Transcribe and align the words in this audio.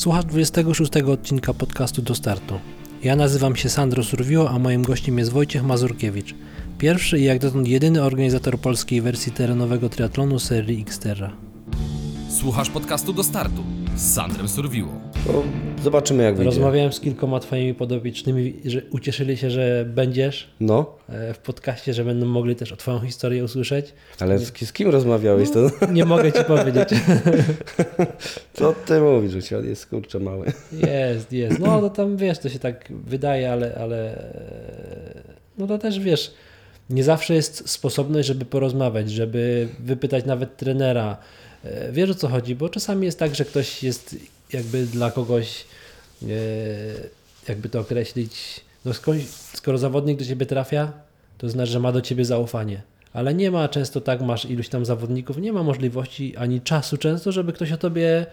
Słuchasz 0.00 0.24
26 0.24 0.96
odcinka 0.96 1.54
podcastu 1.54 2.02
do 2.02 2.14
startu. 2.14 2.54
Ja 3.02 3.16
nazywam 3.16 3.56
się 3.56 3.68
Sandro 3.68 4.04
Surwiło, 4.04 4.50
a 4.50 4.58
moim 4.58 4.82
gościem 4.82 5.18
jest 5.18 5.32
Wojciech 5.32 5.62
Mazurkiewicz. 5.62 6.34
Pierwszy 6.78 7.18
i 7.18 7.24
jak 7.24 7.38
dotąd 7.38 7.68
jedyny 7.68 8.02
organizator 8.02 8.58
polskiej 8.58 9.00
wersji 9.00 9.32
terenowego 9.32 9.88
triatlonu 9.88 10.38
serii 10.38 10.82
Xterra. 10.82 11.32
Słuchasz 12.28 12.70
podcastu 12.70 13.12
do 13.12 13.24
startu 13.24 13.64
z 13.96 14.14
Sandrem 14.14 14.48
Surwiło. 14.48 14.88
To 15.26 15.42
zobaczymy 15.82 16.22
jak 16.22 16.34
wyjdzie. 16.36 16.50
Rozmawiałem 16.50 16.92
z 16.92 17.00
kilkoma 17.00 17.40
twoimi 17.40 17.74
podopiecznymi, 17.74 18.54
że 18.64 18.82
ucieszyli 18.90 19.36
się, 19.36 19.50
że 19.50 19.84
będziesz 19.88 20.48
No, 20.60 20.96
e, 21.08 21.34
w 21.34 21.38
podcaście, 21.38 21.94
że 21.94 22.04
będą 22.04 22.26
mogli 22.26 22.56
też 22.56 22.72
o 22.72 22.76
twoją 22.76 23.00
historię 23.00 23.44
usłyszeć. 23.44 23.94
ale 24.20 24.38
z, 24.38 24.58
z 24.58 24.72
kim 24.72 24.88
rozmawiałeś? 24.90 25.50
To, 25.50 25.70
Nie 25.92 26.04
mogę 26.04 26.32
ci 26.32 26.44
powiedzieć. 26.44 26.88
co 28.54 28.72
ty 28.86 29.00
mówisz, 29.00 29.32
że 29.32 29.42
świat 29.42 29.64
jest 29.64 29.86
kurczę 29.86 30.18
mały? 30.20 30.46
Jest, 30.72 31.32
jest. 31.32 31.58
No 31.58 31.80
to 31.80 31.90
tam 31.90 32.16
wiesz, 32.16 32.38
to 32.38 32.48
się 32.48 32.58
tak 32.58 32.92
wydaje, 33.06 33.52
ale, 33.52 33.74
ale 33.74 34.14
e, 34.34 35.22
no 35.58 35.66
to 35.66 35.78
też 35.78 36.00
wiesz, 36.00 36.34
nie 36.90 37.04
zawsze 37.04 37.34
jest 37.34 37.70
sposobność, 37.70 38.28
żeby 38.28 38.44
porozmawiać, 38.44 39.10
żeby 39.10 39.68
wypytać 39.80 40.24
nawet 40.24 40.56
trenera. 40.56 41.16
E, 41.64 41.92
Wiesz 41.92 42.10
o 42.10 42.14
co 42.14 42.28
chodzi, 42.28 42.54
bo 42.54 42.68
czasami 42.68 43.06
jest 43.06 43.18
tak, 43.18 43.34
że 43.34 43.44
ktoś 43.44 43.82
jest 43.82 44.16
jakby 44.52 44.86
dla 44.86 45.10
kogoś, 45.10 45.64
e, 46.22 46.26
jakby 47.48 47.68
to 47.68 47.80
określić, 47.80 48.60
no 48.84 48.92
skoro 49.54 49.78
zawodnik 49.78 50.18
do 50.18 50.24
ciebie 50.24 50.46
trafia, 50.46 50.92
to 51.38 51.48
znaczy, 51.48 51.72
że 51.72 51.80
ma 51.80 51.92
do 51.92 52.00
ciebie 52.00 52.24
zaufanie. 52.24 52.82
Ale 53.12 53.34
nie 53.34 53.50
ma 53.50 53.68
często 53.68 54.00
tak, 54.00 54.20
masz 54.20 54.44
iluś 54.44 54.68
tam 54.68 54.84
zawodników, 54.84 55.38
nie 55.38 55.52
ma 55.52 55.62
możliwości 55.62 56.36
ani 56.36 56.60
czasu 56.60 56.96
często, 56.96 57.32
żeby 57.32 57.52
ktoś 57.52 57.72
o 57.72 57.76
tobie 57.76 58.26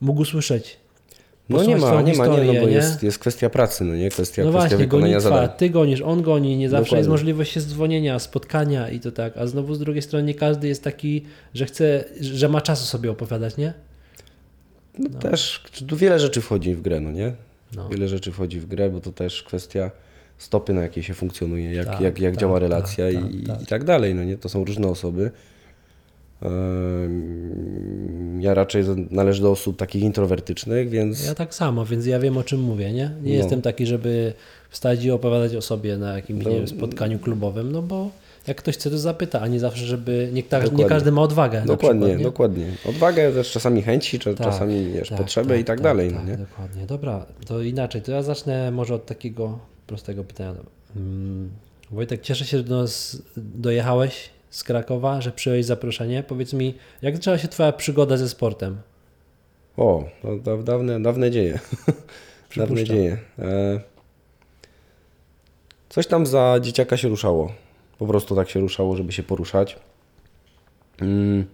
mógł 0.00 0.24
słyszeć. 0.24 0.76
No 1.48 1.62
nie 1.62 1.76
ma, 1.76 2.02
nie 2.02 2.14
ma, 2.14 2.26
nie, 2.26 2.44
no 2.44 2.52
bo 2.60 2.66
nie? 2.66 2.72
jest, 2.72 3.02
jest 3.02 3.18
kwestia 3.18 3.50
pracy, 3.50 3.84
no 3.84 3.96
nie? 3.96 4.10
Kwestia, 4.10 4.44
No 4.44 4.50
kwestia 4.50 4.68
właśnie, 4.68 4.76
wykonania 4.76 5.12
gonitwa, 5.12 5.30
zadań. 5.36 5.56
ty 5.56 5.70
gonisz, 5.70 6.00
on 6.00 6.22
goni, 6.22 6.56
nie 6.56 6.68
zawsze 6.68 6.84
Dokładnie. 6.84 6.98
jest 6.98 7.10
możliwość 7.10 7.52
się 7.52 7.60
dzwonienia, 7.60 8.18
spotkania 8.18 8.90
i 8.90 9.00
to 9.00 9.12
tak, 9.12 9.36
a 9.36 9.46
znowu 9.46 9.74
z 9.74 9.78
drugiej 9.78 10.02
strony 10.02 10.24
nie 10.26 10.34
każdy 10.34 10.68
jest 10.68 10.84
taki, 10.84 11.22
że 11.54 11.66
chce, 11.66 12.04
że 12.20 12.48
ma 12.48 12.60
czasu 12.60 12.84
sobie 12.86 13.10
opowiadać, 13.10 13.56
nie? 13.56 13.72
No, 14.98 15.18
Też 15.18 15.62
tu 15.88 15.96
wiele 15.96 16.18
rzeczy 16.18 16.40
wchodzi 16.40 16.74
w 16.74 16.82
grę, 16.82 17.00
no 17.00 17.10
nie? 17.12 17.32
No. 17.76 17.88
Wiele 17.88 18.08
rzeczy 18.08 18.32
wchodzi 18.32 18.60
w 18.60 18.66
grę, 18.66 18.90
bo 18.90 19.00
to 19.00 19.12
też 19.12 19.42
kwestia 19.42 19.90
stopy, 20.38 20.72
na 20.72 20.82
jakiej 20.82 21.02
się 21.02 21.14
funkcjonuje, 21.14 21.72
jak, 21.72 21.86
Tak, 21.86 22.00
jak, 22.00 22.18
jak 22.18 22.34
tak, 22.34 22.40
działa 22.40 22.54
tak, 22.54 22.62
relacja 22.62 23.04
tak, 23.12 23.34
i, 23.34 23.42
tak. 23.42 23.62
i 23.62 23.66
tak 23.66 23.84
dalej, 23.84 24.14
no 24.14 24.24
nie? 24.24 24.36
To 24.36 24.48
są 24.48 24.64
różne 24.64 24.88
osoby. 24.88 25.30
Ja 28.40 28.54
raczej 28.54 28.84
należę 29.10 29.42
do 29.42 29.50
osób 29.50 29.76
takich 29.76 30.02
introwertycznych, 30.02 30.88
więc 30.88 31.26
Ja 31.26 31.34
tak 31.34 31.54
samo, 31.54 31.84
więc 31.86 32.06
ja 32.06 32.18
wiem 32.20 32.36
o 32.36 32.44
czym 32.44 32.60
mówię, 32.60 32.92
nie? 32.92 33.10
Nie 33.22 33.32
No. 33.32 33.38
jestem 33.38 33.62
taki, 33.62 33.86
żeby 33.86 34.32
wstać 34.70 35.04
i 35.04 35.10
opowiadać 35.10 35.54
o 35.54 35.62
sobie 35.62 35.98
na 35.98 36.16
jakimś 36.16 36.44
No. 36.44 36.50
wiem, 36.50 36.68
spotkaniu 36.68 37.18
klubowym, 37.18 37.72
no 37.72 37.82
bo 37.82 38.10
jak 38.46 38.56
ktoś 38.56 38.74
chce, 38.74 38.90
to 38.90 38.98
zapyta, 38.98 39.40
a 39.40 39.46
nie 39.46 39.60
zawsze, 39.60 39.86
żeby, 39.86 40.30
nie, 40.32 40.42
ta, 40.42 40.64
nie 40.64 40.84
każdy 40.84 41.12
ma 41.12 41.22
odwagę 41.22 41.62
dokładnie, 41.66 42.00
przykład, 42.00 42.18
nie? 42.18 42.24
dokładnie. 42.24 42.66
Odwagę, 42.88 43.32
też 43.32 43.50
czasami 43.52 43.82
chęci, 43.82 44.18
Tak, 44.18 44.36
czasami 44.36 44.92
wiesz, 44.92 45.08
tak, 45.08 45.18
potrzeby 45.18 45.48
tak, 45.48 45.60
i 45.60 45.64
tak, 45.64 45.76
tak, 45.76 45.82
dalej, 45.84 46.10
tak, 46.10 46.18
no 46.24 46.30
nie? 46.30 46.36
Dokładnie. 46.36 46.86
Dobra, 46.86 47.26
to 47.46 47.62
inaczej. 47.62 48.02
To 48.02 48.12
ja 48.12 48.22
zacznę 48.22 48.70
może 48.70 48.94
od 48.94 49.06
takiego 49.06 49.58
prostego 49.86 50.24
pytania. 50.24 50.54
Mm, 50.96 51.50
Wojtek, 51.90 52.20
cieszę 52.22 52.44
się, 52.44 52.56
że 52.58 52.64
do 52.64 52.76
nas 52.76 53.22
dojechałeś 53.36 54.30
z 54.56 54.64
Krakowa, 54.64 55.20
że 55.20 55.32
przyjąłeś 55.32 55.66
zaproszenie. 55.66 56.22
Powiedz 56.22 56.52
mi, 56.52 56.74
jak 57.02 57.16
zaczęła 57.16 57.38
się 57.38 57.48
Twoja 57.48 57.72
przygoda 57.72 58.16
ze 58.16 58.28
sportem? 58.28 58.76
O, 59.76 60.04
to 60.22 60.36
da, 60.36 60.56
dawne, 60.56 61.02
dawne 61.02 61.30
dzieje. 61.30 61.58
dawne 62.56 62.84
dzieje. 62.84 63.18
E, 63.38 63.80
coś 65.88 66.06
tam 66.06 66.26
za 66.26 66.58
dzieciaka 66.60 66.96
się 66.96 67.08
ruszało. 67.08 67.52
Po 67.98 68.06
prostu 68.06 68.36
tak 68.36 68.50
się 68.50 68.60
ruszało, 68.60 68.96
żeby 68.96 69.12
się 69.12 69.22
poruszać. 69.22 69.76
Mm. 71.00 71.44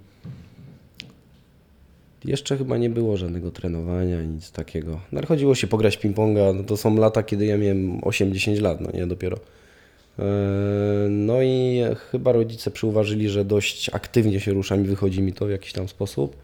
Jeszcze 2.24 2.56
chyba 2.56 2.76
nie 2.76 2.90
było 2.90 3.16
żadnego 3.16 3.50
trenowania, 3.50 4.22
nic 4.22 4.50
takiego. 4.50 5.00
No, 5.12 5.18
ale 5.18 5.26
chodziło 5.26 5.54
się 5.54 5.66
pograć 5.66 5.98
ping-ponga. 5.98 6.54
No 6.54 6.64
to 6.64 6.76
są 6.76 6.96
lata, 6.96 7.22
kiedy 7.22 7.46
ja 7.46 7.58
miałem 7.58 8.00
8-10 8.00 8.60
lat, 8.60 8.80
no 8.80 8.90
nie 8.94 9.06
dopiero. 9.06 9.38
E, 10.18 10.22
No 11.08 11.42
i 11.42 11.82
chyba 12.10 12.32
rodzice 12.32 12.70
przyuważyli, 12.70 13.28
że 13.28 13.44
dość 13.44 13.90
aktywnie 13.94 14.40
się 14.40 14.52
ruszam 14.52 14.84
i 14.84 14.88
wychodzi 14.88 15.22
mi 15.22 15.32
to 15.32 15.46
w 15.46 15.50
jakiś 15.50 15.72
tam 15.72 15.88
sposób. 15.88 16.36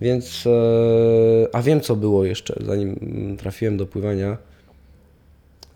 Więc, 0.00 0.46
e, 0.46 1.54
a 1.54 1.62
wiem 1.62 1.80
co 1.80 1.96
było 1.96 2.24
jeszcze, 2.24 2.54
zanim 2.66 2.96
trafiłem 3.38 3.76
do 3.76 3.86
pływania. 3.86 4.36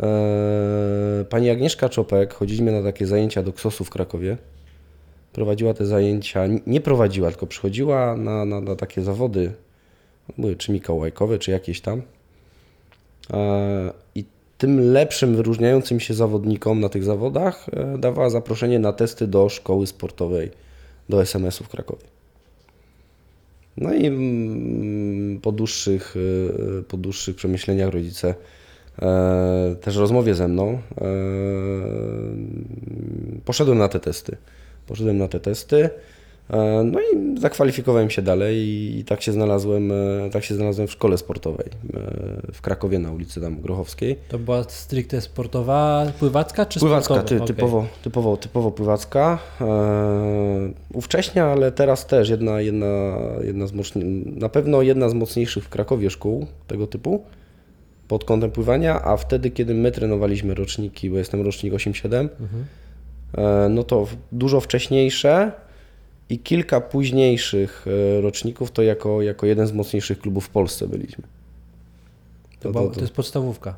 E, 0.01 1.25
Pani 1.31 1.51
Agnieszka 1.51 1.89
Czopek, 1.89 2.35
chodziliśmy 2.35 2.73
na 2.73 2.83
takie 2.83 3.07
zajęcia 3.07 3.43
do 3.43 3.53
KSOS-u 3.53 3.85
w 3.85 3.91
Krakowie. 3.91 4.37
Prowadziła 5.33 5.75
te 5.75 5.87
zajęcia, 5.87 6.43
nie 6.67 6.81
prowadziła, 6.81 7.31
tylko 7.31 7.47
przychodziła 7.47 8.17
na, 8.17 8.45
na, 8.45 8.61
na 8.61 8.77
takie 8.77 9.03
zawody, 9.03 9.53
były 10.39 10.57
czy 10.57 10.73
mikołajkowe, 10.73 11.39
czy 11.39 11.51
jakieś 11.51 11.81
tam. 11.81 12.03
I 14.15 14.25
tym 14.59 14.93
lepszym, 14.93 15.37
wyróżniającym 15.37 16.01
się 16.01 16.15
zawodnikom 16.15 16.81
na 16.81 16.89
tych 16.89 17.05
zawodach 17.05 17.67
e, 17.73 17.99
dawała 17.99 18.31
zaproszenie 18.31 18.79
na 18.79 18.93
testy 18.93 19.27
do 19.27 19.49
szkoły 19.49 19.87
sportowej, 19.87 20.51
do 21.09 21.23
SMS-u 21.23 21.65
w 21.65 21.69
Krakowie. 21.69 22.05
No 23.77 23.95
i 23.95 24.07
mm, 24.07 25.41
po 25.41 25.53
dłuższych, 25.53 26.17
y, 26.17 26.83
po 26.89 26.97
dłuższych 26.97 27.37
przemyśleniach 27.37 27.91
rodzice 27.91 28.35
e, 29.03 29.77
też 29.81 29.97
rozmowie 29.97 30.35
ze 30.35 30.49
mną 30.49 30.79
e, 31.01 31.05
poszedłem 33.45 33.79
na 33.79 33.89
te 33.89 34.01
testy. 34.01 34.37
Poszedłem 34.87 35.19
na 35.19 35.29
te 35.29 35.41
testy. 35.41 35.91
E, 36.51 36.85
No 36.85 37.01
i 37.01 37.41
zakwalifikowałem 37.41 38.11
się 38.11 38.23
dalej 38.23 38.57
i, 38.99 39.05
tak 39.05 39.23
się 39.23 39.33
znalazłem, 39.33 39.93
e, 39.93 40.31
tak 40.33 40.45
się 40.45 40.55
znalazłem 40.55 40.89
w 40.89 40.93
szkole 40.93 41.19
sportowej 41.19 41.67
e, 41.67 42.53
w 42.53 42.61
Krakowie 42.61 42.99
na 42.99 43.13
ulicy 43.13 43.41
tam 43.41 43.61
Grochowskiej. 43.61 44.17
To 44.29 44.39
była 44.39 44.65
stricte 44.69 45.21
sportowa, 45.21 46.07
pływacka 46.19 46.67
czy 46.67 46.81
Pływacka, 46.81 47.15
sportowa? 47.15 47.29
ty, 47.29 47.37
Okej. 47.37 47.47
typowo, 47.47 47.87
typowo, 48.03 48.37
typowo 48.37 48.71
pływacka. 48.71 49.39
Ówcześnie, 50.93 51.45
ale 51.45 51.73
teraz 51.73 52.07
też 52.07 52.29
jedna, 52.29 52.61
jedna, 52.61 53.17
jedna 53.43 53.67
z 53.67 53.73
na 54.37 54.49
pewno 54.49 54.83
jedna 54.83 55.09
z 55.09 55.15
mocniejszych 55.15 55.65
w 55.65 55.69
Krakowie 55.69 56.11
szkół 56.11 56.47
tego 56.67 56.87
typu 56.87 57.25
pod 58.09 58.25
kątem 58.25 58.51
pływania, 58.51 59.03
a 59.05 59.17
wtedy, 59.17 59.51
kiedy 59.51 59.75
my 59.75 59.93
trenowaliśmy 59.93 60.55
roczniki, 60.55 61.11
bo 61.11 61.19
jestem 61.19 61.41
rocznik 61.41 61.75
8-7, 61.75 62.29
e, 63.35 63.69
no 63.69 63.85
to 63.85 64.07
dużo 64.33 64.61
wcześniejsze 64.61 65.53
i 66.31 66.39
kilka 66.39 66.81
późniejszych 66.81 67.87
e, 68.19 68.21
roczników 68.21 68.71
to 68.71 68.83
jako, 68.83 69.23
jako 69.23 69.47
jeden 69.47 69.67
z 69.67 69.73
mocniejszych 69.73 70.19
klubów 70.19 70.45
w 70.45 70.49
Polsce 70.49 70.89
byliśmy. 70.89 71.25
To, 72.61 72.73
była, 72.73 72.91
to 72.95 73.01
jest 73.01 73.13
podstawówka. 73.13 73.75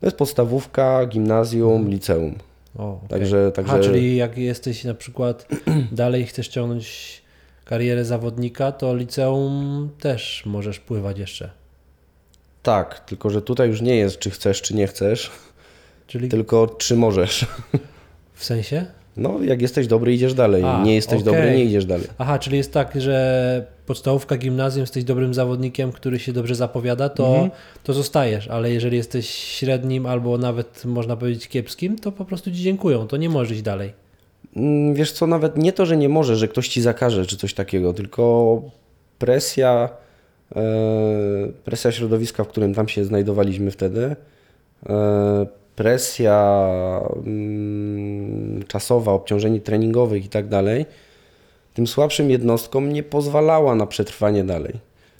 to 0.00 0.06
jest 0.06 0.16
podstawówka, 0.16 1.06
gimnazjum, 1.06 1.72
Mhm. 1.72 1.90
liceum. 1.90 2.34
O, 2.78 2.92
okej. 2.94 3.08
Także, 3.08 3.52
także... 3.52 3.72
A, 3.72 3.80
czyli 3.80 4.16
jak 4.16 4.38
jesteś 4.38 4.84
na 4.84 4.94
przykład 4.94 5.48
dalej 5.92 6.26
chcesz 6.26 6.48
ciągnąć 6.48 7.22
karierę 7.64 8.04
zawodnika, 8.04 8.72
to 8.72 8.96
liceum 8.96 9.88
też 10.00 10.42
możesz 10.46 10.78
pływać 10.80 11.18
jeszcze. 11.18 11.50
Tak, 12.62 13.00
tylko 13.00 13.30
że 13.30 13.42
tutaj 13.42 13.68
już 13.68 13.80
nie 13.80 13.96
jest, 13.96 14.18
czy 14.18 14.30
chcesz, 14.30 14.62
czy 14.62 14.74
nie 14.74 14.86
chcesz, 14.86 15.30
Czyli 16.06 16.28
tylko 16.28 16.66
czy 16.66 16.96
możesz. 16.96 17.46
w 18.34 18.44
sensie? 18.44 18.86
No, 19.18 19.42
jak 19.42 19.62
jesteś 19.62 19.86
dobry, 19.86 20.14
idziesz 20.14 20.34
dalej. 20.34 20.62
A, 20.64 20.82
nie 20.82 20.94
jesteś 20.94 21.20
okej. 21.22 21.24
dobry, 21.34 21.50
nie 21.56 21.64
idziesz 21.64 21.84
dalej. 21.84 22.06
Aha, 22.18 22.38
czyli 22.38 22.56
jest 22.56 22.72
tak, 22.72 23.00
że 23.00 23.66
podstawówka, 23.86 24.36
gimnazjum, 24.36 24.80
jesteś 24.80 25.04
dobrym 25.04 25.34
zawodnikiem, 25.34 25.92
który 25.92 26.18
się 26.18 26.32
dobrze 26.32 26.54
zapowiada, 26.54 27.08
to, 27.08 27.26
Mhm. 27.28 27.50
to 27.84 27.92
zostajesz, 27.92 28.48
ale 28.48 28.70
jeżeli 28.70 28.96
jesteś 28.96 29.28
średnim 29.30 30.06
albo 30.06 30.38
nawet 30.38 30.84
można 30.84 31.16
powiedzieć 31.16 31.48
kiepskim, 31.48 31.98
to 31.98 32.12
po 32.12 32.24
prostu 32.24 32.50
ci 32.50 32.56
dziękują, 32.62 33.06
to 33.06 33.16
nie 33.16 33.28
możesz 33.28 33.52
iść 33.52 33.62
dalej. 33.62 33.92
Mm, 34.56 34.94
Wiesz 34.94 35.12
co, 35.12 35.26
nawet 35.26 35.56
nie 35.56 35.72
to, 35.72 35.86
że 35.86 35.96
nie 35.96 36.08
możesz, 36.08 36.38
że 36.38 36.48
ktoś 36.48 36.68
ci 36.68 36.82
zakaże, 36.82 37.26
czy 37.26 37.36
coś 37.36 37.54
takiego, 37.54 37.92
tylko 37.94 38.62
presja, 39.18 39.88
e, 40.56 40.62
presja 41.64 41.92
środowiska, 41.92 42.44
w 42.44 42.48
którym 42.48 42.74
tam 42.74 42.88
się 42.88 43.04
znajdowaliśmy 43.04 43.70
wtedy, 43.70 44.16
e, 44.88 45.46
presja 45.78 46.38
mm, 47.26 48.62
czasowa, 48.68 49.12
obciążenie 49.12 49.60
treningowych 49.60 50.24
i 50.24 50.28
tak 50.28 50.48
dalej, 50.48 50.86
tym 51.74 51.86
słabszym 51.86 52.30
jednostkom 52.30 52.92
nie 52.92 53.02
pozwalała 53.02 53.74
na 53.74 53.86
przetrwanie 53.86 54.44
dalej. 54.44 54.74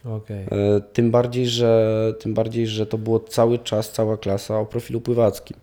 Okej. 0.04 0.44
E, 0.50 0.80
Tym 0.92 1.10
bardziej, 1.10 1.46
że, 1.46 2.14
tym 2.20 2.34
bardziej, 2.34 2.66
że 2.66 2.86
to 2.86 2.98
było 2.98 3.20
cały 3.20 3.58
czas, 3.58 3.92
cała 3.92 4.16
klasa 4.16 4.60
o 4.60 4.66
profilu 4.66 5.00
pływackim. 5.00 5.56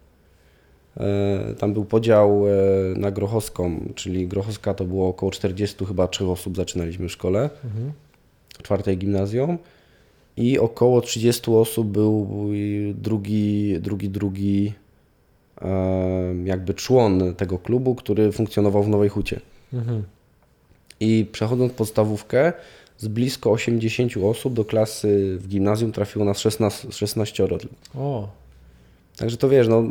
E, 0.97 1.53
Tam 1.59 1.73
był 1.73 1.85
podział 1.85 2.43
e, 2.47 2.51
na 2.99 3.11
Grochowską, 3.11 3.79
czyli 3.95 4.27
Grochowska 4.27 4.73
to 4.73 4.83
było 4.85 5.07
około 5.07 5.31
40 5.31 5.85
chyba 5.85 6.07
trzech 6.07 6.27
osób 6.27 6.55
zaczynaliśmy 6.57 7.07
w 7.07 7.11
szkole, 7.11 7.49
Mhm. 7.65 7.91
czwartej 8.63 8.97
gimnazjum. 8.97 9.57
i 10.37 10.59
około 10.59 11.01
30 11.01 11.51
osób 11.51 11.87
był 11.87 12.29
drugi, 12.93 13.77
drugi, 13.81 14.09
drugi 14.09 14.73
jakby 16.43 16.73
człon 16.73 17.35
tego 17.35 17.59
klubu, 17.59 17.95
który 17.95 18.31
funkcjonował 18.31 18.83
w 18.83 18.89
Nowej 18.89 19.09
Hucie. 19.09 19.39
Mhm. 19.73 20.03
I 20.99 21.25
przechodząc 21.31 21.73
podstawówkę, 21.73 22.53
z 22.97 23.07
blisko 23.07 23.51
80 23.51 24.13
osób 24.23 24.53
do 24.53 24.65
klasy 24.65 25.37
w 25.39 25.47
gimnazjum 25.47 25.91
trafiło 25.91 26.25
nas 26.25 26.39
16, 26.39 26.91
16 26.91 27.47
tylko. 27.47 27.69
O, 27.95 28.29
Także 29.17 29.37
to 29.37 29.49
wiesz, 29.49 29.67
no 29.67 29.83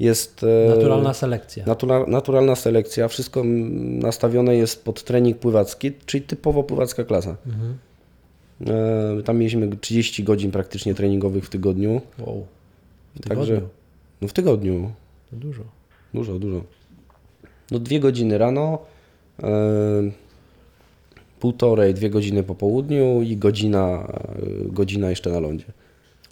jest... 0.00 0.44
e, 0.66 0.68
naturalna 0.68 1.14
selekcja. 1.14 1.64
Natura, 1.66 2.06
naturalna 2.06 2.56
selekcja, 2.56 3.08
wszystko 3.08 3.42
nastawione 3.44 4.56
jest 4.56 4.84
pod 4.84 5.04
trening 5.04 5.38
pływacki, 5.38 5.92
czyli 6.06 6.24
typowo 6.24 6.62
pływacka 6.62 7.04
klasa. 7.04 7.36
Mhm. 7.46 7.78
E, 8.66 9.22
tam 9.22 9.38
mieliśmy 9.38 9.76
30 9.76 10.24
godzin 10.24 10.50
praktycznie 10.50 10.94
treningowych 10.94 11.44
w 11.44 11.48
tygodniu. 11.48 12.00
Wow. 12.18 12.46
W 13.14 13.28
Także- 13.28 13.44
tygodniu. 13.54 13.68
No 14.22 14.28
w 14.28 14.32
tygodniu, 14.32 14.90
To 15.30 15.36
dużo. 15.36 15.62
dużo, 16.14 16.38
dużo. 16.38 16.60
No 17.70 17.78
dwie 17.78 18.00
godziny 18.00 18.38
rano, 18.38 18.78
e, 19.42 19.48
półtorej, 21.40 21.94
dwie 21.94 22.10
godziny 22.10 22.42
po 22.42 22.54
południu 22.54 23.22
i 23.22 23.36
godzina, 23.36 24.08
e, 24.08 24.72
godzina 24.72 25.10
jeszcze 25.10 25.30
na 25.30 25.40
lądzie. 25.40 25.64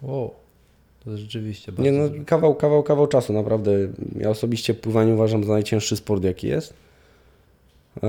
Wow. 0.02 0.30
To 1.04 1.16
rzeczywiście 1.16 1.72
bardzo 1.72 1.82
Nie 1.82 1.98
no, 1.98 2.08
dużo. 2.08 2.24
kawał, 2.26 2.54
kawał, 2.54 2.82
kawał 2.82 3.06
czasu, 3.06 3.32
naprawdę. 3.32 3.72
Ja 4.20 4.30
osobiście 4.30 4.74
pływanie 4.74 5.14
uważam 5.14 5.44
za 5.44 5.52
najcięższy 5.52 5.96
sport, 5.96 6.24
jaki 6.24 6.46
jest. 6.46 6.74
E, 7.96 8.00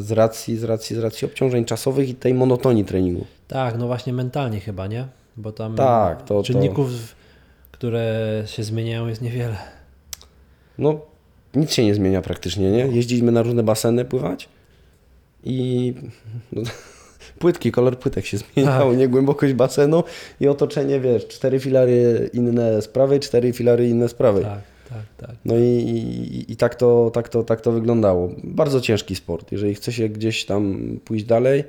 Z 0.00 0.12
racji, 0.12 0.56
z 0.56 0.64
racji, 0.64 0.96
z 0.96 0.98
racji 0.98 1.26
obciążeń 1.26 1.64
czasowych 1.64 2.08
i 2.08 2.14
tej 2.14 2.34
monotonii 2.34 2.84
treningu. 2.84 3.26
Tak, 3.48 3.78
no 3.78 3.86
właśnie 3.86 4.12
mentalnie 4.12 4.60
chyba, 4.60 4.86
nie? 4.86 5.06
Bo 5.36 5.52
tam 5.52 5.74
Tak, 5.74 6.22
to- 6.24 6.42
czynników, 6.42 6.90
które 7.76 8.42
się 8.46 8.62
zmieniają 8.62 9.08
jest 9.08 9.22
niewiele. 9.22 9.56
No, 10.78 11.00
nic 11.54 11.72
się 11.72 11.84
nie 11.84 11.94
zmienia 11.94 12.22
praktycznie, 12.22 12.70
nie? 12.70 12.86
Jeździliśmy 12.86 13.32
na 13.32 13.42
różne 13.42 13.62
baseny 13.62 14.04
pływać 14.04 14.48
i 15.44 15.94
no, 16.52 16.62
płytki, 17.40 17.72
kolor 17.72 17.98
płytek 17.98 18.26
się 18.26 18.38
zmieniał, 18.38 18.88
Tak. 18.90 18.98
nie? 18.98 19.08
Głębokość 19.08 19.54
basenu 19.54 20.04
i 20.40 20.48
otoczenie, 20.48 21.00
wiesz, 21.00 21.28
cztery 21.28 21.60
filary 21.60 22.30
inne 22.32 22.82
z 22.82 22.88
prawej, 22.88 23.20
cztery 23.20 23.52
filary 23.52 23.88
inne 23.88 24.08
z 24.08 24.14
prawej. 24.14 24.44
Tak, 24.44 24.60
tak, 24.88 25.28
tak. 25.28 25.36
No 25.44 25.54
i, 25.56 25.62
i, 25.62 26.52
i 26.52 26.56
tak, 26.56 26.74
to, 26.74 27.10
tak, 27.14 27.28
to, 27.28 27.42
tak 27.42 27.60
to 27.60 27.72
wyglądało. 27.72 28.30
Bardzo 28.44 28.80
ciężki 28.80 29.16
sport. 29.16 29.52
Jeżeli 29.52 29.74
chce 29.74 29.92
się 29.92 30.08
gdzieś 30.08 30.44
tam 30.44 30.78
pójść 31.04 31.24
dalej, 31.24 31.64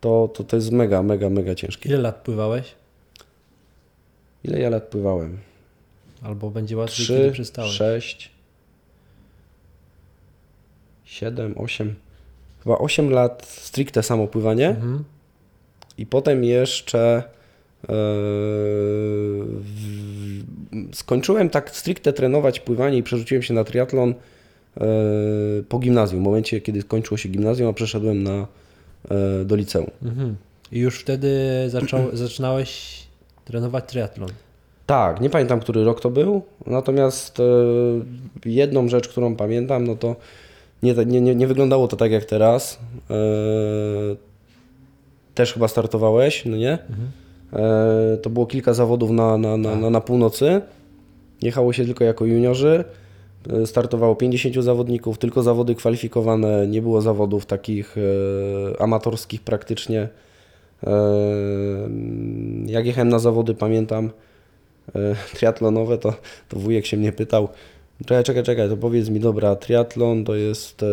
to, 0.00 0.28
to, 0.34 0.44
to 0.44 0.56
jest 0.56 0.72
mega, 0.72 1.02
mega, 1.02 1.30
mega 1.30 1.54
ciężkie. 1.54 1.88
Ile 1.88 1.98
lat 1.98 2.16
pływałeś? 2.16 2.74
Ile 4.46 4.60
ja 4.60 4.70
lat 4.70 4.82
pływałem? 4.82 5.38
Albo 6.22 6.50
będzie 6.50 6.76
łatwiej, 6.76 7.06
kiedy 7.06 7.20
Trzy, 7.22 7.32
przystałeś? 7.32 7.72
sześć, 7.72 8.30
siedem, 11.04 11.58
osiem. 11.58 11.94
Chyba 12.62 12.78
osiem 12.78 13.10
lat 13.10 13.46
stricte 13.48 14.02
samo 14.02 14.26
pływanie 14.26 14.68
Mhm. 14.68 15.04
i 15.98 16.06
potem 16.06 16.44
jeszcze 16.44 17.16
e, 17.16 17.86
w, 19.60 20.42
skończyłem 20.92 21.50
tak 21.50 21.70
stricte 21.76 22.12
trenować 22.12 22.60
pływanie 22.60 22.98
i 22.98 23.02
przerzuciłem 23.02 23.42
się 23.42 23.54
na 23.54 23.64
triatlon 23.64 24.10
e, 24.10 24.84
po 25.68 25.78
gimnazjum. 25.78 26.20
W 26.22 26.24
momencie, 26.24 26.60
kiedy 26.60 26.82
skończyło 26.82 27.18
się 27.18 27.28
gimnazjum, 27.28 27.68
a 27.68 27.72
przeszedłem 27.72 28.22
na, 28.22 28.46
e, 29.10 29.44
do 29.44 29.56
liceum. 29.56 29.90
Mhm. 30.02 30.36
I 30.72 30.78
już 30.78 31.00
wtedy 31.00 31.30
zaczął, 31.68 32.00
zaczynałeś 32.16 33.05
trenować 33.46 33.84
triatlon. 33.86 34.28
Tak, 34.86 35.20
nie 35.20 35.30
pamiętam, 35.30 35.60
który 35.60 35.84
rok 35.84 36.00
to 36.00 36.10
był, 36.10 36.42
natomiast 36.66 37.40
e, 37.40 37.42
jedną 38.44 38.88
rzecz, 38.88 39.08
którą 39.08 39.36
pamiętam, 39.36 39.86
no 39.86 39.96
to 39.96 40.16
nie, 40.82 40.94
nie, 40.94 41.34
nie, 41.34 41.46
wyglądało 41.46 41.88
to 41.88 41.96
tak 41.96 42.10
jak 42.10 42.24
teraz. 42.24 42.78
E, 43.10 43.14
też 45.34 45.52
chyba 45.52 45.68
startowałeś, 45.68 46.44
no 46.44 46.56
nie? 46.56 46.78
E, 47.52 48.16
to 48.22 48.30
było 48.30 48.46
kilka 48.46 48.74
zawodów 48.74 49.10
na, 49.10 49.38
na, 49.38 49.56
na, 49.56 49.76
na, 49.76 49.90
na 49.90 50.00
północy. 50.00 50.60
Jechało 51.42 51.72
się 51.72 51.84
tylko 51.84 52.04
jako 52.04 52.24
juniorzy. 52.24 52.84
Startowało 53.64 54.16
50 54.16 54.64
zawodników, 54.64 55.18
tylko 55.18 55.42
zawody 55.42 55.74
kwalifikowane, 55.74 56.66
nie 56.66 56.82
było 56.82 57.00
zawodów 57.00 57.46
takich 57.46 57.96
amatorskich 58.78 59.42
praktycznie. 59.42 60.08
E, 60.86 60.90
jak 62.66 62.86
jechałem 62.86 63.08
na 63.08 63.18
zawody, 63.18 63.54
pamiętam, 63.54 64.10
e, 64.94 65.14
triatlonowe, 65.34 65.98
to, 65.98 66.14
to 66.48 66.58
wujek 66.58 66.86
się 66.86 66.96
mnie 66.96 67.12
pytał, 67.12 67.48
czekaj, 68.06 68.24
czekaj, 68.24 68.42
czekaj, 68.42 68.68
to 68.68 68.76
powiedz 68.76 69.08
mi, 69.08 69.20
dobra, 69.20 69.56
triatlon 69.56 70.24
to 70.24 70.34
jest 70.34 70.82
e, 70.82 70.86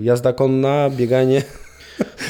jazda 0.00 0.32
konna, 0.32 0.90
bieganie. 0.90 1.42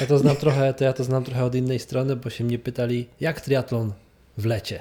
Ja 0.00 0.06
to 0.06 0.18
znam 0.18 0.36
trochę, 0.36 0.74
to 0.74 0.84
ja 0.84 0.92
to 0.92 1.04
znam 1.04 1.24
trochę 1.24 1.44
od 1.44 1.54
innej 1.54 1.78
strony, 1.78 2.16
bo 2.16 2.30
się 2.30 2.44
mnie 2.44 2.58
pytali, 2.58 3.06
jak 3.20 3.40
triatlon 3.40 3.92
w 4.38 4.46
lecie? 4.46 4.80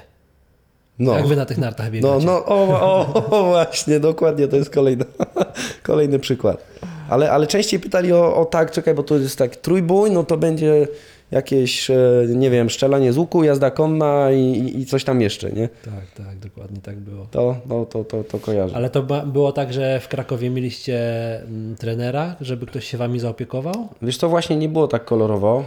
No, 0.98 1.16
Jak 1.16 1.26
wy 1.26 1.36
na 1.36 1.46
tych 1.46 1.58
nartach 1.58 1.86
no, 1.86 1.92
biegacie? 1.92 2.26
no 2.26 2.46
o, 2.46 2.80
o, 2.80 3.24
o, 3.30 3.44
właśnie, 3.44 4.00
dokładnie, 4.00 4.48
to 4.48 4.56
jest 4.56 4.70
kolejny, 4.70 5.04
kolejny 5.82 6.18
przykład. 6.18 6.64
Ale, 7.08 7.32
ale 7.32 7.46
częściej 7.46 7.80
pytali 7.80 8.12
o, 8.12 8.36
o 8.36 8.44
tak, 8.44 8.70
czekaj, 8.70 8.94
bo 8.94 9.02
to 9.02 9.18
jest 9.18 9.38
tak 9.38 9.56
trójbój, 9.56 10.10
no 10.10 10.24
to 10.24 10.36
będzie 10.36 10.88
jakieś, 11.32 11.90
e, 11.90 11.96
nie 12.28 12.50
wiem, 12.50 12.70
strzelanie 12.70 13.12
z 13.12 13.18
łuku, 13.18 13.44
jazda 13.44 13.70
konna 13.70 14.30
i, 14.32 14.72
i- 14.80 14.86
coś 14.86 15.04
tam 15.04 15.20
jeszcze, 15.20 15.52
nie? 15.52 15.68
Tak, 15.84 16.26
tak, 16.26 16.38
dokładnie 16.38 16.80
tak 16.80 16.96
było. 17.00 17.26
To, 17.30 17.56
no, 17.68 17.86
to, 17.86 18.04
to, 18.04 18.24
to 18.24 18.38
kojarzę. 18.38 18.76
Ale 18.76 18.90
to 18.90 19.02
było 19.26 19.52
tak, 19.52 19.72
że 19.72 20.00
w 20.00 20.08
Krakowie 20.08 20.50
mieliście 20.50 20.96
mm, 21.42 21.76
trenera, 21.76 22.36
żeby 22.40 22.66
ktoś 22.66 22.84
się 22.84 22.98
wami 22.98 23.20
zaopiekował? 23.20 23.74
Wiesz, 24.02 24.18
to 24.18 24.28
właśnie 24.28 24.56
nie 24.56 24.68
było 24.68 24.88
tak 24.88 25.04
kolorowo. 25.04 25.64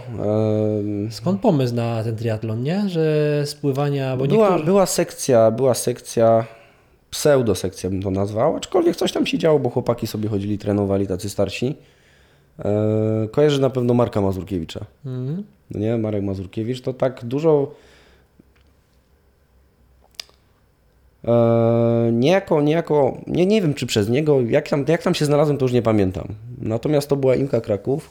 Skąd 1.10 1.40
pomysł 1.40 1.74
na 1.74 2.04
ten 2.04 2.16
triatlon, 2.16 2.62
nie? 2.62 2.88
Że 2.88 3.42
spływania, 3.46 4.16
bo 4.16 4.26
Była, 4.26 4.46
niektórzy... 4.48 4.64
była 4.64 4.86
sekcja, 4.86 5.50
była 5.50 5.74
sekcja, 5.74 6.44
pseudosekcja 7.10 7.90
bym 7.90 8.02
to 8.02 8.10
nazwał, 8.10 8.56
aczkolwiek 8.56 8.96
coś 8.96 9.12
tam 9.12 9.26
się 9.26 9.38
działo, 9.38 9.58
bo 9.58 9.70
chłopaki 9.70 10.06
sobie 10.06 10.28
chodzili, 10.28 10.58
trenowali, 10.58 11.06
tacy 11.06 11.30
starsi. 11.30 11.76
E, 12.58 13.28
kojarzy 13.30 13.60
na 13.60 13.70
pewno 13.70 13.94
Marka 13.94 14.20
Mazurkiewicza. 14.20 14.80
Mhm. 15.06 15.44
No 15.70 15.80
nie, 15.80 15.98
Marek 15.98 16.22
Mazurkiewicz 16.22 16.80
to 16.80 16.92
tak 16.92 17.24
dużo. 17.24 17.70
E, 21.24 22.10
niejako, 22.12 22.62
niejako, 22.62 23.18
nie, 23.26 23.46
nie 23.46 23.62
wiem 23.62 23.74
czy 23.74 23.86
przez 23.86 24.08
niego, 24.08 24.40
jak 24.40 24.68
tam, 24.68 24.84
jak 24.88 25.02
tam 25.02 25.14
się 25.14 25.24
znalazłem, 25.24 25.58
to 25.58 25.64
już 25.64 25.72
nie 25.72 25.82
pamiętam. 25.82 26.28
Natomiast 26.58 27.08
to 27.08 27.16
była 27.16 27.36
Imka 27.36 27.60
Kraków, 27.60 28.10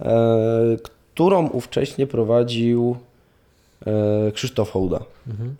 e, 0.00 0.76
którą 0.82 1.48
ówcześnie 1.48 2.06
prowadził 2.06 2.96
e, 3.86 4.32
Krzysztof 4.32 4.70
Hołda. 4.70 5.00
Mhm. 5.28 5.56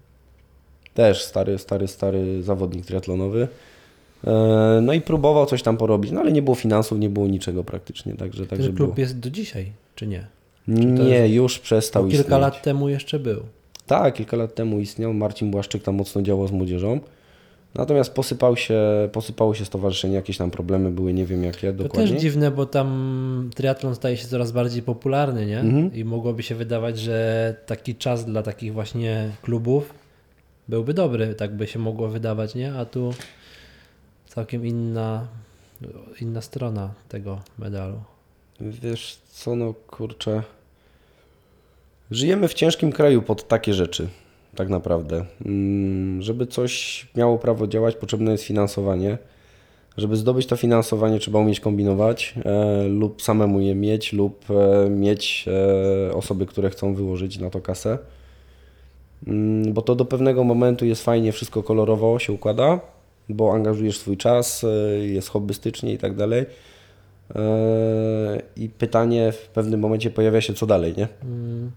Też 0.95 1.25
stary, 1.25 1.59
stary, 1.59 1.89
stary 1.89 2.43
zawodnik 2.43 2.87
triatlonowy. 2.87 3.49
E, 4.27 4.81
No 4.83 4.93
i 4.93 5.01
próbował 5.01 5.47
coś 5.47 5.63
tam 5.63 5.77
porobić, 5.77 6.11
no 6.11 6.21
ale 6.21 6.33
nie 6.33 6.43
było 6.43 6.55
finansów, 6.55 6.99
nie 6.99 7.09
było 7.09 7.27
niczego 7.27 7.65
praktycznie, 7.65 8.15
także, 8.15 8.47
także 8.47 8.67
Ten 8.67 8.77
było. 8.77 8.87
klub 8.89 8.99
jest 8.99 9.19
do 9.21 9.31
dzisiaj, 9.31 9.73
czy 9.95 10.07
nie? 10.07 10.27
to 10.67 10.73
Nie, 11.05 11.29
już 11.29 11.59
przestał 11.59 12.03
kilka 12.09 12.21
istnieć. 12.23 12.41
lat 12.41 12.63
temu 12.63 12.89
jeszcze 12.89 13.19
był. 13.19 13.41
Tak, 13.87 14.15
kilka 14.15 14.37
lat 14.37 14.55
temu 14.55 14.81
istniał. 14.81 15.15
Marcin 15.15 15.51
Błaszczyk 15.51 15.83
tam 15.83 15.95
mocno 15.95 16.23
działał 16.23 16.49
z 16.49 16.53
młodzieżą. 16.53 17.01
Natomiast 17.75 18.15
posypał 18.15 18.57
się, 18.57 18.81
posypało 19.13 19.55
się 19.55 19.65
stowarzyszenie, 19.65 20.15
jakieś 20.15 20.37
tam 20.37 20.51
problemy 20.51 20.91
były, 20.91 21.13
nie 21.13 21.27
wiem 21.27 21.45
jakie 21.45 21.73
To 21.73 21.83
dokładnie. 21.83 22.13
też 22.13 22.21
dziwne, 22.23 22.51
bo 22.51 22.67
tam 22.67 23.51
triatlon 23.55 23.95
staje 23.95 24.17
się 24.17 24.27
coraz 24.29 24.53
bardziej 24.53 24.83
popularny, 24.83 25.47
nie? 25.47 25.61
Mhm. 25.61 25.95
I 25.95 26.05
mogłoby 26.05 26.43
się 26.43 26.55
wydawać, 26.55 26.99
że 26.99 27.55
taki 27.67 27.95
czas 27.95 28.25
dla 28.25 28.43
takich 28.43 28.73
właśnie 28.73 29.31
klubów 29.43 29.95
byłby 30.69 30.95
dobry, 30.95 31.35
tak 31.35 31.57
by 31.57 31.67
się 31.67 31.79
mogło 31.79 32.09
wydawać, 32.09 32.55
nie? 32.55 32.75
A 32.75 32.85
tu 32.85 33.15
całkiem 34.31 34.67
inna, 34.67 35.27
inna 36.21 36.41
strona 36.41 36.91
tego 37.09 37.41
medalu. 37.59 38.01
Wiesz 38.61 39.19
co, 39.31 39.57
no 39.57 39.75
kurczę. 39.87 40.43
Żyjemy 42.11 42.49
w 42.49 42.55
ciężkim 42.55 42.93
kraju 42.93 43.23
pod 43.23 43.49
takie 43.49 43.75
rzeczy, 43.75 44.09
tak 44.55 44.69
naprawdę. 44.69 45.25
Mm, 45.47 46.23
Żeby 46.23 46.47
coś 46.47 47.07
miało 47.17 47.39
prawo 47.39 47.67
działać, 47.67 47.97
potrzebne 47.97 48.33
jest 48.33 48.45
finansowanie. 48.45 49.19
Żeby 49.97 50.17
zdobyć 50.17 50.47
to 50.47 50.57
finansowanie, 50.57 51.19
trzeba 51.19 51.39
umieć 51.39 51.61
kombinować 51.61 52.35
e, 52.45 52.85
lub 52.89 53.23
samemu 53.23 53.61
je 53.61 53.75
mieć, 53.75 54.13
lub 54.13 54.45
e, 54.51 54.91
mieć 54.91 55.45
e, 56.09 56.15
osoby, 56.15 56.47
które 56.47 56.71
chcą 56.71 56.95
wyłożyć 56.95 57.39
na 57.39 57.51
to 57.51 57.61
kasę. 57.61 57.99
Mm, 59.27 59.73
Bo 59.73 59.83
to 59.83 59.95
do 59.95 60.05
pewnego 60.05 60.45
momentu 60.45 60.87
jest 60.87 61.05
fajnie, 61.05 61.33
wszystko 61.33 61.63
kolorowo 61.63 62.19
się 62.19 62.33
układa, 62.33 62.81
bo 63.35 63.53
angażujesz 63.53 63.99
swój 63.99 64.17
czas, 64.17 64.65
e, 64.65 64.99
jest 65.07 65.29
hobbystycznie 65.29 65.93
i 65.93 65.99
tak 65.99 66.17
dalej. 66.17 66.47
E, 67.35 68.43
I 68.57 68.69
pytanie 68.69 69.33
w 69.33 69.49
pewnym 69.49 69.81
momencie 69.81 70.11
pojawia 70.11 70.41
się, 70.41 70.55
co 70.55 70.67
dalej, 70.67 70.95
nie? 70.97 71.09
Mm, 71.23 71.71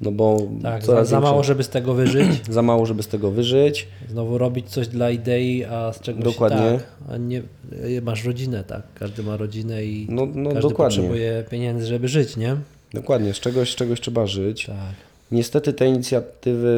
No 0.00 0.10
bo 0.12 0.38
Tak, 0.62 0.84
za, 0.84 1.04
za 1.04 1.20
mało, 1.20 1.42
żeby 1.42 1.62
z 1.62 1.68
tego 1.68 1.94
wyżyć. 1.94 2.26
za 2.50 2.62
mało, 2.62 2.86
żeby 2.86 3.02
z 3.02 3.08
tego 3.08 3.30
wyżyć. 3.30 3.88
Znowu 4.08 4.38
robić 4.38 4.68
coś 4.68 4.88
dla 4.88 5.10
idei, 5.10 5.64
a 5.64 5.92
z 5.92 6.00
czegoś 6.00 6.24
Dokładnie. 6.24 6.78
tak. 6.78 7.14
A 7.14 7.16
nie, 7.16 7.42
masz 8.02 8.24
rodzinę, 8.24 8.64
tak. 8.64 8.82
Każdy 8.94 9.22
ma 9.22 9.36
rodzinę 9.36 9.84
i 9.84 10.06
No, 10.10 10.26
no 10.34 10.50
każdy 10.50 10.68
dokładnie. 10.68 10.96
potrzebuje 10.96 11.44
pieniędzy, 11.50 11.86
żeby 11.86 12.08
żyć, 12.08 12.36
nie? 12.36 12.56
Dokładnie, 12.94 13.34
z 13.34 13.40
czegoś, 13.40 13.72
z 13.72 13.76
czegoś 13.76 14.00
trzeba 14.00 14.26
żyć. 14.26 14.66
Tak. 14.66 14.76
Niestety 15.32 15.72
te 15.72 15.86
inicjatywy 15.88 16.76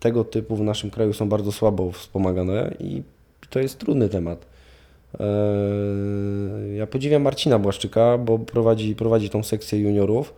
tego 0.00 0.24
typu 0.24 0.56
w 0.56 0.60
naszym 0.60 0.90
kraju 0.90 1.12
są 1.12 1.28
bardzo 1.28 1.52
słabo 1.52 1.92
wspomagane 1.92 2.74
i 2.80 3.02
to 3.50 3.58
jest 3.60 3.78
trudny 3.78 4.08
temat. 4.08 4.46
Eee, 5.20 6.76
Ja 6.76 6.86
podziwiam 6.86 7.22
Marcina 7.22 7.58
Błaszczyka, 7.58 8.18
bo 8.18 8.38
prowadzi, 8.38 8.94
prowadzi 8.94 9.30
tą 9.30 9.42
sekcję 9.42 9.78
juniorów. 9.78 10.34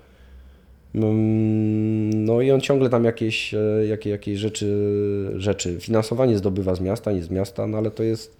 Mm, 0.94 2.24
No 2.24 2.40
i 2.40 2.50
on 2.50 2.60
ciągle 2.60 2.90
tam 2.90 3.04
jakieś, 3.04 3.54
e, 3.54 3.58
jakie, 3.88 4.10
jakieś 4.10 4.38
rzeczy, 4.38 4.66
rzeczy, 5.36 5.80
finansowanie 5.80 6.38
zdobywa 6.38 6.74
z 6.74 6.80
miasta, 6.80 7.12
nie 7.12 7.22
z 7.22 7.30
miasta, 7.30 7.66
no 7.66 7.78
ale 7.78 7.90
to 7.90 8.02
jest 8.02 8.36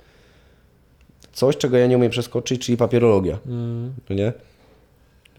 coś, 1.32 1.56
czego 1.56 1.76
ja 1.76 1.86
nie 1.86 1.96
umiem 1.96 2.10
przeskoczyć, 2.10 2.60
czyli 2.66 2.78
papierologia. 2.78 3.38
Mm, 3.46 3.92
no 4.10 4.16
Nie? 4.16 4.32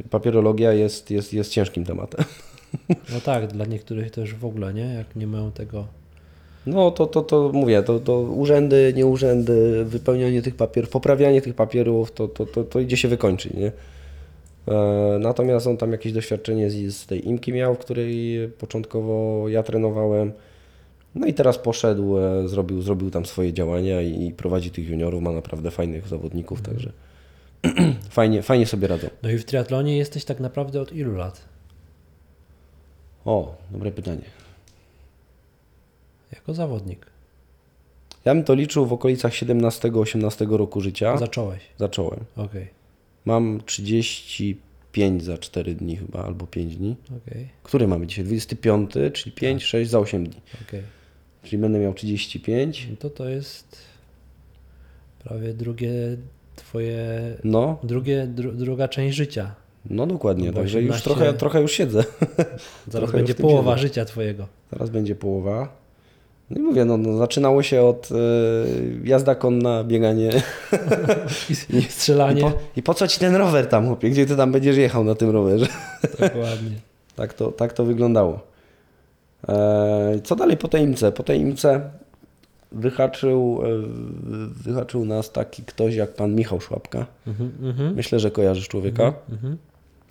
Papierologia 0.10 0.74
jest, 0.74 1.12
jest, 1.12 1.34
jest 1.34 1.52
ciężkim 1.52 1.86
tematem. 1.86 2.26
no 3.14 3.22
tak, 3.26 3.48
dla 3.48 3.66
niektórych 3.66 4.12
też 4.12 4.36
w 4.36 4.46
ogóle, 4.46 4.74
nie? 4.74 4.94
Jak 4.94 5.16
nie 5.16 5.28
mają 5.28 5.52
tego. 5.52 5.88
No 6.66 6.92
to, 6.92 7.08
to, 7.08 7.22
to 7.22 7.52
mówię, 7.54 7.84
to, 7.84 8.00
to 8.00 8.20
urzędy, 8.22 8.94
nie 8.96 9.06
urzędy, 9.06 9.86
wypełnianie 9.86 10.42
tych 10.42 10.56
papierów, 10.56 10.90
poprawianie 10.90 11.42
tych 11.42 11.54
papierów, 11.54 12.12
to, 12.12 12.28
to, 12.28 12.46
to, 12.46 12.64
to 12.64 12.80
idzie 12.80 12.98
się 12.98 13.08
wykończyć, 13.08 13.54
nie? 13.54 13.72
E, 14.68 15.18
natomiast 15.20 15.68
on 15.68 15.78
tam 15.78 15.92
jakieś 15.92 16.14
doświadczenie 16.14 16.70
z, 16.70 16.96
z 16.96 17.06
tej 17.06 17.28
imki 17.28 17.54
miał, 17.54 17.76
w 17.76 17.78
której 17.78 18.38
początkowo 18.50 19.46
ja 19.50 19.64
trenowałem. 19.64 20.32
No 21.16 21.28
i 21.28 21.34
teraz 21.34 21.58
poszedł, 21.58 22.18
e, 22.18 22.48
zrobił, 22.48 22.82
zrobił 22.82 23.12
tam 23.12 23.26
swoje 23.26 23.54
działania 23.54 24.02
i, 24.02 24.26
i 24.26 24.32
prowadzi 24.32 24.72
tych 24.72 24.90
juniorów, 24.90 25.24
ma 25.24 25.32
naprawdę 25.32 25.72
fajnych 25.72 26.08
zawodników, 26.08 26.62
także 26.62 26.92
fajnie, 28.10 28.42
fajnie 28.42 28.66
sobie 28.66 28.88
radzą. 28.88 29.08
No 29.24 29.30
i 29.30 29.38
w 29.38 29.46
triatlonie 29.46 29.98
jesteś 29.98 30.26
tak 30.26 30.40
naprawdę 30.40 30.82
od 30.82 30.94
ilu 30.94 31.16
lat? 31.16 31.57
O, 33.28 33.56
dobre 33.72 33.92
pytanie. 33.92 34.22
Jako 36.32 36.54
zawodnik. 36.54 37.06
Ja 38.26 38.36
bym 38.36 38.44
to 38.44 38.54
liczył 38.56 38.86
w 38.86 38.94
okolicach 38.94 39.34
17-18 39.34 40.56
roku 40.56 40.82
życia. 40.82 41.18
Zacząłeś. 41.18 41.62
Zacząłem. 41.78 42.20
Okej, 42.36 42.68
Mam 43.26 43.62
35 43.66 45.24
za 45.24 45.38
4 45.38 45.76
dni 45.76 45.96
chyba, 45.98 46.24
albo 46.24 46.48
5 46.48 46.76
dni. 46.78 46.96
okej, 47.28 47.48
Który 47.64 47.88
mamy 47.88 48.08
dzisiaj? 48.08 48.26
25, 48.26 48.92
czyli 49.14 49.32
5, 49.36 49.64
6 49.64 49.92
za 49.92 50.00
8 50.00 50.28
dni. 50.28 50.42
okej. 50.68 50.82
Czyli 51.44 51.58
będę 51.58 51.80
miał 51.80 51.94
35. 51.94 52.88
No 52.90 52.96
to 52.98 53.10
to 53.10 53.30
jest 53.30 53.78
prawie 55.24 55.54
drugie 55.54 55.92
twoje, 56.56 57.38
No, 57.44 57.80
drugie, 57.84 58.28
dru, 58.28 58.52
druga 58.52 58.88
część 58.88 59.18
życia. 59.18 59.56
No 59.90 60.08
dokładnie. 60.08 60.48
No 60.48 60.54
Także 60.54 60.82
już 60.82 60.96
18 60.96 61.10
trochę, 61.10 61.34
trochę 61.34 61.62
już 61.62 61.72
siedzę. 61.72 62.04
Zaraz 62.88 63.12
będzie 63.12 63.36
połowa 63.36 63.72
siedzę. 63.72 63.88
życia 63.88 64.06
twojego. 64.06 64.48
Zaraz 64.72 64.90
będzie 64.90 65.16
połowa. 65.16 65.70
No 66.50 66.58
i 66.58 66.64
mówię, 66.64 66.86
no, 66.86 66.98
no 66.98 67.18
zaczynało 67.18 67.64
się 67.64 67.82
od 67.82 68.10
e, 68.12 68.16
jazda 69.04 69.36
konna, 69.36 69.84
bieganie. 69.84 70.32
I 71.70 71.82
strzelanie. 71.82 72.42
I 72.42 72.44
po, 72.44 72.52
I 72.76 72.84
po 72.84 72.94
co 72.94 73.08
ci 73.08 73.20
ten 73.20 73.36
rower 73.36 73.68
tam, 73.68 73.88
chłopie? 73.88 74.10
Gdzie 74.10 74.26
ty 74.26 74.36
tam 74.36 74.52
będziesz 74.52 74.78
jechał 74.78 75.04
na 75.04 75.16
tym 75.16 75.30
rowerze? 75.30 75.68
Dokładnie. 76.20 76.72
Tak 77.16 77.34
to, 77.34 77.52
tak 77.52 77.74
to 77.74 77.86
wyglądało. 77.86 78.40
E, 79.50 80.20
co 80.24 80.36
dalej 80.36 80.58
po 80.58 80.68
tej 80.68 80.84
imce? 80.84 81.12
Po 81.12 81.24
tej 81.24 81.40
imce 81.40 81.90
wyhaczył, 82.72 83.62
e, 83.64 83.68
wyhaczył 84.64 85.06
nas 85.06 85.32
taki 85.32 85.64
ktoś 85.64 85.96
jak 85.96 86.14
pan 86.14 86.36
Michał 86.36 86.62
Szłapka. 86.62 87.06
Mhm, 87.28 87.52
mhm. 87.62 87.96
Myślę, 87.96 88.20
że 88.20 88.32
kojarzysz 88.32 88.68
człowieka. 88.68 89.14
Mhm. 89.30 89.58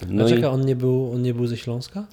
No, 0.09 0.25
A 0.25 0.27
i, 0.27 0.31
czekaj, 0.31 0.45
on 0.51 0.67
nie, 0.67 0.77
był, 0.77 1.13
on 1.13 1.23
nie 1.23 1.35
był 1.35 1.47
ze 1.47 1.57
Śląska? 1.57 2.07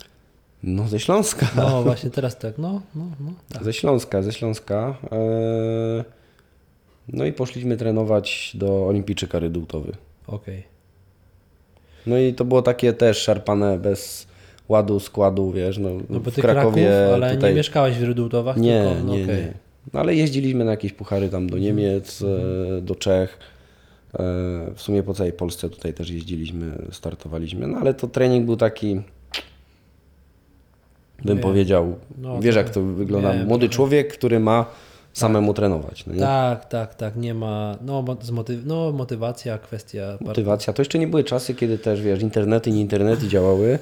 no 0.64 0.88
ze 0.88 1.00
Śląska. 1.00 1.48
No 1.56 1.84
właśnie 1.84 2.10
teraz 2.10 2.38
tak, 2.38 2.58
no, 2.58 2.82
no, 2.96 3.06
no. 3.20 3.34
Tak. 3.54 3.64
Ze 3.64 3.74
Śląska, 3.74 4.22
ze 4.22 4.34
Śląska. 4.34 4.98
E, 5.12 6.04
no 7.10 7.26
i 7.26 7.34
poszliśmy 7.34 7.78
trenować 7.78 8.52
do 8.56 8.88
Olimpijczyka 8.88 9.40
Rydultowy. 9.40 9.92
Okej. 10.28 10.64
No 12.08 12.18
i 12.18 12.34
to 12.34 12.46
było 12.46 12.62
takie 12.62 12.94
też 12.94 13.18
szarpane 13.18 13.78
bez 13.78 14.28
ładu, 14.70 15.00
składu, 15.00 15.52
wiesz, 15.52 15.78
no, 15.78 15.90
No 16.10 16.20
bo 16.20 16.32
w 16.32 16.36
ty 16.36 16.42
Krakowie 16.42 16.88
Kraków, 16.88 17.14
ale 17.14 17.36
tutaj... 17.36 17.52
nie 17.52 17.58
mieszkałeś 17.58 17.98
w 17.98 18.04
Rydultowach? 18.04 18.58
Nie, 18.58 18.84
tylko, 18.84 19.08
no, 19.08 19.16
nie, 19.16 19.24
okej. 19.24 19.36
nie. 19.38 19.54
No 19.94 20.00
ale 20.00 20.16
jeździliśmy 20.16 20.66
na 20.66 20.72
jakieś 20.72 20.94
puchary 20.94 21.30
tam 21.30 21.50
do 21.50 21.58
Niemiec, 21.58 22.22
e, 22.22 22.82
do 22.82 22.96
Czech. 22.96 23.38
E, 24.14 24.18
W 24.76 24.82
sumie 24.82 25.04
po 25.04 25.14
całej 25.14 25.34
Polsce 25.34 25.70
tutaj 25.70 25.94
też 25.94 26.10
jeździliśmy, 26.10 26.72
startowaliśmy. 26.92 27.68
No 27.68 27.78
ale 27.78 27.94
to 27.94 28.08
trening 28.08 28.46
był 28.46 28.58
taki, 28.58 28.96
bym 31.26 31.36
Wiem. 31.36 31.40
powiedział, 31.40 31.96
No, 32.18 32.40
wiesz 32.42 32.56
jak 32.56 32.70
to 32.70 32.82
wygląda. 32.82 33.34
Wiem, 33.34 33.48
Młody 33.48 33.66
trochę. 33.66 33.76
człowiek, 33.76 34.14
który 34.14 34.40
ma 34.40 34.66
samemu 35.14 35.54
trenować. 35.54 36.06
No 36.06 36.14
nie? 36.14 36.20
Tak, 36.20 36.66
tak, 36.66 36.96
tak, 36.96 37.16
nie 37.16 37.34
ma, 37.34 37.78
no, 37.82 38.02
mo- 38.02 38.18
z 38.22 38.32
motyw- 38.32 38.66
no 38.66 38.92
motywacja, 38.92 39.58
kwestia, 39.58 40.18
Motywacja. 40.22 40.74
To 40.74 40.82
jeszcze 40.82 41.00
nie 41.00 41.08
były 41.08 41.24
czasy, 41.24 41.56
kiedy 41.56 41.78
też, 41.78 42.02
wiesz, 42.02 42.22
internety, 42.22 42.72
nie 42.72 42.82
internety 42.82 43.28
działały. 43.28 43.80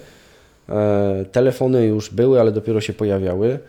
E, 0.70 1.26
telefony 1.32 1.86
już 1.86 2.10
były, 2.10 2.40
ale 2.40 2.52
dopiero 2.52 2.82
się 2.82 2.94
pojawiały. 2.94 3.60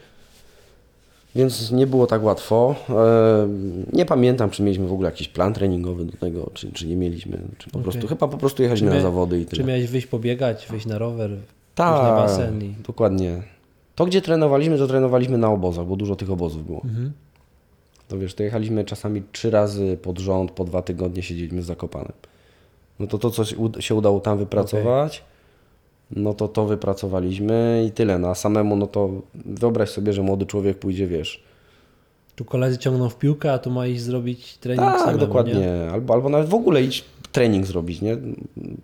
Więc 1.35 1.71
nie 1.71 1.87
było 1.87 2.07
tak 2.07 2.23
łatwo. 2.25 2.75
E, 2.89 3.49
nie 3.93 4.07
pamiętam, 4.07 4.51
czy 4.51 4.63
mieliśmy 4.63 4.87
w 4.87 4.93
ogóle 4.93 5.09
jakiś 5.11 5.29
plan 5.29 5.55
treningowy 5.55 6.05
do 6.05 6.17
tego, 6.17 6.51
czy, 6.55 6.73
czy 6.73 6.87
nie 6.87 6.97
mieliśmy. 6.97 7.39
Czy 7.59 7.71
po 7.71 7.79
Okej. 7.79 7.83
prostu, 7.83 8.09
chyba 8.09 8.29
po 8.29 8.39
prostu 8.39 8.63
jechaliśmy 8.63 8.89
Czy 8.91 8.95
na 8.97 9.01
zawody 9.03 9.41
i 9.41 9.45
Czy 9.45 9.51
tyle. 9.51 9.65
miałeś 9.65 9.87
wyjść 9.87 10.07
pobiegać, 10.07 10.67
wyjść 10.71 10.87
na 10.87 10.99
rower, 10.99 11.31
Tak, 11.75 12.03
na 12.03 12.11
basen 12.13 12.63
i... 12.63 12.75
dokładnie. 12.87 13.43
To, 13.95 14.07
gdzie 14.07 14.23
trenowaliśmy, 14.23 14.79
to 14.79 14.87
trenowaliśmy 14.87 15.39
na 15.39 15.51
obozach, 15.51 15.87
bo 15.87 15.97
dużo 15.97 16.17
tych 16.17 16.31
obozów 16.31 16.67
było. 16.67 16.81
Mhm. 16.85 17.13
To 18.09 18.19
wiesz, 18.19 18.35
to 18.35 18.43
jechaliśmy 18.43 18.85
czasami 18.85 19.23
trzy 19.33 19.51
razy 19.51 19.99
pod 20.03 20.19
rząd, 20.19 20.51
po 20.51 20.65
dwa 20.65 20.83
tygodnie 20.83 21.23
siedzieliśmy 21.23 21.61
w 21.61 21.65
Zakopanem. 21.65 22.13
No 23.01 23.07
to 23.07 23.19
to, 23.19 23.31
co 23.31 23.45
się 23.45 23.57
ud- 23.57 23.81
się 23.81 23.95
udało 23.95 24.21
tam 24.21 24.39
wypracować, 24.39 25.23
no 26.17 26.35
to 26.35 26.49
to 26.49 26.67
wypracowaliśmy 26.67 27.85
i 27.89 27.91
tyle. 27.91 28.19
No 28.19 28.29
a 28.29 28.35
samemu, 28.35 28.77
no 28.77 28.87
to 28.87 29.11
wyobraź 29.35 29.91
sobie, 29.91 30.13
że 30.13 30.23
młody 30.23 30.47
człowiek 30.47 30.79
pójdzie, 30.79 31.07
wiesz, 31.07 31.43
Tu 32.37 32.45
koledzy 32.45 32.79
ciągną 32.79 33.09
w 33.09 33.19
piłkę, 33.19 33.53
a 33.53 33.59
tu 33.59 33.71
ma 33.71 33.87
iść 33.87 34.03
zrobić 34.03 34.57
trening 34.57 34.89
tak, 34.89 35.01
samemu, 35.01 35.19
dokładnie, 35.19 35.55
Nie? 35.55 35.91
Albo, 35.93 36.15
albo 36.15 36.29
nawet 36.29 36.49
w 36.49 36.55
ogóle 36.55 36.83
idź 36.83 37.05
trening 37.33 37.67
zrobić, 37.67 38.01
nie? 38.01 38.17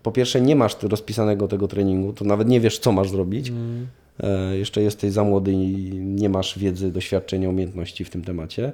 Po 0.03 0.13
pierwsze 0.13 0.41
nie 0.41 0.57
masz 0.57 0.83
rozpisanego 0.83 1.49
tego 1.49 1.69
treningu, 1.69 2.13
to 2.13 2.25
nawet 2.25 2.49
nie 2.49 2.61
wiesz, 2.61 2.79
co 2.79 2.93
masz 2.93 3.11
zrobić. 3.11 3.49
Mm, 3.49 3.87
E, 4.23 4.57
jeszcze 4.57 4.83
jesteś 4.83 5.13
za 5.13 5.25
młody 5.25 5.53
i 5.53 5.93
nie 5.95 6.29
masz 6.29 6.59
wiedzy, 6.59 6.93
doświadczenia, 6.93 7.49
umiejętności 7.49 8.05
w 8.05 8.11
tym 8.11 8.25
temacie. 8.25 8.73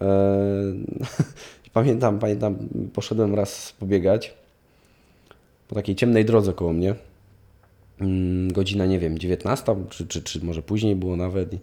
E, 0.00 0.04
pamiętam, 1.72 2.18
pamiętam, 2.18 2.56
poszedłem 2.94 3.34
raz 3.34 3.74
pobiegać 3.78 4.34
po 5.68 5.74
takiej 5.74 5.94
ciemnej 5.96 6.24
drodze 6.24 6.52
koło 6.52 6.72
mnie. 6.72 6.94
Mm, 8.00 8.52
Godzina, 8.52 8.86
nie 8.86 8.98
wiem, 8.98 9.18
19, 9.18 9.76
czy, 9.90 10.06
czy, 10.06 10.22
czy 10.22 10.44
może 10.44 10.62
później 10.62 10.96
było 10.96 11.16
nawet. 11.16 11.54
I 11.54 11.58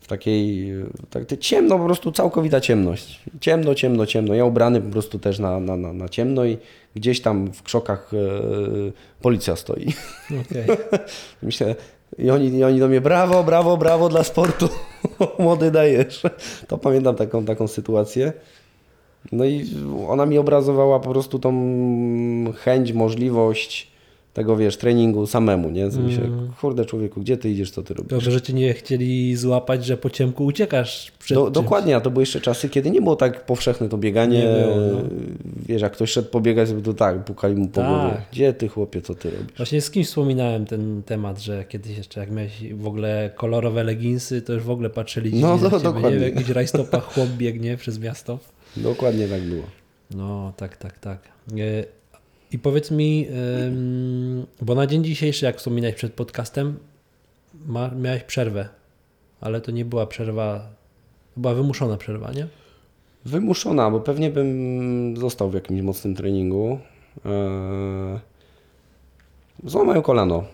w 0.00 0.06
takiej, 0.06 0.72
tak, 1.10 1.24
to 1.24 1.36
ciemno, 1.36 1.78
po 1.78 1.84
prostu 1.84 2.12
całkowita 2.12 2.60
ciemność. 2.60 3.20
Ciemno, 3.40 3.74
ciemno, 3.74 4.06
ciemno. 4.06 4.34
Ja 4.34 4.44
ubrany 4.44 4.80
po 4.80 4.90
prostu 4.90 5.18
też 5.18 5.38
na, 5.38 5.60
na, 5.60 5.76
na, 5.76 5.92
na 5.92 6.08
ciemno 6.08 6.44
i 6.44 6.58
gdzieś 6.94 7.20
tam 7.20 7.52
w 7.52 7.62
krzokach 7.62 8.10
e, 8.14 8.18
policja 9.22 9.56
stoi. 9.56 9.92
okej. 10.40 10.76
Myślę, 11.42 11.74
i 12.18 12.30
oni, 12.30 12.48
i 12.48 12.64
oni 12.64 12.78
do 12.80 12.88
mnie, 12.88 13.00
brawo, 13.00 13.44
brawo, 13.44 13.76
brawo 13.76 14.08
dla 14.08 14.24
sportu, 14.24 14.68
młody 15.38 15.70
dajesz. 15.70 16.22
To 16.68 16.78
pamiętam 16.78 17.16
taką, 17.16 17.44
taką 17.44 17.68
sytuację. 17.68 18.32
No 19.32 19.44
i 19.44 19.66
ona 20.08 20.26
mi 20.26 20.38
obrazowała 20.38 21.00
po 21.00 21.10
prostu 21.10 21.38
tą 21.38 21.52
chęć, 22.56 22.92
możliwość 22.92 23.91
tego, 24.32 24.56
wiesz, 24.56 24.76
treningu 24.76 25.26
samemu, 25.26 25.70
nie? 25.70 25.90
Co 25.90 26.00
Myślę, 26.00 26.24
kurde 26.60 26.84
człowieku, 26.84 27.20
gdzie 27.20 27.36
ty 27.36 27.50
idziesz, 27.50 27.70
co 27.70 27.82
ty 27.82 27.94
robisz? 27.94 28.10
Dobrze, 28.10 28.30
że 28.30 28.42
cię 28.42 28.52
nie 28.52 28.74
chcieli 28.74 29.36
złapać, 29.36 29.84
że 29.86 29.96
po 29.96 30.10
ciemku 30.10 30.44
uciekasz 30.44 31.12
przed 31.18 31.38
Do, 31.38 31.50
dokładnie, 31.50 31.96
a 31.96 32.00
to 32.00 32.10
były 32.10 32.22
jeszcze 32.22 32.40
czasy, 32.40 32.68
kiedy 32.68 32.90
nie 32.90 33.00
było 33.02 33.16
tak 33.16 33.46
powszechne 33.46 33.88
to 33.88 33.98
bieganie. 33.98 34.38
Nie 34.38 34.44
było, 34.64 34.76
no. 34.76 35.02
Wiesz, 35.66 35.82
jak 35.82 35.92
ktoś 35.92 36.10
szedł 36.10 36.28
pobiegać, 36.28 36.68
to 36.84 36.94
tak, 36.94 37.24
pukali 37.24 37.54
mu 37.54 37.68
po 37.68 37.80
Tak. 37.80 37.88
głowie. 37.88 38.22
Gdzie 38.32 38.52
ty, 38.52 38.68
chłopie, 38.68 39.00
co 39.00 39.14
ty 39.14 39.30
robisz? 39.30 39.56
Właśnie 39.56 39.80
z 39.80 39.90
kimś 39.90 40.06
wspominałem 40.06 40.66
ten 40.66 41.02
temat, 41.06 41.40
że 41.40 41.64
kiedyś 41.64 41.96
jeszcze 41.98 42.20
jak 42.20 42.30
miałeś 42.30 42.74
w 42.74 42.86
ogóle 42.86 43.30
kolorowe 43.36 43.84
leginsy, 43.84 44.42
to 44.42 44.52
już 44.52 44.62
w 44.62 44.70
ogóle 44.70 44.90
patrzyli 44.90 45.40
No, 45.40 45.48
no, 45.48 45.54
na 45.56 45.60
ciebie, 45.62 45.76
nie? 45.78 45.82
dokładnie. 45.82 46.18
W 46.18 46.22
jakichś 46.22 46.48
rajstopach 46.50 47.04
chłop 47.14 47.28
biegnie 47.28 47.76
przez 47.76 47.98
miasto. 47.98 48.38
Dokładnie 48.76 49.28
tak 49.28 49.42
było. 49.42 49.62
No, 50.10 50.52
tak, 50.56 50.76
tak, 50.76 50.98
tak. 50.98 51.18
E, 52.52 52.56
I 52.56 52.58
powiedz 52.58 52.90
mi, 52.90 53.26
bo 54.62 54.74
na 54.74 54.86
dzień 54.86 55.04
dzisiejszy, 55.04 55.44
jak 55.44 55.56
wspominałeś 55.56 55.96
przed 55.96 56.12
podcastem, 56.12 56.78
miałeś 58.00 58.22
przerwę, 58.22 58.68
ale 59.40 59.60
to 59.60 59.70
nie 59.70 59.84
była 59.84 60.06
przerwa, 60.06 60.68
to 61.34 61.40
była 61.40 61.54
wymuszona 61.54 61.96
przerwa, 61.96 62.32
nie? 62.32 62.46
Wymuszona, 63.24 63.90
bo 63.90 64.00
pewnie 64.00 64.30
bym 64.30 65.16
został 65.16 65.50
w 65.50 65.54
jakimś 65.54 65.82
mocnym 65.82 66.14
treningu. 66.14 66.78
Eee, 67.24 68.18
Złamałem 69.64 70.02
kolano. 70.02 70.44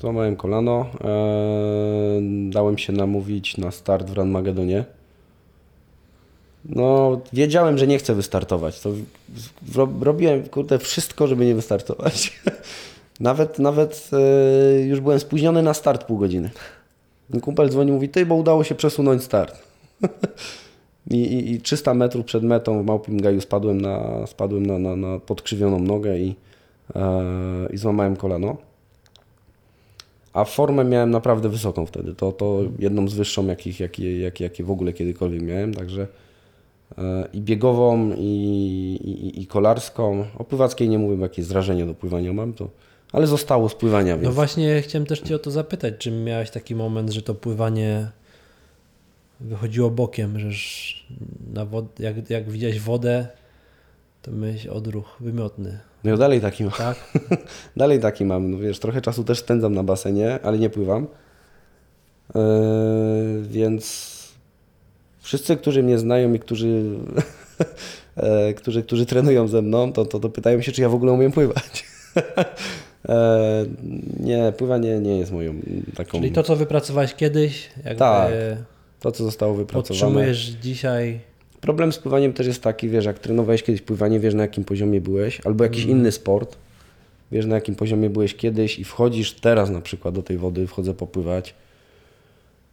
Złamałem 0.00 0.36
kolano. 0.36 0.86
Eee, 1.00 2.50
Dałem 2.50 2.78
się 2.78 2.92
namówić 2.92 3.56
na 3.56 3.70
start 3.70 4.10
w 4.10 4.12
Ranmagedonie. 4.12 4.84
No, 6.64 7.20
wiedziałem, 7.32 7.78
że 7.78 7.86
nie 7.86 7.98
chcę 7.98 8.14
wystartować. 8.14 8.80
To 8.80 8.90
robiłem, 10.00 10.48
kurde, 10.48 10.78
wszystko, 10.78 11.26
żeby 11.26 11.46
nie 11.46 11.54
wystartować. 11.54 12.40
nawet, 13.20 13.58
nawet 13.58 14.10
e, 14.12 14.80
już 14.80 15.00
byłem 15.00 15.20
spóźniony 15.20 15.62
na 15.62 15.74
start 15.74 16.04
pół 16.04 16.18
godziny. 16.18 16.50
Kumpel 17.42 17.70
dzwonił, 17.70 17.94
mówi, 17.94 18.08
ty, 18.08 18.26
bo 18.26 18.34
udało 18.34 18.64
się 18.64 18.74
przesunąć 18.74 19.22
start. 19.22 19.62
I, 21.10 21.16
i, 21.16 21.52
I 21.52 21.60
300 21.60 21.94
metrów 21.94 22.26
przed 22.26 22.42
metą 22.42 22.82
w 22.82 22.86
Małpim 22.86 23.20
Gaju 23.20 23.40
spadłem 23.40 23.80
na, 23.80 24.26
spadłem 24.26 24.66
na, 24.66 24.78
na, 24.78 24.96
na 24.96 25.18
podkrzywioną 25.18 25.78
nogę 25.78 26.18
i, 26.18 26.34
e, 26.94 27.12
i 27.72 27.76
złamałem 27.76 28.16
kolano. 28.16 28.56
A 30.32 30.44
formę 30.44 30.84
miałem 30.84 31.10
naprawdę 31.10 31.48
wysoką 31.48 31.86
wtedy. 31.86 32.14
To, 32.14 32.32
to 32.32 32.62
jedną 32.78 33.08
z 33.08 33.14
wyższą, 33.14 33.46
jakich, 33.46 33.80
jakie, 33.80 34.20
jakie, 34.20 34.64
w 34.64 34.70
ogóle 34.70 34.92
kiedykolwiek 34.92 35.42
miałem. 35.42 35.74
Także 35.74 36.06
i 37.32 37.40
biegową, 37.40 38.10
i, 38.16 38.22
i, 39.04 39.42
i 39.42 39.46
kolarską. 39.46 40.24
O 40.38 40.44
pływackiej 40.44 40.88
nie 40.88 40.98
mówię, 40.98 41.16
bo 41.16 41.22
jakieś 41.22 41.44
zrażenie 41.44 41.86
do 41.86 41.94
pływania 41.94 42.32
mam, 42.32 42.52
to, 42.52 42.68
ale 43.12 43.26
zostało 43.26 43.68
z 43.68 43.74
pływania, 43.74 44.14
więc 44.14 44.24
No 44.24 44.32
właśnie 44.32 44.82
chciałem 44.82 45.06
też 45.06 45.20
Cię 45.20 45.36
o 45.36 45.38
to 45.38 45.50
zapytać, 45.50 45.94
czy 45.98 46.10
miałeś 46.10 46.50
taki 46.50 46.74
moment, 46.74 47.10
że 47.10 47.22
to 47.22 47.34
pływanie 47.34 48.10
wychodziło 49.40 49.90
bokiem, 49.90 50.38
że 50.38 50.48
na 51.54 51.66
wod- 51.66 52.00
jak, 52.00 52.30
jak 52.30 52.50
widziałeś 52.50 52.80
wodę, 52.80 53.26
to 54.22 54.32
miałeś 54.32 54.66
odruch 54.66 55.16
wymiotny, 55.20 55.78
no 56.04 56.10
ja 56.10 56.16
dalej 56.16 56.40
taki 56.40 56.64
mam. 56.64 56.72
tak? 56.72 56.96
Dalej 57.76 58.00
taki 58.00 58.24
mam, 58.24 58.50
no 58.50 58.58
wiesz, 58.58 58.78
trochę 58.78 59.00
czasu 59.00 59.24
też 59.24 59.38
spędzam 59.38 59.74
na 59.74 59.82
basenie, 59.82 60.38
ale 60.42 60.58
nie 60.58 60.70
pływam. 60.70 61.06
Yy, 62.34 62.40
więc 63.42 64.14
wszyscy, 65.24 65.56
którzy 65.56 65.82
mnie 65.82 65.98
znają 65.98 66.32
i 66.34 66.38
którzy, 66.38 66.82
e, 68.16 68.54
którzy, 68.54 68.82
którzy 68.82 69.06
trenują 69.06 69.48
ze 69.48 69.62
mną, 69.62 69.92
to, 69.92 70.04
to, 70.04 70.20
to 70.20 70.28
pytają 70.28 70.62
się, 70.62 70.72
czy 70.72 70.82
ja 70.82 70.88
w 70.88 70.94
ogóle 70.94 71.12
umiem 71.12 71.32
pływać. 71.32 71.84
E, 73.08 73.64
nie, 74.20 74.52
pływanie 74.56 75.00
nie 75.00 75.18
jest 75.18 75.32
moją 75.32 75.54
taką... 75.96 76.18
Czyli 76.18 76.32
to, 76.32 76.42
co 76.42 76.56
wypracowałeś 76.56 77.14
kiedyś, 77.14 77.70
jakby 77.76 77.98
Tak, 77.98 78.32
to, 79.00 79.12
co 79.12 79.24
zostało 79.24 79.54
wypracowane. 79.54 80.00
podtrzymujesz 80.00 80.38
dzisiaj, 80.38 81.20
Problem 81.64 81.92
z 81.92 81.98
pływaniem 81.98 82.32
też 82.32 82.46
jest 82.46 82.62
taki, 82.62 82.88
wiesz, 82.88 83.04
jak 83.04 83.18
trenowałeś 83.18 83.62
kiedyś 83.62 83.82
pływanie, 83.82 84.20
wiesz 84.20 84.34
na 84.34 84.42
jakim 84.42 84.64
poziomie 84.64 85.00
byłeś, 85.00 85.40
albo 85.44 85.64
jakiś 85.64 85.84
inny 85.84 86.12
sport, 86.12 86.56
wiesz 87.32 87.46
na 87.46 87.54
jakim 87.54 87.74
poziomie 87.74 88.10
byłeś 88.10 88.34
kiedyś 88.34 88.78
i 88.78 88.84
wchodzisz 88.84 89.32
teraz 89.32 89.70
na 89.70 89.80
przykład 89.80 90.14
do 90.14 90.22
tej 90.22 90.38
wody, 90.38 90.66
wchodzę 90.66 90.94
popływać 90.94 91.54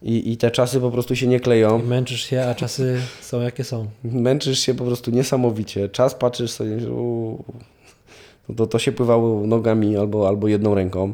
i, 0.02 0.32
i 0.32 0.38
te 0.38 0.52
czasy 0.52 0.80
po 0.80 0.92
prostu 0.92 1.16
się 1.16 1.28
nie 1.28 1.38
i 1.38 1.40
kleją. 1.40 1.80
męczysz 1.80 2.22
się, 2.22 2.42
a 2.42 2.56
czasy 2.56 3.02
są 3.22 3.42
jakie 3.42 3.64
są. 3.64 3.88
Męczysz 4.04 4.60
się 4.60 4.74
po 4.74 4.84
prostu 4.84 5.12
niesamowicie. 5.12 5.90
Czas 5.90 6.16
patrzysz 6.16 6.52
sobie, 6.52 6.80
że 6.80 6.90
no 8.50 8.56
to, 8.56 8.68
to 8.68 8.80
się 8.80 8.92
pływało 8.92 9.48
nogami 9.48 9.98
albo, 9.98 10.28
albo 10.28 10.48
jedną 10.48 10.76
ręką. 10.76 11.14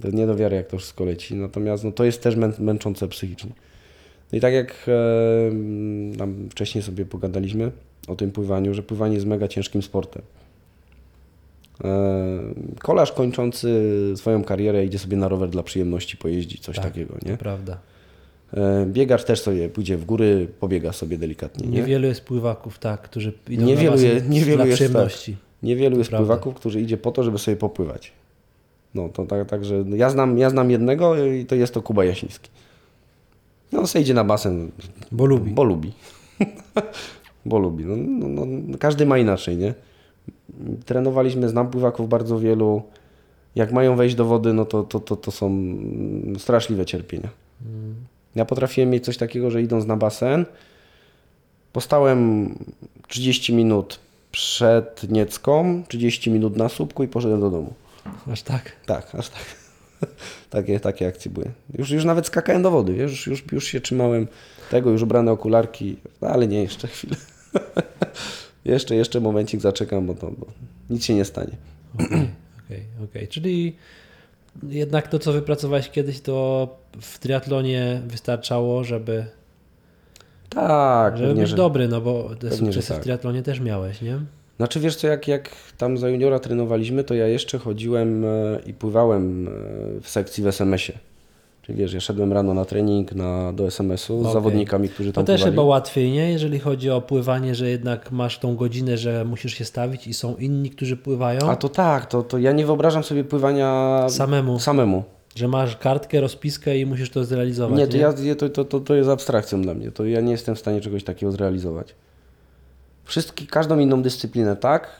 To 0.00 0.10
nie 0.10 0.26
do 0.26 0.36
wiary, 0.36 0.56
jak 0.56 0.66
to 0.66 0.78
wszystko 0.78 1.04
leci. 1.04 1.34
Natomiast 1.34 1.84
no, 1.84 1.92
to 1.92 2.04
jest 2.04 2.22
też 2.22 2.36
mę 2.36 2.52
męczące 2.58 3.08
psychicznie. 3.08 3.50
No 4.32 4.38
i 4.38 4.40
tak 4.40 4.54
jak 4.54 4.86
e, 4.88 6.26
wcześniej 6.50 6.84
sobie 6.84 7.06
pogadaliśmy 7.06 7.70
o 8.08 8.16
tym 8.16 8.30
pływaniu, 8.30 8.74
że 8.74 8.82
pływanie 8.82 9.14
jest 9.14 9.26
mega 9.26 9.48
ciężkim 9.48 9.82
sportem. 9.82 10.22
E, 11.84 12.40
kolarz 12.82 13.12
kończący 13.12 13.82
swoją 14.16 14.44
karierę 14.44 14.84
idzie 14.84 14.98
sobie 14.98 15.16
na 15.16 15.28
rower 15.28 15.48
dla 15.50 15.62
przyjemności 15.62 16.16
pojeździć, 16.16 16.60
coś 16.60 16.76
Tak, 16.76 16.84
takiego. 16.84 17.14
Nie? 17.26 17.32
To 17.32 17.38
prawda. 17.38 17.78
E, 18.54 18.86
biegacz 18.86 19.24
też 19.24 19.40
sobie 19.40 19.68
pójdzie 19.68 19.96
w 19.96 20.04
góry, 20.04 20.48
pobiega 20.60 20.92
sobie 20.92 21.18
delikatnie. 21.18 21.68
Nie? 21.68 21.76
Niewielu 21.80 22.06
jest 22.06 22.20
pływaków, 22.24 22.78
tak, 22.78 23.02
którzy 23.02 23.32
idą 23.48 23.66
Niewielu 23.66 23.96
na 23.96 24.02
je- 24.02 24.22
niewielu 24.28 24.56
dla 24.56 24.66
jest, 24.66 24.78
tak. 24.82 24.88
przyjemności. 24.88 25.36
Niewielu 25.62 25.98
jest 25.98 26.10
prawda. 26.10 26.26
pływaków, 26.26 26.54
którzy 26.54 26.80
idzie 26.80 26.96
po 26.96 27.12
to, 27.12 27.22
żeby 27.22 27.38
sobie 27.38 27.56
popływać. 27.56 28.12
No 28.94 29.08
to 29.08 29.26
tak, 29.26 29.48
także 29.48 29.84
ja 29.96 30.10
znam, 30.10 30.38
ja 30.38 30.50
znam 30.50 30.70
jednego 30.70 31.24
i 31.26 31.44
to 31.44 31.54
jest 31.54 31.74
to 31.74 31.82
Kuba 31.82 32.04
Jasiński. 32.04 32.50
No 33.72 33.80
on 33.80 33.86
sobie 33.86 34.02
idzie 34.02 34.14
na 34.14 34.24
basen, 34.24 34.70
Bo 35.12 35.26
lubi. 35.26 35.50
bo 35.50 35.64
lubi. 35.64 35.92
bo 37.46 37.58
lubi. 37.58 37.84
No, 37.84 37.96
no, 38.28 38.44
no, 38.46 38.78
każdy 38.78 39.06
ma 39.06 39.18
inaczej, 39.18 39.56
nie? 39.56 39.74
Trenowaliśmy, 40.84 41.48
znam 41.48 41.70
pływaków 41.70 42.08
bardzo 42.08 42.38
wielu. 42.38 42.82
Jak 43.54 43.72
mają 43.72 43.96
wejść 43.96 44.14
do 44.14 44.24
wody, 44.24 44.52
no 44.52 44.64
to, 44.64 44.82
to, 44.82 45.00
to, 45.00 45.16
to 45.16 45.30
są 45.30 45.76
straszliwe 46.38 46.86
cierpienia. 46.86 47.28
Ja 48.34 48.44
potrafiłem 48.44 48.90
mieć 48.90 49.04
coś 49.04 49.16
takiego, 49.16 49.50
że 49.50 49.62
idąc 49.62 49.86
na 49.86 49.96
basen, 49.96 50.46
postałem 51.72 52.54
30 53.08 53.54
minut 53.54 53.98
przed 54.32 55.10
Niecką, 55.10 55.82
30 55.88 56.30
minut 56.30 56.56
na 56.56 56.68
słupku 56.68 57.04
i 57.04 57.08
poszedłem 57.08 57.40
do 57.40 57.50
domu. 57.50 57.74
Aż 58.32 58.42
tak. 58.42 58.72
Tak, 58.86 59.14
aż 59.14 59.28
tak. 59.28 59.44
takie, 60.50 60.80
takie 60.80 61.06
akcje 61.06 61.30
były. 61.30 61.50
Już, 61.78 61.90
już 61.90 62.04
nawet 62.04 62.26
skakałem 62.26 62.62
do 62.62 62.70
wody, 62.70 62.92
wiesz, 62.92 63.10
już, 63.10 63.26
już, 63.26 63.52
już 63.52 63.64
się 63.64 63.80
trzymałem 63.80 64.26
tego, 64.70 64.90
już 64.90 65.02
ubrane 65.02 65.32
okularki, 65.32 65.96
no, 66.20 66.28
ale 66.28 66.46
nie, 66.46 66.62
jeszcze 66.62 66.88
chwilę. 66.88 67.16
jeszcze, 68.64 68.96
jeszcze 68.96 69.20
momencik 69.20 69.60
zaczekam, 69.60 70.06
bo 70.06 70.14
to 70.14 70.30
bo 70.30 70.46
nic 70.90 71.04
się 71.04 71.14
nie 71.14 71.24
stanie. 71.24 71.56
Okej, 72.64 72.82
okej. 73.04 73.28
Czyli 73.28 73.76
jednak 74.68 75.08
to, 75.08 75.18
co 75.18 75.32
wypracowałeś 75.32 75.90
kiedyś, 75.90 76.20
to 76.20 76.68
w 77.00 77.18
triatlonie 77.18 78.02
wystarczało, 78.06 78.84
żeby, 78.84 79.24
Tak, 80.48 81.18
żeby 81.18 81.34
być 81.34 81.48
że... 81.48 81.56
dobry, 81.56 81.88
no 81.88 82.00
bo 82.00 82.28
te 82.28 82.48
Pewnie, 82.48 82.56
sukcesy 82.56 82.88
tak. 82.88 82.98
w 82.98 83.02
triatlonie 83.02 83.42
też 83.42 83.60
miałeś, 83.60 84.02
nie? 84.02 84.18
Znaczy 84.56 84.80
wiesz 84.80 84.96
co, 84.96 85.06
jak, 85.06 85.28
jak 85.28 85.50
tam 85.78 85.98
za 85.98 86.08
juniora 86.08 86.38
trenowaliśmy, 86.38 87.04
to 87.04 87.14
ja 87.14 87.28
jeszcze 87.28 87.58
chodziłem 87.58 88.24
e, 88.24 88.28
i 88.66 88.74
pływałem 88.74 89.48
e, 89.48 89.50
w 90.00 90.08
sekcji 90.08 90.44
w 90.44 90.46
SMS-ie. 90.46 90.98
Czyli 91.66 91.78
wiesz, 91.78 91.92
ja 91.92 92.00
szedłem 92.00 92.32
rano 92.32 92.54
na 92.54 92.64
trening 92.64 93.12
na, 93.12 93.52
do 93.52 93.66
SMS-u 93.66 94.18
z 94.18 94.20
Okej. 94.20 94.32
zawodnikami, 94.32 94.88
którzy 94.88 95.12
To 95.12 95.14
tam 95.14 95.24
też 95.24 95.40
pływali. 95.40 95.52
chyba 95.52 95.62
łatwiej, 95.62 96.12
nie? 96.12 96.32
Jeżeli 96.32 96.58
chodzi 96.58 96.90
o 96.90 97.00
pływanie, 97.00 97.54
że 97.54 97.68
jednak 97.70 98.12
masz 98.12 98.38
tą 98.38 98.56
godzinę, 98.56 98.96
że 98.96 99.24
musisz 99.24 99.54
się 99.54 99.64
stawić 99.64 100.06
i 100.06 100.14
są 100.14 100.36
inni, 100.36 100.70
którzy 100.70 100.96
pływają 100.96 101.40
A 101.50 101.56
to 101.56 101.68
tak, 101.68 102.06
to, 102.06 102.22
to 102.22 102.38
ja 102.38 102.52
nie 102.52 102.66
wyobrażam 102.66 103.02
sobie 103.02 103.24
pływania 103.24 103.98
samemu, 104.08 104.58
samemu. 104.58 105.04
że 105.36 105.48
masz 105.48 105.76
kartkę, 105.76 106.20
rozpiskę 106.20 106.78
i 106.78 106.86
musisz 106.86 107.10
to 107.10 107.24
zrealizować. 107.24 107.78
Nie, 107.78 107.86
to, 107.86 107.96
ja, 107.96 108.12
ja- 108.22 108.34
to, 108.34 108.48
to, 108.48 108.64
to, 108.64 108.80
to 108.80 108.94
jest 108.94 109.10
abstrakcją 109.10 109.62
dla 109.62 109.74
mnie. 109.74 109.90
To 109.90 110.04
ja 110.06 110.20
nie 110.20 110.32
jestem 110.32 110.54
w 110.54 110.58
stanie 110.58 110.80
czegoś 110.80 111.04
takiego 111.04 111.32
zrealizować. 111.32 111.94
Wszystki, 113.04 113.46
każdą 113.46 113.78
inną 113.78 114.02
dyscyplinę 114.02 114.56
tak, 114.56 114.90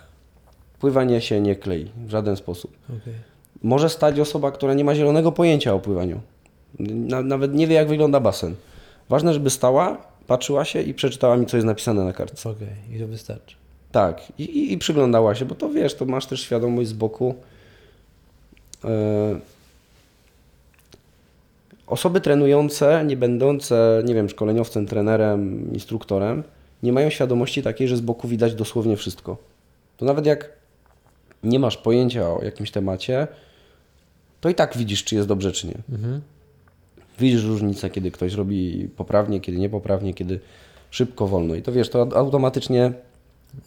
pływanie 0.81 1.21
się 1.21 1.41
nie 1.41 1.57
klei 1.57 1.91
w 2.07 2.11
żaden 2.11 2.37
sposób. 2.37 2.77
Okej. 2.87 3.15
Może 3.63 3.89
stać 3.89 4.21
osoba, 4.21 4.51
która 4.53 4.75
nie 4.75 4.85
ma 4.85 4.95
zielonego 4.95 5.33
pojęcia 5.33 5.75
o 5.75 5.79
pływaniu. 5.79 6.21
Na, 6.79 7.23
nawet 7.23 7.55
nie 7.55 7.67
wie, 7.67 7.75
jak 7.75 7.89
wygląda 7.89 8.21
basen. 8.21 8.55
Ważne, 9.09 9.35
żeby 9.35 9.51
stała, 9.51 9.97
patrzyła 10.27 10.65
się 10.65 10.83
i 10.83 10.95
przeczytała 10.95 11.37
mi, 11.37 11.47
co 11.47 11.57
jest 11.57 11.67
napisane 11.67 12.05
na 12.05 12.13
kartce. 12.13 12.51
Okej, 12.51 12.97
i 12.97 13.01
to 13.01 13.07
wystarczy. 13.07 13.57
Tak, 13.93 14.23
i, 14.39 14.43
i, 14.43 14.73
i 14.73 14.79
przyglądała 14.79 15.35
się, 15.35 15.45
bo 15.45 15.55
to 15.55 15.69
wiesz, 15.69 15.95
to 15.95 16.05
masz 16.05 16.27
też 16.27 16.43
świadomość 16.43 16.89
z 16.89 16.93
boku. 16.93 17.35
E, 18.85 19.41
Osoby 21.87 22.21
trenujące, 22.21 23.05
nie 23.07 23.17
będące, 23.17 24.03
nie 24.05 24.15
wiem, 24.15 24.29
szkoleniowcem, 24.29 24.87
trenerem, 24.87 25.73
instruktorem, 25.73 26.43
nie 26.83 26.93
mają 26.93 27.11
świadomości 27.11 27.63
takiej, 27.63 27.89
że 27.89 27.97
z 27.97 28.01
boku 28.01 28.29
widać 28.29 28.55
dosłownie 28.55 28.97
wszystko. 28.97 29.37
To 29.97 30.05
nawet 30.05 30.27
jak 30.27 30.51
nie 31.43 31.59
masz 31.59 31.77
pojęcia 31.77 32.29
o 32.29 32.43
jakimś 32.43 32.71
temacie, 32.71 33.27
to 34.41 34.49
i 34.49 34.55
tak 34.55 34.77
widzisz, 34.77 35.05
czy 35.05 35.15
jest 35.15 35.29
dobrze, 35.29 35.53
czy 35.53 35.67
nie. 35.67 35.79
Mhm. 35.93 36.21
Widzisz 37.19 37.45
różnicę, 37.45 37.91
kiedy 37.91 38.11
ktoś 38.11 38.35
robi 38.35 38.89
poprawnie, 38.97 39.41
kiedy 39.41 39.59
niepoprawnie, 39.59 40.15
kiedy 40.15 40.41
szybko, 40.91 41.27
wolno. 41.27 41.55
I 41.55 41.63
to 41.63 41.73
wiesz, 41.73 41.89
to 41.89 42.09
automatycznie 42.17 42.93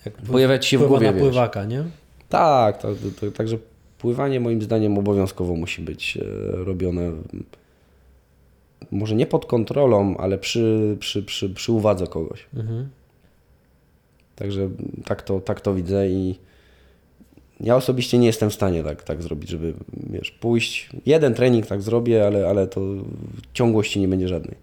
Jak 0.05 0.13
pojawia 0.13 0.59
ci 0.59 0.69
się 0.69 0.77
w 0.77 0.87
głowie, 0.87 1.07
na 1.07 1.13
wiesz. 1.13 1.21
pływaka, 1.21 1.65
nie? 1.65 1.83
Tak, 2.29 2.81
to, 2.81 2.87
to, 2.87 3.21
to, 3.21 3.31
także 3.31 3.57
pływanie 3.97 4.39
moim 4.39 4.61
zdaniem 4.61 4.97
obowiązkowo 4.97 5.55
musi 5.55 5.81
być 5.81 6.17
e, 6.17 6.21
robione 6.51 7.11
może 8.91 9.15
nie 9.15 9.25
pod 9.25 9.45
kontrolą, 9.45 10.17
ale 10.17 10.37
przy, 10.37 10.97
przy, 10.99 11.23
przy, 11.23 11.49
przy 11.49 11.71
uwadze 11.71 12.07
kogoś. 12.07 12.47
Mhm. 12.55 12.89
Także 14.35 14.69
tak 15.05 15.21
to, 15.21 15.39
tak 15.39 15.61
to 15.61 15.73
widzę 15.73 16.09
i 16.09 16.35
ja 17.59 17.75
osobiście 17.75 18.17
nie 18.17 18.27
jestem 18.27 18.49
w 18.49 18.53
stanie 18.53 18.83
tak, 18.83 19.03
tak 19.03 19.23
zrobić, 19.23 19.49
żeby 19.49 19.73
wiesz, 20.09 20.31
pójść, 20.31 20.89
jeden 21.05 21.33
trening 21.33 21.67
tak 21.67 21.81
zrobię, 21.81 22.27
ale, 22.27 22.47
ale 22.47 22.67
to 22.67 22.81
ciągłości 23.53 23.99
nie 23.99 24.07
będzie 24.07 24.27
żadnej. 24.27 24.55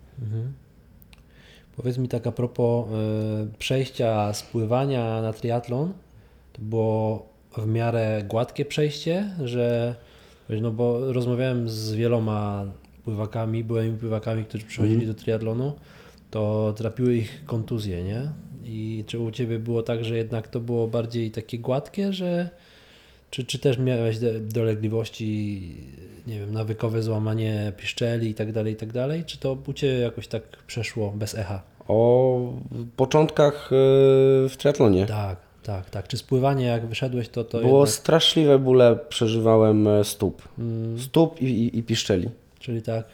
Powiedz 1.77 1.99
mi 1.99 2.09
tak 2.09 2.27
a 2.27 2.33
propos 2.33 2.87
y, 2.87 2.91
przejścia 3.59 4.33
z 4.33 4.43
pływania 4.43 5.23
na 5.23 5.33
triatlon, 5.33 5.93
to 6.53 6.63
było 6.63 7.29
w 7.59 7.67
miarę 7.67 8.23
gładkie 8.29 8.65
przejście, 8.65 9.31
że 9.45 9.95
no 10.49 10.71
bo 10.71 11.13
rozmawiałem 11.13 11.69
z 11.69 11.93
wieloma 11.93 12.65
pływakami, 13.05 13.65
byłymi 13.65 13.99
pływakami, 13.99 14.45
którzy 14.45 14.65
przychodzili 14.65 15.07
do 15.07 15.15
triatlonu, 15.15 15.73
to 16.31 16.75
trapiły 16.77 17.17
ich 17.17 17.45
kontuzje, 17.47 18.05
nie? 18.05 18.31
I 18.65 19.05
czy 19.07 19.19
u 19.19 19.31
Ciebie 19.31 19.59
było 19.59 19.83
tak, 19.83 20.05
że 20.05 20.17
jednak 20.17 20.49
to 20.49 20.61
było 20.61 20.89
bardziej 20.89 21.31
takie 21.31 21.59
gładkie, 21.59 22.13
że 22.13 22.51
czy, 23.35 23.45
czy 23.45 23.59
też 23.59 23.79
miałeś 23.79 24.17
dolegliwości, 24.41 25.61
nie 26.27 26.39
wiem, 26.41 26.53
nawykowe 26.53 27.03
złamanie 27.03 27.73
piszczeli 27.77 28.31
i 28.31 28.35
tak 28.35 28.53
dalej, 28.53 28.73
i 28.73 28.77
tak 28.77 28.93
dalej? 28.93 29.25
Czy 29.25 29.39
to 29.39 29.57
u 29.67 29.73
Ciebie 29.73 29.99
jakoś 29.99 30.29
tak 30.29 30.43
przeszło 30.67 31.11
bez 31.17 31.35
echa? 31.35 31.63
O 31.89 32.53
początkach 32.97 33.71
e, 33.73 33.77
w 34.49 34.55
triatlonie. 34.59 35.07
Tak, 35.07 35.37
tak, 35.63 35.91
tak. 35.91 36.09
Czy 36.09 36.17
spływanie 36.17 36.65
jak 36.67 36.87
wyszedłeś, 36.87 37.29
to 37.29 37.45
to 37.45 37.59
Było 37.61 37.79
jednak, 37.79 37.89
straszliwe 37.95 38.59
bóle, 38.59 38.99
przeżywałem 39.09 39.89
e, 39.89 40.05
stóp. 40.05 40.43
mm, 40.59 40.99
Stóp 40.99 41.43
i, 41.43 41.45
i, 41.47 41.79
i 41.79 41.83
piszczeli. 41.83 42.29
czyli 42.59 42.83
tak 42.83 43.05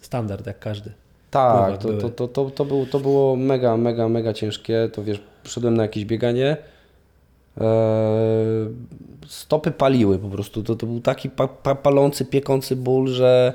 standard 0.00 0.46
jak 0.46 0.58
każdy. 0.58 0.90
Tak, 1.30 1.78
to, 1.78 1.92
to, 1.92 2.10
to, 2.10 2.28
to, 2.28 2.50
to, 2.50 2.64
było, 2.64 2.86
to 2.86 3.00
było 3.00 3.36
mega, 3.36 3.76
mega, 3.76 4.08
mega 4.08 4.32
ciężkie. 4.32 4.88
To 4.92 5.04
wiesz, 5.04 5.20
szedłem 5.44 5.76
na 5.76 5.82
jakieś 5.82 6.04
bieganie. 6.04 6.56
E, 7.60 8.68
stopy 9.26 9.70
paliły 9.70 10.18
po 10.18 10.28
prostu. 10.28 10.62
To, 10.62 10.76
to 10.76 10.86
był 10.86 11.00
taki 11.00 11.30
pa, 11.30 11.48
pa, 11.48 11.74
palący, 11.74 12.24
piekący 12.24 12.76
ból, 12.76 13.08
że 13.08 13.54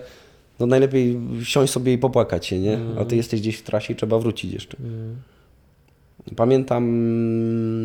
no 0.60 0.66
najlepiej 0.66 1.20
wsiąść 1.42 1.74
sobie 1.74 1.94
i 1.94 1.98
popłakać 1.98 2.46
się, 2.46 2.60
nie? 2.60 2.80
A 3.00 3.06
ty 3.06 3.16
jesteś 3.16 3.42
gdzieś 3.42 3.58
w 3.58 3.64
trasie 3.64 3.94
i 3.94 3.96
trzeba 3.96 4.20
wrócić 4.20 4.54
jeszcze. 4.54 4.78
Mm, 4.80 5.16
Pamiętam 6.36 6.86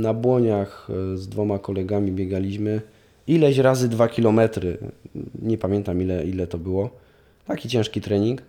na 0.00 0.14
błoniach 0.14 0.88
e, 0.90 1.16
z 1.16 1.28
dwoma 1.28 1.58
kolegami 1.58 2.12
biegaliśmy 2.12 2.80
ileś 3.26 3.58
razy 3.58 3.88
dwa 3.88 4.08
kilometry. 4.08 4.78
Nie 5.42 5.58
pamiętam 5.58 6.02
ile, 6.02 6.24
ile 6.24 6.46
to 6.46 6.58
było. 6.58 6.90
Taki 7.46 7.68
ciężki 7.68 8.00
trening. 8.00 8.42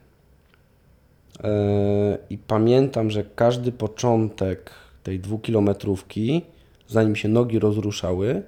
E, 1.43 2.17
I 2.29 2.37
pamiętam, 2.37 3.11
że 3.11 3.23
każdy 3.35 3.71
początek 3.71 4.71
tej 5.03 5.19
dwukilometrówki, 5.19 6.41
zanim 6.87 7.15
się 7.15 7.29
nogi 7.29 7.59
rozruszały, 7.59 8.43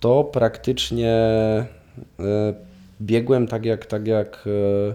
to 0.00 0.24
praktycznie 0.24 1.12
e, 2.20 2.54
biegłem 3.00 3.46
tak 3.46 3.64
jak, 3.64 3.86
tak 3.86 4.06
jak 4.06 4.44
e, 4.90 4.94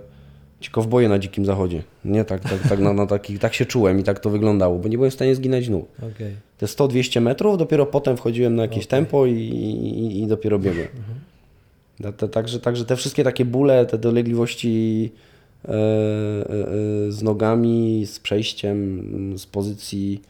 ci 0.60 0.72
kowboje 0.72 1.10
na 1.10 1.20
dzikim 1.20 1.46
zachodzie. 1.46 1.84
Nie 2.06 2.26
tak, 2.26 2.42
tak, 2.42 2.60
tak, 2.70 2.80
na, 2.80 2.94
na 2.94 3.06
taki, 3.08 3.40
tak 3.40 3.54
się 3.54 3.66
czułem 3.66 4.00
i 4.00 4.04
tak 4.04 4.20
to 4.20 4.30
wyglądało, 4.30 4.80
bo 4.80 4.88
nie 4.90 4.98
byłem 4.98 5.12
w 5.12 5.14
stanie 5.14 5.36
zginać 5.36 5.70
nóg. 5.70 5.88
Okej. 5.98 6.36
Te 6.58 6.66
100-200 6.66 7.22
metrów, 7.22 7.58
dopiero 7.58 7.86
potem 7.86 8.18
wchodziłem 8.18 8.56
na 8.56 8.62
jakieś. 8.62 8.84
Mhm. 8.84 8.90
tempo 9.06 9.26
i, 9.26 9.32
i, 9.34 10.22
i 10.22 10.28
dopiero 10.28 10.60
biegłem. 10.60 10.88
Ta- 12.18 12.28
Także, 12.28 12.60
także 12.60 12.86
te 12.86 12.96
wszystkie 12.96 13.24
takie 13.24 13.46
bóle, 13.46 13.86
te 13.86 13.98
dolegliwości 13.98 15.12
e, 15.66 15.68
z 17.10 17.22
nogami, 17.24 18.06
z 18.06 18.20
przejściem, 18.20 19.04
z 19.38 19.46
pozycji 19.46 20.22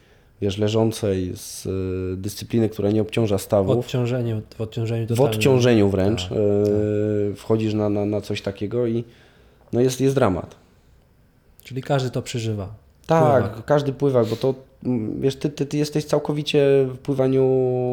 wiesz, 0.44 0.58
leżącej, 0.58 1.32
z 1.36 1.66
e, 1.66 1.70
dyscypliny, 2.18 2.70
która 2.70 2.92
nie 2.92 3.02
obciąża 3.02 3.38
W 3.38 3.42
stawów, 3.42 3.78
odciążeniu, 3.78 4.42
w 4.58 4.62
odciążeniu 4.62 5.16
w 5.16 5.22
odciążeniu 5.22 5.90
wręcz, 5.90 6.24
Tak, 6.30 6.38
e, 7.32 7.36
wchodzisz 7.36 7.74
na, 7.74 7.90
na, 7.90 8.06
na 8.06 8.22
coś 8.22 8.42
takiego 8.42 8.88
i 8.88 9.04
no 9.74 9.82
jest, 9.82 10.02
jest 10.02 10.16
dramat. 10.16 10.56
Czyli 11.64 11.82
każdy 11.84 12.10
to 12.10 12.22
przeżywa. 12.22 12.68
Tak, 13.08 13.44
Pływak. 13.44 13.66
każdy 13.66 13.94
pływak, 13.94 14.28
bo 14.28 14.36
to 14.36 14.54
mm, 14.86 15.22
wiesz, 15.22 15.36
ty, 15.36 15.50
ty, 15.50 15.66
ty 15.66 15.78
jesteś 15.78 16.06
całkowicie 16.06 16.86
w 16.90 16.98
pływaniu 16.98 17.44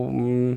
mm, 0.09 0.57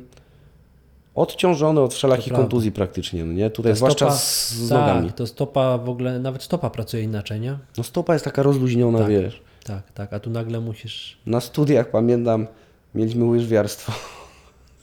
odciążony 1.15 1.81
od 1.81 1.93
wszelakich 1.93 2.33
kontuzji 2.33 2.71
praktycznie, 2.71 3.25
no 3.25 3.33
nie? 3.33 3.49
Tutaj 3.49 3.71
Ta 3.71 3.75
zwłaszcza 3.75 4.07
stopa- 4.07 4.17
z, 4.17 4.49
z 4.53 4.69
tak, 4.69 4.79
nogami. 4.79 5.11
to 5.13 5.27
stopa 5.27 5.77
w 5.77 5.89
ogóle, 5.89 6.19
nawet 6.19 6.43
stopa 6.43 6.69
pracuje 6.69 7.03
inaczej, 7.03 7.39
nie? 7.39 7.57
No 7.77 7.83
stopa 7.83 8.13
jest 8.13 8.25
taka 8.25 8.43
rozluźniona, 8.43 8.99
Tak. 8.99 9.09
wiesz. 9.09 9.41
Tak, 9.63 9.91
tak, 9.91 10.13
a 10.13 10.19
tu 10.19 10.29
nagle 10.29 10.59
musisz... 10.59 11.17
Na 11.25 11.41
studiach 11.41 11.91
pamiętam, 11.91 12.47
mieliśmy 12.95 13.25
łyżwiarstwo 13.25 13.93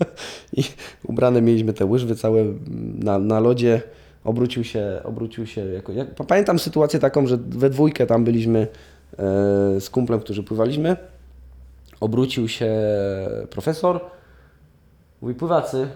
i 0.57 0.62
ubrane 1.05 1.43
mieliśmy 1.43 1.73
te 1.73 1.85
łyżwy 1.85 2.16
całe 2.16 2.45
na, 2.99 3.19
na 3.19 3.40
lodzie. 3.40 3.83
Obrócił 4.25 4.64
się, 4.64 5.01
obrócił 5.05 5.47
się. 5.47 5.66
Jako, 5.66 5.93
jak, 5.93 6.14
pamiętam 6.14 6.59
sytuację 6.59 7.01
taką, 7.01 7.27
że 7.27 7.37
we 7.37 7.71
dwójkę 7.71 8.07
tam 8.07 8.25
byliśmy 8.25 8.61
e, 8.61 8.66
z 9.81 9.90
kumplem, 9.90 10.21
którzy 10.21 10.43
pływaliśmy. 10.43 10.97
Obrócił 12.01 12.49
się 12.49 12.73
profesor. 13.51 14.01
Mówi, 15.23 15.35
pływacy. 15.35 15.88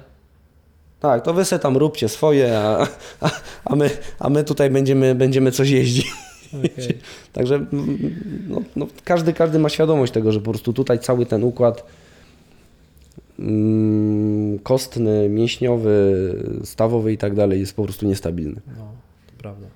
Tak, 1.01 1.23
to 1.23 1.35
wy 1.35 1.44
se 1.44 1.59
tam 1.59 1.77
róbcie 1.77 2.09
swoje, 2.09 2.59
a, 2.59 2.87
a, 3.20 3.31
a, 3.64 3.77
my, 3.77 3.90
a 4.18 4.31
my 4.31 4.44
tutaj 4.44 4.70
będziemy, 4.70 5.14
będziemy 5.14 5.53
coś 5.53 5.70
jeździć. 5.70 6.12
Okej. 6.48 6.98
Także 7.33 7.54
mm, 7.54 8.14
no, 8.48 8.62
no, 8.76 8.87
każdy, 9.04 9.33
każdy 9.33 9.59
ma 9.59 9.68
świadomość 9.68 10.12
tego, 10.12 10.33
że 10.33 10.40
po 10.40 10.50
prostu 10.50 10.72
tutaj 10.72 10.98
cały 10.98 11.26
ten 11.26 11.44
układ 11.44 11.87
mm, 13.38 14.59
kostny, 14.59 15.28
mięśniowy, 15.28 16.35
stawowy 16.64 17.12
i 17.12 17.18
tak 17.18 17.35
dalej 17.35 17.61
jest 17.61 17.76
po 17.76 17.85
prostu 17.85 18.07
niestabilny. 18.07 18.61
No, 18.66 18.92
to 19.26 19.33
prawda. 19.38 19.66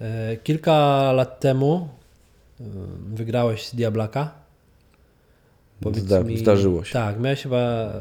E, 0.00 0.36
Kilka 0.36 1.12
lat 1.12 1.40
temu 1.40 1.88
e, 2.60 2.64
wygrałeś 3.14 3.74
Diablaka. 3.74 4.30
Zda, 5.92 6.24
Zdarzyło 6.36 6.84
się. 6.84 6.92
Tak, 6.92 7.20
miałeś 7.20 7.42
chyba 7.42 7.92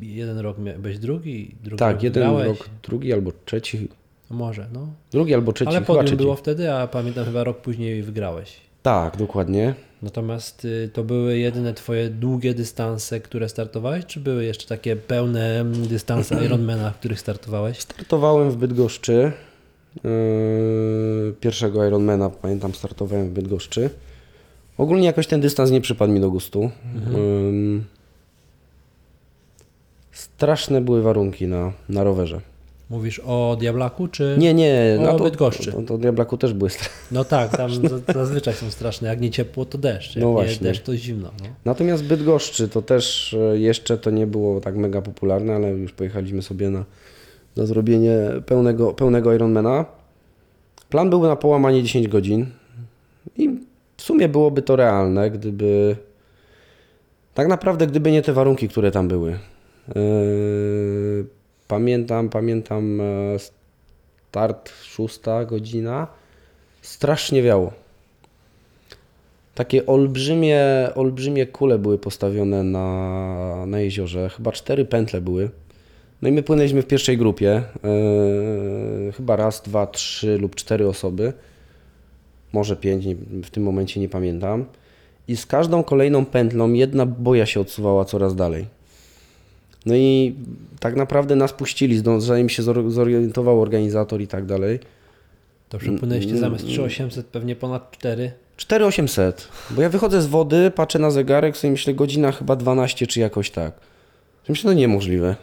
jeden 0.00 0.38
rok, 0.38 0.56
byłeś 0.78 0.98
drugi, 0.98 1.54
drugi 1.62 1.78
tak, 1.78 1.94
rok 1.94 2.02
jeden 2.02 2.22
wygrałeś. 2.22 2.58
rok, 2.58 2.68
drugi 2.82 3.12
albo 3.12 3.32
trzeci, 3.44 3.88
Może, 4.30 4.66
no. 4.72 4.88
drugi 5.12 5.34
albo 5.34 5.52
trzeci, 5.52 5.68
Ale 5.68 5.80
podium 5.80 6.16
było 6.16 6.36
wtedy, 6.36 6.72
a 6.72 6.86
pamiętam 6.86 7.24
chyba 7.24 7.44
rok 7.44 7.60
później 7.60 8.02
wygrałeś. 8.02 8.60
Tak, 8.82 9.16
dokładnie. 9.16 9.74
Natomiast 10.02 10.64
y, 10.64 10.90
to 10.92 11.04
były 11.04 11.38
jedyne 11.38 11.74
twoje 11.74 12.10
długie 12.10 12.54
dystanse, 12.54 13.20
które 13.20 13.48
startowałeś, 13.48 14.06
czy 14.06 14.20
były 14.20 14.44
jeszcze 14.44 14.66
takie 14.68 14.96
pełne 14.96 15.60
mm, 15.60 15.86
dystanse 15.86 16.34
Ironmana, 16.44 16.90
w 16.90 16.98
których 16.98 17.20
startowałeś? 17.20 17.78
Startowałem 17.78 18.50
w 18.50 18.56
Bydgoszczy. 18.56 19.32
Yy, 20.04 21.34
pierwszego 21.40 21.86
Ironmana, 21.86 22.30
pamiętam, 22.30 22.74
startowałem 22.74 23.28
w 23.28 23.30
Bydgoszczy. 23.30 23.90
Ogólnie 24.78 25.06
jakoś 25.06 25.26
ten 25.26 25.40
dystans 25.40 25.70
nie 25.70 25.80
przypadł 25.80 26.12
mi 26.12 26.20
do 26.20 26.30
gustu. 26.30 26.70
Ym, 27.14 27.84
straszne 30.12 30.80
były 30.80 31.02
warunki 31.02 31.46
na, 31.46 31.72
na 31.88 32.04
rowerze. 32.04 32.40
Mówisz 32.90 33.20
o 33.26 33.56
Diablaku, 33.60 34.08
czy... 34.08 34.36
Nie, 34.38 34.54
nie. 34.54 34.96
O 35.00 35.02
no 35.02 35.18
to, 35.18 35.24
Bydgoszczy. 35.24 35.72
To, 35.72 35.82
to 35.82 35.98
Diablaku 35.98 36.36
też 36.38 36.52
były 36.52 36.70
straszne. 36.70 36.94
No 37.12 37.24
tak, 37.24 37.56
tam 37.56 37.70
za- 37.88 38.12
zazwyczaj 38.14 38.54
są 38.54 38.70
straszne. 38.70 39.08
Jak 39.08 39.20
nie 39.20 39.30
ciepło, 39.30 39.64
to 39.64 39.78
deszcz. 39.78 40.16
Jak 40.16 40.22
No 40.22 40.28
nie 40.28 40.32
właśnie. 40.32 40.66
deszcz, 40.66 40.82
to 40.82 40.96
zimno. 40.96 41.30
No. 41.40 41.46
Natomiast 41.64 42.04
Bydgoszczy 42.04 42.68
to 42.68 42.82
też 42.82 43.34
e, 43.34 43.58
jeszcze 43.58 43.98
to 43.98 44.10
nie 44.10 44.26
było 44.26 44.60
tak 44.60 44.76
mega 44.76 45.02
popularne, 45.02 45.54
ale 45.54 45.70
już 45.70 45.92
pojechaliśmy 45.92 46.42
sobie 46.42 46.70
na, 46.70 46.84
na 47.56 47.66
zrobienie 47.66 48.18
pełnego, 48.46 48.94
pełnego 48.94 49.34
Ironmana. 49.34 49.84
Plan 50.90 51.10
był 51.10 51.22
na 51.22 51.36
połamanie 51.36 51.82
10 51.82 52.08
godzin 52.08 52.46
i 53.36 53.48
w 53.96 54.02
sumie 54.02 54.28
byłoby 54.28 54.62
to 54.62 54.76
realne, 54.76 55.30
gdyby 55.30 55.96
tak 57.34 57.48
naprawdę 57.48 57.86
gdyby 57.86 58.12
nie 58.12 58.22
te 58.22 58.32
warunki, 58.32 58.68
które 58.68 58.90
tam 58.90 59.08
były. 59.08 59.38
Yy, 59.94 61.26
pamiętam, 61.68 62.28
pamiętam 62.28 63.00
e, 63.00 63.04
start 64.28 64.72
6 64.82 65.20
godzina. 65.46 66.06
Strasznie 66.82 67.42
wiało. 67.42 67.72
Takie 69.54 69.86
olbrzymie, 69.86 70.60
olbrzymie 70.94 71.46
kule 71.46 71.78
były 71.78 71.98
postawione 71.98 72.62
na, 72.62 73.66
na 73.66 73.80
jeziorze. 73.80 74.28
Chyba 74.28 74.52
cztery 74.52 74.84
pętle 74.84 75.20
były. 75.20 75.50
No 76.22 76.28
i 76.28 76.32
my 76.32 76.42
płynęliśmy 76.42 76.82
w 76.82 76.86
pierwszej 76.86 77.18
grupie. 77.18 77.62
Yy, 79.06 79.12
chyba 79.12 79.36
raz, 79.36 79.62
dwa, 79.62 79.86
trzy 79.86 80.38
lub 80.38 80.54
cztery 80.54 80.88
osoby. 80.88 81.32
Może 82.52 82.76
pięć, 82.76 83.04
nie, 83.04 83.16
w 83.42 83.50
tym 83.50 83.62
momencie 83.62 84.00
nie 84.00 84.08
pamiętam. 84.08 84.64
I 85.28 85.36
z 85.36 85.46
każdą 85.46 85.84
kolejną 85.84 86.24
pętlą 86.24 86.72
jedna 86.72 87.06
boja 87.06 87.46
się 87.46 87.60
odsuwała 87.60 88.04
coraz 88.04 88.34
dalej. 88.34 88.75
No 89.86 89.94
i 89.94 90.34
tak 90.80 90.96
naprawdę 90.96 91.36
nas 91.36 91.52
puścili, 91.52 92.02
zanim 92.18 92.48
się 92.48 92.62
zor- 92.62 92.90
zorientował 92.90 93.60
organizator 93.62 94.20
i 94.20 94.26
tak 94.26 94.46
dalej. 94.46 94.78
To 95.68 95.78
przepłynęliście 95.78 96.36
zamiast 96.36 96.64
3800 96.66 97.26
pewnie 97.26 97.56
ponad 97.56 97.90
4. 97.90 98.32
4800. 98.56 99.48
Bo 99.70 99.82
ja 99.82 99.88
wychodzę 99.88 100.22
z 100.22 100.26
wody, 100.26 100.70
patrzę 100.70 100.98
na 100.98 101.10
zegarek, 101.10 101.56
sobie 101.56 101.70
myślę 101.70 101.94
godzina 101.94 102.32
chyba 102.32 102.56
12 102.56 103.06
czy 103.06 103.20
jakoś 103.20 103.50
tak. 103.50 103.72
Myślę, 104.48 104.70
no 104.70 104.74
niemożliwe. 104.78 105.36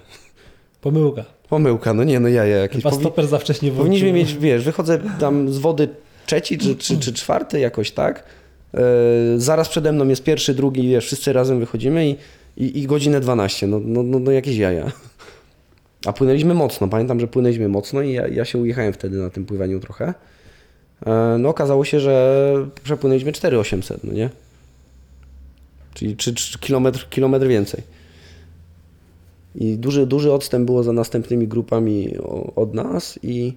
Pomyłka. 0.81 1.25
Pomyłka, 1.49 1.93
no 1.93 2.03
nie, 2.03 2.19
no 2.19 2.27
jaja 2.27 2.57
jakieś. 2.57 2.83
Chyba 2.83 2.95
stoper 2.95 3.27
za 3.27 3.39
wcześnie 3.39 3.71
włączył. 3.71 3.85
powinniśmy 3.85 4.13
mieć, 4.13 4.33
wiesz, 4.33 4.63
wychodzę 4.63 4.99
tam 5.19 5.53
z 5.53 5.57
wody 5.57 5.87
trzeci 6.25 6.57
czy, 6.57 6.75
czy, 6.75 6.99
czy 6.99 7.13
czwarty 7.13 7.59
jakoś 7.59 7.91
tak. 7.91 8.23
E, 8.73 8.79
zaraz 9.37 9.69
przede 9.69 9.91
mną 9.91 10.07
jest 10.07 10.23
pierwszy, 10.23 10.53
drugi, 10.53 10.87
wiesz, 10.87 11.05
wszyscy 11.05 11.33
razem 11.33 11.59
wychodzimy 11.59 12.09
i, 12.09 12.15
i, 12.57 12.79
i 12.79 12.87
godzinę 12.87 13.19
12, 13.19 13.67
no, 13.67 13.79
no, 13.85 14.03
no, 14.03 14.19
no 14.19 14.31
jakieś 14.31 14.57
jaja. 14.57 14.91
A 16.05 16.13
płynęliśmy 16.13 16.53
mocno, 16.53 16.87
pamiętam, 16.87 17.19
że 17.19 17.27
płynęliśmy 17.27 17.69
mocno 17.69 18.01
i 18.01 18.13
ja, 18.13 18.27
ja 18.27 18.45
się 18.45 18.57
ujechałem 18.57 18.93
wtedy 18.93 19.17
na 19.17 19.29
tym 19.29 19.45
pływaniu 19.45 19.79
trochę. 19.79 20.13
E, 21.05 21.37
no 21.39 21.49
okazało 21.49 21.85
się, 21.85 21.99
że 21.99 22.67
przepłynęliśmy 22.83 23.31
4800, 23.31 24.03
no 24.03 24.13
nie? 24.13 24.29
Czyli 25.93 26.15
3, 26.15 26.33
3 26.33 26.59
kilometr, 26.59 27.09
kilometr 27.09 27.47
więcej. 27.47 27.83
I 29.55 29.77
duży, 29.77 30.07
duży 30.07 30.31
odstęp 30.31 30.65
było 30.65 30.83
za 30.83 30.93
następnymi 30.93 31.47
grupami 31.47 32.17
od 32.55 32.73
nas 32.73 33.19
i, 33.23 33.53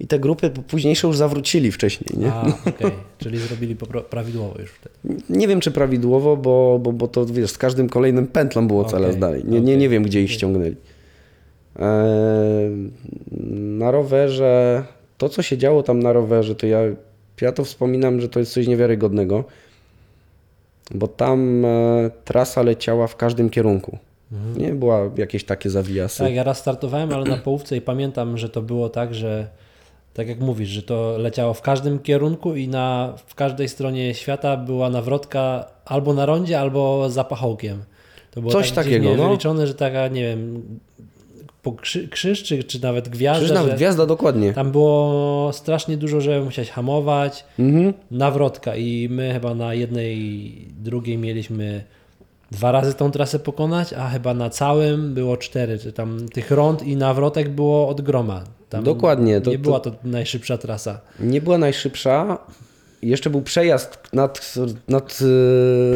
i 0.00 0.06
te 0.06 0.18
grupy 0.18 0.50
późniejsze 0.50 1.06
już 1.06 1.16
zawrócili 1.16 1.72
wcześniej, 1.72 2.18
nie? 2.18 2.32
A, 2.32 2.46
okej. 2.66 2.90
Czyli 3.22 3.38
zrobili 3.38 3.76
prawidłowo 4.10 4.60
już 4.60 4.70
wtedy. 4.70 4.94
Nie 5.30 5.48
wiem, 5.48 5.60
czy 5.60 5.70
prawidłowo, 5.70 6.36
bo, 6.36 6.78
bo, 6.82 6.92
bo 6.92 7.08
to 7.08 7.26
wiesz, 7.26 7.50
z 7.50 7.58
każdym 7.58 7.88
kolejnym 7.88 8.26
pętlą 8.26 8.68
było 8.68 8.84
coraz 8.84 9.08
Okej, 9.08 9.20
dalej. 9.20 9.42
Nie, 9.44 9.60
nie, 9.60 9.60
nie 9.60 9.74
okej, 9.74 9.88
wiem, 9.88 10.02
gdzie 10.02 10.22
ich 10.22 10.30
ściągnęli. 10.30 10.76
Eee, 11.76 12.90
na 13.78 13.90
rowerze, 13.90 14.84
to 15.18 15.28
co 15.28 15.42
się 15.42 15.58
działo 15.58 15.82
tam 15.82 16.00
na 16.00 16.12
rowerze, 16.12 16.54
to 16.54 16.66
ja, 16.66 16.80
ja 17.40 17.52
to 17.52 17.64
wspominam, 17.64 18.20
że 18.20 18.28
to 18.28 18.40
jest 18.40 18.52
coś 18.52 18.66
niewiarygodnego, 18.66 19.44
bo 20.94 21.08
tam 21.08 21.64
e, 21.64 22.10
trasa 22.24 22.62
leciała 22.62 23.06
w 23.06 23.16
każdym 23.16 23.50
kierunku. 23.50 23.98
Nie 24.56 24.72
była 24.72 25.10
jakieś 25.16 25.44
takie 25.44 25.70
zawijasy. 25.70 26.18
Tak, 26.18 26.34
ja 26.34 26.42
raz 26.42 26.58
startowałem, 26.58 27.12
ale 27.12 27.24
na 27.24 27.36
połówce 27.36 27.76
i 27.76 27.80
pamiętam, 27.80 28.38
że 28.38 28.48
to 28.48 28.62
było 28.62 28.88
tak, 28.88 29.14
że 29.14 29.48
tak 30.14 30.28
jak 30.28 30.40
mówisz, 30.40 30.68
że 30.68 30.82
to 30.82 31.18
leciało 31.18 31.54
w 31.54 31.62
każdym 31.62 31.98
kierunku 31.98 32.54
i 32.56 32.68
na, 32.68 33.14
w 33.26 33.34
każdej 33.34 33.68
stronie 33.68 34.14
świata 34.14 34.56
była 34.56 34.90
nawrotka 34.90 35.64
albo 35.84 36.14
na 36.14 36.26
rondzie, 36.26 36.60
albo 36.60 37.10
za 37.10 37.24
pachołkiem. 37.24 37.82
To 38.30 38.40
było 38.40 38.52
Coś 38.52 38.70
tak 38.72 38.84
takiego, 38.84 39.14
no. 39.16 39.24
wyliczone, 39.26 39.66
że 39.66 39.74
taka, 39.74 40.08
nie 40.08 40.22
wiem, 40.22 40.62
krzy, 41.80 42.08
krzyż 42.08 42.42
czy, 42.42 42.64
czy 42.64 42.82
nawet 42.82 43.08
gwiazda, 43.08 43.38
Przecież 43.40 43.54
nawet 43.62 43.76
gwiazda 43.76 44.06
dokładnie. 44.06 44.52
tam 44.52 44.72
było 44.72 45.50
strasznie 45.52 45.96
dużo, 45.96 46.20
że 46.20 46.40
musiałeś 46.40 46.70
hamować, 46.70 47.44
Mhm. 47.58 47.92
nawrotka 48.10 48.76
i 48.76 49.08
my 49.10 49.32
chyba 49.32 49.54
na 49.54 49.74
jednej, 49.74 50.52
drugiej 50.80 51.18
mieliśmy 51.18 51.84
dwa 52.50 52.72
razy 52.72 52.94
tą 52.94 53.10
trasę 53.10 53.38
pokonać, 53.38 53.92
a 53.92 54.08
chyba 54.08 54.34
na 54.34 54.50
całym 54.50 55.14
było 55.14 55.36
cztery, 55.36 55.78
czy 55.78 55.92
tam 55.92 56.28
tych 56.28 56.50
rąd 56.50 56.82
i 56.82 56.96
nawrotek 56.96 57.48
było 57.48 57.88
od 57.88 58.00
groma. 58.00 58.44
Tam 58.68 58.84
Dokładnie, 58.84 59.40
to- 59.40 59.50
nie 59.50 59.58
była 59.58 59.80
to 59.80 59.92
najszybsza 60.04 60.58
trasa. 60.58 61.00
Nie 61.20 61.40
była 61.40 61.58
najszybsza. 61.58 62.38
Jeszcze 63.02 63.30
był 63.30 63.42
przejazd 63.42 63.98
nad, 64.12 64.54
nad, 64.88 65.18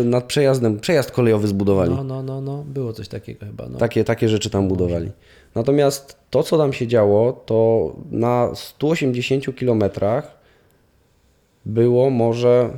e, 0.01 0.05
nad 0.05 0.25
przejazdem, 0.25 0.81
przejazd 0.81 1.11
kolejowy 1.11 1.49
zbudowali. 1.49 1.95
No, 1.95 2.05
no, 2.05 2.23
no, 2.23 2.41
no, 2.41 2.65
było 2.67 2.93
coś 2.93 3.09
takiego 3.09 3.47
chyba. 3.47 3.69
No. 3.69 3.79
Takie, 3.79 4.05
takie 4.05 4.29
rzeczy 4.29 4.51
tam 4.51 4.69
budowali. 4.69 5.11
Natomiast 5.55 6.17
to, 6.31 6.43
co 6.43 6.59
tam 6.59 6.73
się 6.73 6.87
działo, 6.87 7.33
to 7.33 7.93
na 8.11 8.51
180 8.55 9.57
kilometrach 9.57 10.39
było 11.67 12.11
może 12.11 12.71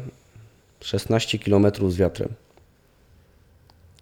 16 0.81 1.39
kilometrów 1.39 1.93
z 1.93 1.97
wiatrem. 1.97 2.29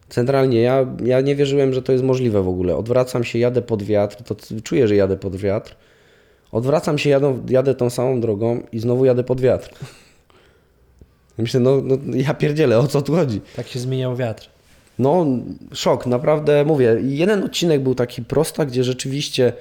Centralnie 0.08 0.60
ja, 0.60 0.86
ja 1.04 1.20
nie 1.20 1.36
wierzyłem, 1.36 1.72
że 1.72 1.82
to 1.82 1.92
jest 1.92 2.04
możliwe 2.04 2.42
w 2.42 2.48
ogóle. 2.48 2.76
Odwracam 2.76 3.24
się, 3.24 3.38
jadę 3.38 3.62
pod 3.62 3.82
wiatr, 3.82 4.16
to 4.22 4.36
czuję, 4.64 4.88
że 4.88 4.96
jadę 4.96 5.16
pod 5.16 5.36
wiatr. 5.36 5.76
Odwracam 6.52 6.98
się, 6.98 7.10
jadę, 7.10 7.38
jadę 7.48 7.74
tą 7.74 7.90
samą 7.90 8.20
drogą 8.20 8.62
i 8.72 8.78
znowu 8.78 9.04
jadę 9.04 9.24
pod 9.24 9.40
wiatr. 9.40 9.70
Myślę, 11.38 11.60
no, 11.60 11.80
no 11.84 11.96
ja 12.16 12.34
pierdzielę, 12.34 12.78
o 12.78 12.86
co 12.86 13.02
tu 13.02 13.14
chodzi? 13.14 13.40
Tak 13.56 13.68
się 13.68 13.78
zmieniał 13.78 14.16
wiatr. 14.16 14.50
No, 14.98 15.26
szok, 15.72 16.06
naprawdę 16.06 16.64
mówię. 16.64 16.96
Jeden 17.02 17.44
odcinek 17.44 17.82
był 17.82 17.94
taki 17.94 18.24
prosta, 18.24 18.64
gdzie 18.66 18.84
rzeczywiście 18.84 19.52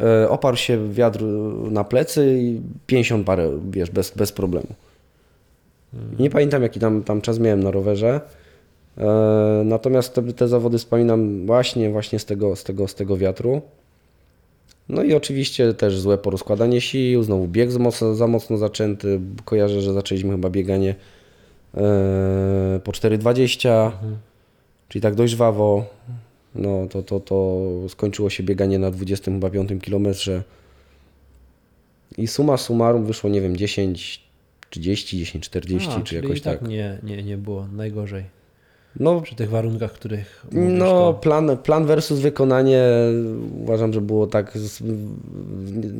e, 0.00 0.28
oparł 0.28 0.56
się 0.56 0.92
wiatr 0.92 1.22
na 1.70 1.84
plecy 1.84 2.38
i 2.40 2.60
50 2.86 3.26
parę, 3.26 3.58
wiesz, 3.70 3.90
bez, 3.90 4.10
bez 4.10 4.32
problemu. 4.32 4.68
Nie 6.18 6.30
pamiętam, 6.30 6.62
jaki 6.62 6.80
tam, 6.80 7.02
tam 7.02 7.20
czas 7.20 7.38
miałem 7.38 7.62
na 7.62 7.70
rowerze. 7.70 8.20
E, 8.98 9.62
natomiast 9.64 10.14
te, 10.14 10.22
te 10.22 10.48
zawody 10.48 10.78
wspominam 10.78 11.46
właśnie, 11.46 11.90
właśnie 11.90 12.18
z, 12.18 12.24
tego, 12.24 12.56
z, 12.56 12.64
tego, 12.64 12.88
z 12.88 12.94
tego 12.94 13.16
wiatru. 13.16 13.62
No 14.88 15.02
i 15.02 15.14
oczywiście 15.14 15.74
też 15.74 16.00
złe 16.00 16.18
porozkładanie 16.18 16.80
sił, 16.80 17.22
znowu 17.22 17.48
bieg 17.48 17.70
za 17.70 17.78
mocno, 17.78 18.14
za 18.14 18.26
mocno 18.26 18.56
zaczęty. 18.56 19.20
Kojarzę, 19.44 19.80
że 19.80 19.92
zaczęliśmy 19.92 20.30
chyba 20.30 20.50
bieganie 20.50 20.94
e, 21.74 22.80
po 22.84 22.92
4,20. 22.92 23.90
Czyli 24.88 25.02
tak 25.02 25.14
dość 25.14 25.32
żwawo, 25.32 25.84
no 26.54 26.86
to, 26.90 27.02
to, 27.02 27.20
to 27.20 27.66
skończyło 27.88 28.30
się 28.30 28.42
bieganie 28.42 28.78
na 28.78 28.90
25 28.90 29.70
kilometrze. 29.82 30.42
I 32.18 32.26
suma 32.26 32.56
summarum 32.56 33.04
wyszło, 33.04 33.30
nie 33.30 33.40
wiem, 33.40 33.56
10, 33.56 34.22
30, 34.70 35.18
10, 35.18 35.44
40 35.44 35.88
A, 35.90 36.00
czy 36.00 36.14
jakoś 36.14 36.40
tak 36.40 36.60
tak. 36.60 36.68
nie, 36.68 36.98
nie, 37.02 37.22
nie 37.22 37.36
było 37.36 37.66
najgorzej. 37.72 38.37
No, 39.00 39.20
Przy 39.20 39.34
tych 39.34 39.50
warunkach, 39.50 39.92
których 39.92 40.46
no 40.52 40.84
to... 40.84 41.18
plan, 41.22 41.56
plan 41.56 41.86
versus 41.86 42.20
wykonanie 42.20 42.82
uważam, 43.62 43.92
że 43.92 44.00
było 44.00 44.26
tak. 44.26 44.58
Z, 44.58 44.82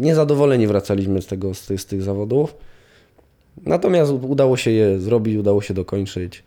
niezadowoleni 0.00 0.66
wracaliśmy 0.66 1.22
z, 1.22 1.26
tego, 1.26 1.54
z, 1.54 1.66
tych, 1.66 1.80
z 1.80 1.86
tych 1.86 2.02
zawodów. 2.02 2.54
Natomiast 3.66 4.12
udało 4.12 4.56
się 4.56 4.70
je 4.70 5.00
zrobić, 5.00 5.36
udało 5.36 5.62
się 5.62 5.74
dokończyć. 5.74 6.42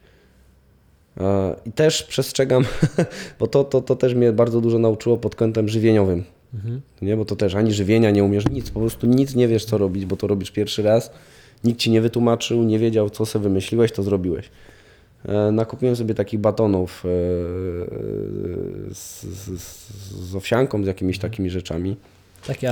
I 1.66 1.72
też 1.72 2.04
przestrzegam, 2.04 2.66
bo 3.40 3.48
to, 3.48 3.64
to, 3.64 3.82
to 3.82 3.96
też 3.96 4.14
mnie 4.14 4.32
bardzo 4.32 4.62
dużo 4.62 4.80
nauczyło 4.80 5.18
pod 5.18 5.36
kątem 5.36 5.70
żywieniowym. 5.70 6.24
Mhm. 6.54 6.82
Nie, 7.02 7.18
bo 7.18 7.26
to 7.26 7.36
też 7.36 7.56
ani 7.56 7.74
żywienia 7.74 8.12
nie 8.12 8.24
umiesz, 8.24 8.50
nic, 8.50 8.70
po 8.70 8.80
prostu 8.80 9.08
nic 9.08 9.36
nie 9.36 9.48
wiesz 9.48 9.66
co 9.66 9.78
robić, 9.78 10.06
bo 10.06 10.16
to 10.18 10.28
robisz 10.28 10.52
pierwszy 10.52 10.84
raz. 10.84 11.12
Nikt 11.64 11.80
ci 11.80 11.92
nie 11.92 12.02
wytłumaczył, 12.02 12.64
nie 12.64 12.80
wiedział 12.80 13.10
co 13.10 13.26
sobie 13.26 13.44
wymyśliłeś, 13.44 13.92
to 13.92 14.04
zrobiłeś. 14.04 14.50
E, 15.26 15.52
Nakupiłem 15.52 15.96
sobie 15.96 16.16
takich 16.16 16.40
batonów 16.40 17.04
e, 17.06 17.10
z, 18.94 19.22
z, 19.24 19.50
z 20.30 20.36
owsianką, 20.36 20.84
z 20.84 20.88
jakimiś 20.88 21.20
takimi 21.20 21.50
rzeczami. 21.50 21.96
Takie 22.48 22.70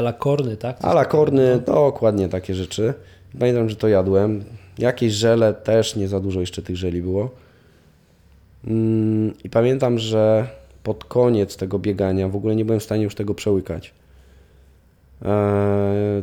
tak? 0.58 0.78
Coś 0.78 0.86
Ala 0.86 1.06
takiego, 1.06 1.18
korny, 1.18 1.60
dokładnie 1.66 2.30
takie 2.30 2.56
rzeczy. 2.56 2.94
Pamiętam, 3.40 3.70
że 3.70 3.76
to 3.76 3.88
jadłem. 3.88 4.44
Jakieś 4.78 5.14
żele 5.14 5.54
też, 5.54 5.96
nie 5.96 6.08
za 6.08 6.20
dużo 6.20 6.40
jeszcze 6.40 6.62
tych 6.62 6.76
żeli 6.76 7.02
było. 7.02 7.30
Mm, 8.68 9.34
I 9.44 9.50
pamiętam, 9.50 10.00
że 10.00 10.48
pod 10.84 11.06
koniec 11.06 11.58
tego 11.58 11.80
biegania 11.80 12.28
w 12.28 12.36
ogóle 12.36 12.56
nie 12.56 12.66
byłem 12.66 12.80
w 12.80 12.84
stanie 12.84 13.04
już 13.04 13.16
tego 13.16 13.34
przełykać. 13.34 13.94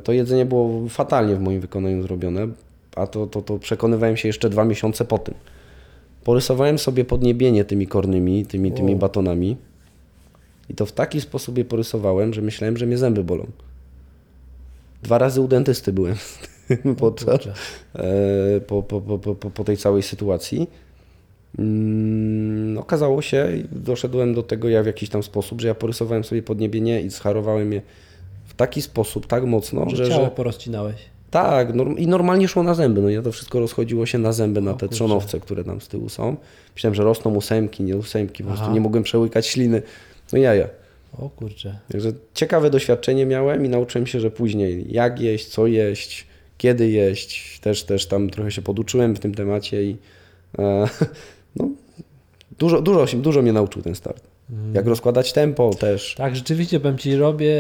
To 0.04 0.12
jedzenie 0.12 0.46
było 0.46 0.88
fatalnie 0.88 1.36
w 1.36 1.40
moim 1.40 1.60
wykonaniu 1.60 2.02
zrobione, 2.02 2.48
a 2.96 3.06
to, 3.06 3.26
to, 3.26 3.42
to 3.42 3.58
przekonywałem 3.58 4.16
się 4.16 4.28
jeszcze 4.28 4.50
dwa 4.50 4.64
miesiące 4.64 5.04
po 5.04 5.18
tym. 5.18 5.34
Porysowałem 6.26 6.78
sobie 6.78 7.04
podniebienie 7.04 7.64
tymi 7.64 7.86
kornymi, 7.86 8.46
tymi, 8.46 8.72
tymi 8.72 8.90
Wow. 8.92 8.98
batonami 8.98 9.56
i 10.70 10.74
to 10.74 10.86
w 10.86 10.92
taki 10.92 11.20
sposób 11.20 11.58
je 11.58 11.64
porysowałem, 11.64 12.34
że 12.34 12.42
myślałem, 12.42 12.76
że 12.76 12.86
mnie 12.86 12.98
zęby 12.98 13.24
bolą. 13.24 13.46
Dwa 15.02 15.18
razy 15.18 15.40
u 15.40 15.48
dentysty 15.48 15.92
byłem 15.92 16.14
podczas, 16.98 17.46
e, 17.94 18.60
po, 18.66 18.82
po, 18.82 19.00
po, 19.00 19.18
po, 19.34 19.50
po- 19.50 19.64
tej 19.64 19.76
całej 19.76 20.02
sytuacji. 20.02 20.66
Mm, 21.58 22.78
okazało 22.78 23.22
się, 23.22 23.48
doszedłem 23.72 24.34
do 24.34 24.42
tego 24.42 24.68
ja 24.68 24.82
w 24.82 24.86
jakiś 24.86 25.08
tam 25.08 25.22
sposób, 25.22 25.60
że 25.60 25.68
ja 25.68 25.74
porysowałem 25.74 26.24
sobie 26.24 26.42
podniebienie 26.42 27.00
i 27.02 27.10
scharowałem 27.10 27.72
je 27.72 27.82
w 28.44 28.54
taki 28.54 28.82
sposób, 28.82 29.26
tak 29.26 29.44
mocno, 29.44 29.90
Że 29.90 29.96
że, 29.96 30.08
ciało 30.08 30.24
że 30.24 30.30
porozcinałeś. 30.30 30.96
Tak, 31.36 31.74
norm, 31.74 31.96
i 31.96 32.06
normalnie 32.06 32.48
szło 32.48 32.62
na 32.62 32.74
zęby. 32.74 33.00
No 33.02 33.08
ja 33.08 33.22
to 33.22 33.32
wszystko 33.32 33.60
rozchodziło 33.60 34.06
się 34.06 34.18
na 34.18 34.32
zęby, 34.32 34.60
na 34.60 34.70
O 34.70 34.74
te 34.74 34.80
kurczę. 34.80 34.94
trzonowce, 34.94 35.40
które 35.40 35.64
tam 35.64 35.80
z 35.80 35.88
tyłu 35.88 36.08
są. 36.08 36.36
Myślałem, 36.74 36.94
że 36.94 37.04
rosną 37.04 37.34
ósemki, 37.34 37.82
nie 37.82 37.96
ósemki, 37.96 38.42
po 38.42 38.48
prostu 38.48 38.64
Aha. 38.64 38.74
nie 38.74 38.80
mogłem 38.80 39.02
przełykać 39.02 39.46
śliny. 39.46 39.82
No 40.32 40.38
jaja. 40.38 40.68
O 41.18 41.28
kurczę. 41.30 41.78
Także 41.92 42.12
ciekawe 42.34 42.70
doświadczenie 42.70 43.26
miałem 43.26 43.66
i 43.66 43.68
nauczyłem 43.68 44.06
się, 44.06 44.20
że 44.20 44.30
później 44.30 44.92
jak 44.92 45.20
jeść, 45.20 45.46
co 45.46 45.66
jeść, 45.66 46.26
kiedy 46.58 46.90
jeść. 46.90 47.60
Też, 47.60 47.84
też 47.84 48.06
tam 48.06 48.30
trochę 48.30 48.50
się 48.50 48.62
poduczyłem 48.62 49.16
w 49.16 49.18
tym 49.18 49.34
temacie 49.34 49.84
i 49.84 49.96
e, 50.58 50.88
no, 51.56 51.68
dużo, 52.58 52.80
dużo, 52.82 53.16
dużo 53.16 53.42
mnie 53.42 53.52
nauczył 53.52 53.82
ten 53.82 53.94
start. 53.94 54.22
Jak 54.74 54.86
rozkładać 54.86 55.32
tempo 55.32 55.70
też. 55.74 56.14
Tak, 56.14 56.36
rzeczywiście 56.36 56.80
powiem 56.80 56.98
Ci, 56.98 57.16
robię, 57.16 57.54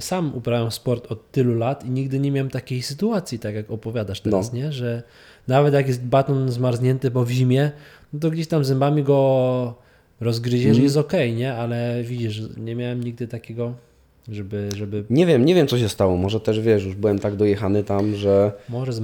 sam 0.00 0.32
uprawiam 0.34 0.70
sport 0.70 1.12
od 1.12 1.30
tylu 1.30 1.54
lat 1.58 1.84
i 1.86 1.90
nigdy 1.90 2.20
nie 2.20 2.30
miałem 2.30 2.50
takiej 2.50 2.82
sytuacji, 2.82 3.38
tak 3.38 3.54
jak 3.54 3.70
opowiadasz 3.70 4.20
teraz, 4.20 4.52
No. 4.52 4.58
nie? 4.58 4.72
Że 4.72 5.02
nawet 5.48 5.74
jak 5.74 5.88
jest 5.88 6.02
baton 6.04 6.48
zmarznięty, 6.50 7.10
bo 7.10 7.24
w 7.24 7.30
zimie, 7.30 7.70
no 8.12 8.20
to 8.20 8.30
gdzieś 8.30 8.46
tam 8.46 8.64
zębami 8.64 9.02
go 9.02 9.74
rozgryziesz 10.20 10.66
Mhm. 10.66 10.84
jest 10.84 10.96
okej, 10.96 11.34
nie? 11.34 11.54
Ale 11.54 12.02
widzisz, 12.04 12.42
nie 12.56 12.74
miałem 12.76 13.04
nigdy 13.04 13.28
takiego, 13.28 13.74
żeby, 14.28 14.68
żeby 14.76 15.04
Nie 15.10 15.26
wiem, 15.26 15.44
nie 15.44 15.54
wiem 15.54 15.66
co 15.66 15.78
się 15.78 15.88
stało. 15.88 16.16
Może 16.16 16.40
też 16.40 16.60
wiesz, 16.60 16.84
już 16.84 16.94
byłem 16.94 17.18
tak 17.18 17.36
dojechany 17.36 17.84
tam, 17.84 18.14
że 18.14 18.52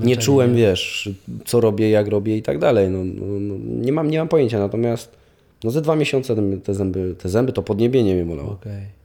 nie 0.04 0.16
czułem, 0.16 0.54
wiesz, 0.56 1.10
co 1.44 1.60
robię, 1.60 1.90
jak 1.90 2.08
robię 2.08 2.36
i 2.36 2.42
tak 2.42 2.58
dalej. 2.58 2.90
No, 2.90 3.04
no, 3.04 3.40
no, 3.40 3.54
nie, 3.66 3.92
mam, 3.92 4.10
nie 4.10 4.18
mam 4.18 4.28
pojęcia, 4.28 4.58
natomiast 4.58 5.20
no 5.64 5.70
ze 5.70 5.80
dwa 5.82 5.96
miesiące 5.96 6.36
te 6.64 6.74
zęby, 6.74 7.14
te 7.18 7.28
zęby 7.28 7.52
to 7.52 7.62
podniebienie 7.62 8.14
mnie 8.14 8.24
bolało. 8.24 8.50
Okej. 8.50 9.00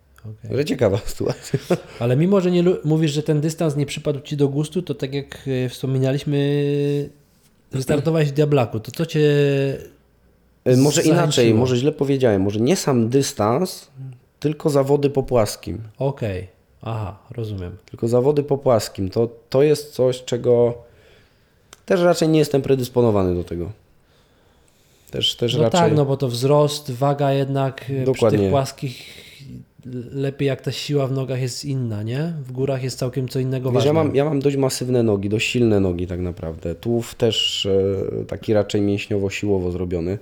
Ale 0.51 0.65
ciekawa 0.65 0.97
sytuacja. 1.05 1.59
Ale 1.99 2.17
mimo, 2.17 2.41
że 2.41 2.51
nie 2.51 2.63
mówisz, 2.83 3.11
że 3.11 3.23
ten 3.23 3.41
dystans 3.41 3.75
nie 3.75 3.85
przypadł 3.85 4.19
Ci 4.21 4.37
do 4.37 4.47
gustu, 4.47 4.81
to 4.81 4.95
tak 4.95 5.13
jak 5.13 5.47
e, 5.65 5.69
wspominaliśmy, 5.69 7.09
wystartowałeś 7.71 8.29
w 8.29 8.31
Diablaku. 8.31 8.79
To 8.79 8.91
co 8.91 9.05
Cię 9.05 9.29
E, 10.65 10.77
Może 10.77 10.95
Zachęciło. 11.01 11.15
inaczej, 11.23 11.53
może 11.53 11.77
źle 11.77 11.91
powiedziałem. 11.91 12.41
Może 12.41 12.59
nie 12.59 12.75
sam 12.75 13.09
dystans, 13.09 13.87
tylko 14.39 14.69
zawody 14.69 15.09
po 15.09 15.23
płaskim. 15.23 15.81
Okej, 15.99 16.47
aha, 16.81 17.17
rozumiem. 17.31 17.77
Tylko 17.85 18.07
zawody 18.07 18.43
po 18.43 18.57
płaskim. 18.57 19.09
To, 19.09 19.29
to 19.49 19.63
jest 19.63 19.93
coś, 19.93 20.23
czego 20.23 20.73
też 21.85 22.01
raczej 22.01 22.29
nie 22.29 22.39
jestem 22.39 22.61
predysponowany 22.61 23.35
do 23.35 23.43
tego. 23.43 23.71
Też, 25.15 25.36
też 25.36 25.56
No 25.56 25.63
raczej. 25.63 25.80
tak, 25.80 25.95
no 25.95 26.06
bo 26.06 26.17
to 26.17 26.28
wzrost, 26.28 26.91
waga 26.91 27.34
jednak 27.34 27.82
e, 27.82 27.84
przy 27.86 28.04
Dokładnie. 28.04 28.39
tych 28.39 28.49
płaskich 28.49 29.25
lepiej 30.12 30.47
jak 30.47 30.62
ta 30.62 30.71
siła 30.71 31.08
w 31.08 31.12
nogach 31.12 31.41
jest 31.41 31.65
inna, 31.65 32.04
nie? 32.04 32.34
W 32.47 32.51
górach 32.51 32.84
jest 32.84 32.99
całkiem 32.99 33.28
co 33.28 33.39
innego 33.39 33.69
Wiesz, 33.71 33.75
ważne. 33.75 33.88
ja, 33.88 33.93
mam, 33.93 34.15
ja 34.15 34.25
mam 34.25 34.39
dość 34.39 34.58
masywne 34.58 35.04
nogi, 35.04 35.30
dość 35.30 35.47
silne 35.51 35.80
nogi 35.80 36.08
tak 36.08 36.19
naprawdę. 36.19 36.75
Tułów 36.75 37.15
też 37.15 37.65
e, 37.65 38.25
taki 38.25 38.54
raczej 38.54 38.82
mięśniowo-siłowo 38.82 39.71
zrobiony. 39.71 40.17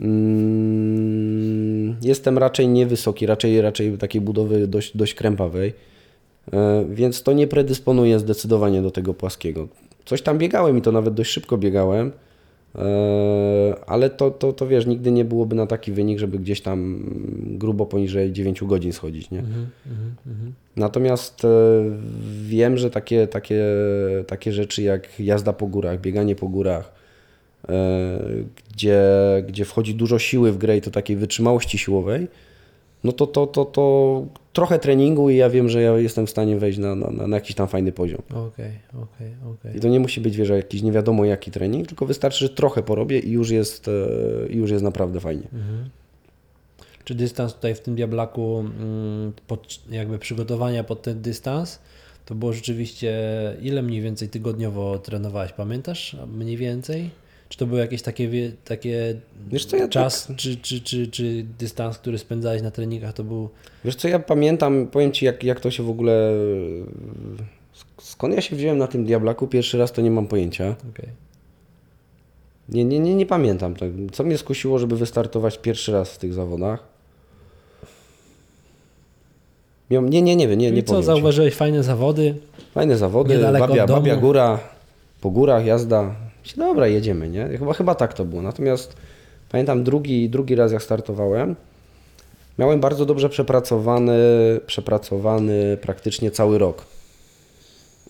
Mm, 0.00 1.96
Jestem 2.02 2.38
raczej 2.38 2.68
niewysoki, 2.68 3.26
raczej, 3.26 3.60
raczej 3.60 3.98
takiej 3.98 4.20
budowy 4.20 4.66
dość, 4.68 4.96
dość 4.96 5.14
krępawej, 5.14 5.72
E, 6.52 6.84
więc 6.90 7.22
to 7.22 7.32
nie 7.32 7.46
predysponuje 7.46 8.18
zdecydowanie 8.18 8.82
do 8.82 8.90
tego 8.90 9.14
płaskiego. 9.14 9.68
Coś 10.04 10.22
tam 10.22 10.38
biegałem 10.38 10.78
i 10.78 10.82
to 10.82 10.92
nawet 10.92 11.14
dość 11.14 11.30
szybko 11.30 11.58
biegałem, 11.58 12.12
ale 13.86 14.10
to, 14.10 14.30
to, 14.30 14.52
to 14.52 14.66
wiesz, 14.66 14.86
nigdy 14.86 15.12
nie 15.12 15.24
byłoby 15.24 15.56
na 15.56 15.66
taki 15.66 15.92
wynik, 15.92 16.18
żeby 16.18 16.38
gdzieś 16.38 16.60
tam 16.60 17.04
grubo 17.58 17.86
poniżej 17.86 18.32
9 18.32 18.64
godzin 18.64 18.92
schodzić, 18.92 19.30
nie? 19.30 19.38
Mhm, 19.38 19.66
mhm, 19.86 20.14
mhm. 20.26 20.52
Natomiast 20.76 21.44
e, 21.44 21.48
wiem, 22.42 22.76
że 22.76 22.90
takie, 22.90 23.26
takie, 23.26 23.64
takie 24.26 24.52
rzeczy 24.52 24.82
jak 24.82 25.20
jazda 25.20 25.52
po 25.52 25.66
górach, 25.66 26.00
bieganie 26.00 26.36
po 26.36 26.48
górach, 26.48 26.92
e, 27.68 28.18
gdzie, 28.72 29.02
gdzie 29.48 29.64
wchodzi 29.64 29.94
dużo 29.94 30.18
siły 30.18 30.52
w 30.52 30.58
grę 30.58 30.76
i 30.76 30.80
to 30.80 30.90
takiej 30.90 31.16
wytrzymałości 31.16 31.78
siłowej, 31.78 32.28
no 33.04 33.12
to, 33.12 33.26
to, 33.26 33.46
to, 33.46 33.64
to 33.64 34.26
trochę 34.54 34.78
treningu 34.78 35.30
i 35.30 35.36
ja 35.36 35.50
wiem, 35.50 35.68
że 35.68 35.82
ja 35.82 35.98
jestem 35.98 36.26
w 36.26 36.30
stanie 36.30 36.56
wejść 36.56 36.78
na, 36.78 36.94
na, 36.94 37.26
na 37.26 37.36
jakiś 37.36 37.56
tam 37.56 37.68
fajny 37.68 37.92
poziom. 37.92 38.22
Okej, 38.30 38.78
okej, 38.88 39.34
okej. 39.52 39.76
I 39.76 39.80
to 39.80 39.88
nie 39.88 40.00
musi 40.00 40.20
być, 40.20 40.36
wiesz, 40.36 40.48
jakiś 40.48 40.82
nie 40.82 40.92
wiadomo 40.92 41.24
jaki 41.24 41.50
trening, 41.50 41.86
tylko 41.86 42.06
wystarczy, 42.06 42.38
że 42.38 42.48
trochę 42.48 42.82
porobię 42.82 43.18
i 43.18 43.30
już 43.30 43.50
jest, 43.50 43.88
e, 43.88 43.92
i 44.48 44.56
już 44.56 44.70
jest 44.70 44.84
naprawdę 44.84 45.20
fajnie. 45.20 45.48
Mhm. 45.52 45.90
Czy 47.04 47.14
dystans 47.14 47.54
tutaj 47.54 47.74
w 47.74 47.80
tym 47.80 47.94
Diablaku, 47.94 48.58
mm, 48.58 49.32
pod, 49.46 49.80
jakby 49.90 50.18
przygotowania 50.18 50.84
pod 50.84 51.02
ten 51.02 51.22
dystans, 51.22 51.78
to 52.26 52.34
było 52.34 52.52
rzeczywiście, 52.52 53.20
ile 53.62 53.82
mniej 53.82 54.00
więcej 54.00 54.28
tygodniowo 54.28 54.98
trenowałeś, 54.98 55.52
pamiętasz? 55.52 56.16
Mniej 56.36 56.56
więcej? 56.56 57.10
Czy 57.48 57.58
to 57.58 57.66
były 57.66 57.80
jakieś 57.80 58.02
takie, 58.02 58.28
wie- 58.28 58.52
takie 58.64 59.14
Wiesz 59.48 59.64
co, 59.66 59.76
ja 59.76 59.88
czas, 59.88 60.26
tak- 60.26 60.36
czy, 60.36 60.56
czy, 60.56 60.80
czy, 60.80 61.06
czy 61.06 61.44
dystans, 61.58 61.98
który 61.98 62.18
spędzałeś 62.18 62.62
na 62.62 62.70
treningach, 62.70 63.12
to 63.14 63.24
był 63.24 63.48
Wiesz 63.84 63.96
co, 63.96 64.08
ja 64.08 64.18
pamiętam, 64.18 64.86
powiem 64.86 65.12
Ci 65.12 65.24
jak, 65.24 65.44
jak 65.44 65.60
to 65.60 65.70
się 65.70 65.82
w 65.82 65.90
ogóle... 65.90 66.30
sk- 67.76 68.02
Skąd 68.02 68.34
ja 68.34 68.40
się 68.40 68.56
wziąłem 68.56 68.78
na 68.78 68.86
tym 68.86 69.04
Diablaku 69.04 69.46
pierwszy 69.46 69.78
raz, 69.78 69.92
to 69.92 70.02
nie 70.02 70.10
mam 70.10 70.26
pojęcia. 70.26 70.74
okej. 70.94 71.08
Nie, 72.68 72.84
nie, 72.84 72.98
nie, 72.98 73.14
nie 73.14 73.26
pamiętam. 73.26 73.74
Tak. 73.74 73.90
Co 74.12 74.24
mnie 74.24 74.38
skusiło, 74.38 74.78
żeby 74.78 74.96
wystartować 74.96 75.58
pierwszy 75.58 75.92
raz 75.92 76.10
w 76.14 76.18
tych 76.18 76.34
zawodach? 76.34 76.82
Nie, 79.90 80.00
nie, 80.00 80.36
nie 80.36 80.48
wiem, 80.48 80.58
nie, 80.58 80.66
Czyli 80.68 80.76
nie 80.76 80.82
co, 80.82 81.02
zauważyłeś 81.02 81.54
fajne 81.54 81.82
zawody, 81.82 82.34
Fajne 82.74 82.96
zawody, 82.96 83.34
Niedaleko 83.34 83.66
babia, 83.68 83.86
babia 83.86 84.16
góra, 84.16 84.60
po 85.20 85.30
górach 85.30 85.64
jazda. 85.66 86.14
Myślę, 86.44 86.64
Dobra, 86.64 86.86
jedziemy, 86.86 87.28
nie? 87.28 87.48
Chyba, 87.58 87.72
chyba 87.72 87.94
tak 87.94 88.14
to 88.14 88.24
było. 88.24 88.42
Natomiast 88.42 88.96
pamiętam 89.48 89.84
drugi, 89.84 90.28
drugi 90.30 90.54
raz 90.54 90.72
jak 90.72 90.82
startowałem, 90.82 91.56
miałem 92.58 92.80
bardzo 92.80 93.06
dobrze 93.06 93.28
przepracowany, 93.28 94.18
przepracowany 94.66 95.78
praktycznie 95.80 96.30
cały 96.30 96.58
rok. 96.58 96.86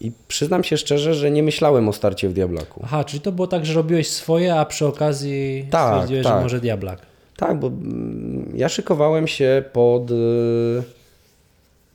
I 0.01 0.13
przyznam 0.29 0.65
się 0.65 0.77
szczerze, 0.77 1.15
że 1.15 1.31
nie 1.31 1.43
myślałem 1.43 1.89
o 1.89 1.93
starcie 1.93 2.29
w 2.29 2.33
Diablaku. 2.33 2.81
Aha, 2.85 3.05
czyli 3.05 3.21
to 3.21 3.33
było 3.33 3.47
tak, 3.47 3.67
że 3.67 3.75
robiłeś 3.75 4.09
swoje, 4.09 4.55
a 4.55 4.65
przy 4.65 4.87
okazji 4.87 5.67
Tak, 5.71 5.93
stwierdziłeś, 5.95 6.23
że 6.27 6.31
tak. 6.33 6.43
może 6.43 6.61
Diablak. 6.61 6.99
Tak, 7.37 7.59
bo 7.59 7.67
mm, 7.67 8.53
ja 8.55 8.69
szykowałem 8.69 9.27
się 9.27 9.65
pod, 9.73 10.11
y, 10.11 10.15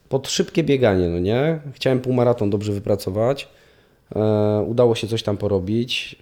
pod 0.10 0.30
szybkie 0.30 0.64
bieganie, 0.64 1.10
no 1.10 1.20
nie? 1.20 1.60
Chciałem 1.74 2.00
półmaraton 2.00 2.50
dobrze 2.50 2.72
wypracować. 2.72 3.48
E, 4.16 4.62
udało 4.68 4.96
się 4.96 5.08
coś 5.08 5.24
tam 5.24 5.38
porobić. 5.38 6.16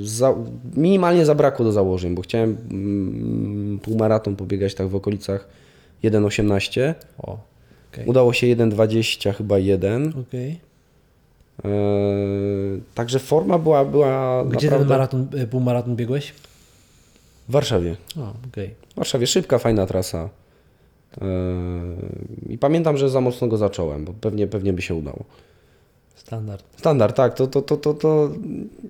Za, 0.00 0.34
minimalnie 0.76 1.24
zabrakło 1.24 1.64
do 1.64 1.72
założeń, 1.72 2.14
bo 2.14 2.22
chciałem 2.22 2.56
mm, 2.70 3.78
półmaraton 3.78 4.36
pobiegać 4.36 4.74
tak 4.74 4.88
w 4.88 4.94
okolicach 4.94 5.48
1,18. 6.04 6.94
O, 7.18 7.38
okej. 7.92 8.06
Udało 8.06 8.32
się 8.32 8.46
1,20 8.46 9.34
chyba 9.34 9.58
1. 9.58 10.12
Okej. 10.28 10.60
E, 11.64 11.68
także 12.94 13.18
forma 13.18 13.58
była, 13.58 13.84
była 13.84 14.44
Gdzie 14.44 14.58
ten 14.58 14.70
naprawdę 14.70 14.94
maraton, 14.94 15.26
y, 15.34 15.46
półmaraton 15.46 15.96
biegłeś? 15.96 16.32
w 17.48 17.52
Warszawie. 17.52 17.96
O, 18.16 18.32
okej. 18.48 18.74
W 18.92 18.94
Warszawie 18.94 19.26
szybka, 19.26 19.58
fajna 19.58 19.86
trasa. 19.86 20.28
Yy, 21.20 21.26
I 22.48 22.58
pamiętam, 22.58 22.96
że 22.96 23.10
za 23.10 23.20
mocno 23.20 23.48
go 23.48 23.56
zacząłem, 23.56 24.04
bo 24.04 24.12
pewnie, 24.20 24.46
pewnie 24.46 24.72
by 24.72 24.82
się 24.82 24.94
udało. 24.94 25.24
Standard. 26.18 26.64
Standard, 26.76 27.16
tak, 27.16 27.34
to, 27.34 27.46
to, 27.46 27.62
to, 27.62 27.76
to, 27.76 27.94
to 27.94 28.30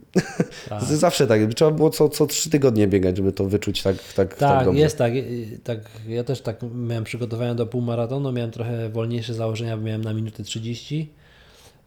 Tak. 0.69 0.83
zawsze 0.85 1.27
tak. 1.27 1.55
Trzeba 1.55 1.71
było 1.71 1.91
co, 1.91 2.09
co 2.09 2.27
trzy 2.27 2.51
tygodnie 2.51 2.89
biegać, 2.89 3.17
żeby 3.17 3.33
to 3.33 3.45
wyczuć 3.45 3.83
tak, 3.83 3.97
tak, 3.97 4.35
tak 4.35 4.39
Tak, 4.39 4.75
jest 4.75 4.99
tak, 4.99 5.13
y, 5.15 5.61
tak. 5.65 5.79
Ja 6.09 6.25
też 6.25 6.41
tak 6.41 6.57
miałem 6.75 7.05
przygotowania 7.05 7.55
do 7.55 7.67
półmaratonu, 7.67 8.33
miałem 8.33 8.51
trochę 8.51 8.89
wolniejsze 8.89 9.35
założenia, 9.35 9.77
bo 9.77 9.83
miałem 9.83 10.05
na 10.05 10.15
minutę 10.15 10.43
30 10.43 11.11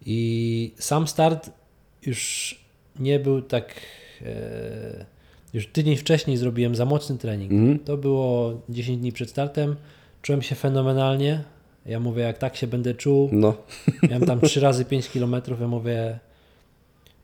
i 0.06 0.73
sam 0.80 1.08
start 1.08 1.49
już 2.06 2.60
nie 2.99 3.19
był 3.19 3.41
tak. 3.41 3.73
E, 4.25 5.06
już 5.54 5.67
tydzień 5.67 5.97
wcześniej 5.97 6.38
zrobiłem 6.38 6.75
za 6.75 6.86
mocny 6.86 7.17
trening. 7.17 7.51
Mhm. 7.51 7.80
To 7.80 7.97
było 7.97 8.54
10 8.69 8.97
dni 8.97 9.12
przed 9.12 9.30
startem. 9.30 9.75
Czułem 10.21 10.41
się 10.41 10.56
fenomenalnie. 10.56 11.43
Ja 11.86 12.00
mówię, 12.00 12.24
jak 12.24 12.38
tak 12.38 12.56
się 12.56 12.67
będę 12.67 12.94
czuł, 12.94 13.30
No, 13.32 13.54
Miałem 14.10 14.26
tam 14.26 14.41
3 14.41 14.60
razy 14.60 14.86
5 14.86 15.10
km, 15.10 15.36
ja 15.62 15.67
mówię 15.67 16.20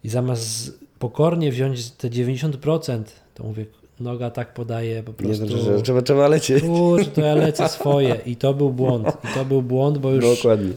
i 0.04 0.10
zamiast 0.10 0.80
pokornie 1.00 1.52
wziąć 1.52 1.91
te 1.91 2.10
90%, 2.10 3.04
to 3.34 3.43
mówię, 3.43 3.65
noga 4.00 4.30
tak 4.30 4.54
podaje 4.54 5.04
po 5.04 5.12
nie 5.12 5.17
prostu. 5.17 5.36
znaczy, 5.48 5.62
że 5.63 5.82
trzeba, 5.82 6.02
trzeba 6.02 6.28
lecieć. 6.28 6.63
Kurczę, 6.63 7.06
to 7.12 7.22
ja 7.22 7.36
lecę 7.36 7.70
swoje 7.70 8.20
i 8.26 8.36
to 8.36 8.54
był 8.54 8.70
błąd. 8.70 9.08
I 9.08 9.34
to 9.34 9.46
był 9.46 9.62
błąd, 9.62 9.98
bo 9.98 10.12
już 10.12 10.38
Dokładnie. 10.38 10.72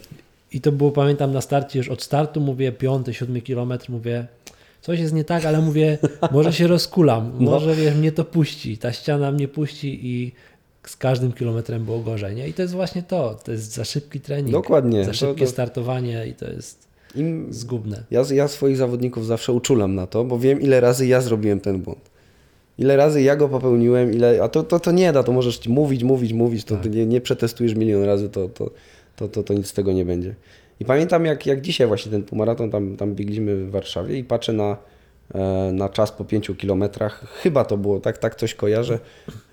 i 0.53 0.61
to 0.61 0.73
było, 0.73 0.90
pamiętam 0.90 1.33
na 1.33 1.40
starcie, 1.40 1.79
już 1.79 1.88
od 1.88 2.03
startu 2.03 2.40
mówię, 2.40 2.73
piąty, 2.73 3.14
siódmy 3.14 3.40
kilometr, 3.40 3.90
mówię, 3.90 4.27
coś 4.81 5.01
jest 5.01 5.14
nie 5.14 5.25
tak, 5.25 5.45
ale 5.45 5.61
mówię, 5.61 5.99
może 6.31 6.53
się 6.53 6.66
rozkulam, 6.66 7.33
No. 7.40 7.51
może 7.51 7.75
wiesz, 7.75 7.95
mnie 7.95 8.12
to 8.12 8.25
puści, 8.25 8.79
ta 8.79 8.93
ściana 8.93 9.33
mnie 9.33 9.49
puści 9.49 10.01
i 10.03 10.33
z 10.87 10.97
każdym 10.97 11.33
kilometrem 11.33 11.85
było 11.85 11.99
gorzej, 12.01 12.37
nie? 12.37 12.49
I 12.49 12.53
to 12.53 12.62
jest 12.62 12.74
właśnie 12.74 13.03
to, 13.03 13.37
to 13.45 13.53
jest 13.53 13.74
za 13.74 13.85
szybki 13.85 14.20
trening, 14.20 14.51
Dokładnie. 14.53 15.05
za 15.05 15.11
To- 15.11 15.16
szybkie 15.16 15.45
to- 15.45 15.51
startowanie 15.51 16.26
i 16.26 16.35
to 16.35 16.51
jest 16.51 16.89
Im, 17.16 17.47
zgubne. 17.51 18.03
ja, 18.11 18.22
ja 18.33 18.49
swoich 18.49 18.76
zawodników 18.76 19.26
zawsze 19.26 19.53
uczulam 19.53 19.95
na 19.95 20.07
to, 20.07 20.24
bo 20.24 20.39
wiem 20.39 20.61
ile 20.61 20.81
razy 20.81 21.07
ja 21.07 21.20
zrobiłem 21.20 21.61
ten 21.61 21.81
błąd. 21.83 22.11
Ile 22.78 22.97
razy 22.97 23.22
ja 23.22 23.37
go 23.37 23.49
popełniłem, 23.49 24.12
ile, 24.14 24.43
a 24.43 24.49
to, 24.49 24.62
to, 24.62 24.81
to 24.81 24.93
nie 24.93 25.12
da, 25.12 25.22
to 25.22 25.33
możesz 25.33 25.68
mówić, 25.68 26.05
mówić, 26.05 26.33
mówić, 26.33 26.64
to 26.64 26.76
Tak. 26.76 26.93
nie, 26.93 27.07
nie 27.07 27.20
przetestujesz 27.20 27.74
milion 27.74 28.03
razy, 28.05 28.28
to, 28.28 28.49
to, 28.49 28.70
to, 29.16 29.28
to, 29.28 29.43
to 29.43 29.55
nic 29.55 29.66
z 29.66 29.72
tego 29.72 29.93
nie 29.93 30.05
będzie. 30.05 30.35
I 30.81 30.85
pamiętam 30.85 31.24
jak, 31.24 31.47
jak 31.47 31.61
dzisiaj 31.61 31.87
właśnie 31.87 32.12
ten 32.12 32.22
półmaraton, 32.22 32.70
tam, 32.70 32.97
tam 32.97 33.14
biegliśmy 33.14 33.57
w 33.57 33.70
Warszawie 33.70 34.18
i 34.18 34.24
patrzę 34.24 34.53
na, 34.53 34.76
na 35.72 35.89
czas 35.89 36.12
po 36.12 36.24
5 36.24 36.51
kilometrach, 36.59 37.24
chyba 37.43 37.64
to 37.64 37.76
było, 37.76 38.01
tak, 38.01 38.18
tak 38.18 38.35
coś 38.35 38.55
kojarzę, 38.55 38.99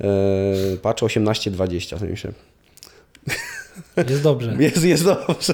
e, 0.02 0.78
patrzę 0.82 1.06
18-20, 1.06 1.98
sobie 2.00 2.12
myślę, 2.12 2.32
Jest 4.10 4.24
dobrze. 4.24 4.56
jest, 4.60 4.84
jest 4.84 5.04
dobrze, 5.06 5.54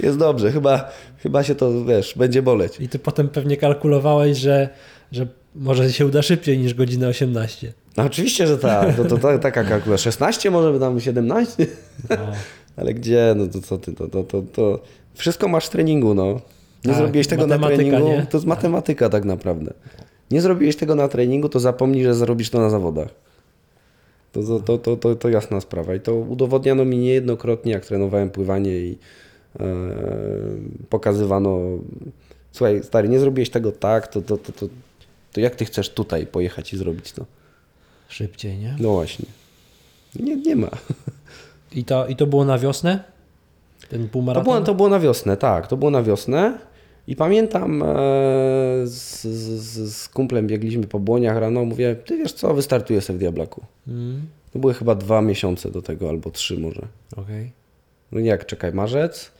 jest 0.00 0.18
dobrze, 0.18 0.52
chyba, 0.52 0.90
chyba 1.18 1.42
się 1.42 1.54
to, 1.54 1.84
wiesz, 1.84 2.14
będzie 2.16 2.42
boleć. 2.42 2.80
I 2.80 2.88
ty 2.88 2.98
potem 2.98 3.28
pewnie 3.28 3.56
kalkulowałeś, 3.56 4.38
że, 4.38 4.68
że 5.12 5.26
Może 5.54 5.92
się 5.92 6.06
uda 6.06 6.22
szybciej 6.22 6.58
niż 6.58 6.74
godzina 6.74 7.08
18. 7.08 7.72
No 7.96 8.04
oczywiście, 8.04 8.46
że 8.46 8.58
tak. 8.58 8.96
To, 8.96 9.04
to, 9.04 9.18
to 9.18 9.38
taka 9.38 9.64
kalkulacja. 9.64 10.04
16 10.04 10.50
może 10.50 10.80
tam 10.80 11.00
17? 11.00 11.66
No. 12.10 12.16
Ale 12.76 12.94
gdzie? 12.94 13.34
No 13.36 13.46
to 13.46 13.60
co 13.60 13.78
ty? 13.78 13.92
To, 13.92 14.08
to, 14.08 14.22
to, 14.22 14.42
to 14.42 14.80
wszystko 15.14 15.48
masz 15.48 15.66
w 15.66 15.70
treningu, 15.70 16.14
no. 16.14 16.40
Nie 16.84 16.90
Tak, 16.90 16.98
zrobiłeś 17.00 17.26
tego 17.26 17.46
na 17.46 17.58
treningu, 17.58 18.08
nie? 18.08 18.26
to 18.30 18.36
jest 18.36 18.46
matematyka 18.46 19.08
tak 19.08 19.24
naprawdę. 19.24 19.72
Nie 20.30 20.40
zrobiłeś 20.40 20.76
tego 20.76 20.94
na 20.94 21.08
treningu, 21.08 21.48
to 21.48 21.60
zapomnij, 21.60 22.04
że 22.04 22.14
zrobisz 22.14 22.50
to 22.50 22.58
na 22.60 22.70
zawodach. 22.70 23.08
To, 24.32 24.42
to, 24.42 24.60
to, 24.60 24.78
to, 24.78 24.96
to, 24.96 25.14
to 25.14 25.28
jasna 25.28 25.60
sprawa. 25.60 25.94
I 25.94 26.00
to 26.00 26.14
udowodniano 26.14 26.84
mi 26.84 26.98
niejednokrotnie, 26.98 27.72
jak 27.72 27.86
trenowałem 27.86 28.30
pływanie 28.30 28.70
i 28.78 28.98
e, 29.60 29.64
pokazywano, 30.88 31.60
słuchaj 32.52 32.82
stary, 32.82 33.08
nie 33.08 33.18
zrobiłeś 33.20 33.50
tego 33.50 33.72
tak, 33.72 34.08
to, 34.08 34.22
to, 34.22 34.36
to, 34.36 34.52
to, 34.52 34.66
to 35.32 35.40
jak 35.40 35.54
ty 35.56 35.64
chcesz 35.64 35.90
tutaj 35.90 36.26
pojechać 36.26 36.72
i 36.72 36.76
zrobić 36.76 37.12
to? 37.12 37.24
Szybciej, 38.08 38.58
nie? 38.58 38.76
No 38.80 38.92
właśnie. 38.92 39.26
Nie, 40.16 40.36
nie 40.36 40.56
ma. 40.56 40.68
I 41.72 41.84
to, 41.84 42.06
I 42.06 42.16
to 42.16 42.26
było 42.26 42.44
na 42.44 42.58
wiosnę? 42.58 43.04
Ten 43.88 44.02
To 44.02 44.08
półmaraton? 44.12 44.44
było, 44.44 44.60
to 44.60 44.74
było 44.74 44.88
na 44.88 45.00
wiosnę, 45.00 45.36
tak, 45.36 45.66
to 45.66 45.76
było 45.76 45.90
na 45.90 46.02
wiosnę. 46.02 46.58
I 47.10 47.16
pamiętam, 47.16 47.82
e, 47.82 47.86
z, 48.84 49.22
z, 49.22 49.94
z 49.94 50.08
kumplem 50.08 50.46
biegliśmy 50.46 50.86
po 50.86 50.98
błoniach 50.98 51.36
rano, 51.36 51.64
mówię, 51.64 51.96
ty 52.06 52.16
wiesz 52.16 52.32
co, 52.32 52.54
wystartuję 52.54 53.00
sobie 53.00 53.16
w 53.16 53.20
Diablaku. 53.20 53.64
Mm, 53.88 54.22
To 54.52 54.58
były 54.58 54.74
chyba 54.74 54.94
dwa 54.94 55.22
miesiące 55.22 55.70
do 55.70 55.82
tego, 55.82 56.08
albo 56.08 56.30
trzy 56.30 56.58
może. 56.58 56.82
Okej. 57.16 57.52
No 58.12 58.20
nie 58.20 58.28
jak, 58.28 58.46
czekaj, 58.46 58.72
marzec? 58.72 59.30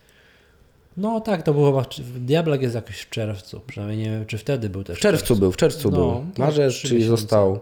No 0.96 1.20
tak, 1.20 1.42
to 1.42 1.54
było 1.54 1.66
chyba. 1.82 2.04
Diablak 2.18 2.62
jest 2.62 2.74
jakoś 2.74 3.00
w 3.00 3.10
czerwcu. 3.10 3.60
Przynajmniej 3.66 3.98
nie 3.98 4.10
wiem, 4.10 4.26
czy 4.26 4.38
wtedy 4.38 4.70
był 4.70 4.84
też. 4.84 4.98
W 4.98 5.00
czerwcu 5.00 5.36
był, 5.36 5.52
w 5.52 5.56
czerwcu 5.56 5.90
No, 5.90 5.96
był. 5.96 6.24
to 6.34 6.42
Marzec, 6.42 6.74
czyli 6.74 6.94
miesiące. 6.96 7.20
został 7.22 7.58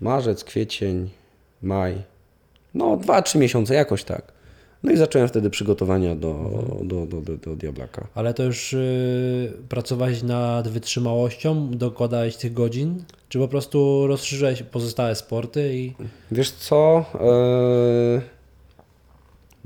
marzec, 0.00 0.44
kwiecień, 0.44 1.10
maj. 1.62 1.94
No 2.74 2.96
dwa, 2.96 3.22
trzy 3.22 3.38
miesiące, 3.38 3.74
jakoś 3.74 4.04
tak. 4.04 4.31
No 4.82 4.92
i 4.92 4.96
zacząłem 4.96 5.28
wtedy 5.28 5.50
przygotowania 5.50 6.16
do, 6.16 6.34
do, 6.82 7.06
do, 7.06 7.20
do, 7.20 7.36
do 7.36 7.56
Diablaka. 7.56 8.06
Ale 8.14 8.34
to 8.34 8.42
już 8.42 8.72
y, 8.72 9.52
pracowałeś 9.68 10.22
nad 10.22 10.68
wytrzymałością, 10.68 11.70
dokładałeś 11.70 12.36
tych 12.36 12.52
godzin? 12.52 13.04
Czy 13.28 13.38
po 13.38 13.48
prostu 13.48 14.06
rozszerzyłeś 14.06 14.62
pozostałe 14.62 15.14
sporty 15.14 15.74
i. 15.74 15.92
Wiesz 16.32 16.50
co? 16.50 17.04
Eee, 17.14 18.20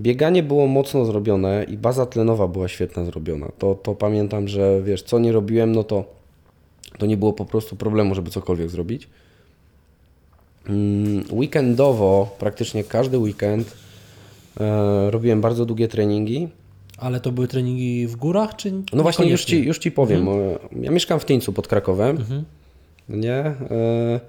bieganie 0.00 0.42
było 0.42 0.66
mocno 0.66 1.04
zrobione 1.04 1.64
i 1.68 1.76
baza 1.76 2.06
tlenowa 2.06 2.48
była 2.48 2.68
świetna 2.68 3.04
zrobiona. 3.04 3.52
To, 3.58 3.74
to 3.74 3.94
pamiętam, 3.94 4.48
że 4.48 4.82
wiesz, 4.82 5.02
co 5.02 5.18
nie 5.18 5.32
robiłem, 5.32 5.72
no 5.72 5.84
to, 5.84 6.04
to 6.98 7.06
nie 7.06 7.16
było 7.16 7.32
po 7.32 7.44
prostu 7.44 7.76
problemu, 7.76 8.14
żeby 8.14 8.30
cokolwiek 8.30 8.70
zrobić. 8.70 9.08
Mm, 10.68 11.24
Weekendowo, 11.32 12.36
praktycznie 12.38 12.84
każdy 12.84 13.18
weekend 13.18 13.85
robiłem 15.10 15.40
bardzo 15.40 15.66
długie 15.66 15.88
treningi. 15.88 16.48
Ale 16.98 17.20
to 17.20 17.32
były 17.32 17.48
treningi 17.48 18.06
w 18.06 18.16
górach, 18.16 18.56
czy. 18.56 18.72
No 18.92 19.02
właśnie, 19.02 19.30
już 19.30 19.44
ci, 19.44 19.64
już 19.64 19.78
ci 19.78 19.92
powiem. 19.92 20.28
E, 20.28 20.58
Ja 20.80 20.90
mieszkam 20.90 21.20
w 21.20 21.24
Tyńcu 21.24 21.52
pod 21.52 21.68
Krakowem. 21.68 22.24
Nie? 23.08 23.34
E, 23.34 24.20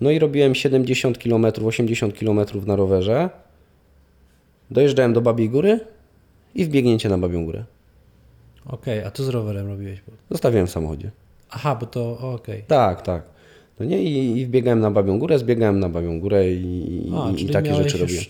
No 0.00 0.10
i 0.10 0.18
robiłem 0.18 0.54
70 0.54 1.18
km, 1.18 1.46
80 1.66 2.18
km 2.18 2.40
na 2.66 2.76
rowerze. 2.76 3.30
Dojeżdżałem 4.70 5.12
do 5.12 5.20
Babiej 5.20 5.50
Góry 5.50 5.80
i 6.54 6.64
wbiegnięcie 6.64 7.08
na 7.08 7.18
Babią 7.18 7.44
Górę. 7.44 7.64
Okej, 8.66 9.02
a 9.04 9.10
co 9.10 9.24
z 9.24 9.28
rowerem 9.28 9.66
robiłeś? 9.68 10.00
Zostawiłem 10.30 10.66
w 10.66 10.70
samochodzie. 10.70 11.10
Aha, 11.50 11.76
bo 11.80 11.86
to. 11.86 12.18
Okej. 12.18 12.62
Tak, 12.66 13.02
tak. 13.02 13.22
No 13.80 13.86
nie, 13.86 14.02
i, 14.02 14.38
i 14.40 14.46
wbiegałem 14.46 14.80
na 14.80 14.90
Babią 14.90 15.18
Górę, 15.18 15.38
zbiegałem 15.38 15.80
na 15.80 15.88
Babią 15.88 16.20
Górę 16.20 16.50
i, 16.52 17.12
A, 17.16 17.30
i, 17.30 17.42
i 17.44 17.48
takie 17.48 17.74
rzeczy 17.74 17.98
robiłem. 17.98 18.24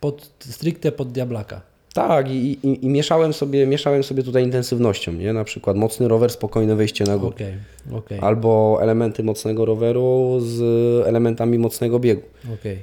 pod, 0.00 0.30
stricte 0.40 0.92
pod 0.92 1.12
Diablaka. 1.12 1.60
Tak, 1.94 2.30
i, 2.30 2.58
i, 2.62 2.84
i 2.84 2.88
mieszałem, 2.88 3.32
sobie, 3.32 3.66
mieszałem 3.66 4.02
sobie 4.02 4.22
tutaj 4.22 4.44
intensywnością, 4.44 5.12
nie? 5.12 5.32
Na 5.32 5.44
przykład 5.44 5.76
mocny 5.76 6.08
rower, 6.08 6.30
spokojne 6.30 6.76
wejście 6.76 7.04
na 7.04 7.18
górę. 7.18 7.34
Okej, 7.34 7.52
okej, 7.98 8.18
Albo 8.20 8.78
elementy 8.82 9.22
mocnego 9.22 9.64
roweru 9.64 10.38
z 10.40 10.60
elementami 11.06 11.58
mocnego 11.58 11.98
biegu. 11.98 12.22
okej. 12.54 12.78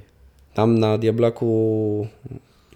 Tam 0.53 0.80
na 0.80 0.97
Diablaku 0.97 2.07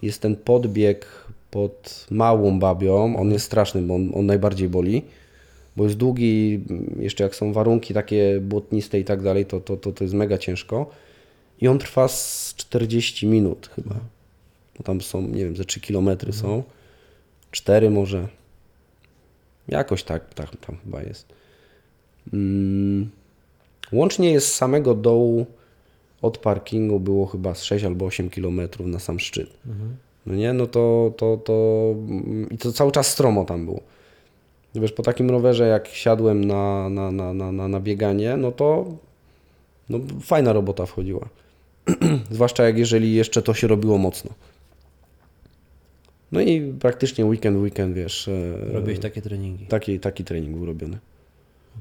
jest 0.02 0.22
ten 0.22 0.36
podbieg 0.36 1.06
pod 1.50 2.06
małą 2.10 2.58
babią. 2.58 3.16
On 3.16 3.32
jest 3.32 3.44
straszny, 3.46 3.82
bo 3.82 3.94
on, 3.94 4.10
on 4.14 4.26
najbardziej 4.26 4.68
boli. 4.68 5.02
Bo 5.80 5.84
jest 5.84 5.96
długi, 5.96 6.60
jeszcze 6.98 7.24
jak 7.24 7.34
są 7.34 7.52
warunki 7.52 7.94
takie 7.94 8.40
błotniste 8.40 9.00
i 9.00 9.04
tak 9.04 9.22
dalej, 9.22 9.46
to, 9.46 9.60
to, 9.60 9.76
to, 9.76 9.92
to 9.92 10.04
jest 10.04 10.14
mega 10.14 10.38
ciężko. 10.38 10.90
I 11.60 11.68
on 11.68 11.78
trwa 11.78 12.08
z 12.08 12.54
40 12.56 13.26
minut 13.26 13.70
chyba. 13.74 13.94
Bo 14.76 14.84
tam 14.84 15.00
są, 15.00 15.22
nie 15.22 15.44
wiem, 15.44 15.56
ze 15.56 15.64
3 15.64 15.80
km 15.80 16.10
są. 16.32 16.62
4 17.50 17.90
może. 17.90 18.28
Jakoś 19.68 20.02
tak, 20.02 20.34
tak 20.34 20.56
tam 20.56 20.76
chyba 20.84 21.02
jest. 21.02 21.26
Mm. 22.32 23.10
Łącznie 23.92 24.32
jest 24.32 24.48
z 24.48 24.54
samego 24.54 24.94
dołu 24.94 25.46
od 26.22 26.38
parkingu 26.38 27.00
było 27.00 27.26
chyba 27.26 27.54
z 27.54 27.62
6 27.62 27.84
albo 27.84 28.06
8 28.06 28.30
km 28.30 28.60
na 28.80 28.98
sam 28.98 29.20
szczyt. 29.20 29.50
No 30.26 30.34
nie, 30.34 30.52
no 30.52 30.66
to, 30.66 31.12
to, 31.16 31.36
to 31.36 31.86
mm, 31.94 32.48
i 32.50 32.58
to 32.58 32.72
cały 32.72 32.92
czas 32.92 33.06
stromo 33.06 33.44
tam 33.44 33.64
było. 33.64 33.80
Wiesz, 34.74 34.92
po 34.92 35.02
takim 35.02 35.30
rowerze 35.30 35.66
jak 35.66 35.88
siadłem 35.88 36.44
na, 36.44 36.88
na, 36.88 37.10
na, 37.10 37.34
na, 37.34 37.52
na, 37.52 37.68
na 37.68 37.80
bieganie, 37.80 38.36
no 38.36 38.52
to 38.52 38.86
no, 39.88 39.98
fajna 40.22 40.52
robota 40.52 40.86
wchodziła. 40.86 41.28
Zwłaszcza 42.30 42.64
jak 42.64 42.78
jeżeli 42.78 43.14
jeszcze 43.14 43.42
to 43.42 43.54
się 43.54 43.66
robiło 43.66 43.98
mocno. 43.98 44.30
No 46.32 46.40
i 46.40 46.72
praktycznie 46.80 47.26
weekend, 47.26 47.58
weekend, 47.58 47.94
wiesz, 47.94 48.28
e, 48.28 48.72
Robiłeś 48.72 48.98
takie 48.98 49.22
treningi. 49.22 49.66
taki, 49.66 50.00
taki 50.00 50.24
trening 50.24 50.56
był 50.56 50.66
robiony. 50.66 50.98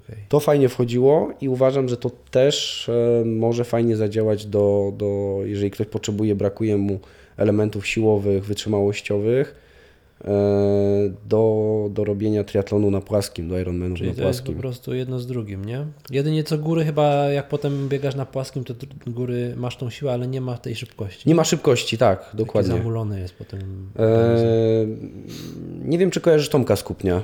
Okej. 0.06 0.18
To 0.30 0.40
fajnie 0.40 0.70
wchodziło 0.70 1.32
i 1.42 1.50
uważam, 1.50 1.90
że 1.90 1.98
to 1.98 2.12
też 2.32 2.90
e, 2.90 3.26
może 3.26 3.64
fajnie 3.64 3.96
zadziałać 3.96 4.46
do, 4.46 4.94
do, 4.98 5.40
jeżeli 5.44 5.72
ktoś 5.72 5.88
potrzebuje, 5.88 6.36
brakuje 6.36 6.78
mu 6.78 7.00
elementów 7.38 7.88
siłowych, 7.88 8.46
wytrzymałościowych, 8.46 9.56
do, 11.28 11.90
do 11.92 12.04
robienia 12.04 12.44
triatlonu 12.44 12.92
na 12.92 13.02
płaskim, 13.02 13.50
do 13.50 13.60
Ironmanów 13.60 13.98
Czyli 13.98 14.10
na 14.10 14.16
to 14.16 14.22
jest 14.22 14.40
po 14.40 14.46
płaskim. 14.46 14.62
prostu 14.62 14.94
jedno 14.94 15.20
z 15.20 15.28
drugim, 15.28 15.66
nie? 15.66 15.86
Jedynie 16.12 16.44
co 16.44 16.58
góry 16.58 16.86
chyba, 16.86 17.16
jak 17.16 17.50
potem 17.50 17.90
biegasz 17.90 18.16
na 18.16 18.26
płaskim, 18.26 18.64
to 18.64 18.74
góry 19.08 19.54
masz 19.58 19.78
tą 19.78 19.90
siłę, 19.90 20.14
ale 20.14 20.28
nie 20.28 20.42
ma 20.42 20.58
tej 20.58 20.76
szybkości. 20.76 21.30
Nie 21.30 21.36
ma 21.36 21.44
szybkości, 21.44 21.98
tak, 21.98 22.26
Taki 22.26 22.38
dokładnie. 22.38 22.72
zamulony 22.72 23.20
jest 23.20 23.34
potem. 23.34 23.60
E, 24.00 24.86
nie 25.86 25.98
wiem, 25.98 26.12
czy 26.12 26.22
kojarzysz 26.22 26.50
Tomka 26.50 26.76
Skupnia. 26.76 27.24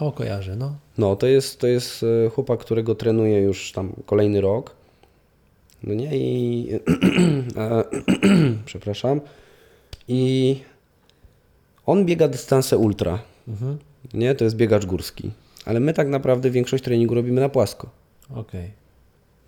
O, 0.00 0.12
kojarzę, 0.12 0.56
no. 0.56 0.74
No, 0.98 1.16
to 1.16 1.26
jest, 1.26 1.60
to 1.60 1.66
jest 1.66 2.04
e, 2.26 2.30
chłopak, 2.30 2.60
którego 2.60 2.94
trenuję 2.94 3.38
już 3.38 3.72
tam 3.72 3.92
kolejny 4.06 4.40
rok. 4.40 4.74
No 5.82 5.94
nie 5.94 6.16
i. 6.18 6.68
e, 7.56 7.84
przepraszam. 8.66 9.20
I 10.08 10.56
on 11.86 12.04
biega 12.04 12.28
dystanse 12.28 12.78
ultra. 12.78 13.18
Mhm. 13.48 13.78
Nie, 14.14 14.34
to 14.34 14.44
jest 14.44 14.56
biegacz 14.56 14.86
górski. 14.86 15.30
Ale 15.64 15.80
my 15.80 15.92
tak 15.94 16.08
naprawdę 16.08 16.50
większość 16.50 16.84
treningu 16.84 17.14
robimy 17.14 17.40
na 17.40 17.48
płasko. 17.48 17.90
Okej. 18.34 18.70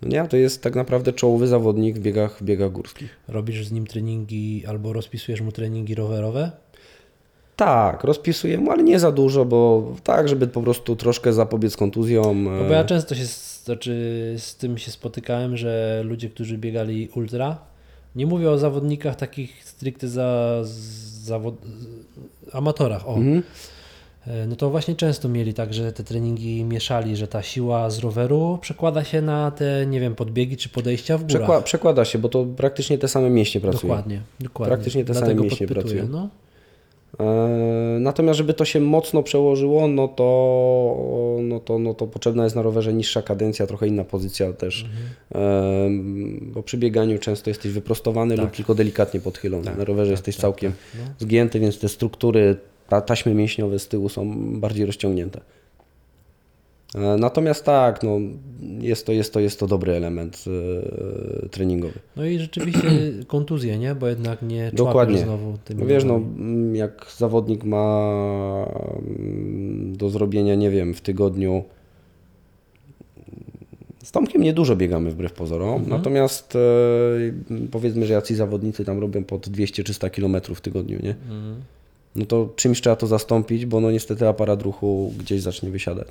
No 0.01 0.07
nie, 0.07 0.27
to 0.27 0.37
jest 0.37 0.63
tak 0.63 0.75
naprawdę 0.75 1.13
czołowy 1.13 1.47
zawodnik 1.47 1.95
w 1.97 1.99
biegach, 2.01 2.37
w 2.37 2.43
biegach 2.43 2.71
górskich. 2.71 3.17
Robisz 3.27 3.67
z 3.67 3.71
nim 3.71 3.87
treningi 3.87 4.63
albo 4.67 4.93
rozpisujesz 4.93 5.41
mu 5.41 5.51
treningi 5.51 5.95
rowerowe? 5.95 6.51
Tak, 7.55 8.03
rozpisuję 8.03 8.57
mu, 8.57 8.71
ale 8.71 8.83
nie 8.83 8.99
za 8.99 9.11
dużo, 9.11 9.45
bo 9.45 9.91
tak, 10.03 10.29
żeby 10.29 10.47
po 10.47 10.61
prostu 10.61 10.95
troszkę 10.95 11.33
zapobiec 11.33 11.77
kontuzjom. 11.77 12.43
No 12.43 12.65
e, 12.65 12.67
bo 12.67 12.73
ja 12.73 12.83
często 12.83 13.15
się, 13.15 13.25
z- 13.25 13.63
znaczy 13.65 13.93
z 14.37 14.55
tym 14.55 14.77
się 14.77 14.91
spotykałem, 14.91 15.57
że 15.57 16.01
ludzie, 16.05 16.29
którzy 16.29 16.57
biegali 16.57 17.09
ultra, 17.15 17.57
nie 18.15 18.25
mówię 18.25 18.49
o 18.51 18.57
zawodnikach 18.57 19.15
takich 19.15 19.63
stricte 19.65 20.07
za, 20.07 20.59
zawod, 21.23 21.55
amatorach, 22.53 23.07
o. 23.09 23.15
Mhm. 23.15 23.43
E, 24.27 24.47
No 24.47 24.55
to 24.55 24.69
właśnie 24.69 24.95
często 24.95 25.29
mieli 25.29 25.53
tak, 25.53 25.73
że 25.73 25.91
te 25.91 26.03
treningi 26.03 26.63
mieszali, 26.63 27.15
że 27.15 27.27
ta 27.27 27.41
siła 27.43 27.89
z 27.89 27.99
roweru 27.99 28.57
przekłada 28.61 29.03
się 29.03 29.21
na 29.21 29.51
te, 29.51 29.85
nie 29.87 29.99
wiem, 29.99 30.15
podbiegi 30.15 30.57
czy 30.57 30.69
podejścia 30.69 31.17
w 31.17 31.23
górach. 31.23 31.41
Przekła- 31.49 31.63
przekłada 31.63 32.05
się, 32.05 32.19
bo 32.19 32.29
to 32.29 32.45
praktycznie 32.45 32.97
te 32.97 33.07
same 33.07 33.29
mięśnie 33.29 33.61
pracują. 33.61 33.93
Dokładnie, 33.93 34.21
dokładnie. 34.39 34.75
Praktycznie 34.75 35.05
te 35.05 35.13
same 35.13 35.25
Dlatego 35.25 35.43
mięśnie 35.43 35.67
podpytuję, 35.67 36.01
pracują. 36.03 36.21
No. 36.21 36.29
E, 37.19 37.79
Natomiast, 37.99 38.37
żeby 38.37 38.53
to 38.53 38.65
się 38.65 38.79
mocno 38.79 39.23
przełożyło, 39.23 39.87
no 39.87 40.07
to, 40.07 41.37
no, 41.43 41.59
to, 41.59 41.79
no 41.79 41.93
to 41.93 42.07
potrzebna 42.07 42.43
jest 42.43 42.55
na 42.55 42.61
rowerze 42.61 42.93
niższa 42.93 43.21
kadencja, 43.21 43.67
trochę 43.67 43.87
inna 43.87 44.03
pozycja 44.03 44.53
też, 44.53 44.85
e, 45.35 45.89
bo 46.41 46.63
przy 46.63 46.77
bieganiu 46.77 47.17
często 47.19 47.49
jesteś 47.49 47.71
wyprostowany 47.71 48.35
lub 48.35 48.51
tylko 48.51 48.75
delikatnie 48.75 49.19
podchylony. 49.19 49.71
na 49.77 49.83
rowerze 49.83 50.11
jesteś 50.11 50.35
całkiem 50.35 50.71
zgięty, 51.19 51.59
więc 51.59 51.79
te 51.79 51.89
struktury, 51.89 52.55
ta, 52.89 53.01
taśmy 53.01 53.33
mięśniowe 53.35 53.79
z 53.79 53.87
tyłu 53.87 54.09
są 54.09 54.33
bardziej 54.59 54.85
rozciągnięte. 54.85 55.41
E, 56.95 57.17
Natomiast 57.17 57.65
tak, 57.65 58.03
no, 58.03 58.19
jest, 58.79 59.05
to, 59.05 59.11
jest, 59.11 59.33
to, 59.33 59.39
jest 59.39 59.59
to 59.59 59.67
dobry 59.67 59.93
element 59.93 60.45
e, 61.43 61.49
treningowy. 61.49 61.99
No 62.15 62.25
i 62.25 62.39
rzeczywiście 62.39 62.89
kontuzje, 63.27 63.77
nie? 63.77 63.95
Bo 63.95 64.07
jednak 64.07 64.41
nie 64.41 64.71
Dokładnie. 64.73 65.17
znowu 65.17 65.57
tymi 65.65 65.81
No 65.81 65.87
wiesz, 65.87 66.03
no, 66.03 66.15
mm, 66.15 66.75
jak 66.75 67.07
zawodnik 67.17 67.63
ma 67.63 68.65
mm, 69.07 69.97
do 69.97 70.09
zrobienia, 70.09 70.55
nie 70.55 70.69
wiem, 70.69 70.93
w 70.93 71.01
tygodniu. 71.01 71.63
Z 74.03 74.11
Tomkiem 74.11 74.41
niedużo 74.41 74.75
biegamy 74.75 75.11
wbrew 75.11 75.33
pozorom, 75.33 75.85
natomiast 75.87 76.55
e, 76.55 76.59
powiedzmy, 77.71 78.05
że 78.05 78.13
jacyś 78.13 78.37
zawodnicy 78.37 78.85
tam 78.85 78.99
robią 78.99 79.23
pod 79.23 79.47
200-300 79.47 80.09
km 80.09 80.55
w 80.55 80.61
tygodniu, 80.61 80.99
nie? 81.03 81.15
No 82.15 82.25
to 82.25 82.49
czymś 82.55 82.81
trzeba 82.81 82.95
to 82.95 83.07
zastąpić, 83.07 83.65
bo 83.65 83.79
no 83.79 83.91
niestety 83.91 84.27
aparat 84.27 84.61
ruchu 84.61 85.13
gdzieś 85.19 85.41
zacznie 85.41 85.69
wysiadać 85.69 86.07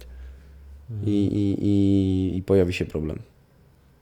i, 1.07 1.11
i, 1.11 1.67
i, 1.67 2.37
i 2.37 2.43
pojawi 2.43 2.73
się 2.73 2.85
problem. 2.85 3.19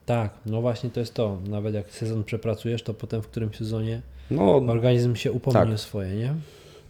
Tak, 0.06 0.30
no 0.46 0.60
właśnie 0.60 0.90
to 0.90 1.00
jest 1.00 1.14
to. 1.14 1.38
Nawet 1.48 1.74
jak 1.74 1.90
sezon 1.90 2.24
przepracujesz, 2.24 2.82
to 2.82 2.94
potem 2.94 3.22
w 3.22 3.26
którym 3.28 3.54
sezonie 3.54 4.00
No, 4.30 4.56
organizm 4.56 5.14
się 5.14 5.32
upomni 5.32 5.70
Tak. 5.70 5.80
swoje, 5.80 6.14
nie? 6.16 6.34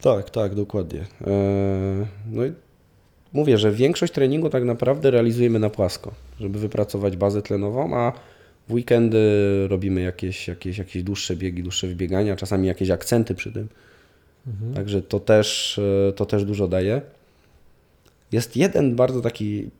Tak, 0.00 0.30
tak, 0.30 0.54
dokładnie. 0.54 1.00
Eee, 1.00 2.06
No 2.32 2.44
i 2.46 2.52
mówię, 3.32 3.58
że 3.58 3.72
większość 3.72 4.12
treningu 4.12 4.50
tak 4.50 4.64
naprawdę 4.64 5.10
realizujemy 5.10 5.58
na 5.58 5.70
płasko, 5.70 6.14
żeby 6.40 6.58
wypracować 6.58 7.16
bazę 7.16 7.42
tlenową, 7.42 7.96
a 7.96 8.12
w 8.68 8.72
weekendy 8.72 9.18
robimy 9.68 10.00
jakieś, 10.00 10.48
jakieś, 10.48 10.78
jakieś 10.78 11.02
dłuższe 11.02 11.36
biegi, 11.36 11.62
dłuższe 11.62 11.86
wybiegania, 11.86 12.36
czasami 12.36 12.66
jakieś 12.68 12.90
akcenty 12.90 13.34
przy 13.34 13.52
tym. 13.52 13.68
Także 14.74 15.02
to 15.02 15.20
też, 15.20 15.78
e, 16.08 16.12
to 16.12 16.26
też 16.26 16.44
dużo 16.44 16.68
daje. 16.68 17.00
Jest 18.32 18.56
jeden 18.56 18.96
bardzo 18.96 19.20
taki, 19.20 19.70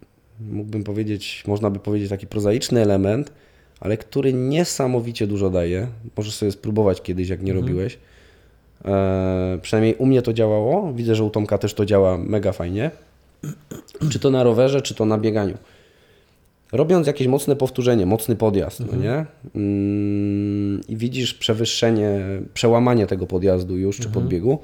mógłbym 0.40 0.84
powiedzieć, 0.84 1.44
można 1.46 1.70
by 1.70 1.78
powiedzieć 1.78 2.10
taki 2.10 2.26
prozaiczny 2.26 2.82
element, 2.82 3.32
ale 3.80 3.96
który 3.96 4.32
niesamowicie 4.32 5.26
dużo 5.26 5.50
daje. 5.50 5.86
Możesz 6.16 6.34
sobie 6.34 6.52
spróbować 6.52 7.02
kiedyś, 7.02 7.28
jak 7.28 7.42
nie 7.42 7.52
robiłeś. 7.52 7.98
E, 8.84 9.58
przynajmniej 9.62 9.94
u 9.94 10.06
mnie 10.06 10.22
to 10.22 10.32
działało. 10.32 10.92
Widzę, 10.92 11.14
że 11.14 11.24
u 11.24 11.30
Tomka 11.30 11.58
też 11.58 11.74
to 11.74 11.86
działa 11.86 12.18
mega 12.18 12.52
fajnie. 12.52 12.90
Czy 14.10 14.18
to 14.18 14.30
na 14.30 14.42
rowerze, 14.42 14.82
czy 14.82 14.94
to 14.94 15.04
na 15.04 15.18
bieganiu. 15.18 15.56
Robiąc 16.72 17.06
jakieś 17.06 17.26
mocne 17.26 17.56
powtórzenie, 17.56 18.06
mocny 18.06 18.36
podjazd, 18.36 18.82
no 18.92 18.96
nie? 19.02 19.26
Mm, 19.54 20.80
I 20.88 20.96
widzisz 20.96 21.34
przewyższenie, 21.34 22.20
przełamanie 22.54 23.06
tego 23.06 23.26
podjazdu 23.26 23.76
już, 23.76 23.98
czy 23.98 24.08
podbiegu. 24.08 24.58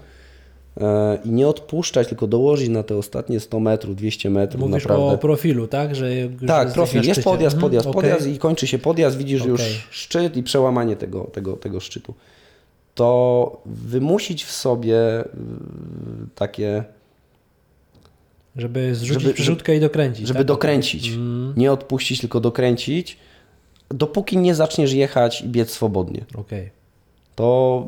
E, 0.81 1.19
I 1.25 1.31
nie 1.31 1.49
odpuszczać, 1.49 2.09
tylko 2.09 2.27
dołożyć 2.27 2.69
na 2.69 2.83
te 2.83 2.97
ostatnie 2.97 3.41
100 3.41 3.61
metrów, 3.61 3.97
200 3.97 4.31
metrów. 4.31 4.61
Mówisz 4.61 4.85
naprawdę. 4.85 5.05
o 5.15 5.19
profilu, 5.19 5.67
tak? 5.67 5.95
Że 5.95 6.15
już 6.17 6.31
Tak, 6.47 6.73
profil. 6.73 6.97
Jest 6.97 7.11
szczycie. 7.11 7.23
podjazd, 7.25 7.55
Mhm, 7.55 7.71
podjazd, 7.71 7.89
podjazd 7.91 8.27
i 8.27 8.39
kończy 8.39 8.67
się 8.67 8.79
podjazd, 8.79 9.17
widzisz 9.17 9.45
już 9.45 9.61
Okej. 9.61 9.75
szczyt 9.91 10.37
i 10.37 10.43
przełamanie 10.43 10.97
tego, 10.97 11.25
tego, 11.25 11.53
tego 11.57 11.81
szczytu. 11.81 12.15
To 12.95 13.63
wymusić 13.67 14.45
w 14.45 14.51
sobie 14.53 15.21
y, 15.21 15.27
takie, 16.35 16.85
Żeby 18.57 18.95
zrzucić 18.95 19.37
Żeby- 19.39 19.77
i 19.77 19.81
dokręcić. 19.81 20.27
żeby 20.27 20.39
tak? 20.41 20.47
dokręcić. 20.47 21.09
Mm, 21.09 21.55
Nie 21.57 21.73
odpuścić, 21.73 22.21
tylko 22.21 22.41
dokręcić, 22.41 23.17
dopóki 23.89 24.39
nie 24.39 24.55
zaczniesz 24.55 24.93
jechać 24.93 25.41
i 25.43 25.49
biec 25.49 25.71
swobodnie. 25.71 26.25
Okej. 26.35 26.71
To 27.35 27.87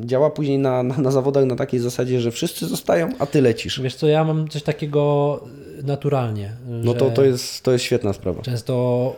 działa 0.00 0.30
później 0.30 0.58
na, 0.58 0.82
na, 0.82 0.98
na 0.98 1.10
zawodach 1.10 1.44
na 1.44 1.56
takiej 1.56 1.80
zasadzie, 1.80 2.20
że 2.20 2.30
wszyscy 2.30 2.66
zostają, 2.66 3.08
a 3.18 3.26
ty 3.26 3.42
lecisz. 3.42 3.80
Wiesz 3.80 3.94
co, 3.94 4.06
ja 4.06 4.24
mam 4.24 4.48
coś 4.48 4.62
takiego 4.62 5.40
naturalnie. 5.82 6.52
No 6.66 6.94
to, 6.94 7.10
to, 7.10 7.24
jest, 7.24 7.62
to 7.62 7.72
jest 7.72 7.84
świetna 7.84 8.12
sprawa. 8.12 8.42
Często 8.42 9.16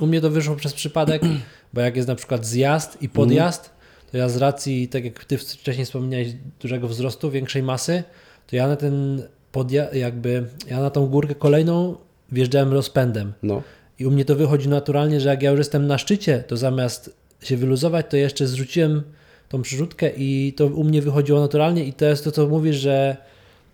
u 0.00 0.06
mnie 0.06 0.20
to 0.20 0.30
wyszło 0.30 0.56
przez 0.56 0.72
przypadek, 0.72 1.22
bo 1.74 1.80
jak 1.80 1.96
jest 1.96 2.08
na 2.08 2.14
przykład 2.14 2.46
zjazd 2.46 3.02
i 3.02 3.08
podjazd, 3.08 3.70
to 4.12 4.18
ja 4.18 4.28
z 4.28 4.36
racji, 4.36 4.88
tak 4.88 5.04
jak 5.04 5.24
ty 5.24 5.38
wcześniej 5.38 5.86
wspomniałeś, 5.86 6.28
dużego 6.60 6.88
wzrostu, 6.88 7.30
większej 7.30 7.62
masy, 7.62 8.02
to 8.46 8.56
ja 8.56 8.68
na 8.68 8.76
ten 8.76 9.22
podjazd, 9.52 9.94
jakby, 9.94 10.44
ja 10.70 10.80
na 10.80 10.90
tą 10.90 11.06
górkę 11.06 11.34
kolejną 11.34 11.96
wjeżdżałem 12.32 12.72
rozpędem. 12.72 13.32
No. 13.42 13.62
I 13.98 14.06
u 14.06 14.10
mnie 14.10 14.24
to 14.24 14.36
wychodzi 14.36 14.68
naturalnie, 14.68 15.20
że 15.20 15.28
jak 15.28 15.42
ja 15.42 15.50
już 15.50 15.58
jestem 15.58 15.86
na 15.86 15.98
szczycie, 15.98 16.44
to 16.46 16.56
zamiast 16.56 17.20
się 17.42 17.56
wyluzować, 17.56 18.06
to 18.10 18.16
jeszcze 18.16 18.46
zrzuciłem 18.46 19.02
tą 19.48 19.62
przyrzutkę 19.62 20.10
i 20.16 20.52
to 20.56 20.66
u 20.66 20.84
mnie 20.84 21.02
wychodziło 21.02 21.40
naturalnie 21.40 21.84
i 21.84 21.92
to 21.92 22.04
jest 22.04 22.24
to, 22.24 22.32
co 22.32 22.46
mówisz, 22.48 22.76
że 22.76 23.16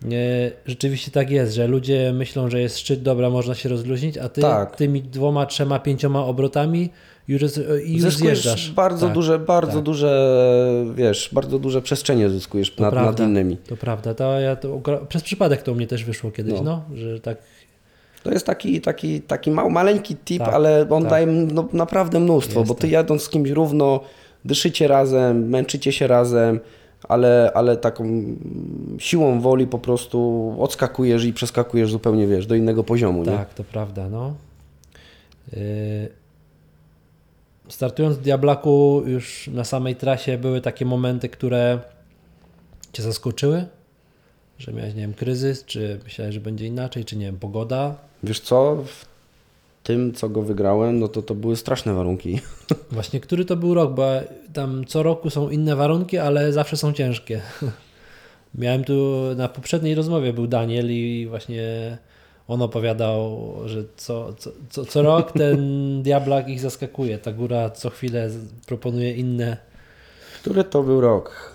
e, 0.05 0.09
rzeczywiście 0.67 1.11
tak 1.11 1.31
jest, 1.31 1.55
że 1.55 1.67
ludzie 1.67 2.13
myślą, 2.13 2.51
że 2.51 2.61
jest 2.61 2.79
szczyt, 2.79 3.03
dobra, 3.03 3.31
można 3.31 3.55
się 3.55 3.69
rozluźnić, 3.69 4.19
a 4.19 4.29
ty 4.29 4.41
Tak. 4.41 4.77
tymi 4.77 5.03
dwoma, 5.03 5.47
trzema, 5.47 5.79
pięcioma 5.79 6.25
obrotami 6.25 6.91
już, 7.29 7.43
już 7.43 7.53
Zyskujesz 7.53 8.17
zjeżdżasz. 8.19 8.71
bardzo 8.71 9.07
Tak, 9.07 9.15
duże, 9.15 9.39
bardzo 9.39 9.73
tak. 9.75 9.83
duże, 9.83 10.29
wiesz, 10.95 11.31
bardzo 11.33 11.59
duże 11.59 11.83
przestrzenie 11.83 12.31
zyskujesz 12.31 12.71
To 12.75 12.83
nad, 12.83 12.95
nad 12.95 13.03
prawda. 13.05 13.25
innymi. 13.25 13.57
To 13.57 13.77
prawda, 13.77 14.15
to 14.15 14.41
ja 14.41 14.57
to, 14.57 14.81
przez 15.09 15.23
przypadek 15.23 15.63
to 15.63 15.73
u 15.73 15.75
mnie 15.75 15.87
też 15.87 16.05
wyszło 16.05 16.31
kiedyś, 16.31 16.55
no, 16.55 16.63
No. 16.63 16.97
że 16.97 17.21
tak 17.21 17.39
To 18.27 18.33
jest 18.33 18.47
taki, 18.47 18.81
taki, 18.81 19.21
taki 19.21 19.51
mał, 19.51 19.71
maleńki 19.71 20.17
tip, 20.17 20.39
Tak, 20.39 20.55
ale 20.55 20.87
on 20.91 21.03
tak. 21.03 21.11
daje 21.11 21.27
no, 21.27 21.69
naprawdę 21.73 22.21
mnóstwo, 22.21 22.61
Jest 22.61 22.69
bo 22.69 22.75
ty 22.75 22.89
jadąc 22.89 23.23
z 23.23 23.29
kimś 23.29 23.51
równo, 23.51 24.01
dyszycie 24.45 24.89
razem, 24.89 25.49
męczycie 25.49 25.93
się 25.93 26.07
razem, 26.07 26.61
ale, 27.09 27.51
ale 27.55 27.77
taką 27.77 28.05
siłą 28.99 29.41
woli 29.41 29.67
po 29.67 29.79
prostu 29.79 30.55
odskakujesz 30.59 31.25
i 31.25 31.33
przeskakujesz 31.33 31.91
zupełnie, 31.91 32.27
wiesz, 32.27 32.47
do 32.47 32.55
innego 32.55 32.85
poziomu, 32.85 33.19
nie? 33.19 33.33
Tak, 33.33 33.55
to 33.55 33.65
prawda, 33.65 34.09
no. 34.09 34.35
Yy, 35.53 35.59
Startując 37.69 38.17
w 38.17 38.21
Diablaku 38.21 39.03
już 39.07 39.51
na 39.53 39.65
samej 39.65 39.97
trasie 39.97 40.39
były 40.39 40.61
takie 40.61 40.85
momenty, 40.85 41.29
które 41.29 41.81
Cię 42.93 43.03
zaskoczyły? 43.03 43.67
Że 44.59 44.73
miałeś, 44.73 44.95
nie 44.95 45.01
wiem, 45.01 45.15
kryzys, 45.15 45.65
czy 45.65 46.01
myślałeś, 46.05 46.35
że 46.35 46.41
będzie 46.41 46.67
inaczej, 46.67 47.05
czy 47.05 47.17
nie 47.17 47.27
wiem, 47.27 47.39
pogoda? 47.39 47.95
Wiesz 48.23 48.41
co, 48.41 48.85
w 48.87 49.07
tym, 49.83 50.15
co 50.15 50.29
go 50.29 50.43
wygrałem, 50.43 50.99
no 50.99 51.09
to 51.09 51.23
to 51.23 51.35
były 51.35 51.57
straszne 51.57 51.95
warunki. 51.95 52.41
Właśnie, 52.93 53.21
który 53.21 53.45
to 53.45 53.57
był 53.57 53.75
rok? 53.75 53.95
Bo 53.95 54.07
tam 54.53 54.85
co 54.85 55.03
roku 55.03 55.31
są 55.31 55.51
inne 55.51 55.77
warunki, 55.77 56.19
ale 56.19 56.53
zawsze 56.53 56.77
są 56.77 56.93
ciężkie. 56.93 57.43
Miałem 58.55 58.85
tu 58.85 59.23
na 59.37 59.49
poprzedniej 59.49 59.95
rozmowie 59.95 60.33
był 60.33 60.47
Daniel 60.47 60.91
i 60.91 61.27
właśnie 61.31 61.99
on 62.49 62.63
opowiadał, 62.63 63.53
że 63.65 63.85
co, 63.97 64.33
co, 64.33 64.51
co, 64.71 64.85
co 64.85 65.03
rok 65.03 65.33
ten 65.33 65.59
diablak 66.03 66.49
ich 66.49 66.61
zaskakuje. 66.61 67.19
Ta 67.19 67.33
góra 67.33 67.71
co 67.71 67.91
chwilę 67.91 68.31
proponuje 68.67 69.13
inne. 69.13 69.57
Który 70.41 70.65
to 70.65 70.83
był 70.83 71.01
rok? 71.01 71.55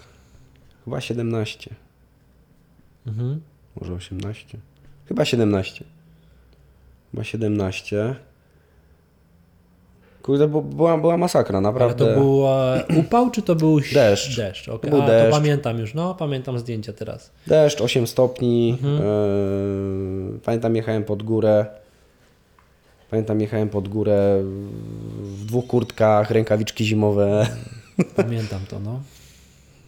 Chyba 0.86 1.01
17. 1.01 1.76
Mhm. 3.07 3.41
Może 3.82 3.93
18? 3.93 4.57
Chyba 5.07 5.26
17. 5.26 5.86
Chyba 7.12 7.24
17. 7.24 8.16
Kurde, 10.22 10.47
bo 10.47 10.62
była, 10.62 10.97
była 10.97 11.18
masakra, 11.18 11.57
Ale 11.57 11.62
naprawdę. 11.64 12.05
to 12.05 12.20
był 12.20 12.43
upał, 12.99 13.32
czy 13.32 13.41
to 13.41 13.55
był 13.55 13.80
Deszcz. 13.93 14.38
deszcz. 14.38 14.70
Okay. 14.70 14.89
To 14.91 14.97
był 14.97 15.05
A, 15.05 15.07
deszcz. 15.07 15.26
to 15.32 15.38
pamiętam 15.41 15.80
już, 15.80 15.93
no 15.93 16.16
pamiętam 16.16 16.59
zdjęcia 16.59 16.93
teraz. 16.93 17.32
Deszcz, 17.47 17.82
8 17.82 18.07
stopni. 18.07 18.78
Mhm. 18.84 19.01
e, 19.01 20.39
pamiętam, 20.45 20.76
jechałem 20.76 21.03
pod 21.03 21.24
górę. 21.24 21.66
Pamiętam, 23.09 23.41
jechałem 23.41 23.70
pod 23.70 23.88
górę 23.88 24.39
w 25.22 25.45
dwóch 25.45 25.68
kurtkach, 25.68 26.32
rękawiczki 26.32 26.86
zimowe. 26.86 27.47
Pamiętam 28.16 28.59
to, 28.70 28.80
no. 28.80 28.99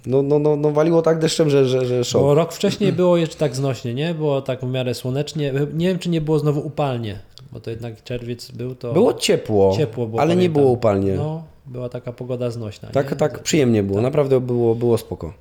No, 0.05 0.21
no, 0.21 0.39
no, 0.39 0.55
no 0.55 0.71
waliło 0.71 1.01
tak 1.01 1.19
deszczem, 1.19 1.49
że, 1.49 1.65
że, 1.65 1.85
że 1.85 2.03
szok. 2.03 2.21
Bo 2.21 2.35
rok 2.35 2.53
wcześniej 2.53 2.93
było 2.93 3.17
jeszcze 3.17 3.35
tak 3.37 3.55
znośnie, 3.55 3.93
nie? 3.93 4.13
Było 4.13 4.41
tak 4.41 4.61
w 4.61 4.71
miarę 4.71 4.93
słonecznie. 4.93 5.53
Nie 5.73 5.87
wiem, 5.87 5.99
czy 5.99 6.09
nie 6.09 6.21
było 6.21 6.39
znowu 6.39 6.67
upalnie, 6.67 7.19
bo 7.51 7.59
to 7.59 7.69
jednak 7.69 8.03
czerwiec 8.03 8.51
był, 8.51 8.75
to 8.75 8.93
Było 8.93 9.13
ciepło, 9.13 9.73
ciepło 9.77 10.07
było. 10.07 10.21
ale 10.21 10.29
nie 10.35 10.39
pamiętam. 10.39 10.61
było 10.61 10.73
upalnie. 10.73 11.13
No, 11.15 11.43
była 11.65 11.89
taka 11.89 12.13
pogoda 12.13 12.51
znośna. 12.51 12.89
Tak, 12.89 13.11
nie? 13.11 13.17
tak, 13.17 13.43
przyjemnie 13.43 13.83
było, 13.83 14.01
naprawdę 14.01 14.39
było, 14.41 14.75
było 14.75 14.97
spoko. 14.97 15.33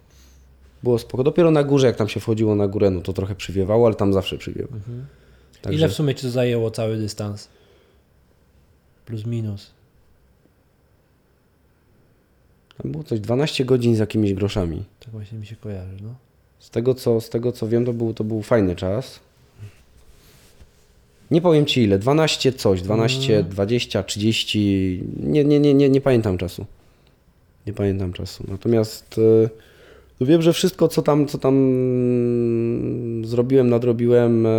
Było 0.83 0.99
spoko. 0.99 1.25
Dopiero 1.25 1.51
na 1.51 1.65
górze, 1.65 1.87
jak 1.87 1.97
tam 1.97 2.09
się 2.09 2.21
wchodziło 2.21 2.55
na 2.55 2.69
górę, 2.69 2.91
no 2.91 3.01
to 3.01 3.13
trochę 3.13 3.35
przywiewało, 3.35 3.87
ale 3.87 3.95
tam 3.95 4.13
zawsze 4.13 4.39
przywiewa. 4.39 4.77
Także 5.63 5.79
Ile 5.79 5.89
w 5.89 5.93
sumie 5.93 6.15
ci 6.15 6.23
to 6.23 6.31
zajęło 6.31 6.71
cały 6.71 6.97
dystans? 6.97 7.49
Plus 9.07 9.27
minus. 9.27 9.71
Tam 12.83 12.93
było 12.93 13.05
coś 13.05 13.21
12 13.21 13.65
godzin 13.65 13.97
z 13.97 13.99
jakimiś 13.99 14.35
groszami. 14.35 14.85
Tak 15.01 15.11
właśnie 15.11 15.39
mi 15.39 15.47
się 15.47 15.57
kojarzy, 15.57 15.97
no. 16.03 16.15
Z 16.59 16.71
tego 16.71 16.95
co, 16.95 17.21
z 17.21 17.31
tego, 17.31 17.53
co 17.53 17.69
wiem, 17.69 17.85
to 17.85 17.93
był, 17.93 18.15
to 18.15 18.25
był 18.25 18.43
fajny 18.43 18.77
czas. 18.77 19.21
Nie 21.31 21.41
powiem 21.41 21.67
ci 21.67 21.83
ile, 21.83 21.99
12 21.99 22.53
coś, 22.53 22.83
12, 22.83 23.45
20, 23.45 24.03
30, 24.03 25.03
nie, 25.21 25.45
nie, 25.45 25.61
nie, 25.61 25.75
nie, 25.75 25.89
nie 25.89 26.01
pamiętam 26.01 26.39
czasu. 26.39 26.67
Nie 27.67 27.73
pamiętam 27.73 28.13
czasu. 28.13 28.45
Natomiast 28.49 29.21
No 30.23 30.27
wiem, 30.27 30.43
że 30.43 30.53
wszystko, 30.53 30.89
co 30.89 31.03
tam, 31.03 31.27
co 31.27 31.39
tam 31.39 31.55
mm, 31.55 33.25
zrobiłem, 33.25 33.71
nadrobiłem, 33.71 34.47
e, 34.47 34.51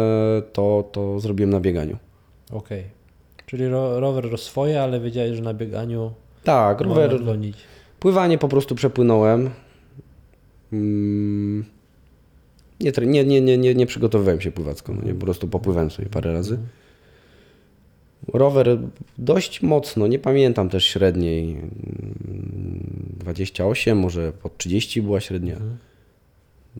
to, 0.54 0.90
to 0.92 1.20
zrobiłem 1.20 1.50
na 1.50 1.60
bieganiu. 1.60 1.98
Okej. 2.52 2.84
Czyli 3.46 3.68
ro, 3.68 4.00
rower 4.00 4.32
roz 4.32 4.44
swoje, 4.44 4.82
ale 4.82 5.00
wiedziałeś, 5.00 5.36
że 5.36 5.42
na 5.42 5.54
bieganiu 5.54 6.12
Tak, 6.44 6.82
rower, 6.82 7.12
rower 7.12 7.26
gonić. 7.26 7.58
Pływanie 8.04 8.38
po 8.38 8.48
prostu 8.48 8.76
przepłynąłem. 8.76 9.50
Mm, 10.74 11.66
Nie, 12.80 12.92
nie, 13.06 13.24
nie, 13.26 13.42
nie, 13.42 13.58
nie, 13.58 13.76
nie 13.76 13.86
przygotowywałem 13.86 14.42
się 14.42 14.52
pływacko, 14.52 14.94
no 14.94 15.02
nie, 15.02 15.14
po 15.14 15.26
prostu 15.26 15.48
popływałem 15.48 15.92
sobie 15.92 16.10
parę 16.10 16.34
razy. 16.34 16.58
Rower 18.34 18.80
dość 19.18 19.62
mocno, 19.62 20.08
nie 20.08 20.20
pamiętam 20.20 20.70
też 20.70 20.86
średniej. 20.86 21.52
mm, 21.52 21.70
28, 23.20 23.98
może 23.98 24.32
pod 24.32 24.58
30 24.58 25.02
była 25.02 25.22
średnia. 25.22 25.58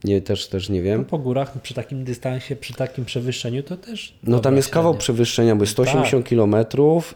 Nie, 0.04 0.22
też, 0.22 0.46
też 0.48 0.68
nie 0.68 0.78
No 0.80 0.84
wiem. 0.84 1.04
po 1.04 1.18
górach 1.18 1.60
przy 1.62 1.74
takim 1.74 2.04
dystansie, 2.04 2.56
przy 2.56 2.74
takim 2.74 3.04
przewyższeniu 3.04 3.62
to 3.62 3.76
też. 3.76 4.14
No 4.22 4.38
tam 4.40 4.56
jest 4.56 4.68
kawał 4.68 4.94
przewyższenia, 4.94 5.56
bo 5.56 5.62
jest 5.62 5.72
180 5.72 6.28
km 6.28 6.54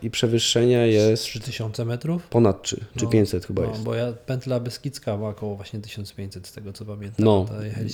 i 0.02 0.10
przewyższenia 0.10 0.86
jest 0.86 1.22
3000 1.22 1.84
metrów? 1.84 2.26
ponad 2.28 2.62
3, 2.62 2.76
czy 2.96 3.04
No, 3.04 3.10
500 3.10 3.46
chyba 3.46 3.62
no, 3.62 3.68
jest. 3.68 3.82
bo 3.82 3.94
ja 3.94 4.12
pętla 4.26 4.60
Beskidzka 4.60 5.16
była 5.16 5.28
około 5.28 5.56
właśnie 5.56 5.80
1500 5.80 6.46
z 6.46 6.52
tego 6.52 6.72
co 6.72 6.84
pamiętam. 6.84 7.24
No, 7.24 7.46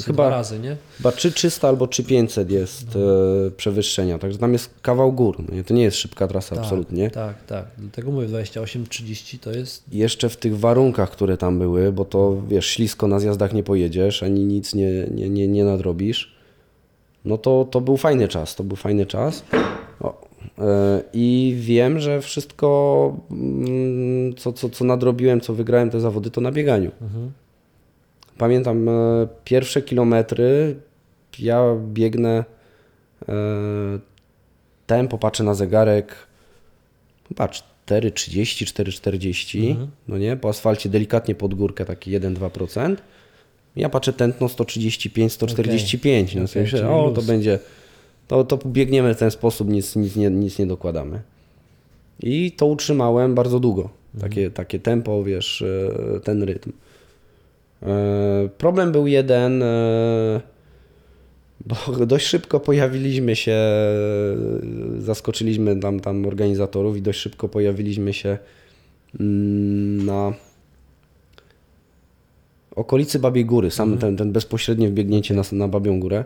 chyba- 0.07 0.31
razy, 0.31 0.59
nie? 0.59 0.77
Chyba 0.97 1.13
3300 1.13 1.69
albo 1.69 1.87
3500 1.87 2.51
jest 2.51 2.87
e, 2.97 3.51
przewyższenia, 3.51 4.19
także 4.19 4.39
tam 4.39 4.53
jest 4.53 4.71
kawał 4.83 5.13
gór. 5.13 5.37
No? 5.53 5.65
To 5.65 5.75
nie 5.75 5.83
jest 5.83 5.97
szybka 5.97 6.29
trasa, 6.29 6.57
absolutnie. 6.57 7.11
Tak, 7.11 7.43
tak. 7.47 7.65
Dlatego 7.79 8.11
mówię 8.13 8.27
28-30 8.29 9.39
to 9.39 9.51
jest. 9.53 9.83
Jeszcze 9.93 10.29
w 10.29 10.37
tych 10.37 10.59
warunkach, 10.59 11.11
które 11.11 11.37
tam 11.37 11.59
były, 11.59 11.93
bo 11.93 12.05
to 12.05 12.43
wiesz, 12.49 12.67
ślisko 12.67 13.07
na 13.09 13.21
zjazdach 13.21 13.53
nie 13.53 13.63
pojedziesz, 13.63 14.23
ani 14.23 14.45
nic 14.45 14.74
nie, 14.75 15.07
nie, 15.11 15.31
nie, 15.31 15.49
nie 15.49 15.65
nadrobisz. 15.65 16.35
No 17.25 17.39
to, 17.39 17.65
to 17.71 17.81
był 17.81 17.97
fajny 17.97 18.29
czas, 18.29 18.55
to 18.55 18.65
był 18.65 18.77
fajny 18.77 19.07
czas. 19.07 19.45
O, 20.01 20.29
e, 20.59 21.03
I 21.13 21.57
wiem, 21.59 22.01
że 22.01 22.21
wszystko, 22.21 23.17
mm, 23.31 24.35
co, 24.35 24.53
co, 24.53 24.69
co 24.69 24.85
nadrobiłem, 24.85 25.41
co 25.41 25.55
wygrałem 25.55 25.91
te 25.91 26.01
zawody, 26.01 26.31
to 26.31 26.41
na 26.41 26.53
bieganiu. 26.53 26.91
Pamiętam 28.39 28.89
e, 28.89 28.93
pierwsze 29.45 29.83
kilometry, 29.83 30.77
ja 31.39 31.65
biegnę 31.93 32.45
e, 33.29 33.35
tempo, 34.87 35.19
patrzę 35.19 35.45
na 35.45 35.55
zegarek, 35.55 36.17
chyba 37.29 37.47
4,30, 37.47 38.65
4,40, 38.65 39.77
no 40.09 40.19
nie, 40.19 40.37
po 40.37 40.49
asfalcie 40.49 40.89
delikatnie 40.89 41.35
pod 41.35 41.55
górkę, 41.55 41.85
taki 41.85 42.11
1-2%. 42.21 42.97
Ja 43.77 43.89
patrzę 43.89 44.13
tętno 44.13 44.49
135, 44.49 45.33
145, 45.33 46.35
no 46.35 46.43
Okej, 46.43 46.51
okay, 46.51 46.63
myślę, 46.63 46.91
o 46.91 47.11
to 47.11 47.23
będzie, 47.23 47.59
to, 48.29 48.45
to 48.45 48.59
biegniemy 48.67 49.15
w 49.15 49.19
ten 49.19 49.31
sposób, 49.31 49.69
nic, 49.69 49.97
nic, 49.97 50.17
nie, 50.17 50.31
nic 50.31 50.59
nie 50.59 50.67
dokładamy. 50.67 51.23
I 52.23 52.53
to 52.53 52.67
utrzymałem 52.67 53.35
bardzo 53.35 53.61
długo, 53.61 53.89
takie, 54.21 54.51
takie 54.51 54.79
tempo, 54.79 55.25
wiesz, 55.25 55.63
e, 55.63 56.21
ten 56.21 56.43
rytm. 56.43 56.73
E, 57.83 58.49
Problem 58.59 58.93
był 58.93 59.07
jeden, 59.07 59.63
e, 59.63 60.41
bo 61.67 61.77
dość 62.07 62.27
szybko 62.27 62.61
pojawiliśmy 62.61 63.37
się, 63.37 63.59
zaskoczyliśmy 64.99 65.81
tam, 65.81 66.01
tam 66.01 66.27
organizatorów 66.27 66.97
i 66.97 67.03
dość 67.03 67.21
szybko 67.21 67.49
pojawiliśmy 67.49 68.13
się 68.13 68.39
mm, 69.21 70.07
na 70.07 70.33
okolicy 72.77 73.19
Babiej 73.19 73.45
Góry, 73.45 73.71
sam 73.71 73.99
ten, 73.99 74.17
ten 74.17 74.33
bezpośrednie 74.33 74.89
wbiegnięcie 74.89 75.35
na, 75.35 75.43
na 75.53 75.69
Babią 75.69 76.01
Górę. 76.01 76.25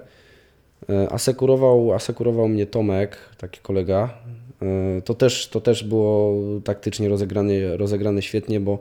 E, 0.91 1.13
Asekurował, 1.13 1.93
asekurował 1.93 2.49
mnie 2.49 2.67
Tomek, 2.67 3.17
taki 3.39 3.61
kolega. 3.61 4.15
E, 4.63 5.03
To 5.03 5.15
też, 5.15 5.49
to 5.49 5.61
też 5.61 5.85
było 5.85 6.35
taktycznie 6.65 7.09
rozegrane, 7.09 7.77
rozegrane 7.77 8.23
świetnie, 8.23 8.61
bo 8.61 8.79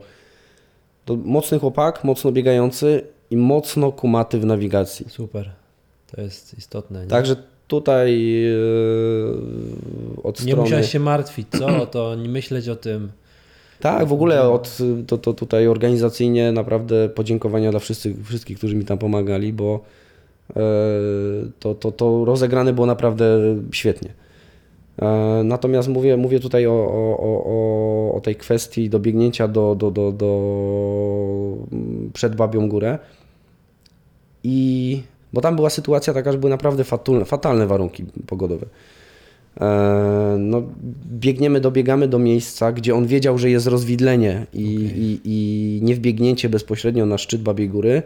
to 1.04 1.16
mocny 1.16 1.58
chłopak, 1.58 2.04
mocno 2.04 2.32
biegający 2.32 3.02
i 3.30 3.36
mocno 3.36 3.92
kumaty 3.92 4.38
w 4.38 4.44
nawigacji. 4.46 5.06
Super. 5.08 5.50
To 6.14 6.20
jest 6.20 6.58
istotne. 6.58 7.00
Nie, 7.02 7.06
Także 7.06 7.36
tutaj 7.68 8.42
e, 8.46 8.56
od 10.22 10.40
nie 10.40 10.46
strony... 10.52 10.62
musiałeś 10.62 10.90
się 10.92 10.98
martwić, 11.00 11.46
co? 11.58 11.86
To 11.86 12.14
nie 12.14 12.28
myśleć 12.28 12.68
o 12.68 12.76
tym. 12.76 13.10
Tak, 13.80 14.08
w 14.08 14.12
ogóle 14.12 14.42
od, 14.50 14.78
to, 15.06 15.18
to 15.18 15.32
tutaj 15.34 15.66
organizacyjnie 15.68 16.52
naprawdę 16.52 17.08
podziękowania 17.08 17.70
dla 17.70 17.80
wszystkich, 17.80 18.26
wszystkich 18.26 18.58
którzy 18.58 18.76
mi 18.76 18.84
tam 18.84 18.98
pomagali, 18.98 19.52
bo 19.52 19.80
e, 20.50 20.60
to, 21.58 21.74
to, 21.74 21.92
to 21.92 22.24
rozegrane 22.24 22.72
było 22.72 22.86
naprawdę 22.86 23.38
świetnie. 23.72 24.08
E, 25.02 25.06
Natomiast 25.44 25.88
mówię, 25.88 26.16
mówię 26.16 26.40
tutaj 26.40 26.66
o, 26.66 26.72
o, 26.72 27.18
o, 27.18 27.44
o- 27.44 28.14
o 28.14 28.20
tej 28.20 28.36
kwestii 28.36 28.90
dobiegnięcia 28.90 29.48
do, 29.48 29.74
do, 29.74 29.90
do, 29.90 30.12
do 30.12 30.30
przed 32.12 32.36
Babią 32.36 32.68
Górę. 32.68 32.98
I 34.44 35.02
bo 35.32 35.40
tam 35.40 35.56
była 35.56 35.70
sytuacja 35.70 36.14
taka, 36.14 36.32
że 36.32 36.38
były 36.38 36.50
naprawdę 36.50 36.84
fatalne, 36.84 37.24
fatalne 37.24 37.66
warunki 37.66 38.04
pogodowe. 38.26 38.66
E, 39.60 40.18
No, 40.38 40.62
biegniemy, 41.12 41.60
dobiegamy 41.60 42.08
do 42.08 42.18
miejsca, 42.18 42.72
gdzie 42.72 42.94
on 42.94 43.06
wiedział, 43.06 43.38
że 43.38 43.50
jest 43.50 43.66
rozwidlenie 43.66 44.46
i, 44.52 44.64
i, 44.96 45.20
i 45.24 45.80
nie 45.82 45.94
wbiegnięcie 45.94 46.48
bezpośrednio 46.48 47.06
na 47.06 47.18
szczyt 47.18 47.42
Babiej 47.42 47.68
Góry, 47.68 48.02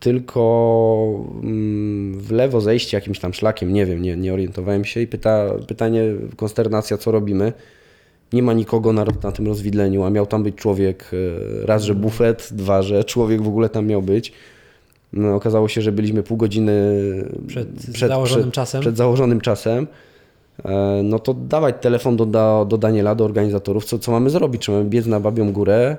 tylko 0.00 1.24
mm, 1.42 2.20
w 2.20 2.30
lewo 2.30 2.60
zejście 2.60 2.96
jakimś 2.96 3.18
tam 3.18 3.34
szlakiem, 3.34 3.72
nie 3.72 3.86
wiem, 3.86 4.02
nie, 4.02 4.16
nie 4.16 4.32
orientowałem 4.32 4.84
się 4.84 5.00
i 5.00 5.06
pyta, 5.06 5.50
pytanie, 5.68 6.02
konsternacja, 6.36 6.98
co 6.98 7.10
robimy. 7.10 7.52
Nie 8.32 8.42
ma 8.42 8.52
nikogo 8.52 8.92
na, 8.92 9.04
na 9.22 9.32
tym 9.32 9.46
rozwidleniu, 9.46 10.02
a 10.02 10.10
miał 10.10 10.26
tam 10.26 10.42
być 10.42 10.54
człowiek, 10.54 11.10
e, 11.62 11.66
raz, 11.66 11.82
że 11.82 11.94
bufet, 11.94 12.48
dwa, 12.52 12.82
że 12.82 13.04
człowiek 13.04 13.42
w 13.42 13.48
ogóle 13.48 13.68
tam 13.68 13.86
miał 13.86 14.02
być. 14.02 14.32
No, 15.12 15.34
okazało 15.34 15.68
się, 15.68 15.82
że 15.82 15.92
byliśmy 15.92 16.22
pół 16.22 16.36
godziny 16.36 16.72
Przed 17.92 18.08
założonym 18.10 18.50
czasem? 18.50 18.80
Przed 18.80 18.96
założonym 18.96 19.40
czasem. 19.40 19.86
E, 20.64 21.00
No 21.04 21.18
to 21.18 21.34
dawać 21.34 21.74
telefon 21.80 22.16
do, 22.16 22.26
do, 22.26 22.66
do 22.68 22.78
Daniela, 22.78 23.14
do 23.14 23.24
organizatorów, 23.24 23.84
co, 23.84 23.98
co 23.98 24.12
mamy 24.12 24.30
zrobić? 24.30 24.62
Czy 24.62 24.70
mamy 24.70 24.84
biec 24.84 25.06
na 25.06 25.20
Babią 25.20 25.52
Górę, 25.52 25.96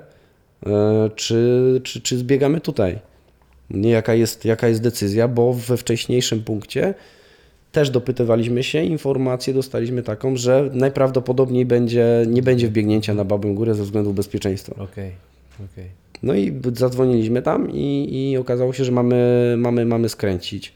e, 0.66 1.10
czy, 1.16 1.82
czy, 1.84 2.02
czy 2.02 2.18
zbiegamy 2.18 2.62
tutaj? 2.62 3.00
Nie, 3.70 3.90
jaka 3.90 4.14
jest, 4.14 4.46
jaka 4.46 4.68
jest 4.68 4.82
decyzja, 4.82 5.28
bo 5.28 5.54
we 5.54 5.78
wcześniejszym 5.78 6.44
punkcie 6.44 6.94
też 7.72 7.90
dopytywaliśmy 7.90 8.64
się, 8.64 8.84
informację 8.84 9.54
dostaliśmy 9.54 10.04
taką, 10.04 10.36
że 10.36 10.70
najprawdopodobniej 10.74 11.66
będzie, 11.66 12.26
nie 12.28 12.42
będzie 12.42 12.68
wbiegnięcia 12.68 13.14
na 13.14 13.24
Babią 13.26 13.56
Górę 13.56 13.74
ze 13.76 13.84
względu 13.84 14.14
bezpieczeństwa. 14.14 14.74
Okej, 14.84 15.12
okej. 15.74 15.86
No 16.24 16.34
i 16.36 16.60
zadzwoniliśmy 16.74 17.42
tam 17.42 17.72
i, 17.72 18.10
i 18.32 18.38
okazało 18.38 18.74
się, 18.74 18.86
że 18.86 18.92
mamy, 18.92 19.56
mamy, 19.58 19.86
mamy 19.86 20.10
skręcić 20.10 20.68
e, 20.68 20.72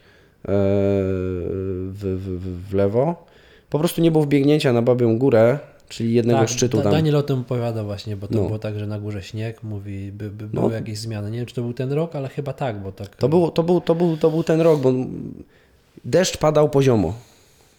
w, 0.46 2.18
w- 2.20 2.70
w 2.70 2.74
lewo. 2.74 3.26
Po 3.70 3.80
prostu 3.80 4.02
nie 4.02 4.12
było 4.12 4.24
wbiegnięcia 4.24 4.74
na 4.74 4.82
Babią 4.82 5.18
Górę, 5.18 5.60
czyli 5.90 6.14
jednego 6.14 6.40
Tak, 6.40 6.50
szczytu 6.50 6.82
tam. 6.82 6.92
Daniel 6.92 7.16
o 7.16 7.24
tym 7.24 7.40
opowiada 7.40 7.84
właśnie, 7.84 8.16
bo 8.18 8.28
to 8.28 8.36
No. 8.36 8.44
było 8.46 8.60
tak, 8.60 8.80
że 8.80 8.88
na 8.88 9.00
górze 9.00 9.24
śnieg, 9.24 9.64
mówi, 9.64 10.12
by, 10.12 10.30
by 10.30 10.48
No. 10.54 10.62
były 10.62 10.74
jakieś 10.74 10.98
zmiany. 11.00 11.32
Nie 11.32 11.38
wiem, 11.38 11.46
czy 11.46 11.56
to 11.56 11.62
był 11.62 11.74
ten 11.74 11.92
rok, 11.92 12.16
ale 12.16 12.30
chyba 12.30 12.54
tak, 12.54 12.82
bo 12.82 12.92
tak. 12.92 13.16
To, 13.16 13.30
był, 13.30 13.52
to, 13.52 13.64
był, 13.64 13.82
to, 13.82 13.96
był, 13.96 14.18
to 14.18 14.32
był 14.32 14.44
ten 14.44 14.62
rok, 14.62 14.82
bo 14.82 14.94
deszcz 16.06 16.38
padał 16.38 16.70
poziomo, 16.70 17.14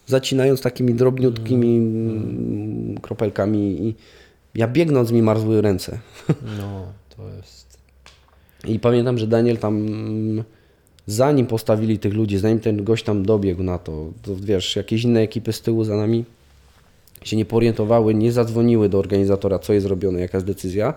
zacinając 0.06 0.60
takimi 0.60 0.94
drobniutkimi 0.94 1.76
mm, 1.76 2.98
kropelkami 3.02 3.58
i 3.86 3.94
ja 4.54 4.68
biegnąc 4.68 5.12
mi 5.12 5.22
marzły 5.22 5.60
ręce. 5.62 5.98
No, 6.58 6.86
to 7.16 7.22
jest. 7.36 7.78
I 8.64 8.78
pamiętam, 8.78 9.18
że 9.18 9.26
Daniel 9.26 9.56
tam, 9.58 9.76
mm, 9.76 10.44
zanim 11.08 11.46
postawili 11.46 11.98
tych 11.98 12.14
ludzi, 12.14 12.38
zanim 12.38 12.60
ten 12.60 12.84
gość 12.84 13.04
tam 13.04 13.22
dobiegł 13.22 13.62
na 13.62 13.78
to, 13.78 14.12
to 14.22 14.36
wiesz, 14.36 14.76
jakieś 14.76 15.04
inne 15.04 15.20
ekipy 15.20 15.52
z 15.52 15.60
tyłu 15.60 15.84
za 15.84 15.96
nami 15.96 16.24
się 17.24 17.36
nie 17.36 17.44
porientowały, 17.44 18.14
nie 18.14 18.32
zadzwoniły 18.32 18.88
do 18.88 18.98
organizatora, 18.98 19.58
co 19.58 19.72
jest 19.72 19.86
robione, 19.86 20.20
jaka 20.20 20.38
jest 20.38 20.46
decyzja. 20.46 20.94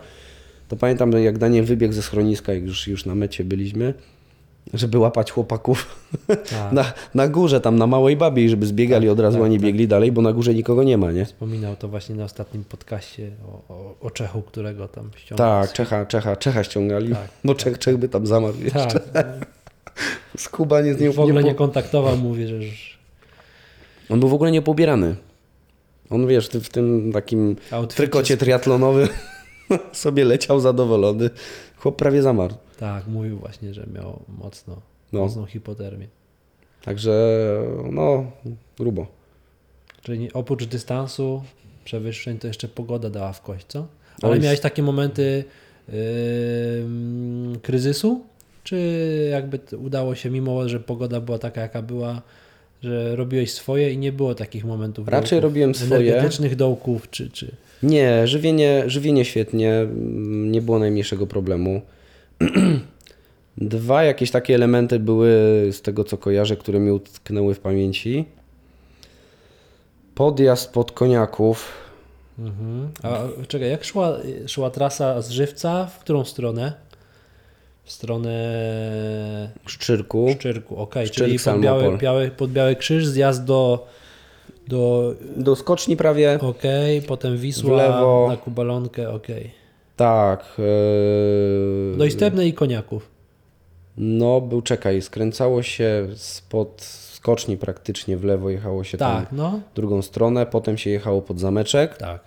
To 0.68 0.76
pamiętam, 0.76 1.12
że 1.12 1.22
jak 1.22 1.38
Daniel 1.38 1.66
wybiegł 1.66 1.94
ze 1.94 2.02
schroniska, 2.02 2.54
jak 2.54 2.64
już, 2.64 2.88
już 2.88 3.06
na 3.06 3.16
mecie 3.16 3.44
byliśmy, 3.44 3.94
żeby 4.74 4.98
łapać 4.98 5.32
chłopaków 5.32 5.96
Tak, 6.28 6.72
na, 6.78 6.94
na 7.16 7.28
górze, 7.28 7.62
tam 7.62 7.76
na 7.76 7.88
Małej 7.88 8.18
Babie, 8.18 8.50
żeby 8.50 8.66
zbiegali 8.66 9.10
od 9.10 9.20
razu, 9.20 9.38
tak, 9.38 9.46
a 9.46 9.48
nie 9.48 9.58
tak. 9.58 9.66
biegli 9.66 9.88
dalej, 9.88 10.12
bo 10.12 10.22
na 10.22 10.34
górze 10.34 10.54
nikogo 10.54 10.84
nie 10.84 10.98
ma, 10.98 11.12
nie? 11.12 11.26
Wspominał 11.26 11.76
to 11.76 11.88
właśnie 11.88 12.16
na 12.16 12.24
ostatnim 12.24 12.64
podcaście 12.64 13.32
o, 13.48 13.74
o, 13.74 13.96
o 14.02 14.12
Czechu, 14.12 14.42
którego 14.42 14.88
tam 14.88 15.10
ściągnął. 15.16 15.62
Tak, 15.62 15.74
Czecha, 15.74 16.06
Czecha, 16.06 16.36
Czecha 16.36 16.64
ściągali, 16.64 17.14
Tak, 17.14 17.30
bo 17.44 17.56
Czech, 17.56 17.80
Czech 17.80 17.98
by 17.98 18.10
tam 18.10 18.28
zamarł 18.28 18.58
jeszcze. 18.64 19.00
tak. 20.32 20.42
Skubaniec 20.42 21.00
nie, 21.00 21.12
W 21.12 21.20
ogóle 21.20 21.44
nie, 21.44 21.50
nie 21.50 21.56
kontaktował, 21.56 22.18
mówi, 22.18 22.48
że 22.48 22.56
już 22.56 22.98
On 24.10 24.20
był 24.20 24.30
w 24.30 24.34
ogóle 24.34 24.52
niepobierany. 24.52 25.16
On 26.10 26.28
wiesz, 26.28 26.48
w 26.50 26.70
tym 26.70 27.12
takim 27.14 27.56
outficie 27.72 27.98
trykocie 27.98 28.38
triatlonowym 28.38 29.08
sobie 29.94 30.26
leciał 30.26 30.60
zadowolony. 30.60 31.30
Chłop 31.78 31.96
prawie 31.96 32.22
zamarł. 32.22 32.54
Tak, 32.80 33.08
mówił 33.08 33.38
właśnie, 33.38 33.74
że 33.74 33.88
miał 33.94 34.20
mocno, 34.28 34.82
No. 35.14 35.20
mocną 35.20 35.46
hipotermię. 35.46 36.08
Także 36.84 37.38
no, 37.92 38.32
grubo. 38.78 39.08
Czyli 40.02 40.20
nie- 40.20 40.34
oprócz 40.34 40.66
dystansu, 40.66 41.44
przewyższeń, 41.86 42.40
to 42.40 42.48
jeszcze 42.48 42.68
pogoda 42.68 43.10
dała 43.10 43.34
w 43.34 43.42
kość, 43.42 43.66
co? 43.68 43.88
Ale 44.22 44.32
Oj. 44.34 44.40
miałeś 44.40 44.60
takie 44.60 44.84
momenty 44.84 45.44
ym, 45.90 47.60
kryzysu? 47.62 48.22
Czy 48.64 49.28
jakby 49.32 49.60
udało 49.78 50.16
się, 50.16 50.30
mimo 50.30 50.70
że 50.70 50.80
pogoda 50.80 51.22
była 51.22 51.40
taka, 51.40 51.62
jaka 51.62 51.82
była, 51.82 52.22
że 52.84 53.16
robiłeś 53.16 53.54
swoje 53.54 53.92
i 53.94 53.98
nie 53.98 54.12
było 54.12 54.36
takich 54.36 54.66
momentów 54.66 55.08
Raczej 55.08 55.30
dołków, 55.30 55.44
robiłem 55.44 55.76
swoje. 55.76 55.96
energetycznych 55.96 56.56
dołków, 56.56 57.10
czy, 57.10 57.30
czy... 57.30 57.52
Nie, 57.84 58.28
żywienie, 58.28 58.84
żywienie 58.88 59.26
świetnie, 59.26 59.74
mm, 59.74 60.52
nie 60.52 60.62
było 60.62 60.80
najmniejszego 60.80 61.28
problemu. 61.28 61.82
Dwa 63.58 64.04
jakieś 64.04 64.32
takie 64.32 64.56
elementy 64.56 65.00
były 65.00 65.30
z 65.72 65.82
tego 65.82 66.04
co 66.04 66.18
kojarzę, 66.18 66.58
które 66.58 66.80
mi 66.80 66.92
utknęły 66.92 67.54
w 67.54 67.60
pamięci. 67.60 68.26
Podjazd 70.16 70.74
pod 70.74 70.92
koniaków. 70.92 71.72
Mhm. 72.40 72.90
A 73.04 73.20
czekaj, 73.48 73.70
jak 73.70 73.84
szła, 73.84 74.18
szła 74.48 74.70
trasa 74.70 75.22
z 75.22 75.30
Żywca? 75.30 75.86
W 75.86 76.00
którą 76.00 76.26
stronę? 76.26 76.74
W 77.84 77.92
stronę 77.92 79.52
Szczyrku. 79.66 80.28
Szczyrku, 80.40 80.78
okej, 80.78 81.08
Szczyrk, 81.08 81.28
czyli 81.28 81.40
pod 81.40 81.62
biały, 81.62 81.98
biały, 81.98 82.32
pod 82.32 82.52
Biały 82.52 82.76
Krzyż, 82.76 83.06
zjazd 83.08 83.44
do, 83.46 83.88
do 84.68 85.14
Do 85.38 85.56
skoczni 85.56 85.98
prawie. 85.98 86.40
okej, 86.42 87.02
potem 87.02 87.38
Wisła 87.38 87.74
W 87.74 87.78
lewo. 87.78 88.26
na 88.30 88.38
Kubalonkę, 88.38 89.10
okej. 89.10 89.52
Tak. 89.96 90.46
Yy... 90.58 91.98
No 91.98 92.06
i 92.06 92.12
Stebne 92.12 92.48
i 92.48 92.54
Koniaków. 92.54 93.10
No, 93.98 94.42
był, 94.42 94.62
czekaj, 94.62 95.02
skręcało 95.02 95.64
się 95.64 96.08
spod 96.16 96.82
skoczni 96.82 97.58
praktycznie 97.58 98.18
w 98.18 98.24
lewo, 98.24 98.50
jechało 98.50 98.84
się 98.84 98.98
Tak, 98.98 99.28
tam 99.30 99.38
no, 99.38 99.60
w 99.72 99.76
drugą 99.76 100.02
stronę, 100.02 100.46
potem 100.46 100.78
się 100.78 100.90
jechało 100.90 101.22
pod 101.22 101.40
zameczek, 101.40 101.98
tak, 101.98 102.20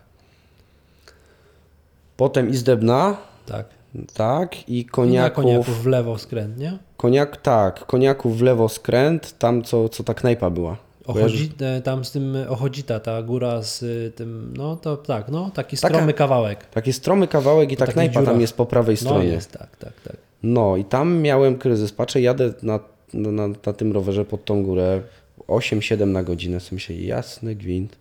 potem 2.16 2.50
Izdebna, 2.50 3.16
tak. 3.46 3.66
Tak, 4.14 4.68
i 4.68 4.84
koniaków, 4.84 5.44
Koniaków 5.44 5.82
w 5.82 5.86
lewo 5.86 6.18
skręt, 6.18 6.58
nie? 6.58 6.78
koniak, 6.96 7.36
tak, 7.36 7.86
koniaków 7.86 8.38
w 8.38 8.42
lewo 8.42 8.68
skręt, 8.68 9.38
tam 9.38 9.62
co, 9.62 9.88
co 9.88 10.04
ta 10.04 10.14
knajpa 10.14 10.50
była. 10.50 10.76
Ochodzi, 11.06 11.52
e, 11.60 11.80
tam 11.82 12.04
z 12.04 12.10
tym 12.10 12.36
Ochodzita, 12.48 13.00
ta 13.00 13.22
góra 13.22 13.62
z 13.62 13.82
y, 13.82 14.12
tym, 14.16 14.54
no 14.56 14.76
to 14.76 14.96
tak, 14.96 15.28
no, 15.28 15.50
taki 15.54 15.76
Taka- 15.76 15.94
stromy 15.94 16.12
kawałek. 16.12 16.66
Taki 16.66 16.92
stromy 16.92 17.28
kawałek 17.28 17.72
i 17.72 17.76
ta 17.76 17.86
knajpa 17.86 18.14
tam 18.14 18.24
dziurach. 18.24 18.40
jest 18.40 18.56
po 18.56 18.66
prawej 18.66 18.96
No 19.02 19.10
stronie. 19.10 19.28
jest, 19.28 19.52
tak, 19.52 19.76
tak, 19.76 19.92
tak. 20.04 20.16
No 20.42 20.76
i 20.76 20.84
tam 20.84 21.16
miałem 21.18 21.58
kryzys. 21.58 21.92
Patrzę, 21.92 22.20
jadę 22.20 22.52
na, 22.62 22.80
na, 23.14 23.48
na, 23.48 23.72
tym 23.72 23.92
rowerze 23.92 24.24
pod 24.24 24.44
tą 24.44 24.62
górę 24.62 25.02
8-7 25.48 26.06
na 26.06 26.22
godzinę. 26.22 26.60
W 26.60 26.62
sensie 26.62 26.94
jasny 26.94 27.54
gwint. 27.54 27.96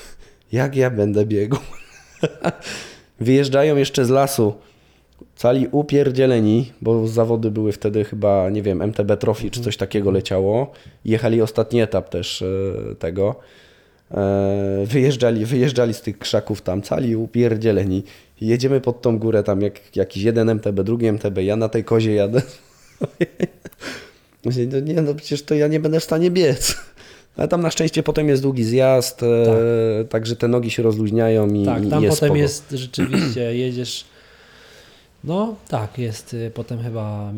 Jak 0.52 0.76
ja 0.76 0.90
będę 0.90 1.26
biegł? 1.26 1.56
Wyjeżdżają 3.20 3.76
jeszcze 3.76 4.04
z 4.04 4.10
lasu. 4.10 4.54
Cali 5.36 5.68
upierdzieleni, 5.70 6.72
bo 6.80 7.08
zawody 7.08 7.50
były 7.50 7.72
wtedy 7.72 8.04
chyba, 8.04 8.50
nie 8.50 8.62
wiem, 8.62 8.82
MTB 8.82 9.16
Trophy 9.16 9.50
czy 9.50 9.60
coś 9.60 9.76
takiego 9.76 10.10
leciało. 10.10 10.72
Jechali 11.04 11.42
ostatni 11.42 11.80
etap 11.80 12.08
też 12.08 12.42
e, 12.42 12.94
tego. 12.94 13.34
E, 14.10 14.84
wyjeżdżali, 14.86 15.44
wyjeżdżali 15.44 15.94
z 15.94 16.00
tych 16.00 16.18
krzaków 16.18 16.62
tam, 16.62 16.82
cali 16.82 17.16
upierdzieleni. 17.16 18.02
Jedziemy 18.40 18.80
pod 18.80 19.02
tą 19.02 19.18
górę 19.18 19.42
tam 19.42 19.62
jak 19.62 19.96
jakiś 19.96 20.22
jeden 20.22 20.48
MTB, 20.48 20.82
drugi 20.82 21.06
MTB, 21.06 21.38
ja 21.38 21.56
na 21.56 21.68
tej 21.68 21.84
kozie 21.84 22.14
jadę. 22.14 22.42
No 24.44 24.80
nie, 24.80 25.02
no 25.02 25.14
przecież 25.14 25.42
to 25.42 25.54
ja 25.54 25.68
nie 25.68 25.80
będę 25.80 26.00
w 26.00 26.04
stanie 26.04 26.30
biec. 26.30 26.76
Ale 27.36 27.48
tam 27.48 27.60
na 27.60 27.70
szczęście 27.70 28.02
potem 28.02 28.28
jest 28.28 28.42
długi 28.42 28.64
zjazd, 28.64 29.22
e, 29.22 30.04
także 30.04 30.36
te 30.36 30.48
nogi 30.48 30.70
się 30.70 30.82
rozluźniają 30.82 31.48
i, 31.54 31.64
Tak, 31.64 31.84
i 31.84 31.88
tam 31.90 32.02
jest 32.02 32.16
potem 32.16 32.28
spoko. 32.28 32.38
jest 32.38 32.70
rzeczywiście, 32.70 33.54
jedziesz. 33.56 34.04
No 35.24 35.54
tak, 35.68 35.98
jest 35.98 36.34
y, 36.34 36.50
potem 36.54 36.78
chyba, 36.82 37.32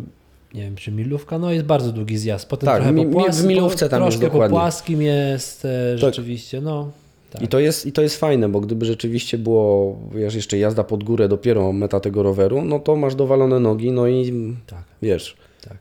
nie 0.55 0.63
wiem, 0.63 0.77
czy 0.77 0.93
milówka, 0.93 1.39
no 1.39 1.53
jest 1.53 1.67
bardzo 1.67 1.93
długi 1.93 2.19
zjazd. 2.19 2.49
Potem 2.49 2.67
Tak, 2.67 2.77
trochę 2.77 2.93
mi- 2.93 3.03
po 3.03 3.09
mi- 3.09 3.13
w 3.13 3.17
płaskim, 3.25 3.49
milówce 3.49 3.89
tam 3.89 4.03
jest 4.03 4.13
troszkę 4.13 4.27
po 4.27 4.33
dokładnie. 4.33 4.57
płaskim 4.59 5.03
jest 5.03 5.65
e, 5.65 5.99
rzeczywiście, 5.99 6.61
no. 6.61 6.91
Tak. 7.31 7.43
I 7.43 7.49
to, 7.49 7.59
jest, 7.59 7.87
I 7.87 7.93
to 7.93 8.03
jest 8.03 8.17
fajne, 8.17 8.49
bo 8.49 8.61
gdyby 8.61 8.87
rzeczywiście 8.87 9.39
było 9.39 9.99
wiesz, 10.15 10.35
jeszcze 10.35 10.59
jazda 10.59 10.85
pod 10.85 11.05
górę, 11.05 11.29
dopiero 11.29 11.73
meta 11.73 12.01
tego 12.01 12.23
roweru, 12.23 12.65
no 12.65 12.79
to 12.79 12.97
masz 12.97 13.15
dowalone 13.15 13.61
nogi, 13.61 13.93
no 13.93 14.09
i 14.09 14.33
Tak, 14.67 14.85
wiesz, 15.03 15.37
tak. 15.69 15.77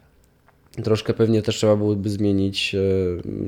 troszkę 0.83 1.13
pewnie 1.13 1.41
też 1.41 1.55
trzeba 1.55 1.75
byłoby 1.75 2.09
zmienić 2.09 2.75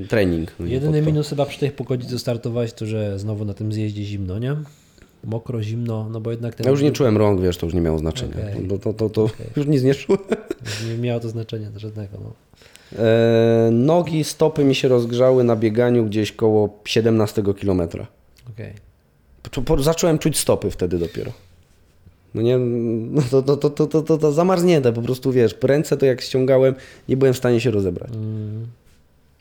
e, 0.03 0.07
trening. 0.07 0.51
no 0.59 0.65
nie, 0.65 0.73
Jedyny 0.73 0.97
pod 0.97 1.05
to. 1.05 1.11
minus 1.11 1.29
chyba 1.29 1.45
przy 1.45 1.59
tej 1.59 1.71
pogodzie 1.71 2.07
co 2.09 2.19
startowałeś, 2.19 2.73
to 2.73 2.85
że 2.85 3.19
znowu 3.19 3.45
na 3.45 3.53
tym 3.53 3.73
zjeździe 3.73 4.03
zimno, 4.03 4.39
nie? 4.39 4.55
Mokro, 5.25 5.63
zimno, 5.63 6.09
no 6.09 6.21
bo 6.21 6.31
jednak 6.31 6.55
ten 6.55 6.65
Ja 6.65 6.71
już 6.71 6.81
nie 6.81 6.91
czułem 6.91 7.17
rąk, 7.17 7.41
wiesz, 7.41 7.57
to 7.57 7.65
już 7.65 7.73
nie 7.75 7.81
miało 7.81 7.97
znaczenia. 7.99 8.35
Okej. 8.35 8.67
To, 8.67 8.77
to, 8.77 8.93
to, 8.93 9.09
to 9.09 9.29
już 9.55 9.67
nic 9.67 9.83
nie 9.83 9.95
czułem. 9.95 10.19
nie 10.89 10.97
miało 10.97 11.19
to 11.19 11.29
znaczenia 11.29 11.67
żadnego. 11.75 12.17
No. 12.23 12.33
E, 13.03 13.69
nogi, 13.71 14.23
stopy 14.23 14.63
mi 14.63 14.75
się 14.75 14.87
rozgrzały 14.87 15.43
na 15.43 15.55
bieganiu 15.55 16.05
gdzieś 16.05 16.31
koło 16.31 16.79
17 16.85 17.43
km. 17.61 17.81
Po- 19.51 19.61
po- 19.61 19.83
Zacząłem 19.83 20.19
czuć 20.19 20.37
stopy 20.37 20.71
wtedy 20.71 20.97
dopiero. 20.97 21.31
No 22.33 22.41
nie, 22.41 22.57
no 22.57 23.21
to, 23.31 23.41
to, 23.41 23.57
to, 23.57 23.69
to, 23.69 23.87
to, 23.87 24.01
to, 24.01 24.17
to 24.17 24.31
zamarznięte 24.31 24.93
po 24.93 25.01
prostu, 25.01 25.31
wiesz, 25.31 25.55
ręce 25.63 25.97
to 25.97 26.05
jak 26.05 26.21
ściągałem, 26.21 26.75
nie 27.09 27.17
byłem 27.17 27.33
w 27.33 27.37
stanie 27.37 27.59
się 27.61 27.71
rozebrać. 27.71 28.11
Mm, 28.11 28.67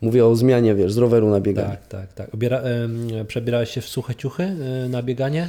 Mówię 0.03 0.27
o 0.27 0.37
zmianie, 0.37 0.75
wiesz, 0.75 0.93
z 0.93 0.97
roweru 0.99 1.31
na 1.31 1.41
bieganie. 1.41 1.69
tak, 1.69 1.87
tak, 1.89 2.13
tak. 2.13 2.35
Obiera, 2.35 2.59
em, 2.59 3.09
przebierałeś 3.27 3.71
się 3.71 3.81
w 3.81 3.89
suche 3.89 4.15
ciuchy 4.15 4.43
e, 4.43 4.89
na 4.89 5.03
bieganie? 5.03 5.49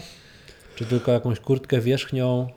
Czy 0.75 0.85
tylko 0.85 1.11
jakąś 1.11 1.39
kurtkę 1.39 1.79
wierzchnią? 1.81 2.47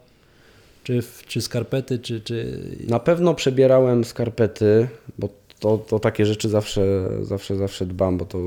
Czy, 0.84 1.00
czy 1.26 1.40
skarpety, 1.40 1.98
czy, 1.98 2.20
czy... 2.20 2.60
Na 2.88 2.98
pewno 3.00 3.34
przebierałem 3.34 4.04
skarpety, 4.04 4.88
bo 5.18 5.28
to, 5.60 5.78
to 5.78 5.98
takie 5.98 6.26
rzeczy 6.26 6.48
zawsze, 6.48 7.08
zawsze, 7.22 7.56
zawsze 7.56 7.86
dbam, 7.86 8.18
bo 8.18 8.24
to 8.24 8.38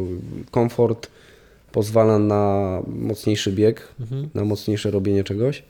komfort 0.51 1.07
pozwala 1.72 2.19
na 2.19 2.78
mocniejszy 2.88 3.51
bieg, 3.51 3.88
Mhm. 3.99 4.30
na 4.34 4.45
mocniejsze 4.45 4.91
robienie 4.91 5.24
czegoś. 5.24 5.63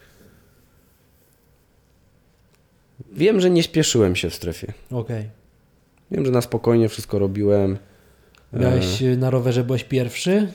Wiem, 3.14 3.40
że 3.40 3.50
nie 3.50 3.64
śpieszyłem 3.64 4.16
się 4.16 4.30
w 4.30 4.36
strefie. 4.36 4.74
Okej. 4.92 5.26
Wiem, 6.12 6.26
że 6.26 6.32
na 6.32 6.42
spokojnie 6.42 6.90
wszystko 6.90 7.20
robiłem. 7.20 7.78
Miałeś 8.54 9.04
e, 9.04 9.18
na 9.18 9.30
rowerze, 9.30 9.64
byłeś 9.64 9.84
pierwszy? 9.84 10.48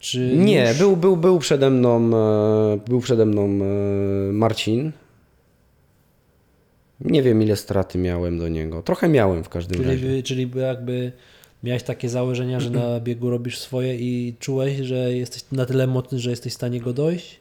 Czy 0.00 0.36
Nie, 0.36 0.68
już? 0.68 0.78
był, 0.78 0.96
był, 0.96 1.16
był 1.16 1.38
przede 1.38 1.70
mną, 1.70 2.10
e, 2.16 2.78
był 2.88 3.00
przede 3.00 3.26
mną 3.26 3.44
e, 3.44 4.32
Marcin. 4.32 4.92
Nie 7.00 7.22
wiem, 7.22 7.42
ile 7.42 7.56
straty 7.56 7.98
miałem 7.98 8.38
do 8.38 8.48
niego. 8.48 8.82
Trochę 8.82 9.08
miałem 9.08 9.44
w 9.44 9.48
każdym 9.48 9.82
razie. 9.82 9.98
Czyli, 9.98 10.22
czyli 10.22 10.46
by 10.46 10.60
jakby 10.60 11.12
miałeś 11.64 11.82
takie 11.82 12.08
założenia, 12.08 12.60
że 12.60 12.70
na 12.70 13.00
biegu 13.06 13.30
robisz 13.30 13.58
swoje 13.58 13.96
i 13.96 14.34
czułeś, 14.38 14.78
że 14.78 15.12
jesteś 15.14 15.44
na 15.52 15.66
tyle 15.66 15.86
mocny, 15.86 16.18
że 16.18 16.30
jesteś 16.30 16.52
w 16.52 16.56
stanie 16.56 16.80
go 16.80 16.92
dojść? 16.92 17.40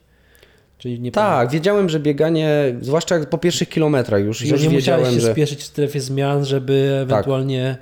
Czyli 0.78 1.00
nie 1.00 1.12
Tak, 1.12 1.52
wiedziałem, 1.52 1.90
że 1.90 2.00
bieganie, 2.00 2.76
zwłaszcza 2.82 3.26
po 3.26 3.38
pierwszych 3.38 3.70
kilometrach 3.70 4.24
już, 4.24 4.38
że 4.38 4.46
już 4.48 4.64
nie 4.64 4.70
musiałeś 4.70 4.84
wiedziałem, 4.86 5.06
się 5.14 5.22
że... 5.22 5.28
Tak. 5.28 5.36
spieszyć 5.36 5.60
w 5.60 5.64
strefie 5.64 6.02
zmian, 6.02 6.46
żeby 6.46 7.00
ewentualnie... 7.02 7.78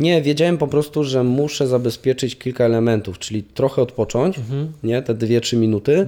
Nie, 0.00 0.22
wiedziałem 0.22 0.58
po 0.58 0.66
prostu, 0.66 1.04
że 1.04 1.24
muszę 1.24 1.66
zabezpieczyć 1.66 2.36
kilka 2.38 2.64
elementów, 2.64 3.18
czyli 3.18 3.42
trochę 3.42 3.82
odpocząć, 3.82 4.38
Mhm. 4.38 4.72
nie, 4.82 5.02
te 5.02 5.14
2-3 5.14 5.56
minuty. 5.56 6.06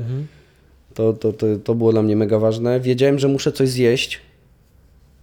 To, 0.95 1.13
to, 1.13 1.33
to, 1.33 1.47
to 1.65 1.75
było 1.75 1.93
dla 1.93 2.03
mnie 2.03 2.17
mega 2.17 2.39
ważne. 2.39 2.81
Wiedziałem, 2.81 3.19
że 3.19 3.29
muszę 3.29 3.53
coś 3.53 3.69
zjeść 3.69 4.21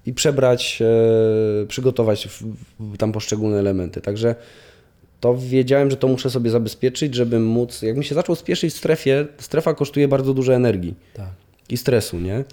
i 0.05 0.13
przebrać, 0.13 0.79
e, 0.81 1.65
przygotować 1.67 2.27
w, 2.27 2.43
w 2.79 2.97
tam 2.97 3.11
poszczególne 3.11 3.59
elementy. 3.59 4.01
Także 4.01 4.35
to 5.19 5.37
wiedziałem, 5.37 5.91
że 5.91 5.97
to 5.97 6.07
muszę 6.07 6.29
sobie 6.29 6.49
zabezpieczyć, 6.49 7.15
żeby 7.15 7.39
móc. 7.39 7.81
Jak 7.81 7.97
mi 7.97 8.05
się 8.05 8.15
zaczął 8.15 8.35
spieszyć 8.35 8.73
w 8.73 8.77
strefie, 8.77 9.25
strefa 9.37 9.73
kosztuje 9.73 10.07
bardzo 10.07 10.33
dużo 10.33 10.53
energii 10.55 10.93
Tak. 11.13 11.29
i 11.69 11.77
stresu, 11.77 12.19
nie? 12.19 12.43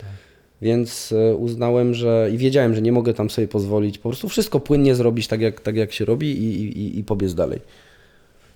Więc 0.63 1.13
e, 1.13 1.37
uznałem, 1.37 1.95
że 1.95 2.29
i 2.33 2.39
wiedziałem, 2.39 2.75
że 2.75 2.83
nie 2.83 2.93
mogę 2.93 3.15
tam 3.15 3.31
sobie 3.31 3.49
pozwolić 3.49 3.99
po 3.99 4.09
prostu 4.09 4.29
wszystko 4.29 4.61
płynnie 4.61 4.95
zrobić 4.95 5.27
tak, 5.27 5.41
jak, 5.41 5.61
tak 5.61 5.77
jak 5.77 5.93
się 5.93 6.05
robi 6.05 6.31
i, 6.31 6.79
i, 6.79 6.99
i 6.99 7.05
pobiec 7.05 7.35
dalej. 7.35 7.61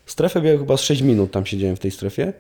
Strefę 0.07 0.41
biegłem 0.41 0.59
chyba 0.59 0.77
z 0.77 0.81
6 0.81 1.03
minut, 1.03 1.31
tam 1.31 1.47
siedziałem 1.47 1.77
w 1.77 1.81
tej 1.81 1.91
strefie. 1.91 2.33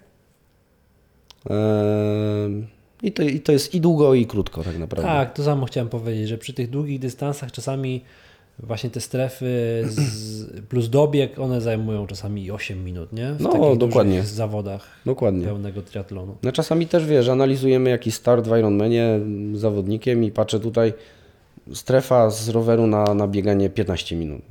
Ehm, 1.50 2.66
I 3.02 3.12
to, 3.12 3.22
I 3.22 3.40
to 3.40 3.52
jest 3.52 3.74
i 3.74 3.80
długo, 3.80 4.14
i 4.14 4.26
krótko 4.26 4.62
tak 4.62 4.78
naprawdę. 4.78 5.10
Tak, 5.10 5.34
to 5.34 5.44
samo 5.44 5.66
chciałem 5.66 5.88
powiedzieć, 5.88 6.28
że 6.28 6.38
przy 6.38 6.52
tych 6.52 6.70
długich 6.70 6.98
dystansach 6.98 7.52
czasami 7.52 8.04
Właśnie 8.58 8.90
te 8.90 9.00
strefy 9.00 9.46
z, 9.88 10.44
plus 10.70 10.88
dobieg, 10.88 11.38
one 11.38 11.60
zajmują 11.60 12.06
czasami 12.06 12.50
8 12.50 12.84
minut, 12.84 13.12
nie? 13.12 13.32
W 13.32 13.40
No, 13.40 13.76
dokładnie. 13.76 14.16
dużych 14.18 14.34
zawodach 14.34 14.86
Dokładnie. 15.06 15.44
pełnego 15.46 15.82
triatlonu. 15.82 16.36
No 16.42 16.52
czasami 16.52 16.86
też 16.86 17.06
wiesz, 17.06 17.28
analizujemy 17.28 17.90
jakiś 17.90 18.14
start 18.14 18.48
w 18.48 18.58
Ironmanie 18.58 19.20
z 19.54 19.58
zawodnikiem 19.60 20.24
i 20.24 20.30
patrzę 20.30 20.60
tutaj 20.60 20.92
strefa 21.74 22.30
z 22.30 22.48
roweru 22.48 22.86
na, 22.86 23.14
na 23.14 23.28
bieganie 23.28 23.70
15 23.70 24.16
minut. 24.16 24.42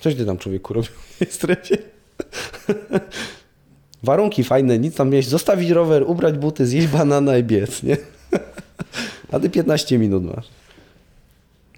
Coś 0.00 0.14
ty 0.14 0.26
tam 0.26 0.38
człowieku 0.38 0.74
robił 0.74 0.90
w 1.14 1.18
tej 1.18 1.28
strefie? 1.30 1.76
Warunki 4.02 4.44
fajne, 4.44 4.78
nic 4.78 4.96
tam 4.96 5.10
mieć, 5.10 5.28
zostawić 5.28 5.70
rower, 5.70 6.02
ubrać 6.06 6.38
buty, 6.38 6.66
zjeść 6.66 6.86
banana 6.88 7.38
i 7.38 7.44
biec, 7.44 7.82
nie? 7.82 7.96
A 9.32 9.40
ty 9.40 9.50
15 9.50 9.98
minut 9.98 10.24
masz. 10.24 10.46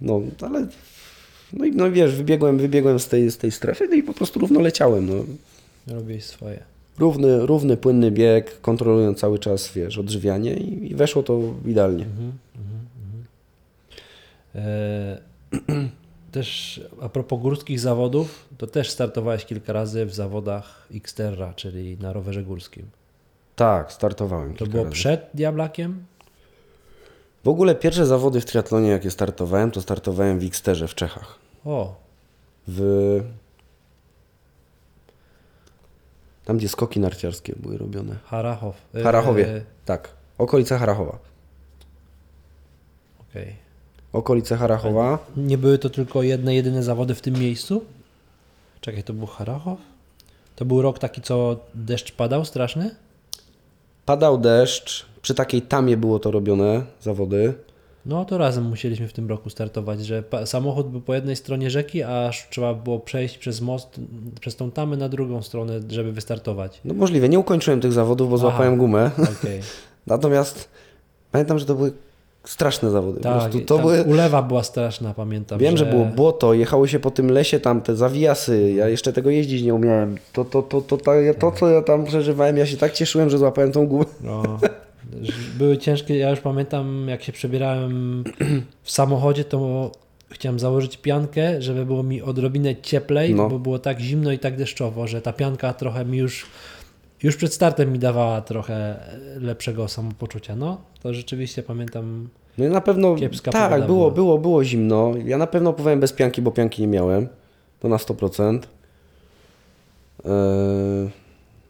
No, 0.01 0.21
ale 0.43 0.67
no 1.53 1.65
i 1.65 1.73
no 1.73 1.93
wiesz, 1.93 2.17
wybiegłem, 2.17 2.59
wybiegłem 2.59 2.99
z 2.99 3.09
tej, 3.09 3.31
z 3.31 3.39
tej 3.39 3.51
strefy 3.51 3.89
no 3.89 3.95
i 3.95 4.03
po 4.03 4.15
prostu 4.15 4.41
równo 4.41 4.61
leciałem. 4.61 5.07
No. 5.09 5.25
Robiłeś 5.95 6.25
swoje. 6.25 6.63
Równy, 6.99 7.47
równy, 7.47 7.77
płynny 7.77 8.11
bieg, 8.11 8.61
kontrolując 8.61 9.19
cały 9.19 9.39
czas, 9.39 9.73
wiesz, 9.73 9.99
odżywianie 9.99 10.55
i, 10.55 10.91
i 10.91 10.95
weszło 10.95 11.23
to 11.23 11.41
idealnie. 11.67 12.05
Mhm, 12.05 12.33
E, 14.57 15.19
też 16.33 16.81
a 17.01 17.09
propos 17.09 17.41
górskich 17.41 17.81
zawodów, 17.81 18.49
to 18.59 18.67
też 18.67 18.91
startowałeś 18.91 19.45
kilka 19.45 19.73
razy 19.73 20.07
w 20.07 20.15
zawodach 20.15 20.89
Xterra, 20.95 21.55
czyli 21.55 21.97
na 22.01 22.13
rowerze 22.13 22.43
górskim. 22.43 22.87
Tak, 23.57 23.93
startowałem. 23.93 24.55
To 24.55 24.67
było 24.67 24.85
razy. 24.85 24.95
przed 24.95 25.31
Diablakiem? 25.35 26.05
W 27.47 27.49
ogóle 27.49 27.75
pierwsze 27.75 28.07
zawody 28.07 28.41
w 28.41 28.45
triatlonie, 28.45 28.89
jakie 28.89 29.11
startowałem, 29.11 29.71
to 29.71 29.81
startowałem 29.81 30.39
w 30.39 30.45
Xterze 30.45 30.89
w 30.89 30.95
Czechach. 30.95 31.39
O, 31.65 31.95
W... 32.69 32.81
Tam, 36.45 36.59
gdzie 36.59 36.69
skoki 36.69 37.01
narciarskie 37.01 37.55
były 37.57 37.79
robione. 37.79 38.17
Harachow. 38.25 38.75
W 38.95 39.03
Harachowie, 39.03 39.49
E, 39.49 39.61
tak. 39.85 40.09
Okolice 40.39 40.79
Harachowa. 40.79 41.19
Okej. 43.31 43.57
Okolice 44.13 44.57
Harachowa. 44.57 45.19
Nie 45.37 45.59
były 45.59 45.79
to 45.79 45.91
tylko 45.91 46.23
jedne, 46.23 46.55
jedyne 46.55 46.83
zawody 46.83 47.15
w 47.15 47.21
tym 47.21 47.35
miejscu? 47.35 47.85
Czekaj, 48.81 49.05
to 49.05 49.13
był 49.13 49.27
Harachow? 49.27 49.79
To 50.57 50.65
był 50.65 50.83
rok 50.83 50.99
taki, 50.99 51.23
co 51.23 51.57
deszcz 51.75 52.13
padał 52.13 52.45
straszny? 52.45 52.95
Padał 54.07 54.39
deszcz, 54.39 55.07
przy 55.27 55.35
takiej 55.35 55.63
tamie 55.63 55.97
było 55.97 56.19
to 56.19 56.31
robione, 56.31 56.83
zawody. 57.01 57.55
No 58.07 58.25
to 58.25 58.39
razem 58.39 58.65
musieliśmy 58.65 59.09
w 59.09 59.13
tym 59.13 59.29
roku 59.29 59.51
startować, 59.51 60.07
że 60.07 60.23
samochód 60.45 60.89
był 60.89 61.01
po 61.01 61.15
jednej 61.15 61.37
stronie 61.37 61.71
rzeki, 61.71 62.03
a 62.03 62.29
aż 62.29 62.49
trzeba 62.51 62.75
było 62.75 63.01
przejść 63.01 63.39
przez 63.39 63.61
most, 63.61 64.01
przez 64.41 64.57
tą 64.57 64.71
tamę 64.71 64.97
na 64.97 65.09
drugą 65.09 65.43
stronę, 65.43 65.81
żeby 65.89 66.13
wystartować. 66.13 66.81
No 66.85 66.95
możliwe, 66.95 67.29
nie 67.29 67.39
ukończyłem 67.39 67.81
tych 67.81 67.93
zawodów, 67.93 68.31
bo 68.31 68.37
Aha. 68.37 68.41
złapałem 68.41 68.77
gumę. 68.77 69.11
Okej. 69.19 69.61
Natomiast 70.07 70.69
pamiętam, 71.33 71.59
że 71.59 71.67
to 71.67 71.75
były 71.75 71.93
straszne 72.45 72.91
zawody. 72.91 73.17
po 73.17 73.23
Tak, 73.23 73.53
to 73.67 73.79
były... 73.79 74.05
ulewa 74.05 74.43
była 74.43 74.63
straszna, 74.63 75.15
pamiętam. 75.15 75.59
Wiem, 75.59 75.77
że 75.77 75.87
było 75.87 76.05
błoto, 76.05 76.55
jechało 76.55 76.87
się 76.87 76.99
po 76.99 77.11
tym 77.11 77.31
lesie 77.31 77.61
tam, 77.61 77.81
te 77.81 77.97
zawiasy, 77.97 78.73
ja 78.73 78.89
jeszcze 78.89 79.13
tego 79.13 79.31
jeździć 79.31 79.63
nie 79.63 79.75
umiałem. 79.75 80.17
To, 80.33 80.45
to, 80.45 80.63
to, 80.63 80.81
to, 80.81 80.97
to, 80.97 81.35
to, 81.39 81.53
co 81.53 81.69
ja 81.69 81.83
tam 81.83 82.05
przeżywałem, 82.05 82.57
ja 82.57 82.67
się 82.67 82.77
tak 82.77 82.93
cieszyłem, 82.93 83.31
że 83.31 83.39
złapałem 83.39 83.73
tą 83.73 83.87
gumę. 83.87 84.05
No, 84.21 84.43
były 85.59 85.79
ciężkie, 85.79 86.17
ja 86.17 86.31
już 86.31 86.41
pamiętam 86.41 87.07
jak 87.09 87.23
się 87.23 87.33
przebierałem 87.33 88.25
w 88.83 88.91
samochodzie, 88.91 89.45
to 89.45 89.93
chciałem 90.31 90.59
założyć 90.59 90.97
piankę, 90.97 91.63
żeby 91.63 91.87
było 91.87 92.03
mi 92.03 92.23
odrobinę 92.23 92.77
cieplej, 92.77 93.35
No. 93.35 93.49
bo 93.49 93.59
było 93.59 93.79
tak 93.79 94.01
zimno 94.01 94.33
i 94.33 94.39
tak 94.39 94.57
deszczowo, 94.57 95.07
że 95.07 95.23
ta 95.23 95.33
pianka 95.33 95.73
trochę 95.73 96.05
mi 96.05 96.19
już, 96.19 96.47
już 97.23 97.37
przed 97.37 97.55
startem 97.55 97.93
mi 97.93 97.99
dawała 97.99 98.41
trochę 98.41 98.97
lepszego 99.41 99.89
samopoczucia. 99.89 100.57
No, 100.57 100.81
to 101.03 101.15
rzeczywiście 101.15 101.63
pamiętam, 101.63 102.29
No 102.59 102.65
i 102.67 102.69
na 102.69 102.81
pewno, 102.81 103.15
Kiepska 103.15 103.51
tak, 103.53 103.87
było, 103.87 104.11
było, 104.11 104.39
było 104.39 104.65
zimno. 104.65 105.13
Ja 105.25 105.39
na 105.39 105.47
pewno 105.47 105.73
pływałem 105.73 106.01
bez 106.01 106.13
pianki, 106.13 106.43
bo 106.43 106.51
pianki 106.51 106.83
nie 106.83 106.89
miałem. 106.89 107.29
To 107.81 107.89
na 107.89 107.97
100%. 107.97 108.59
Eee, 110.25 111.11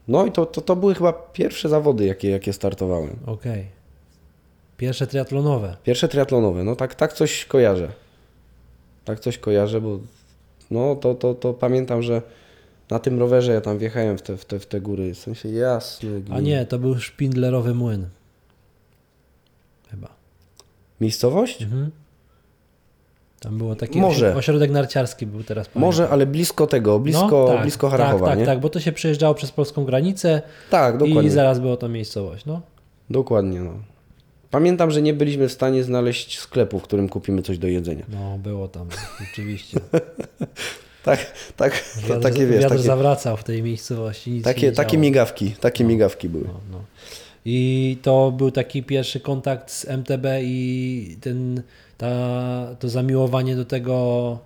No 0.09 0.27
i 0.27 0.33
to, 0.33 0.47
to, 0.47 0.61
to 0.61 0.77
były 0.77 0.95
chyba 0.95 1.13
pierwsze 1.13 1.69
zawody, 1.69 2.07
jakie, 2.07 2.31
jakie 2.31 2.53
startowałem. 2.53 3.17
okej. 3.27 3.67
Pierwsze 4.77 5.07
triatlonowe. 5.07 5.77
Pierwsze 5.85 6.09
triatlonowe, 6.09 6.65
no 6.65 6.77
tak, 6.77 6.95
tak 6.95 7.13
coś 7.13 7.45
kojarzę. 7.45 7.89
Tak 9.05 9.21
coś 9.21 9.39
kojarzę, 9.39 9.81
bo 9.81 9.99
no 10.71 10.97
to, 10.97 11.15
to, 11.15 11.35
to 11.35 11.55
pamiętam, 11.55 12.03
że 12.03 12.23
na 12.91 12.99
tym 12.99 13.19
rowerze 13.19 13.53
ja 13.53 13.61
tam 13.61 13.79
wjechałem 13.79 14.19
w 14.19 14.23
te, 14.23 14.37
w 14.37 14.45
te, 14.45 14.59
w 14.59 14.67
te 14.67 14.81
góry. 14.81 15.15
W 15.15 15.19
sensie 15.19 15.49
jasny. 15.49 16.23
A 16.31 16.41
nie, 16.41 16.67
to 16.67 16.79
był 16.79 16.99
szpindlerowy 16.99 17.75
młyn. 17.75 18.09
Chyba. 19.91 20.09
Miejscowość? 21.01 21.63
Mhm. 21.63 21.91
Tam 23.41 23.59
było 23.59 23.77
taki 23.77 23.99
Może. 24.01 24.33
ośro- 24.33 24.37
ośrodek 24.39 24.71
narciarski 24.71 25.27
był 25.27 25.43
teraz. 25.45 25.69
Może, 25.75 25.97
pamiętam. 25.99 26.15
ale 26.15 26.27
blisko 26.27 26.67
tego, 26.67 26.99
blisko, 26.99 27.29
No, 27.49 27.55
tak, 27.55 27.63
blisko 27.63 27.91
Harachowa, 27.91 28.27
tak, 28.27 28.37
tak, 28.39 28.47
tak, 28.47 28.61
bo 28.61 28.69
to 28.69 28.81
się 28.81 28.93
przejeżdżało 28.93 29.35
przez 29.35 29.51
polską 29.53 29.85
granicę 29.85 30.43
Tak, 30.71 30.99
dokładnie. 30.99 31.29
i 31.29 31.31
zaraz 31.33 31.59
było 31.61 31.77
to 31.77 31.89
miejscowość. 31.89 32.45
No. 32.47 32.61
Dokładnie, 33.11 33.61
no. 33.61 33.73
Pamiętam, 34.51 34.91
że 34.91 35.03
nie 35.03 35.15
byliśmy 35.15 35.49
w 35.49 35.53
stanie 35.53 35.85
znaleźć 35.85 36.39
sklepu, 36.39 36.79
w 36.79 36.83
którym 36.83 37.09
kupimy 37.09 37.43
coś 37.43 37.59
do 37.59 37.67
jedzenia. 37.67 38.05
no, 38.09 38.39
było 38.39 38.69
tam, 38.69 38.89
rzeczywiście. 39.21 39.81
Tak, 41.03 41.33
tak, 41.57 41.85
Wiatr, 42.09 42.23
takie 42.23 42.47
wiesz, 42.47 42.63
wiatr 42.63 42.75
takie, 42.75 42.83
zawracał 42.87 43.37
w 43.37 43.45
tej 43.45 43.63
miejscowości. 43.63 44.41
Takie, 44.43 44.73
takie 44.73 44.99
migawki, 44.99 45.51
takie 45.61 45.85
migawki 45.85 46.29
były. 46.29 46.45
No, 46.45 46.61
no. 46.73 46.81
I 47.45 47.99
to 48.03 48.33
był 48.33 48.51
taki 48.51 48.83
pierwszy 48.83 49.21
kontakt 49.21 49.71
z 49.71 49.85
MTB 49.89 50.27
i 50.43 51.17
ten, 51.21 51.63
ta, 51.99 52.09
to 52.79 52.89
zamiłowanie 52.89 53.57
do 53.57 53.65
tego 53.65 54.39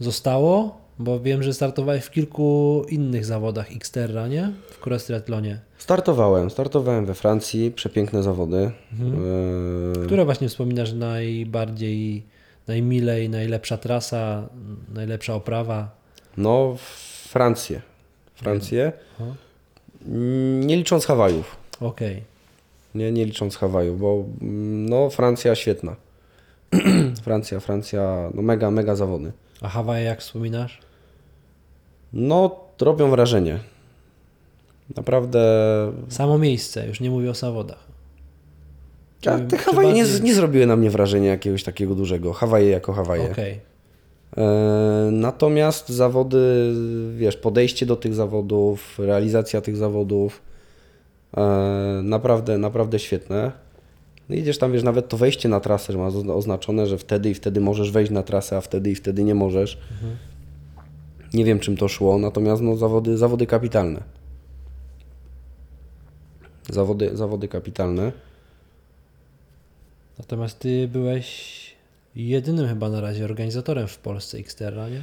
zostało, 0.00 0.78
bo 0.98 1.20
wiem, 1.20 1.42
że 1.42 1.54
startowałeś 1.54 2.04
w 2.04 2.10
kilku 2.10 2.82
innych 2.88 3.24
zawodach 3.24 3.72
Xterra, 3.76 4.28
nie? 4.28 4.52
W 4.70 4.86
cross 4.86 5.04
triathlonie. 5.04 5.60
Startowałem, 5.78 6.50
startowałem 6.50 7.06
we 7.06 7.14
Francji, 7.14 7.70
przepiękne 7.70 8.22
zawody. 8.22 8.70
Mhm. 8.92 9.12
Eee, 9.14 10.06
Które 10.06 10.24
właśnie 10.24 10.48
wspominasz 10.48 10.92
najbardziej, 10.92 12.22
najmilej, 12.68 13.28
najlepsza 13.28 13.76
trasa, 13.78 14.48
najlepsza 14.94 15.34
oprawa? 15.34 15.90
No, 16.36 16.76
Francję. 17.28 17.80
Francję. 18.34 18.92
Mm, 20.06 20.66
Nie 20.66 20.76
licząc 20.76 21.06
Hawajów. 21.06 21.56
Okej. 21.80 22.22
Nie, 22.94 23.12
nie 23.12 23.24
licząc 23.24 23.56
Hawajów, 23.56 24.00
bo 24.00 24.24
mm, 24.42 24.88
no, 24.88 25.10
Francja 25.10 25.54
świetna. 25.54 25.96
Francja, 27.24 27.60
Francja, 27.60 28.30
no 28.34 28.42
mega, 28.42 28.70
mega 28.70 28.96
zawody. 28.96 29.32
A 29.60 29.68
Hawaje 29.68 30.04
jak 30.04 30.20
wspominasz? 30.20 30.80
No, 32.12 32.60
robią 32.80 33.10
wrażenie. 33.10 33.58
Naprawdę. 34.96 35.42
Samo 36.08 36.38
miejsce, 36.38 36.86
już 36.86 37.00
nie 37.00 37.10
mówię 37.10 37.30
o 37.30 37.34
zawodach. 37.34 37.84
A 39.26 39.38
Czy- 39.38 39.44
te 39.44 39.56
Hawaje 39.56 39.92
nie, 39.92 40.04
nie 40.22 40.34
zrobiły 40.34 40.66
na 40.66 40.76
mnie 40.76 40.90
wrażenia 40.90 41.30
jakiegoś 41.30 41.64
takiego 41.64 41.94
dużego. 41.94 42.32
Hawaje 42.32 42.70
jako 42.70 42.92
Hawaje. 42.92 43.30
Okej. 43.30 43.60
E, 44.36 44.42
natomiast 45.12 45.88
zawody, 45.88 46.72
wiesz, 47.16 47.36
podejście 47.36 47.86
do 47.86 47.96
tych 47.96 48.14
zawodów, 48.14 48.98
realizacja 48.98 49.60
tych 49.60 49.76
zawodów, 49.76 50.42
e, 51.36 51.40
naprawdę, 52.02 52.58
naprawdę 52.58 52.98
świetne. 52.98 53.52
No 54.28 54.34
idziesz 54.36 54.58
tam, 54.58 54.72
wiesz, 54.72 54.82
nawet 54.82 55.08
to 55.08 55.16
wejście 55.16 55.48
na 55.48 55.60
trasę, 55.60 55.92
że 55.92 55.98
ma 55.98 56.06
oz- 56.06 56.28
oznaczone, 56.28 56.86
że 56.86 56.98
wtedy 56.98 57.30
i 57.30 57.34
wtedy 57.34 57.60
możesz 57.60 57.90
wejść 57.90 58.12
na 58.12 58.22
trasę, 58.22 58.56
a 58.56 58.60
wtedy 58.60 58.90
i 58.90 58.94
wtedy 58.94 59.24
nie 59.24 59.34
możesz. 59.34 59.78
Nie 61.34 61.44
wiem, 61.44 61.58
czym 61.60 61.76
to 61.76 61.88
szło, 61.88 62.18
natomiast 62.18 62.62
no, 62.62 62.76
zawody, 62.76 63.18
zawody 63.18 63.46
kapitalne. 63.46 64.02
Zawody, 66.70 67.16
zawody 67.16 67.48
kapitalne. 67.48 68.12
Natomiast 70.18 70.58
ty 70.58 70.88
byłeś 70.88 71.54
jedynym 72.16 72.68
chyba 72.68 72.88
na 72.90 73.00
razie 73.00 73.24
organizatorem 73.24 73.88
w 73.88 73.98
Polsce 73.98 74.38
Xterra, 74.38 74.88
nie? 74.88 75.02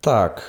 Tak. 0.00 0.42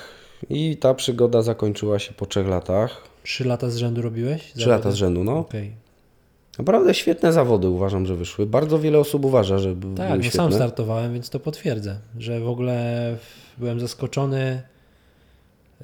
I 0.50 0.78
ta 0.78 0.94
przygoda 0.94 1.42
zakończyła 1.42 2.00
się 2.00 2.14
po 2.14 2.26
trzech 2.26 2.48
latach. 2.48 3.04
Trzy 3.24 3.46
lata 3.46 3.70
z 3.70 3.78
rzędu 3.78 4.02
robiłeś? 4.02 4.54
Trzy 4.54 4.70
lata 4.70 4.92
z 4.92 4.96
rzędu, 4.96 5.24
no. 5.24 5.38
Okej. 5.38 5.72
Naprawdę 6.60 6.94
świetne 6.94 7.34
zawody 7.34 7.70
uważam, 7.70 8.06
że 8.06 8.16
wyszły. 8.16 8.46
Bardzo 8.46 8.80
wiele 8.80 9.00
osób 9.00 9.26
uważa, 9.26 9.58
że 9.60 9.76
b- 9.76 9.96
Tak, 9.96 10.08
były 10.08 10.18
bo 10.18 10.24
świetne. 10.24 10.38
sam 10.44 10.54
startowałem, 10.54 11.14
więc 11.14 11.30
to 11.30 11.40
potwierdzę, 11.40 12.00
że 12.18 12.40
w 12.40 12.48
ogóle 12.50 13.16
byłem 13.58 13.80
zaskoczony. 13.80 14.62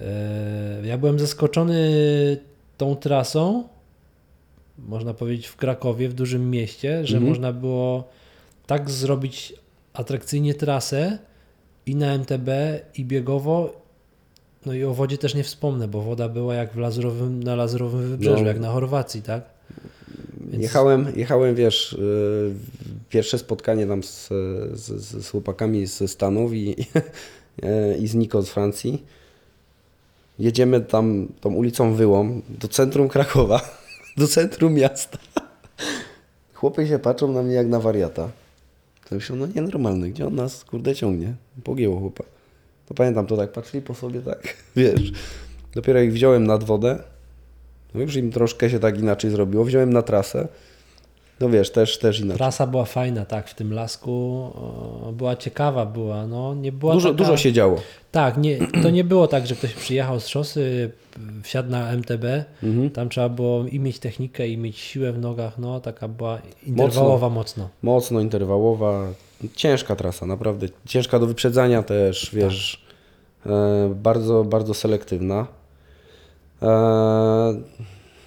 e, 0.02 0.88
Ja 0.88 0.98
byłem 0.98 1.20
zaskoczony 1.20 1.78
tą 2.78 2.96
trasą, 2.96 3.64
można 4.80 5.14
powiedzieć 5.14 5.48
w 5.48 5.56
Krakowie, 5.56 6.10
w 6.10 6.14
dużym 6.14 6.50
mieście, 6.52 7.06
że 7.06 7.18
Mhm. 7.18 7.30
można 7.30 7.54
było 7.54 8.04
tak 8.68 8.90
zrobić 8.90 9.54
atrakcyjnie 9.94 10.54
trasę, 10.54 11.18
i 11.86 11.96
na 11.96 12.14
MTB, 12.14 12.50
i 12.96 13.06
biegowo. 13.06 13.82
No 14.66 14.74
i 14.74 14.84
o 14.84 14.94
wodzie 14.94 15.18
też 15.18 15.36
nie 15.36 15.44
wspomnę, 15.44 15.88
bo 15.88 16.02
woda 16.02 16.30
była 16.30 16.56
jak 16.56 16.74
w 16.74 16.78
lazurowym, 16.78 17.44
na 17.44 17.56
lazurowym 17.56 18.10
wybrzeżu, 18.10 18.42
No. 18.42 18.48
jak 18.48 18.60
na 18.60 18.70
Chorwacji, 18.72 19.22
tak? 19.22 19.44
Więc- 20.46 20.64
Jechałem, 20.64 21.08
jechałem, 21.16 21.56
wiesz, 21.56 21.96
yy, 22.00 22.54
pierwsze 23.10 23.38
spotkanie 23.38 23.88
tam 23.88 24.04
z, 24.04 24.28
z, 24.74 25.06
z 25.26 25.30
chłopakami 25.30 25.86
ze 25.86 26.08
Stanów 26.08 26.54
i, 26.54 26.68
yy, 27.64 27.98
i 28.04 28.08
z 28.08 28.16
Niko 28.16 28.42
z 28.42 28.50
Francji. 28.50 29.04
Jedziemy 30.40 30.82
tam 30.82 31.28
tą 31.42 31.54
ulicą 31.54 31.94
Wyłom 31.94 32.42
do 32.50 32.68
centrum 32.68 33.10
Krakowa, 33.10 33.62
do 34.18 34.28
centrum 34.28 34.74
miasta. 34.74 35.18
Chłopy 36.54 36.88
się 36.88 37.00
patrzą 37.00 37.32
na 37.32 37.44
mnie 37.44 37.54
jak 37.54 37.68
na 37.68 37.80
wariata. 37.80 38.30
To 39.10 39.16
myślą, 39.16 39.36
no 39.36 39.48
nienormalny, 39.56 40.10
gdzie 40.10 40.28
on 40.28 40.36
nas, 40.36 40.64
kurde, 40.66 40.96
ciągnie? 40.96 41.34
Pogięło 41.64 42.00
chłopa. 42.00 42.24
To 42.88 42.94
pamiętam, 42.94 43.28
to 43.28 43.38
tak 43.38 43.52
patrzyli 43.52 43.84
po 43.84 43.96
sobie, 43.96 44.22
tak, 44.22 44.56
wiesz. 44.76 45.12
Dopiero 45.76 46.00
jak 46.00 46.12
wziąłem 46.12 46.48
nad 46.48 46.64
wodę, 46.64 47.04
no 47.96 48.02
już 48.02 48.16
im 48.16 48.32
troszkę 48.32 48.70
się 48.70 48.80
tak 48.80 49.00
inaczej 49.00 49.32
zrobiło. 49.32 49.64
Wziąłem 49.66 49.94
na 49.94 50.02
trasę. 50.02 50.48
No 51.40 51.50
wiesz, 51.50 51.72
też, 51.72 52.00
też 52.00 52.20
inaczej. 52.20 52.38
Trasa 52.38 52.68
była 52.68 52.86
fajna, 52.86 53.26
tak, 53.26 53.50
w 53.50 53.54
tym 53.56 53.74
lasku. 53.74 54.52
Była 55.14 55.36
ciekawa, 55.36 55.86
była, 55.86 56.28
no, 56.28 56.56
nie 56.56 56.72
była 56.72 56.94
Dużo, 56.94 57.10
taka... 57.10 57.18
dużo 57.18 57.38
się 57.38 57.54
działo. 57.54 57.78
Tak, 58.12 58.38
nie, 58.38 58.58
to 58.84 58.90
nie 58.90 59.04
było 59.04 59.28
tak, 59.28 59.48
że 59.48 59.56
ktoś 59.56 59.74
przyjechał 59.74 60.20
z 60.20 60.28
szosy, 60.28 60.92
wsiadł 61.44 61.70
na 61.72 61.92
MTB, 61.92 62.24
Mhm. 62.64 62.90
tam 62.90 63.10
trzeba 63.10 63.30
było 63.30 63.66
i 63.66 63.80
mieć 63.80 64.00
technikę, 64.00 64.48
i 64.48 64.58
mieć 64.58 64.78
siłę 64.78 65.14
w 65.14 65.20
nogach, 65.20 65.58
no, 65.58 65.80
taka 65.80 66.08
była 66.08 66.40
interwałowa 66.66 67.30
mocno. 67.30 67.70
Mocno 67.84 68.20
interwałowa. 68.20 69.08
Ciężka 69.56 69.96
trasa, 69.96 70.26
naprawdę. 70.26 70.68
Ciężka 70.86 71.20
do 71.20 71.28
wyprzedzania 71.28 71.84
też, 71.84 72.30
wiesz. 72.34 72.86
E, 73.46 73.94
bardzo, 73.96 74.44
bardzo 74.44 74.74
selektywna. 74.74 75.48
E, 76.62 76.68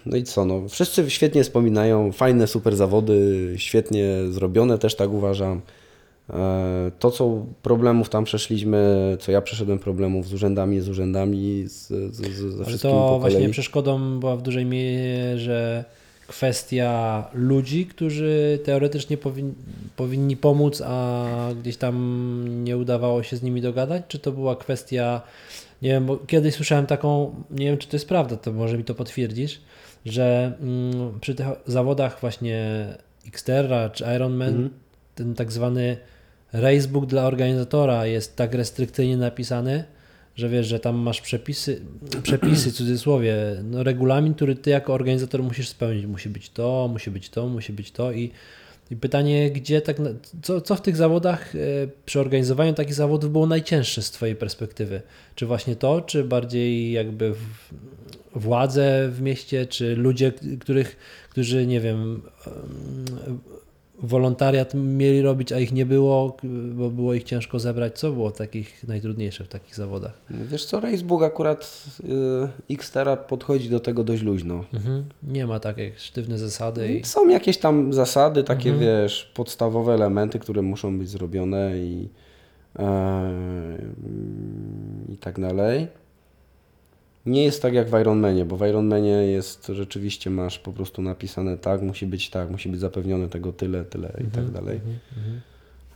no 0.07 0.17
i 0.17 0.23
co, 0.23 0.45
no. 0.45 0.69
Wszyscy 0.69 1.11
świetnie 1.11 1.45
wspominają. 1.45 2.13
Fajne, 2.13 2.47
super 2.47 2.77
zawody, 2.77 3.55
świetnie 3.57 4.15
zrobione, 4.31 4.79
też 4.79 4.95
tak 4.95 5.11
uważam. 5.11 5.61
E, 6.31 6.91
To, 6.99 7.11
co 7.11 7.47
problemów 7.63 8.09
tam 8.09 8.25
przeszliśmy, 8.25 9.17
co 9.21 9.33
ja 9.33 9.41
przeszedłem 9.41 9.79
problemów 9.79 10.29
z 10.29 10.33
urzędami, 10.35 10.81
z 10.81 10.89
urzędami, 10.89 11.65
z, 11.67 11.89
z, 11.89 12.17
z, 12.17 12.37
ze 12.37 12.57
Ale 12.57 12.65
wszystkim 12.65 12.91
to 12.91 13.09
po 13.09 13.19
właśnie 13.19 13.49
przeszkodą 13.49 14.21
była 14.21 14.37
w 14.37 14.43
dużej 14.43 14.65
mierze 14.65 15.85
kwestia 16.27 17.25
ludzi, 17.35 17.87
którzy 17.87 18.59
teoretycznie 18.65 19.17
powin, 19.17 19.55
powinni 19.97 20.37
pomóc, 20.37 20.83
a 20.87 21.27
gdzieś 21.61 21.77
tam 21.77 22.65
nie 22.65 22.77
udawało 22.77 23.23
się 23.23 23.37
z 23.37 23.43
nimi 23.43 23.61
dogadać? 23.61 24.03
Czy 24.09 24.19
to 24.19 24.33
była 24.33 24.57
kwestia, 24.57 25.21
nie 25.83 25.91
wiem, 25.91 26.07
bo 26.07 26.17
kiedyś 26.17 26.55
słyszałem 26.55 26.87
taką, 26.87 27.35
nie 27.51 27.67
wiem 27.67 27.79
czy 27.79 27.89
to 27.89 27.97
jest 27.97 28.09
prawda, 28.09 28.37
to 28.37 28.53
może 28.53 28.79
mi 28.79 28.85
to 28.85 28.95
potwierdzisz, 28.95 29.61
że 30.07 30.53
mm, 30.61 31.21
przy 31.21 31.35
tych 31.35 31.47
zawodach 31.67 32.21
właśnie 32.21 32.87
Xterra 33.27 33.91
czy 33.91 34.05
Ironman 34.17 34.49
Mhm. 34.49 34.71
ten 35.15 35.35
tak 35.35 35.53
zwany 35.53 35.97
racebook 36.53 37.07
dla 37.07 37.27
organizatora 37.27 38.07
jest 38.07 38.37
tak 38.37 38.55
restrykcyjnie 38.55 39.17
napisany, 39.17 39.85
że 40.37 40.49
wiesz, 40.49 40.67
że 40.67 40.81
tam 40.81 40.97
masz 40.97 41.21
przepisy, 41.21 41.81
przepisy 42.23 42.71
w 42.71 42.75
cudzysłowie, 42.75 43.37
no 43.65 43.83
regulamin, 43.83 44.35
który 44.35 44.55
ty 44.55 44.71
jako 44.71 44.95
organizator 44.95 45.43
musisz 45.43 45.69
spełnić. 45.69 46.07
Musi 46.07 46.29
być 46.29 46.51
to, 46.51 46.89
musi 46.93 47.11
być 47.11 47.31
to, 47.31 47.49
musi 47.49 47.73
być 47.73 47.93
to 47.93 48.13
i, 48.13 48.31
i 48.91 48.97
pytanie, 48.97 49.51
gdzie 49.51 49.81
tak, 49.81 49.97
co, 50.43 50.61
co 50.61 50.77
w 50.77 50.83
tych 50.83 50.97
zawodach, 50.97 51.55
e, 51.55 51.59
przy 52.07 52.21
organizowaniu 52.21 52.75
takich 52.75 52.95
zawodów 52.95 53.33
było 53.33 53.47
najcięższe 53.47 54.03
z 54.03 54.11
twojej 54.11 54.37
perspektywy? 54.37 55.03
Czy 55.35 55.47
właśnie 55.47 55.77
to, 55.77 56.01
czy 56.01 56.25
bardziej 56.25 56.93
jakby 56.93 57.35
władze 58.35 59.09
w 59.13 59.21
mieście, 59.21 59.67
czy 59.67 59.97
ludzie, 59.97 60.33
których, 60.61 60.97
którzy, 61.31 61.67
nie 61.67 61.81
wiem, 61.81 62.23
em, 62.47 63.39
wolontariat 64.03 64.75
mieli 64.75 65.23
robić, 65.23 65.53
a 65.53 65.59
ich 65.59 65.73
nie 65.73 65.87
było, 65.87 66.37
bo 66.75 66.91
było 66.91 67.15
ich 67.15 67.25
ciężko 67.25 67.59
zebrać. 67.59 67.99
Co 67.99 68.13
było 68.13 68.31
takich 68.31 68.89
najtrudniejsze 68.89 69.45
w 69.45 69.49
takich 69.49 69.75
zawodach? 69.75 70.13
Wiesz 70.31 70.65
co, 70.65 70.81
Racebook 70.81 71.23
akurat 71.23 71.85
y, 72.71 72.75
Xterra 72.75 73.17
podchodzi 73.17 73.71
do 73.71 73.81
tego 73.81 74.05
dość 74.05 74.23
luźno. 74.23 74.65
Mhm. 74.75 75.05
Nie 75.23 75.47
ma 75.47 75.61
takie 75.61 75.93
sztywne 75.97 76.39
zasady 76.39 76.93
i 76.93 77.05
Są 77.05 77.29
jakieś 77.29 77.59
tam 77.59 77.93
zasady, 77.93 78.45
takie 78.45 78.71
Mhm. 78.71 78.87
wiesz, 79.03 79.33
podstawowe 79.35 79.93
elementy, 79.95 80.39
które 80.39 80.63
muszą 80.63 80.99
być 80.99 81.09
zrobione 81.09 81.79
i, 81.79 82.09
e, 82.79 83.31
i 85.09 85.17
tak 85.17 85.41
dalej. 85.41 85.87
Nie 87.29 87.45
jest 87.45 87.63
tak 87.63 87.75
jak 87.75 87.91
w 87.91 88.01
Ironmanie, 88.01 88.45
bo 88.45 88.57
w 88.57 88.67
Ironmanie 88.67 89.11
jest 89.11 89.67
rzeczywiście 89.67 90.31
masz 90.31 90.59
po 90.59 90.73
prostu 90.73 91.03
napisane 91.03 91.59
tak, 91.59 91.83
musi 91.83 92.07
być 92.07 92.31
tak, 92.31 92.51
musi 92.51 92.69
być 92.69 92.81
zapewnione 92.81 93.29
tego 93.29 93.53
tyle, 93.53 93.85
tyle 93.85 94.13
i 94.29 94.31
tak 94.31 94.51
dalej. 94.51 94.81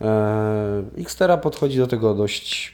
E, 0.01 0.83
Xterra 0.97 1.37
podchodzi 1.37 1.77
do 1.77 1.87
tego 1.87 2.15
dość, 2.15 2.73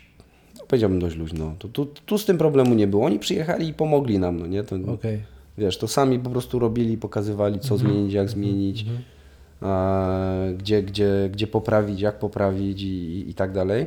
powiedziałbym 0.67 0.99
dość 0.99 1.15
luźno. 1.15 1.55
Tu, 1.59 1.69
tu, 1.69 1.85
tu 1.85 2.17
z 2.17 2.25
tym 2.25 2.37
problemu 2.37 2.75
nie 2.75 2.87
było. 2.87 3.05
Oni 3.05 3.19
przyjechali 3.19 3.67
i 3.67 3.73
pomogli 3.73 4.19
nam, 4.19 4.39
no 4.39 4.47
nie? 4.47 4.63
To, 4.63 4.75
okej. 4.93 5.21
Wiesz, 5.57 5.77
to 5.77 5.87
sami 5.87 6.19
po 6.19 6.29
prostu 6.29 6.59
robili, 6.59 6.97
pokazywali, 6.97 7.59
co 7.59 7.77
zmienić, 7.77 8.13
jak 8.13 8.29
zmienić, 8.29 8.85
gdzie, 10.57 10.83
gdzie, 10.83 11.29
gdzie 11.31 11.47
poprawić, 11.47 12.01
jak 12.01 12.19
poprawić 12.19 12.81
i, 12.81 12.87
i, 12.87 13.29
i 13.29 13.33
tak 13.33 13.51
dalej. 13.51 13.85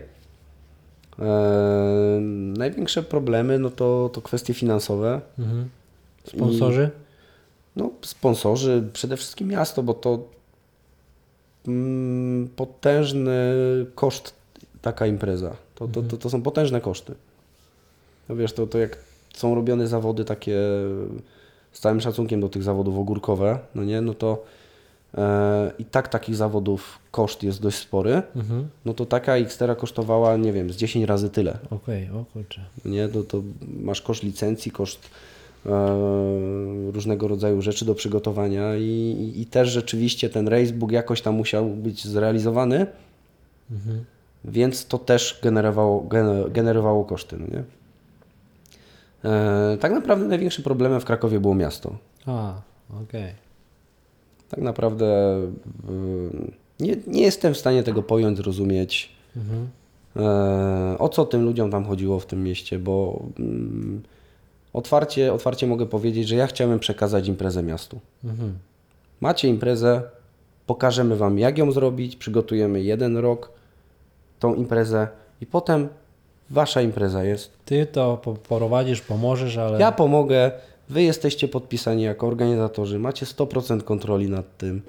E, 1.18 2.18
największe 2.58 3.02
problemy 3.02 3.58
no 3.58 3.70
to, 3.70 4.10
to 4.12 4.22
kwestie 4.22 4.54
finansowe. 4.54 5.20
Mhm. 5.38 5.68
Sponsorzy? 6.24 6.90
No, 7.76 7.90
sponsorzy, 8.02 8.84
przede 8.92 9.16
wszystkim 9.16 9.48
miasto, 9.48 9.82
bo 9.82 9.94
to 9.94 10.24
mm, 11.68 12.48
potężny 12.56 13.54
koszt 13.94 14.34
taka 14.82 15.06
impreza. 15.06 15.56
To, 15.74 15.88
to, 15.88 16.02
to, 16.02 16.16
to 16.16 16.30
są 16.30 16.42
potężne 16.42 16.80
koszty. 16.80 17.14
No 18.28 18.36
wiesz, 18.36 18.52
to, 18.52 18.66
to 18.66 18.78
jak 18.78 18.98
są 19.34 19.54
robione 19.54 19.88
zawody 19.88 20.24
takie 20.24 20.58
z 21.72 21.80
całym 21.80 22.00
szacunkiem 22.00 22.40
do 22.40 22.48
tych 22.48 22.62
zawodów 22.62 22.98
ogórkowe, 22.98 23.58
no 23.74 23.84
nie, 23.84 24.00
no 24.00 24.14
to 24.14 24.44
i 25.78 25.84
tak 25.84 26.08
takich 26.08 26.34
zawodów 26.36 26.98
koszt 27.10 27.42
jest 27.42 27.62
dość 27.62 27.78
spory, 27.78 28.22
Mhm. 28.36 28.68
no 28.84 28.94
to 28.94 29.06
taka 29.06 29.36
Xterra 29.36 29.74
kosztowała, 29.74 30.36
nie 30.36 30.52
wiem, 30.52 30.72
z 30.72 30.76
10 30.76 31.06
razy 31.06 31.30
tyle. 31.30 31.58
Okej, 31.70 32.10
o 32.10 32.24
kurczę. 32.32 32.60
Nie, 32.84 33.08
to, 33.08 33.22
to 33.22 33.42
masz 33.80 34.02
koszt 34.02 34.22
licencji, 34.22 34.72
koszt 34.72 35.10
e, 35.66 35.70
różnego 36.92 37.28
rodzaju 37.28 37.62
rzeczy 37.62 37.84
do 37.84 37.94
przygotowania 37.94 38.76
i, 38.76 38.82
i, 38.82 39.40
i 39.40 39.46
też 39.46 39.68
rzeczywiście 39.68 40.30
ten 40.30 40.48
racebook 40.48 40.92
jakoś 40.92 41.22
tam 41.22 41.34
musiał 41.34 41.66
być 41.66 42.04
zrealizowany, 42.06 42.86
Mhm. 43.70 44.04
więc 44.44 44.86
to 44.86 44.98
też 44.98 45.40
generowało, 45.42 46.00
gener- 46.08 46.52
generowało 46.52 47.04
koszty. 47.04 47.36
No 47.38 47.46
nie? 47.46 47.62
E, 49.30 49.76
tak 49.80 49.92
naprawdę 49.92 50.26
największym 50.28 50.64
problemem 50.64 51.00
w 51.00 51.04
Krakowie 51.04 51.40
było 51.40 51.54
miasto. 51.54 51.96
A, 52.26 52.54
okej. 53.02 53.32
Tak 54.52 54.60
naprawdę 54.60 55.36
y, 55.38 56.52
nie, 56.80 56.96
nie 57.06 57.22
jestem 57.22 57.54
w 57.54 57.58
stanie 57.58 57.82
tego 57.82 58.02
pojąć, 58.02 58.36
zrozumieć. 58.36 59.10
Mhm. 59.36 59.68
E, 60.16 60.98
o 60.98 61.08
co 61.08 61.24
tym 61.24 61.44
ludziom 61.44 61.70
tam 61.70 61.84
chodziło 61.84 62.20
w 62.20 62.26
tym 62.26 62.44
mieście, 62.44 62.78
bo 62.78 63.22
mm, 63.38 64.02
otwarcie, 64.72 65.32
otwarcie 65.32 65.66
mogę 65.66 65.86
powiedzieć, 65.86 66.28
że 66.28 66.36
ja 66.36 66.46
chciałem 66.46 66.78
przekazać 66.78 67.28
imprezę 67.28 67.62
miastu. 67.62 68.00
Mhm. 68.24 68.58
Macie 69.20 69.48
imprezę, 69.48 70.02
pokażemy 70.66 71.16
Wam 71.16 71.38
jak 71.38 71.58
ją 71.58 71.72
zrobić, 71.72 72.16
przygotujemy 72.16 72.82
jeden 72.82 73.16
rok 73.16 73.50
tą 74.38 74.54
imprezę 74.54 75.08
i 75.40 75.46
potem 75.46 75.88
Wasza 76.50 76.82
impreza 76.82 77.24
jest. 77.24 77.50
Ty 77.64 77.86
to 77.86 78.16
po- 78.16 78.34
prowadzisz, 78.34 79.00
pomożesz, 79.00 79.56
ale... 79.56 79.80
Ja 79.80 79.92
pomogę, 79.92 80.50
Wy 80.92 81.02
jesteście 81.02 81.48
podpisani 81.48 82.02
jako 82.02 82.26
organizatorzy, 82.26 82.98
macie 82.98 83.26
100% 83.26 83.82
kontroli 83.82 84.28
nad 84.30 84.56
tym, 84.58 84.82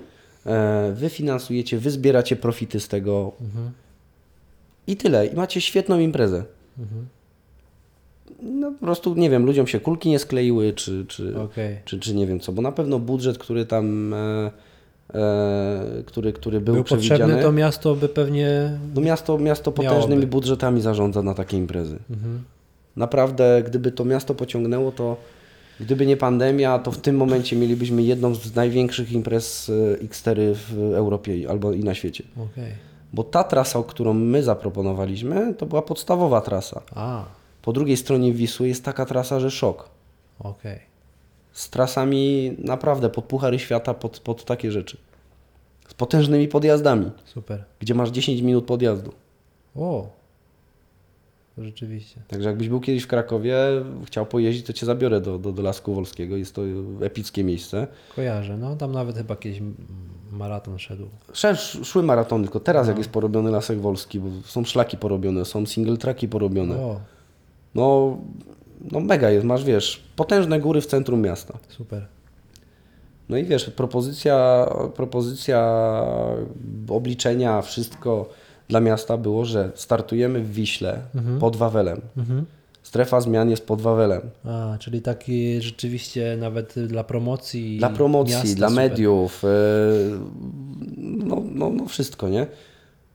e, 0.45 0.91
Wy 0.95 1.10
finansujecie, 1.10 1.78
Wy 1.78 1.91
zbieracie 1.91 2.36
profity 2.36 2.80
z 2.80 2.88
tego 2.88 3.32
Mhm. 3.41 3.72
i 4.88 4.97
tyle. 4.97 5.26
I 5.26 5.36
macie 5.36 5.62
świetną 5.62 5.99
imprezę. 5.99 6.43
Mhm. 6.80 7.08
No 8.41 8.72
po 8.72 8.86
prostu, 8.86 9.16
nie 9.16 9.30
wiem, 9.30 9.45
ludziom 9.45 9.68
się 9.68 9.80
kulki 9.80 10.10
nie 10.10 10.20
skleiły, 10.20 10.74
czy, 10.74 11.06
czy, 11.08 11.38
Okej. 11.39 11.78
czy, 11.86 11.99
czy 11.99 12.16
nie 12.16 12.28
wiem 12.28 12.39
co, 12.39 12.51
bo 12.51 12.62
na 12.62 12.72
pewno 12.72 12.99
budżet, 12.99 13.38
który 13.38 13.66
tam, 13.66 14.14
e, 14.14 14.51
e, 15.14 16.04
który, 16.06 16.34
który 16.34 16.62
był, 16.62 16.74
Był 16.76 16.84
potrzebny 16.84 17.41
to 17.41 17.51
miasto, 17.51 17.95
by 17.95 18.10
pewnie... 18.10 18.80
no 18.95 19.01
miasto, 19.01 19.38
miasto 19.38 19.72
Miałoby. 19.72 19.89
potężnymi 19.95 20.28
budżetami 20.28 20.82
zarządza 20.82 21.22
na 21.24 21.34
takie 21.34 21.58
imprezy. 21.58 21.97
Mhm. 22.10 22.43
Naprawdę, 22.95 23.64
gdyby 23.68 23.91
to 23.91 24.06
miasto 24.06 24.36
pociągnęło, 24.36 24.91
to 24.91 25.18
gdyby 25.80 26.06
nie 26.06 26.18
pandemia, 26.18 26.80
to 26.80 26.92
w 26.92 26.98
tym 26.98 27.16
momencie 27.18 27.56
mielibyśmy 27.56 28.04
jedną 28.04 28.36
z 28.36 28.56
największych 28.56 29.12
imprez 29.12 29.70
e, 30.02 30.06
X4 30.06 30.54
w 30.54 30.94
Europie 30.96 31.50
albo 31.50 31.72
i 31.74 31.84
na 31.84 31.94
świecie. 31.96 32.24
Okej. 32.38 32.72
Bo 33.14 33.24
ta 33.24 33.44
trasa, 33.44 33.84
którą 33.88 34.14
my 34.14 34.44
zaproponowaliśmy, 34.44 35.54
to 35.54 35.66
była 35.66 35.82
podstawowa 35.82 36.42
trasa. 36.42 36.82
A, 36.96 37.26
Po 37.62 37.74
drugiej 37.74 37.98
stronie 37.98 38.34
Wisły 38.34 38.68
jest 38.68 38.86
taka 38.86 39.06
trasa, 39.06 39.40
że 39.40 39.52
szok. 39.52 39.90
okej. 40.40 40.80
Z 41.52 41.70
trasami 41.70 42.52
naprawdę 42.58 43.10
pod 43.10 43.26
puchary 43.26 43.60
świata, 43.60 43.94
pod, 43.94 44.20
pod 44.20 44.46
takie 44.46 44.72
rzeczy. 44.72 44.98
Z 45.88 45.94
potężnymi 45.94 46.48
podjazdami, 46.48 47.12
Super. 47.26 47.64
gdzie 47.80 47.94
masz 47.96 48.10
10 48.10 48.42
minut 48.42 48.66
podjazdu. 48.66 49.14
O, 49.76 50.08
rzeczywiście. 51.58 52.22
Także 52.28 52.49
jakbyś 52.49 52.70
był 52.70 52.80
kiedyś 52.80 53.04
w 53.04 53.08
Krakowie, 53.08 53.56
chciał 54.06 54.26
pojeździć, 54.26 54.66
to 54.66 54.74
cię 54.74 54.86
zabiorę 54.86 55.22
do, 55.22 55.39
do, 55.39 55.51
do 55.51 55.62
Lasku 55.62 55.93
Wolskiego. 55.93 56.38
Jest 56.38 56.56
to 56.56 56.62
epickie 57.01 57.43
miejsce. 57.43 57.88
Kojarzę, 58.16 58.58
no 58.58 58.76
tam 58.76 58.91
nawet 58.91 59.18
chyba 59.18 59.36
kiedyś 59.36 59.62
maraton 60.32 60.80
szedł. 60.80 61.08
Szesz, 61.34 61.80
szły 61.84 62.04
maratony, 62.04 62.43
tylko 62.43 62.60
teraz 62.60 62.88
jak 62.88 62.97
jest 62.97 63.10
porobiony 63.10 63.51
Lasek 63.51 63.80
Wolski, 63.80 64.20
bo 64.20 64.28
są 64.45 64.66
szlaki 64.66 64.97
porobione, 64.97 65.45
są 65.45 65.66
single 65.66 65.97
tracki 65.97 66.28
porobione. 66.28 66.76
O, 66.76 66.99
No, 67.76 68.18
no 68.91 68.99
mega 68.99 69.30
jest, 69.30 69.45
masz 69.45 69.64
wiesz, 69.64 70.04
potężne 70.16 70.60
góry 70.60 70.82
w 70.82 70.86
centrum 70.86 71.22
miasta. 71.22 71.58
super. 71.70 72.08
No 73.30 73.38
i 73.38 73.43
wiesz, 73.43 73.70
propozycja, 73.70 74.68
propozycja 74.95 75.86
obliczenia, 76.89 77.62
wszystko 77.62 78.30
dla 78.68 78.80
miasta 78.80 79.18
było, 79.18 79.45
że 79.45 79.72
startujemy 79.76 80.41
w 80.41 80.53
Wiśle 80.53 81.01
pod 81.39 81.55
Wawelem. 81.55 82.01
Mhm. 82.18 82.45
Strefa 82.84 83.22
zmian 83.22 83.49
jest 83.49 83.68
pod 83.68 83.82
Wawelem. 83.82 84.22
A, 84.45 84.78
czyli 84.80 85.01
taki 85.01 85.61
rzeczywiście 85.61 86.38
nawet 86.39 86.80
dla 86.88 87.03
promocji. 87.03 87.78
Dla 87.78 87.89
promocji, 87.89 88.36
miasta 88.36 88.55
dla 88.55 88.70
super. 88.70 88.84
mediów, 88.84 89.43
yy, 89.43 90.20
no, 90.97 91.43
no, 91.51 91.70
no 91.70 91.86
wszystko, 91.86 92.30
nie? 92.30 92.47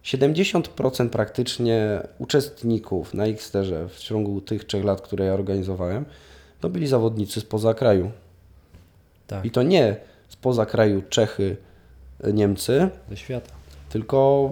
70% 0.05 1.09
praktycznie 1.09 2.03
uczestników 2.19 3.15
na 3.15 3.27
Xterze 3.27 3.89
w 3.89 3.99
ciągu 3.99 4.41
tych 4.41 4.65
trzech 4.65 4.85
lat, 4.85 5.01
które 5.01 5.25
ja 5.25 5.35
organizowałem, 5.35 6.05
to 6.61 6.69
byli 6.69 6.87
zawodnicy 6.87 7.41
spoza 7.41 7.75
kraju. 7.75 8.11
Tak, 9.27 9.45
I 9.45 9.51
to 9.51 9.63
nie 9.63 9.97
spoza 10.29 10.67
kraju 10.67 11.03
Czechy, 11.09 11.57
Niemcy, 12.33 12.89
ze 13.11 13.17
świata. 13.17 13.58
Tylko 13.89 14.51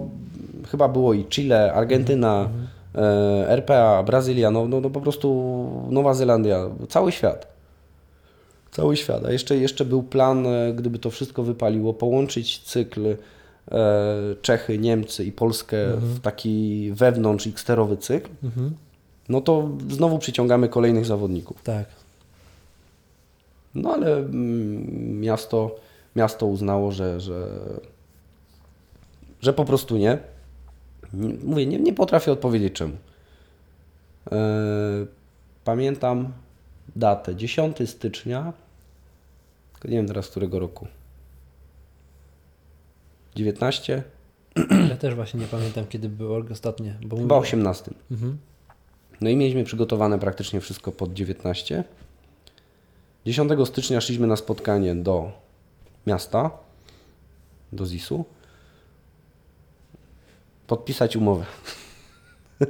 chyba 0.67 0.87
było 0.87 1.13
i 1.13 1.25
Chile, 1.25 1.73
Argentyna, 1.73 2.49
e, 2.95 3.49
RPA, 3.49 4.03
Brazylia, 4.03 4.51
no, 4.51 4.67
no, 4.67 4.81
no 4.81 4.89
po 4.89 5.01
prostu 5.01 5.27
Nowa 5.89 6.13
Zelandia, 6.13 6.69
cały 6.89 7.11
świat. 7.11 7.47
Cały 8.71 8.97
świat. 8.97 9.25
A 9.25 9.31
jeszcze, 9.31 9.57
jeszcze 9.57 9.85
był 9.85 10.03
plan, 10.03 10.47
e, 10.47 10.73
gdyby 10.73 10.99
to 10.99 11.09
wszystko 11.11 11.43
wypaliło, 11.43 11.93
połączyć 11.93 12.59
cykl 12.59 13.05
e, 13.07 13.15
Czechy, 14.41 14.77
Niemcy 14.77 15.25
i 15.25 15.31
Polskę 15.31 15.77
w 15.97 16.19
taki 16.19 16.89
wewnątrz 16.93 17.47
Xterowy 17.47 17.97
cykl, 17.97 18.29
Mhm. 18.43 18.75
no 19.29 19.41
to 19.41 19.69
znowu 19.89 20.19
przyciągamy 20.19 20.69
kolejnych 20.69 21.05
zawodników. 21.05 21.63
Tak. 21.63 21.85
No 23.75 23.93
ale 23.93 24.17
mm, 24.17 25.19
miasto, 25.21 25.75
miasto 26.15 26.45
uznało, 26.45 26.91
że, 26.91 27.19
że, 27.19 27.47
że 29.41 29.53
po 29.53 29.65
prostu 29.65 29.97
nie. 29.97 30.17
Mówię, 31.43 31.65
nie, 31.65 31.79
nie 31.79 31.93
potrafię 31.93 32.31
odpowiedzieć 32.31 32.73
czemu. 32.73 32.93
E, 34.31 34.37
pamiętam 35.63 36.33
datę, 36.95 37.35
10 37.35 37.89
stycznia, 37.89 38.53
nie 39.85 39.91
wiem 39.97 40.07
teraz 40.07 40.27
którego 40.27 40.59
roku. 40.59 40.87
19? 43.35 44.03
Ja 44.89 44.97
też 44.97 45.15
właśnie 45.15 45.39
nie 45.39 45.45
pamiętam, 45.47 45.85
kiedy 45.87 46.09
było 46.09 46.41
ostatnie. 46.51 46.95
Bo 47.01 47.17
Chyba 47.17 47.35
mówię- 47.35 47.47
18. 47.47 47.91
Mhm. 48.11 48.37
No 49.21 49.29
i 49.29 49.35
mieliśmy 49.35 49.63
przygotowane 49.63 50.19
praktycznie 50.19 50.61
wszystko 50.61 50.91
pod 50.91 51.13
19. 51.13 51.83
10 53.25 53.51
stycznia 53.67 54.01
szliśmy 54.01 54.27
na 54.27 54.35
spotkanie 54.35 54.95
do 54.95 55.31
miasta, 56.07 56.49
do 57.73 57.85
ZIS-u, 57.85 58.25
podpisać 60.67 61.15
umowę. 61.15 61.45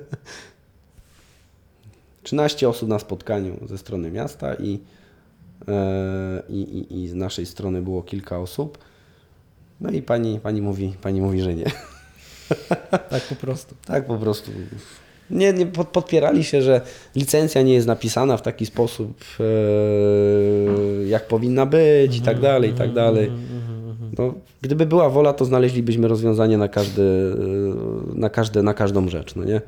13 2.23 2.69
osób 2.69 2.89
na 2.89 2.99
spotkaniu 2.99 3.57
ze 3.67 3.77
strony 3.77 4.11
miasta 4.11 4.55
i, 4.55 4.79
e, 5.67 6.43
i, 6.49 6.61
i, 6.61 7.03
i 7.03 7.07
z 7.07 7.13
naszej 7.13 7.45
strony 7.45 7.81
było 7.81 8.03
kilka 8.03 8.39
osób. 8.39 8.77
No 9.81 9.91
i 9.91 10.01
pani, 10.01 10.39
pani, 10.39 10.61
mówi, 10.61 10.93
pani 11.01 11.21
mówi, 11.21 11.41
że 11.41 11.55
nie. 11.55 11.65
Tak 13.09 13.23
po 13.29 13.35
prostu. 13.35 13.75
Tak 13.85 14.05
po 14.07 14.17
prostu. 14.17 14.51
Nie, 15.29 15.53
nie 15.53 15.65
pod, 15.65 15.87
podpierali 15.87 16.43
się, 16.43 16.61
że 16.61 16.81
licencja 17.15 17.61
nie 17.61 17.73
jest 17.73 17.87
napisana 17.87 18.37
w 18.37 18.41
taki 18.41 18.65
sposób, 18.65 19.23
e, 19.39 19.43
jak 21.07 21.27
powinna 21.27 21.65
być 21.65 22.17
i 22.17 22.21
tak 22.21 22.39
dalej, 22.39 22.71
i 22.71 22.73
tak 22.73 22.93
dalej. 22.93 23.31
No, 24.17 24.33
gdyby 24.61 24.85
była 24.85 25.09
wola, 25.09 25.33
to 25.33 25.45
znaleźlibyśmy 25.45 26.07
rozwiązanie 26.07 26.57
na, 26.57 26.67
każdy, 26.67 27.01
e, 28.15 28.19
na, 28.19 28.29
każde, 28.29 28.63
na 28.63 28.73
każdą 28.73 29.09
rzecz, 29.09 29.35
no 29.35 29.43
nie? 29.43 29.61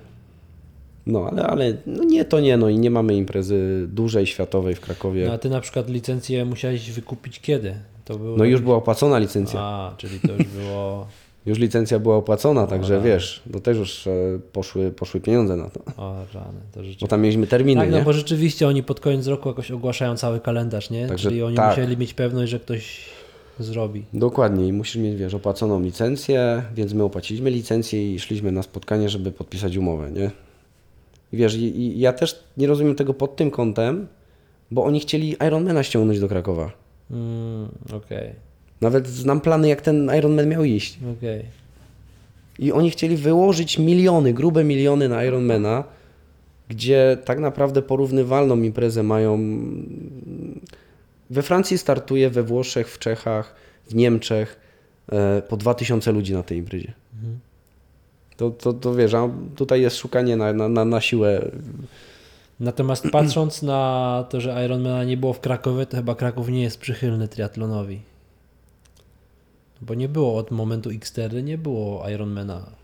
No, 1.08 1.30
ale, 1.32 1.44
ale 1.44 1.74
no 1.88 2.04
nie, 2.04 2.26
to 2.26 2.40
nie, 2.40 2.58
no 2.58 2.70
i 2.70 2.80
nie 2.80 2.92
mamy 2.92 3.16
imprezy 3.16 3.88
dużej, 3.92 4.26
światowej 4.28 4.76
w 4.76 4.80
Krakowie. 4.80 5.28
No, 5.28 5.34
a 5.34 5.38
ty 5.38 5.50
na 5.50 5.62
przykład 5.62 5.90
licencję 5.90 6.46
musiałeś 6.46 6.92
wykupić 6.92 7.40
kiedy? 7.40 7.76
To 8.06 8.18
było... 8.18 8.38
No 8.38 8.46
już 8.46 8.62
była 8.62 8.76
opłacona 8.76 9.20
licencja. 9.20 9.60
A, 9.60 9.94
czyli 9.98 10.20
to 10.20 10.34
już 10.34 10.48
było... 10.48 11.08
Już 11.46 11.60
licencja 11.60 12.00
była 12.00 12.16
opłacona, 12.16 12.68
także 12.68 13.02
wiesz, 13.02 13.44
to 13.54 13.60
też 13.60 13.78
już 13.78 14.08
e, 14.08 14.12
poszły, 14.54 14.92
poszły 14.92 15.22
pieniądze 15.22 15.56
na 15.56 15.70
to. 15.70 15.80
O, 15.98 16.16
rany, 16.34 16.60
to 16.72 16.80
rzeczywiście. 16.80 17.06
Bo 17.06 17.08
tam 17.08 17.22
mieliśmy 17.22 17.48
terminy, 17.48 17.82
Tak, 17.82 17.92
nie? 17.92 17.98
no 17.98 18.04
bo 18.04 18.14
rzeczywiście 18.14 18.68
oni 18.68 18.84
pod 18.84 19.00
koniec 19.00 19.28
roku 19.28 19.50
jakoś 19.50 19.72
ogłaszają 19.72 20.18
cały 20.18 20.40
kalendarz, 20.40 20.90
nie? 20.90 21.08
Także 21.08 21.30
Czyli 21.30 21.44
oni 21.44 21.56
tak. 21.56 21.70
musieli 21.70 21.98
mieć 21.98 22.14
pewność, 22.14 22.52
że 22.52 22.60
ktoś 22.60 23.06
zrobi. 23.64 24.06
Dokładnie 24.14 24.68
i 24.68 24.74
musisz 24.74 24.96
mieć, 24.96 25.16
wiesz, 25.16 25.34
opłaconą 25.34 25.82
licencję, 25.82 26.64
więc 26.76 26.94
my 26.94 27.04
opłaciliśmy 27.04 27.50
licencję 27.50 28.14
i 28.14 28.20
szliśmy 28.20 28.52
na 28.52 28.64
spotkanie, 28.64 29.10
żeby 29.10 29.32
podpisać 29.32 29.78
umowę, 29.78 30.12
nie? 30.12 30.32
I 31.34 31.38
wiesz, 31.38 31.56
i, 31.56 31.78
i 31.80 32.00
ja 32.00 32.14
też 32.14 32.44
nie 32.58 32.68
rozumiem 32.68 32.96
tego 32.96 33.14
pod 33.14 33.36
tym 33.36 33.52
kątem, 33.52 34.08
bo 34.72 34.84
oni 34.84 35.00
chcieli 35.00 35.36
Ironmana 35.48 35.84
ściągnąć 35.84 36.20
do 36.20 36.28
Krakowa. 36.28 36.72
Mm, 37.12 37.68
okej, 37.94 38.30
Nawet 38.82 39.08
znam 39.08 39.42
plany, 39.42 39.68
jak 39.68 39.82
ten 39.82 40.12
Ironman 40.18 40.50
miał 40.50 40.64
iść. 40.64 41.00
okej. 41.18 41.46
I 42.60 42.72
oni 42.72 42.90
chcieli 42.92 43.18
wyłożyć 43.18 43.80
miliony, 43.80 44.34
grube 44.34 44.64
miliony 44.64 45.10
na 45.10 45.24
Ironmana, 45.26 45.84
gdzie 46.70 47.18
tak 47.26 47.40
naprawdę 47.40 47.82
porównywalną 47.82 48.62
imprezę 48.62 49.04
mają. 49.04 49.40
We 51.30 51.42
Francji 51.42 51.78
startuje, 51.78 52.30
we 52.30 52.44
Włoszech, 52.44 52.92
w 52.92 53.00
Czechach, 53.00 53.56
w 53.88 53.96
Niemczech 53.96 54.60
e, 55.12 55.42
po 55.42 55.58
2000 55.58 56.12
ludzi 56.12 56.34
na 56.34 56.44
tej 56.44 56.58
imprezie. 56.58 56.94
To, 58.38 58.50
to, 58.50 58.74
to 58.74 58.96
wiesz, 58.96 59.14
a 59.14 59.30
tutaj 59.56 59.82
jest 59.82 59.98
szukanie 59.98 60.38
na, 60.38 60.54
na, 60.54 60.86
na, 60.86 61.02
siłę. 61.02 61.52
Natomiast 62.60 63.08
patrząc 63.12 63.62
na 63.62 64.26
to, 64.30 64.42
że 64.42 64.66
Ironmana 64.66 65.04
nie 65.04 65.18
było 65.18 65.34
w 65.34 65.40
Krakowie, 65.40 65.86
to 65.86 65.98
chyba 65.98 66.16
Kraków 66.16 66.50
nie 66.50 66.62
jest 66.62 66.80
przychylny 66.80 67.28
triatlonowi. 67.28 68.00
Bo 69.82 69.94
nie 69.94 70.10
było 70.10 70.38
od 70.38 70.52
momentu 70.52 70.90
X4, 70.90 71.44
nie 71.44 71.58
było 71.58 72.10
Ironmana 72.10 72.80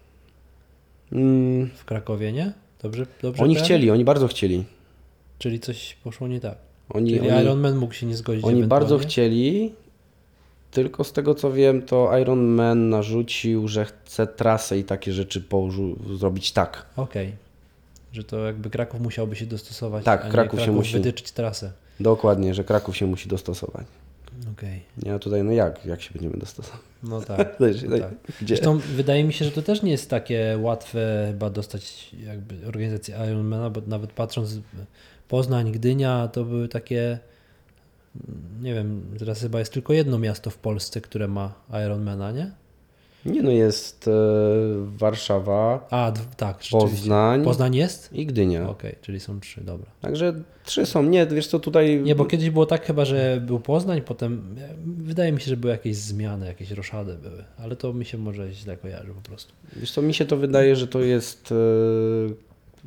Mm, 1.12 1.70
w 1.76 1.86
Krakowie, 1.86 2.32
nie? 2.32 2.54
Dobrze, 2.82 3.06
dobrze 3.22 3.44
oni 3.44 3.56
chcieli, 3.56 3.92
oni 3.92 4.06
bardzo 4.06 4.28
chcieli. 4.28 4.64
Czyli 5.40 5.60
coś 5.60 5.98
poszło 6.04 6.28
nie 6.28 6.40
tak. 6.40 6.58
Oni, 6.90 7.18
Czyli 7.18 7.30
oni, 7.30 7.42
Ironman 7.42 7.76
mógł 7.76 7.94
się 7.94 8.06
nie 8.06 8.16
zgodzić 8.16 8.46
Oni 8.46 8.64
bardzo 8.64 8.98
chcieli, 8.98 9.74
tylko 10.72 11.04
z 11.04 11.14
tego 11.14 11.36
co 11.36 11.52
wiem, 11.52 11.82
to 11.82 12.18
Iron 12.18 12.46
Man 12.46 12.90
narzucił, 12.90 13.68
że 13.68 13.86
chce 13.86 14.28
trasę 14.28 14.78
i 14.78 14.84
takie 14.84 15.14
rzeczy 15.14 15.44
zrobić 16.18 16.52
tak. 16.52 16.86
Okej. 16.96 17.34
Że 18.14 18.24
to 18.24 18.40
jakby 18.40 18.70
Kraków 18.70 19.02
musiałby 19.02 19.36
się 19.36 19.46
dostosować, 19.46 20.06
Tak, 20.06 20.26
nie 20.26 20.32
Kraków 20.32 20.62
się 20.62 20.72
musi. 20.72 20.94
wytyczyć 20.94 21.32
trasę. 21.32 21.72
Dokładnie, 22.00 22.54
że 22.54 22.64
Kraków 22.64 22.98
się 22.98 23.06
musi 23.06 23.30
dostosować. 23.30 23.86
Okej. 24.52 24.82
Nie, 25.04 25.14
a 25.14 25.20
tutaj 25.20 25.44
no 25.44 25.52
jak, 25.52 25.86
jak 25.86 26.02
się 26.02 26.14
będziemy 26.14 26.38
dostosować? 26.38 26.82
No 27.04 27.22
tak. 27.22 27.56
No 27.60 27.68
no, 27.90 27.98
tak. 28.00 28.12
Gdzie? 28.42 28.56
Zresztą 28.56 28.78
wydaje 28.78 29.24
mi 29.24 29.34
się, 29.34 29.46
że 29.46 29.52
to 29.52 29.62
też 29.62 29.84
nie 29.84 29.92
jest 29.92 30.10
takie 30.10 30.58
łatwe 30.62 31.28
chyba 31.32 31.50
dostać 31.50 32.16
jakby 32.26 32.68
organizację 32.68 33.16
Ironmana, 33.32 33.70
bo 33.70 33.82
nawet 33.88 34.14
patrząc 34.14 34.60
Poznań, 35.28 35.72
Gdynia, 35.72 36.28
to 36.28 36.44
były 36.44 36.68
takie 36.68 37.20
nie 38.62 38.74
wiem, 38.74 39.02
teraz 39.20 39.42
chyba 39.42 39.60
jest 39.60 39.74
tylko 39.74 39.94
jedno 39.94 40.20
miasto 40.20 40.50
w 40.50 40.58
Polsce, 40.58 41.02
które 41.02 41.28
ma 41.28 41.54
Ironmana, 41.86 42.32
nie? 42.32 42.52
Nie 43.26 43.44
no, 43.44 43.52
jest 43.52 44.08
e, 44.08 44.12
Warszawa, 44.98 45.88
A, 45.90 46.14
tak. 46.38 46.60
Poznań 46.72 47.44
Poznań 47.44 47.76
jest? 47.76 48.14
i 48.14 48.26
Gdynia. 48.26 48.70
Okej, 48.70 48.96
czyli 49.02 49.20
są 49.20 49.40
trzy, 49.40 49.62
dobra. 49.62 49.88
Także 50.02 50.34
trzy 50.66 50.86
są. 50.86 51.04
Nie, 51.04 51.26
wiesz 51.28 51.48
co, 51.48 51.60
tutaj... 51.60 52.02
Nie, 52.02 52.16
bo 52.16 52.26
kiedyś 52.26 52.50
było 52.50 52.66
tak 52.66 52.86
chyba, 52.86 53.06
że 53.06 53.42
był 53.46 53.60
Poznań, 53.60 54.02
potem 54.02 54.56
e, 54.60 54.70
wydaje 54.86 55.32
mi 55.32 55.42
się, 55.42 55.46
że 55.50 55.58
były 55.58 55.74
jakieś 55.74 55.96
zmiany, 55.96 56.46
jakieś 56.46 56.72
roszady 56.72 57.16
były, 57.16 57.44
ale 57.58 57.76
to 57.76 57.94
mi 57.94 58.06
się 58.06 58.18
może 58.18 58.54
źle 58.54 58.78
kojarzy 58.78 59.14
po 59.14 59.30
prostu. 59.30 59.54
Wiesz 59.76 59.92
co, 59.92 60.02
mi 60.02 60.14
się 60.14 60.26
to 60.26 60.38
wydaje, 60.38 60.76
że 60.76 60.88
to 60.88 61.00
jest... 61.00 61.54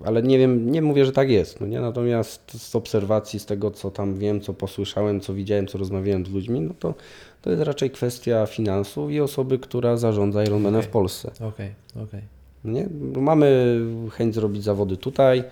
Ale 0.04 0.22
nie 0.22 0.38
wiem, 0.38 0.70
nie 0.70 0.82
mówię, 0.82 1.04
że 1.04 1.12
tak 1.12 1.30
jest. 1.30 1.60
No 1.60 1.66
nie? 1.66 1.80
Natomiast 1.80 2.62
z 2.62 2.76
obserwacji, 2.76 3.40
z 3.40 3.46
tego 3.46 3.70
co 3.70 3.90
tam 3.90 4.18
wiem, 4.18 4.40
co 4.40 4.54
posłyszałem, 4.54 5.20
co 5.20 5.34
widziałem, 5.34 5.66
co 5.66 5.78
rozmawiałem 5.78 6.26
z 6.26 6.30
ludźmi, 6.30 6.60
no 6.60 6.74
to 6.78 6.94
to 7.42 7.50
jest 7.50 7.62
raczej 7.62 7.90
kwestia 7.90 8.46
finansów 8.46 9.10
i 9.10 9.20
osoby, 9.20 9.58
która 9.58 9.96
zarządza 9.96 10.44
Ironmanem 10.44 10.80
Okej. 10.80 10.88
w 10.88 10.92
Polsce. 10.92 11.30
Okej, 11.40 11.70
okej. 12.04 12.20
No 12.64 12.72
Nie? 12.72 12.88
Mamy 13.20 13.80
chęć 14.10 14.34
zrobić 14.34 14.64
zawody 14.64 14.96
tutaj. 14.96 15.38
E, 15.38 15.44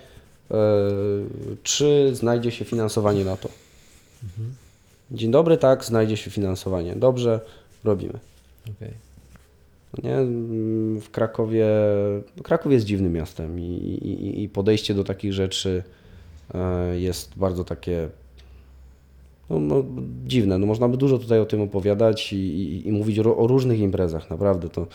czy 1.63 2.11
znajdzie 2.15 2.51
się 2.51 2.65
finansowanie 2.65 3.25
na 3.25 3.37
to? 3.37 3.49
Dzień 5.11 5.31
dobry, 5.31 5.57
tak, 5.57 5.85
znajdzie 5.85 6.17
się 6.17 6.31
finansowanie. 6.31 6.97
Dobrze, 6.97 7.41
robimy. 7.85 8.19
okej. 8.77 9.06
Nie? 10.05 10.17
Mm, 10.17 11.01
W 11.01 11.11
Krakowie, 11.11 11.67
Kraków 12.43 12.73
jest 12.73 12.87
dziwnym 12.87 13.13
miastem 13.13 13.61
i, 13.61 13.63
i, 13.63 14.43
i 14.43 14.49
podejście 14.49 14.95
do 14.95 15.05
takich 15.05 15.33
rzeczy 15.33 15.83
e, 16.55 16.99
jest 17.01 17.39
bardzo 17.39 17.65
takie 17.65 18.09
no, 19.51 19.59
no, 19.59 19.85
dziwne. 20.27 20.59
No, 20.59 20.67
można 20.67 20.89
by 20.89 20.97
dużo 20.97 21.19
tutaj 21.19 21.41
o 21.41 21.47
tym 21.47 21.61
opowiadać 21.61 22.33
i, 22.33 22.37
i, 22.37 22.89
i 22.89 22.93
mówić 22.93 23.19
o, 23.19 23.37
o 23.37 23.47
różnych 23.47 23.81
imprezach, 23.81 24.31
naprawdę. 24.31 24.69
To 24.69 24.87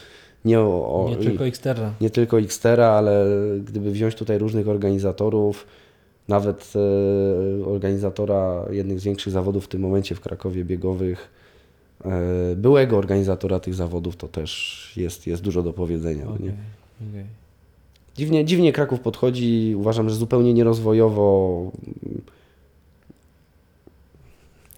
nie 0.46 0.60
o, 0.60 1.06
o 1.06 1.10
Nie 1.10 1.16
tylko 1.18 1.46
Xterra. 1.46 1.94
nie 2.02 2.10
tylko 2.10 2.40
Xtera, 2.40 2.88
ale 2.88 3.26
gdyby 3.64 3.92
wziąć 3.92 4.16
tutaj 4.16 4.38
różnych 4.38 4.68
organizatorów, 4.68 5.68
nawet 6.28 6.74
e, 6.76 7.66
organizatora 7.66 8.66
jednych 8.72 9.00
z 9.00 9.04
większych 9.04 9.34
zawodów 9.34 9.66
w 9.66 9.68
tym 9.68 9.82
momencie 9.82 10.16
w 10.16 10.22
Krakowie 10.22 10.66
biegowych, 10.66 11.30
byłego 12.56 12.98
organizatora 12.98 13.60
tych 13.60 13.74
zawodów, 13.76 14.16
to 14.16 14.28
też 14.28 14.92
jest, 14.98 15.28
jest 15.28 15.42
dużo 15.42 15.64
do 15.64 15.74
powiedzenia. 15.74 16.28
Okej, 16.30 16.46
Nie? 16.46 16.54
okej. 17.12 17.26
Dziwnie, 18.18 18.46
dziwnie 18.46 18.74
Kraków 18.74 19.00
podchodzi, 19.00 19.74
uważam, 19.78 20.10
że 20.10 20.16
zupełnie 20.16 20.54
nierozwojowo. 20.54 21.72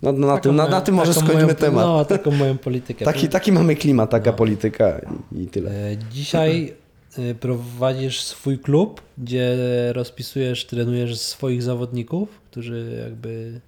No, 0.01 0.11
no, 0.11 0.27
na, 0.27 0.33
Taką 0.33 0.41
tym, 0.43 0.55
na, 0.55 0.63
moją- 0.63 0.71
na 0.71 0.81
tym 0.81 0.95
może 0.95 1.13
skończymy 1.13 1.41
moją, 1.43 1.55
temat. 1.55 1.85
No, 1.85 2.05
taką 2.05 2.31
moją 2.31 2.57
politykę. 2.57 3.05
taki, 3.05 3.27
taki 3.29 3.51
mamy 3.51 3.75
klimat, 3.75 4.09
taka 4.09 4.31
No. 4.31 4.37
polityka 4.37 5.01
i, 5.31 5.41
i 5.41 5.47
tyle. 5.47 5.71
E, 5.71 5.97
Dzisiaj 6.11 6.73
e, 7.17 7.35
prowadzisz 7.35 8.21
swój 8.21 8.59
klub, 8.59 9.01
gdzie 9.17 9.57
rozpisujesz, 9.93 10.65
trenujesz 10.65 11.19
swoich 11.19 11.63
zawodników, 11.63 12.29
którzy 12.51 12.99
jakby... 13.03 13.61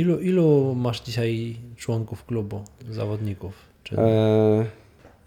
Ilu, 0.00 0.20
ilu 0.20 0.74
masz 0.74 1.00
dzisiaj 1.00 1.56
członków 1.76 2.24
klubu, 2.24 2.60
zawodników? 2.90 3.52
Czy... 3.84 3.98
E, 3.98 4.66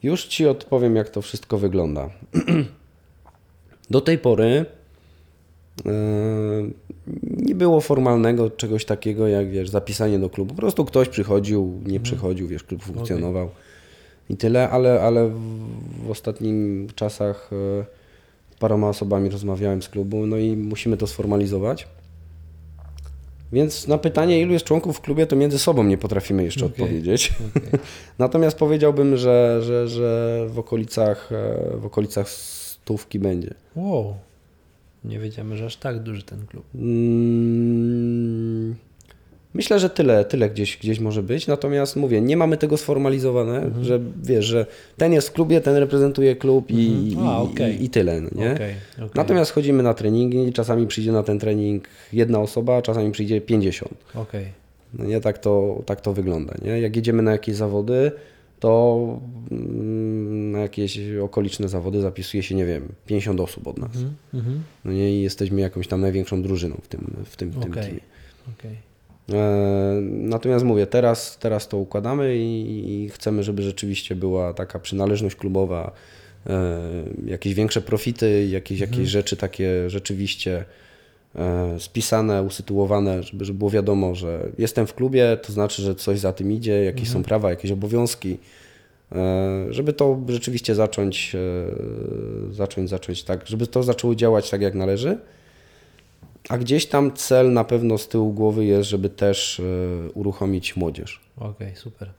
już 0.03 0.25
Ci 0.25 0.47
odpowiem, 0.47 0.95
jak 0.95 1.09
to 1.09 1.21
wszystko 1.21 1.57
wygląda. 1.57 2.09
Do 3.89 4.01
tej 4.01 4.17
pory 4.17 4.65
e, 5.85 5.91
nie 7.23 7.55
było 7.55 7.81
formalnego 7.81 8.49
czegoś 8.49 8.85
takiego, 8.85 9.27
jak 9.27 9.49
wiesz, 9.49 9.69
zapisanie 9.69 10.19
do 10.19 10.29
klubu. 10.29 10.53
Po 10.53 10.61
prostu 10.61 10.85
ktoś 10.85 11.09
przychodził, 11.09 11.81
nie 11.85 11.99
przychodził, 11.99 12.47
wiesz, 12.47 12.63
klub 12.63 12.83
funkcjonował 12.83 13.49
i 14.29 14.37
tyle, 14.37 14.69
ale, 14.69 15.01
ale 15.01 15.29
w, 15.29 16.11
ostatnim 16.11 16.87
czasach 16.95 17.49
e, 17.53 17.85
z 18.55 18.59
paroma 18.59 18.89
osobami 18.89 19.29
rozmawiałem 19.29 19.81
z 19.81 19.89
klubu, 19.89 20.27
no 20.27 20.37
i 20.37 20.57
musimy 20.57 20.97
to 20.97 21.07
sformalizować. 21.07 21.87
Więc 23.53 23.87
na 23.87 23.97
pytanie, 23.97 24.41
ilu 24.41 24.53
jest 24.53 24.65
członków 24.65 24.97
w 24.97 25.01
klubie, 25.01 25.27
to 25.27 25.35
między 25.35 25.59
sobą 25.59 25.83
nie 25.83 25.97
potrafimy 25.97 26.43
jeszcze 26.43 26.65
Okej. 26.65 26.83
odpowiedzieć. 26.83 27.33
Okej. 27.55 27.79
Natomiast 28.19 28.57
powiedziałbym, 28.57 29.17
że, 29.17 29.59
że, 29.63 29.87
że 29.87 30.39
w, 30.49 30.59
okolicach, 30.59 31.29
e, 31.31 31.77
w 31.77 31.85
okolicach 31.85 32.29
stówki 32.29 33.19
będzie. 33.19 33.53
Wow. 33.75 34.15
Nie 35.03 35.19
wiedziałem, 35.19 35.57
że 35.57 35.65
aż 35.65 35.75
tak 35.75 35.99
duży 35.99 36.23
ten 36.23 36.45
klub. 36.45 36.65
Mm, 36.75 38.75
Myślę, 39.53 39.79
że 39.79 39.89
tyle, 39.89 40.25
tyle 40.25 40.49
gdzieś, 40.49 40.77
gdzieś 40.77 40.99
może 40.99 41.23
być. 41.23 41.47
Natomiast 41.47 41.95
mówię, 41.95 42.21
nie 42.21 42.37
mamy 42.37 42.57
tego 42.57 42.77
sformalizowane, 42.77 43.61
Mhm. 43.61 43.83
że 43.85 43.99
wiesz, 44.23 44.45
że 44.45 44.65
ten 44.97 45.13
jest 45.13 45.29
w 45.29 45.31
klubie, 45.31 45.61
ten 45.61 45.75
reprezentuje 45.75 46.35
klub 46.35 46.71
i, 46.71 47.07
Mhm. 47.13 47.27
A, 47.27 47.37
okej. 47.41 47.81
i, 47.81 47.85
i 47.85 47.89
tyle. 47.89 48.21
No 48.21 48.29
nie? 48.35 48.53
Okej, 48.53 48.75
okej. 48.97 49.09
Natomiast 49.15 49.51
chodzimy 49.51 49.83
na 49.83 49.93
treningi, 49.93 50.53
czasami 50.53 50.87
przyjdzie 50.87 51.11
na 51.11 51.23
ten 51.23 51.39
trening 51.39 51.87
jedna 52.13 52.39
osoba, 52.39 52.81
czasami 52.81 53.11
przyjdzie 53.11 53.41
50. 53.41 53.93
Okej. 54.15 54.45
No 54.93 55.05
nie, 55.05 55.21
tak 55.21 55.37
to, 55.37 55.81
tak 55.85 56.01
to 56.01 56.13
wygląda. 56.13 56.53
Nie? 56.65 56.79
Jak 56.81 56.95
jedziemy 56.95 57.23
na 57.23 57.31
jakieś 57.31 57.55
zawody, 57.55 58.11
to 58.59 59.19
mm, 59.51 60.51
na 60.51 60.59
jakieś 60.59 60.99
okoliczne 61.23 61.67
zawody 61.69 62.01
zapisuje 62.01 62.43
się, 62.43 62.55
nie 62.55 62.65
wiem, 62.65 62.87
50 63.05 63.39
osób 63.39 63.67
od 63.67 63.77
nas. 63.77 63.95
Mhm, 63.95 64.13
mhm. 64.33 64.63
No 64.85 64.91
nie, 64.93 65.17
i 65.19 65.21
jesteśmy 65.21 65.61
jakąś 65.61 65.87
tam 65.87 66.01
największą 66.01 66.41
drużyną 66.41 66.75
w 66.83 66.87
tym, 66.87 67.13
w 67.25 67.35
tym, 67.35 67.49
w 67.51 67.59
tym 67.63 67.73
teamie. 67.73 67.99
E, 69.29 69.99
natomiast 70.01 70.65
mówię, 70.65 70.87
teraz, 70.87 71.37
teraz 71.37 71.67
to 71.67 71.77
układamy 71.77 72.37
i, 72.37 73.03
i 73.03 73.09
chcemy, 73.09 73.43
żeby 73.43 73.61
rzeczywiście 73.61 74.15
była 74.15 74.53
taka 74.53 74.79
przynależność 74.79 75.35
klubowa, 75.35 75.91
e, 76.47 76.81
jakieś 77.25 77.53
większe 77.53 77.81
profity, 77.81 78.47
jakieś, 78.47 78.79
jakieś 78.79 79.09
rzeczy 79.09 79.37
takie 79.37 79.89
rzeczywiście 79.89 80.65
e, 81.35 81.79
spisane, 81.79 82.43
usytuowane, 82.43 83.23
żeby, 83.23 83.45
żeby 83.45 83.59
było 83.59 83.71
wiadomo, 83.71 84.15
że 84.15 84.49
jestem 84.57 84.87
w 84.87 84.93
klubie, 84.93 85.37
to 85.41 85.53
znaczy, 85.53 85.81
że 85.81 85.95
coś 85.95 86.19
za 86.19 86.33
tym 86.33 86.51
idzie, 86.51 86.83
jakieś 86.83 87.09
są 87.09 87.23
prawa, 87.23 87.49
jakieś 87.49 87.71
obowiązki, 87.71 88.37
żeby 89.69 89.93
to 89.93 90.21
rzeczywiście 90.27 90.75
zacząć, 90.75 91.35
zacząć, 92.51 92.89
zacząć 92.89 93.23
tak, 93.23 93.47
żeby 93.47 93.67
to 93.67 93.83
zaczęło 93.83 94.15
działać 94.15 94.49
tak, 94.49 94.61
jak 94.61 94.75
należy. 94.75 95.17
A 96.49 96.57
gdzieś 96.57 96.85
tam 96.85 97.11
cel 97.13 97.53
na 97.53 97.63
pewno 97.63 97.97
z 97.97 98.07
tyłu 98.07 98.33
głowy 98.33 98.65
jest, 98.65 98.89
żeby 98.89 99.09
też 99.09 99.59
e, 99.59 99.63
uruchomić 100.13 100.75
młodzież. 100.75 101.19
Okej, 101.37 101.75
super. 101.75 102.09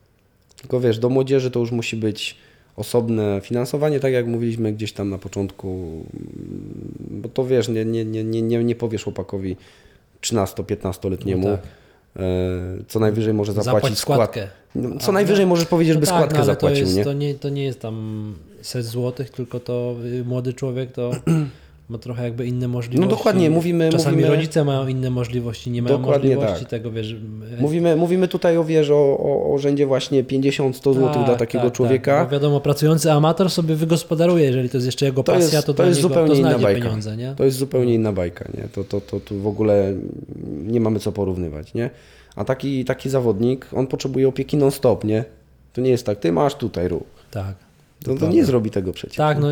Tylko 0.56 0.80
wiesz, 0.80 0.98
do 0.98 1.09
młodzieży 1.09 1.51
to 1.51 1.60
już 1.60 1.70
musi 1.70 1.96
być 1.96 2.36
osobne 2.76 3.40
finansowanie, 3.42 4.01
tak 4.01 4.12
jak 4.12 4.26
mówiliśmy 4.26 4.72
gdzieś 4.72 4.92
tam 4.92 5.10
na 5.10 5.18
początku, 5.18 5.68
mm, 5.68 6.94
bo 7.10 7.28
to 7.28 7.44
wiesz, 7.46 7.68
nie, 7.68 7.84
nie, 7.84 8.05
nie, 8.05 8.24
nie, 8.24 8.64
nie, 8.64 8.74
powiesz 8.74 9.05
chłopakowi 9.05 9.56
13-15-letniemu, 10.22 11.48
No 11.48 11.56
tak. 11.56 11.66
e, 12.16 12.20
co 12.88 13.01
najwyżej 13.01 13.34
może 13.34 13.52
zapłacić 13.52 13.74
Zapłać 13.82 13.98
skład. 13.98 14.16
składkę. 14.16 14.48
No, 14.74 14.98
co 14.98 15.12
najwyżej 15.12 15.46
możesz 15.46 15.66
powiedzieć, 15.66 15.94
żeby 15.94 16.06
No 16.06 16.12
tak, 16.12 16.18
składkę 16.20 16.38
no, 16.38 16.44
zapłacił, 16.44 16.76
to 16.76 16.84
jest, 16.84 16.96
nie? 16.96 17.05
To 17.05 17.12
nie? 17.12 17.34
To 17.34 17.48
nie 17.48 17.64
jest 17.64 17.80
tam 17.80 18.34
set 18.62 18.84
złotych, 18.84 19.30
tylko 19.30 19.60
to 19.60 19.96
y, 20.05 20.24
młody 20.24 20.52
człowiek 20.52 20.92
to 20.92 21.10
ma 21.89 21.98
trochę 21.98 22.24
jakby 22.24 22.47
inne 22.47 22.69
możliwości. 22.69 23.01
No 23.11 23.16
dokładnie, 23.16 23.51
mówimy- 23.51 23.89
Czasami 23.90 24.16
mówimy- 24.16 24.36
rodzice 24.36 24.65
mają 24.65 24.86
inne 24.89 25.11
możliwości, 25.11 25.70
nie 25.70 25.82
mają 25.82 25.98
Dokładnie 25.98 26.35
możliwości 26.36 26.65
tak. 26.65 26.70
tego, 26.70 26.90
wiesz... 26.90 27.12
e, 27.59 27.61
Mówimy, 27.62 27.97
mówimy 27.97 28.28
tutaj 28.28 28.56
o, 28.56 28.65
wiesz, 28.65 28.90
o, 28.90 29.19
o, 29.55 29.59
rzędzie 29.59 29.86
właśnie 29.86 30.24
50-100 30.24 30.94
zł 30.94 31.11
tak, 31.15 31.24
dla 31.24 31.36
takiego 31.36 31.65
tak, 31.65 31.73
człowieka. 31.73 32.16
Tak. 32.19 32.28
Bo 32.28 32.32
wiadomo, 32.32 32.61
pracujący 32.61 33.12
amator 33.12 33.51
sobie 33.51 33.74
wygospodaruje, 33.74 34.44
jeżeli 34.44 34.69
to 34.69 34.77
jest 34.77 34.86
jeszcze 34.86 35.06
jego 35.06 35.23
To 35.23 35.32
pasja, 35.32 35.44
jest- 35.56 35.66
to, 35.66 35.73
to 35.74 35.77
dla 35.77 35.86
jest 35.86 35.98
niego 35.98 36.09
zupełnie 36.09 36.31
to 36.35 36.40
inna 36.40 36.59
bajka. 36.59 36.81
pieniądze, 36.82 37.16
nie? 37.16 37.35
To 37.36 37.44
jest 37.44 37.56
zupełnie 37.59 37.94
inna 37.94 38.12
bajka, 38.12 38.44
nie? 38.55 38.69
To, 38.73 38.85
to, 38.85 39.01
to 39.01 39.20
tu 39.20 39.39
w 39.39 39.47
ogóle 39.47 39.93
nie 40.66 40.81
mamy 40.81 40.98
co 41.01 41.12
porównywać, 41.12 41.74
nie? 41.74 41.90
A 42.36 42.44
taki, 42.44 42.85
taki 42.85 43.11
zawodnik, 43.11 43.66
on 43.73 43.86
potrzebuje 43.86 44.28
opieki 44.28 44.56
non-stop, 44.56 45.05
nie? 45.05 45.24
To 45.73 45.81
nie 45.81 45.90
jest 45.90 46.06
tak, 46.06 46.19
ty 46.19 46.32
masz 46.32 46.55
tutaj 46.55 46.89
rób. 46.89 47.06
Tak. 47.31 47.55
To, 48.05 48.11
to 48.12 48.16
prawda. 48.19 48.36
nie 48.36 48.44
zrobi 48.44 48.70
tego 48.70 48.93
przecież. 48.93 49.16
Tak, 49.16 49.39
no 49.40 49.47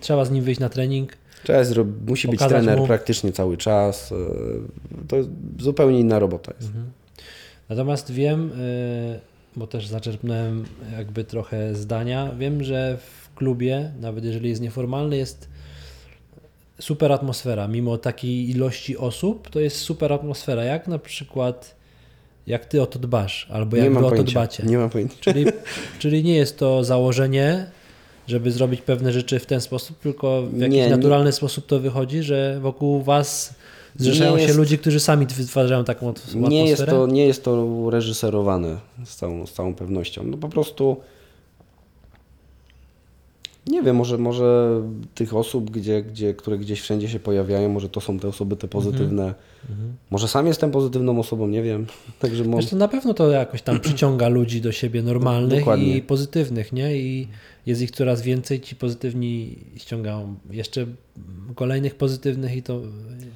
trzeba 0.00 0.24
z 0.24 0.30
nim 0.30 0.44
wyjść 0.44 0.60
na 0.60 0.68
trening. 0.68 1.12
Trzeba 1.44 1.64
zro... 1.64 1.84
Musi 2.06 2.28
być 2.28 2.38
Pokazać 2.40 2.62
trener 2.62 2.78
mu- 2.80 2.86
praktycznie 2.86 3.32
cały 3.32 3.56
czas. 3.56 4.12
e, 4.12 4.16
To 5.08 5.16
jest 5.16 5.28
zupełnie 5.58 6.00
inna 6.00 6.18
robota 6.18 6.52
jest. 6.60 6.72
Natomiast 7.68 8.12
wiem, 8.12 8.52
y, 8.60 9.20
bo 9.56 9.66
też 9.66 9.86
zaczerpnąłem 9.86 10.64
jakby 10.96 11.24
trochę 11.24 11.74
zdania, 11.74 12.30
wiem, 12.38 12.64
że 12.64 12.98
w 12.98 13.34
klubie, 13.34 13.92
nawet 14.00 14.24
jeżeli 14.24 14.48
jest 14.48 14.62
nieformalny, 14.62 15.16
jest 15.16 15.48
super 16.80 17.12
atmosfera. 17.12 17.68
Mimo 17.68 17.98
takiej 17.98 18.50
ilości 18.50 18.96
osób, 18.96 19.50
to 19.50 19.60
jest 19.60 19.76
super 19.76 20.12
atmosfera. 20.12 20.64
Jak 20.64 20.88
na 20.88 20.98
przykład, 20.98 21.74
jak 22.46 22.64
ty 22.64 22.82
o 22.82 22.86
to 22.86 22.98
dbasz, 22.98 23.46
albo 23.50 23.76
jak 23.76 23.84
nie 23.86 23.90
wy 23.90 23.98
o 23.98 24.02
to 24.02 24.08
pojęcia. 24.08 24.32
dbacie. 24.32 24.62
Nie 24.62 24.78
mam 24.78 24.90
pojęcia. 24.90 25.16
Czyli, 25.20 25.44
czyli 25.98 26.24
nie 26.24 26.34
jest 26.36 26.58
to 26.58 26.84
założenie, 26.84 27.66
żeby 28.26 28.52
zrobić 28.52 28.80
pewne 28.82 29.12
rzeczy 29.12 29.38
w 29.38 29.46
ten 29.46 29.60
sposób, 29.60 29.98
tylko 29.98 30.42
w 30.42 30.58
jakiś 30.58 30.74
Nie, 30.76 30.84
nie. 30.88 30.96
naturalny 30.96 31.32
sposób 31.32 31.66
to 31.66 31.80
wychodzi, 31.80 32.22
że 32.22 32.58
wokół 32.60 33.02
was 33.02 33.54
zrzeszają 33.96 34.32
Nie 34.32 34.38
się 34.38 34.44
jest- 34.46 34.58
ludzie, 34.58 34.78
którzy 34.78 35.00
sami 35.00 35.26
wytwarzają 35.26 35.84
taką 35.84 36.08
at- 36.10 36.18
atmosferę. 36.18 36.48
Nie 36.48 36.66
jest, 36.66 36.86
to, 36.86 37.06
nie 37.06 37.26
jest 37.26 37.44
to 37.44 37.90
reżyserowane 37.90 38.76
z 39.04 39.16
całą, 39.16 39.46
z 39.46 39.52
całą 39.52 39.74
pewnością. 39.74 40.24
No 40.24 40.36
po 40.36 40.48
prostu 40.48 40.96
Nie 43.66 43.82
wiem, 43.82 43.96
może, 43.96 44.18
może 44.18 44.80
tych 45.14 45.34
osób, 45.36 45.70
gdzie, 45.70 46.02
gdzie, 46.02 46.34
które 46.34 46.58
gdzieś 46.58 46.80
wszędzie 46.80 47.08
się 47.08 47.18
pojawiają, 47.20 47.68
może 47.68 47.88
to 47.88 48.00
są 48.00 48.18
te 48.18 48.28
osoby 48.28 48.56
te 48.56 48.68
pozytywne. 48.68 49.34
Może 50.10 50.28
sam 50.28 50.46
jestem 50.46 50.70
pozytywną 50.70 51.18
osobą, 51.20 51.46
nie 51.48 51.62
wiem. 51.62 51.86
Także 52.20 52.44
Wiesz, 52.44 52.70
to 52.70 52.76
na 52.76 52.88
pewno 52.88 53.14
to 53.14 53.30
jakoś 53.30 53.62
tam 53.62 53.80
przyciąga 53.80 54.28
ludzi 54.28 54.60
do 54.60 54.72
siebie 54.72 55.02
normalnych 55.02 55.58
Dokładnie. 55.58 55.96
i 55.96 56.02
pozytywnych, 56.02 56.72
nie? 56.72 56.96
I 56.96 57.28
jest 57.66 57.82
ich 57.82 57.90
coraz 57.90 58.22
więcej, 58.22 58.60
ci 58.60 58.76
pozytywni 58.76 59.58
ściągają 59.76 60.34
jeszcze 60.50 60.86
kolejnych 61.54 61.94
pozytywnych 61.94 62.56
i 62.56 62.62
to 62.62 62.80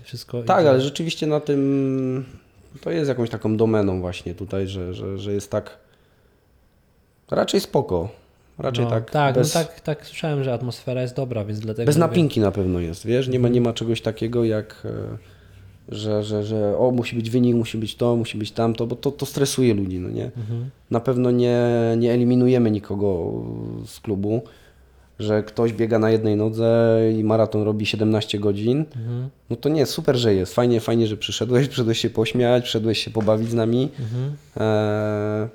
wszystko. 0.03 0.43
Tak, 0.43 0.67
ale 0.67 0.81
rzeczywiście 0.81 1.27
na 1.27 1.41
tym 1.41 2.25
to 2.81 2.91
jest 2.91 3.09
jakąś 3.09 3.31
taką 3.31 3.57
domeną 3.57 4.01
właśnie 4.01 4.35
tutaj, 4.35 4.69
że, 4.69 4.95
że, 4.95 5.19
że 5.19 5.33
jest 5.33 5.51
tak 5.51 5.79
raczej 7.31 7.61
spoko. 7.61 8.09
Raczej 8.59 8.85
no, 8.85 8.91
tak, 8.91 9.11
tak, 9.11 9.35
bez, 9.35 9.55
no 9.55 9.61
tak, 9.61 9.81
tak 9.81 10.07
słyszałem, 10.07 10.45
że 10.45 10.53
atmosfera 10.53 11.03
jest 11.03 11.15
dobra, 11.17 11.45
więc 11.45 11.61
dlatego. 11.61 11.87
bez 11.87 11.97
napinki 11.97 12.41
na 12.41 12.53
pewno 12.53 12.81
jest, 12.81 13.07
wiesz? 13.07 13.29
Nie 13.29 13.39
ma, 13.39 13.49
nie 13.49 13.61
ma 13.61 13.73
czegoś 13.73 14.01
takiego 14.01 14.45
jak, 14.45 14.83
e, 14.85 15.19
że, 15.89 16.25
że, 16.25 16.45
że 16.45 16.79
o, 16.79 16.91
musi 16.91 17.17
być 17.17 17.31
wynik, 17.31 17.57
musi 17.57 17.79
być 17.79 17.95
to, 17.95 18.17
musi 18.17 18.39
być 18.39 18.53
tamto, 18.53 18.87
bo 18.87 18.97
to, 18.97 19.11
to 19.11 19.27
stresuje 19.27 19.75
ludzi, 19.75 19.99
no 19.99 20.09
nie? 20.09 20.25
Mhm. 20.25 20.71
Na 20.91 21.01
pewno 21.01 21.31
nie, 21.31 21.59
nie 21.97 22.13
eliminujemy 22.13 22.71
nikogo 22.71 23.33
z 23.87 24.01
klubu, 24.01 24.43
że 25.19 25.43
ktoś 25.43 25.73
biega 25.73 25.99
na 25.99 26.11
jednej 26.11 26.37
nodze 26.37 26.99
i 27.19 27.25
maraton 27.25 27.63
robi 27.63 27.87
17 27.87 28.39
godzin. 28.39 28.85
Mhm. 28.97 29.29
No 29.51 29.57
to 29.57 29.69
nie, 29.69 29.87
super, 29.87 30.17
że 30.17 30.35
jest. 30.35 30.55
Fajnie, 30.55 30.81
fajnie, 30.81 31.07
że 31.07 31.17
przyszedłeś, 31.17 31.69
przyszedłeś 31.69 31.99
się 31.99 32.11
pośmiać, 32.11 32.63
przyszedłeś 32.63 32.99
się 32.99 33.11
pobawić 33.11 33.49
z 33.49 33.55
nami. 33.55 33.89
Mhm. 34.01 34.37
Eee, 34.57 35.49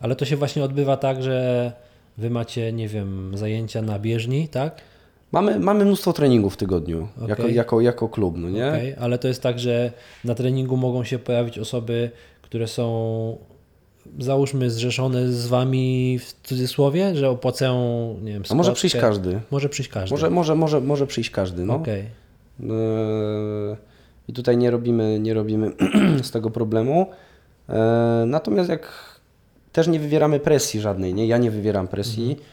Ale 0.00 0.16
to 0.16 0.24
się 0.24 0.36
właśnie 0.36 0.64
odbywa 0.64 0.96
tak, 0.96 1.22
że 1.22 1.72
wy 2.18 2.30
macie, 2.30 2.72
nie 2.72 2.88
wiem, 2.88 3.32
zajęcia 3.34 3.82
na 3.82 3.98
bieżni, 3.98 4.48
tak? 4.48 4.80
Mamy, 5.32 5.60
mamy 5.60 5.84
mnóstwo 5.84 6.12
treningów 6.12 6.54
w 6.54 6.56
tygodniu, 6.56 7.08
Okej. 7.16 7.28
jako, 7.28 7.48
jako, 7.48 7.80
jako 7.80 8.08
klub, 8.08 8.34
no 8.38 8.50
nie? 8.50 8.68
Okej, 8.68 8.94
ale 9.00 9.18
to 9.18 9.28
jest 9.28 9.42
tak, 9.42 9.58
że 9.58 9.92
na 10.24 10.34
treningu 10.34 10.76
mogą 10.76 11.04
się 11.04 11.18
pojawić 11.18 11.58
osoby, 11.58 12.10
które 12.42 12.68
są 12.68 13.36
załóżmy 14.18 14.70
zrzeszone 14.70 15.32
z 15.32 15.46
wami 15.46 16.18
w 16.18 16.32
cudzysłowie, 16.42 17.14
że 17.14 17.30
opłacają, 17.30 18.16
nie 18.22 18.32
wiem, 18.32 18.42
A 18.50 18.54
może 18.54 18.72
przyjść 18.72 18.96
każdy. 18.96 19.40
Może 19.50 19.68
przyjść 19.68 19.90
każdy. 19.90 20.10
Może, 20.14 20.30
może, 20.30 20.54
może, 20.54 20.80
może 20.80 21.06
przyjść 21.06 21.30
każdy, 21.30 21.64
no. 21.64 21.74
Okej. 21.74 22.00
Eee, 22.00 22.68
I 24.28 24.32
tutaj 24.32 24.56
nie 24.56 24.70
robimy, 24.70 25.18
nie 25.20 25.34
robimy 25.34 25.72
z 26.22 26.30
tego 26.30 26.50
problemu. 26.50 27.06
Eee, 27.68 27.76
natomiast 28.26 28.70
jak 28.70 28.92
też 29.72 29.88
nie 29.88 30.00
wywieramy 30.00 30.40
presji 30.40 30.80
żadnej, 30.80 31.14
nie? 31.14 31.26
Ja 31.26 31.38
nie 31.38 31.50
wywieram 31.50 31.88
presji. 31.88 32.30
Mhm. 32.30 32.46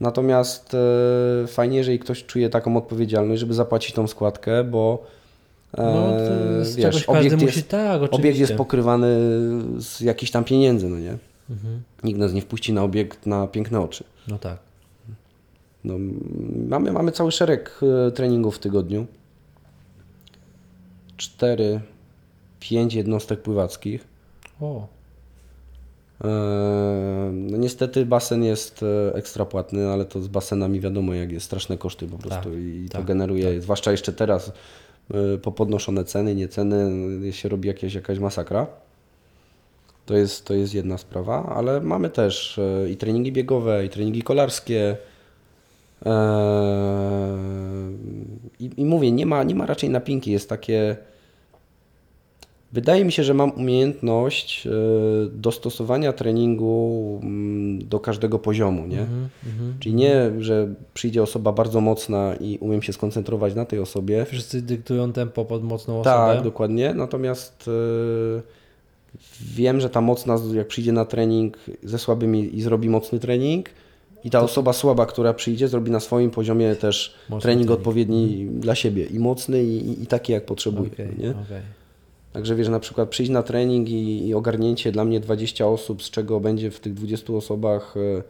Natomiast 0.00 0.74
e, 0.74 1.46
fajnie, 1.46 1.76
jeżeli 1.76 1.98
ktoś 1.98 2.24
czuje 2.24 2.50
taką 2.50 2.76
odpowiedzialność, 2.76 3.40
żeby 3.40 3.54
zapłacić 3.54 3.94
tą 3.94 4.06
składkę, 4.06 4.64
bo 4.64 5.06
e, 5.74 5.82
No, 5.82 6.64
z 6.64 6.76
wiesz, 6.76 7.08
obiekt, 7.08 7.34
musi, 7.34 7.56
jest, 7.56 7.68
tak, 7.68 8.02
obiekt 8.10 8.38
jest 8.38 8.54
pokrywany 8.54 9.06
z 9.78 10.00
jakichś 10.00 10.32
tam 10.32 10.44
pieniędzy, 10.44 10.88
no 10.88 10.98
nie? 10.98 11.18
Mhm. 11.50 11.82
Nikt 12.04 12.18
nas 12.18 12.32
nie 12.32 12.42
wpuści 12.42 12.72
na 12.72 12.82
obiekt 12.82 13.26
na 13.26 13.46
piękne 13.46 13.80
oczy. 13.80 14.04
No 14.28 14.38
tak. 14.38 14.58
No, 15.84 15.94
mamy, 16.68 16.92
mamy 16.92 17.12
cały 17.12 17.32
szereg 17.32 17.80
e, 18.06 18.10
treningów 18.10 18.56
w 18.56 18.58
tygodniu. 18.58 19.06
Cztery, 21.16 21.80
pięć 22.60 22.94
jednostek 22.94 23.42
pływackich. 23.42 24.04
O, 24.60 24.86
No 27.32 27.56
niestety 27.56 28.06
basen 28.06 28.44
jest 28.44 28.82
e, 28.82 29.14
ekstra 29.14 29.44
płatny, 29.44 29.88
ale 29.88 30.04
to 30.04 30.22
z 30.22 30.28
basenami 30.28 30.80
wiadomo 30.80 31.14
jak 31.14 31.32
jest, 31.32 31.46
straszne 31.46 31.78
koszty 31.78 32.06
po 32.06 32.18
prostu 32.18 32.50
Tak, 32.50 32.58
i 32.58 32.88
to 32.88 32.98
tak, 32.98 33.06
generuje, 33.06 33.60
zwłaszcza 33.60 33.90
jeszcze 33.90 34.12
teraz 34.12 34.52
e, 35.14 35.38
po 35.38 35.52
podnoszone 35.52 36.04
ceny, 36.04 36.34
nie 36.34 36.48
ceny, 36.48 36.90
no, 36.90 37.32
się 37.32 37.48
robi 37.48 37.68
jakieś, 37.68 37.94
jakaś 37.94 38.18
masakra. 38.18 38.66
To 40.06 40.16
jest, 40.16 40.44
to 40.44 40.54
jest 40.54 40.74
jedna 40.74 40.98
sprawa, 40.98 41.54
ale 41.56 41.80
mamy 41.80 42.10
też 42.10 42.58
e, 42.58 42.90
i 42.90 42.96
treningi 42.96 43.32
biegowe, 43.32 43.84
i 43.84 43.88
treningi 43.88 44.22
kolarskie. 44.22 44.96
E, 46.06 47.38
I, 48.60 48.70
I 48.76 48.84
mówię, 48.84 49.12
nie 49.12 49.26
ma, 49.26 49.42
nie 49.42 49.54
ma 49.54 49.66
raczej 49.66 49.90
napinki, 49.90 50.30
jest 50.30 50.48
takie. 50.48 50.96
Wydaje 52.74 53.04
mi 53.04 53.12
się, 53.12 53.24
że 53.24 53.34
mam 53.34 53.50
umiejętność 53.50 54.66
e, 54.66 54.70
dostosowania 55.32 56.12
treningu 56.12 57.20
mm, 57.22 57.88
do 57.88 58.00
każdego 58.00 58.38
poziomu, 58.38 58.86
nie? 58.86 59.00
mhm, 59.00 59.28
mhm. 59.46 59.74
Czyli 59.80 59.94
nie, 59.94 60.30
że 60.38 60.74
przyjdzie 60.94 61.22
osoba 61.22 61.52
bardzo 61.52 61.80
mocna 61.80 62.34
i 62.40 62.58
umiem 62.58 62.82
się 62.82 62.92
skoncentrować 62.92 63.54
na 63.54 63.64
tej 63.64 63.78
osobie. 63.78 64.24
Wszyscy 64.24 64.62
dyktują 64.62 65.12
tempo 65.12 65.44
pod 65.44 65.64
mocną 65.64 66.00
osobę. 66.00 66.34
Tak, 66.34 66.44
dokładnie. 66.44 66.94
Natomiast 66.94 67.68
e, 67.68 68.42
wiem, 69.54 69.80
że 69.80 69.90
ta 69.90 70.00
mocna, 70.00 70.36
jak 70.54 70.68
przyjdzie 70.68 70.92
na 70.92 71.04
trening 71.04 71.58
ze 71.82 71.98
słabymi 71.98 72.56
i 72.56 72.62
zrobi 72.62 72.88
mocny 72.88 73.18
trening, 73.18 73.68
i 74.24 74.30
ta 74.30 74.40
osoba 74.40 74.72
słaba, 74.72 75.06
która 75.06 75.34
przyjdzie, 75.34 75.68
zrobi 75.68 75.90
na 75.90 76.00
swoim 76.00 76.30
poziomie 76.30 76.76
też 76.76 77.14
trening, 77.26 77.42
trening. 77.42 77.70
odpowiedni 77.70 78.46
dla 78.52 78.74
siebie 78.74 79.04
i 79.06 79.18
mocny, 79.18 79.64
i, 79.64 80.02
i, 80.02 80.06
taki, 80.06 80.32
jak 80.32 80.46
potrzebuje. 80.46 80.90
Okej, 80.92 81.08
nie? 81.18 81.30
okej. 81.30 81.83
Także 82.34 82.54
wiesz, 82.54 82.68
na 82.68 82.80
przykład 82.80 83.08
przyjść 83.08 83.30
na 83.32 83.42
trening 83.42 83.88
i, 83.88 84.26
i 84.28 84.34
ogarnięcie 84.34 84.92
dla 84.92 85.04
mnie 85.04 85.20
20 85.20 85.66
osób, 85.66 86.02
z 86.02 86.10
czego 86.10 86.40
będzie 86.40 86.70
w 86.70 86.80
tych 86.80 86.94
20 86.94 87.32
osobach, 87.32 87.94
e, 87.96 88.22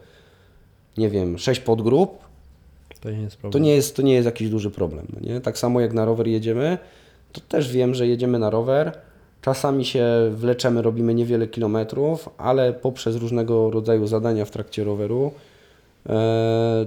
nie 1.01 1.09
wiem, 1.11 1.39
6 1.39 1.61
podgrup, 1.61 2.19
To 3.01 3.11
nie 3.11 3.21
jest 3.23 3.37
to 3.37 3.41
problem. 3.41 3.63
nie 3.63 3.75
jest, 3.75 3.97
to 3.97 4.03
nie 4.03 4.15
jest 4.15 4.27
jakiś 4.27 4.49
duży 4.51 4.71
problem. 4.71 5.07
No 5.13 5.21
nie? 5.35 5.41
Tak 5.41 5.59
samo 5.59 5.81
jak 5.81 5.93
na 5.93 6.05
rower 6.05 6.27
jedziemy, 6.29 6.79
to 7.33 7.41
też 7.41 7.73
wiem, 7.73 7.95
że 7.95 8.07
jedziemy 8.07 8.39
na 8.39 8.51
rower. 8.51 8.93
Czasami 9.43 9.85
się 9.85 10.07
wleczemy, 10.31 10.83
robimy 10.83 11.15
niewiele 11.15 11.47
kilometrów, 11.47 12.29
ale 12.39 12.73
poprzez 12.73 13.17
różnego 13.17 13.71
rodzaju 13.71 14.07
zadania 14.07 14.45
w 14.45 14.51
trakcie 14.51 14.85
roweru 14.85 15.33
e, 16.09 16.87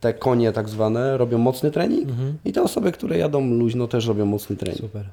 te 0.00 0.14
konie 0.14 0.52
tak 0.52 0.68
zwane 0.68 1.18
robią 1.18 1.38
mocny 1.38 1.70
trening 1.70 2.08
Mhm. 2.08 2.34
i 2.44 2.52
te 2.52 2.62
osoby, 2.62 2.92
które 2.92 3.18
jadą 3.18 3.50
luźno 3.50 3.88
też 3.88 4.06
robią 4.06 4.26
mocny 4.26 4.56
trening. 4.56 4.80
Super. 4.80 5.04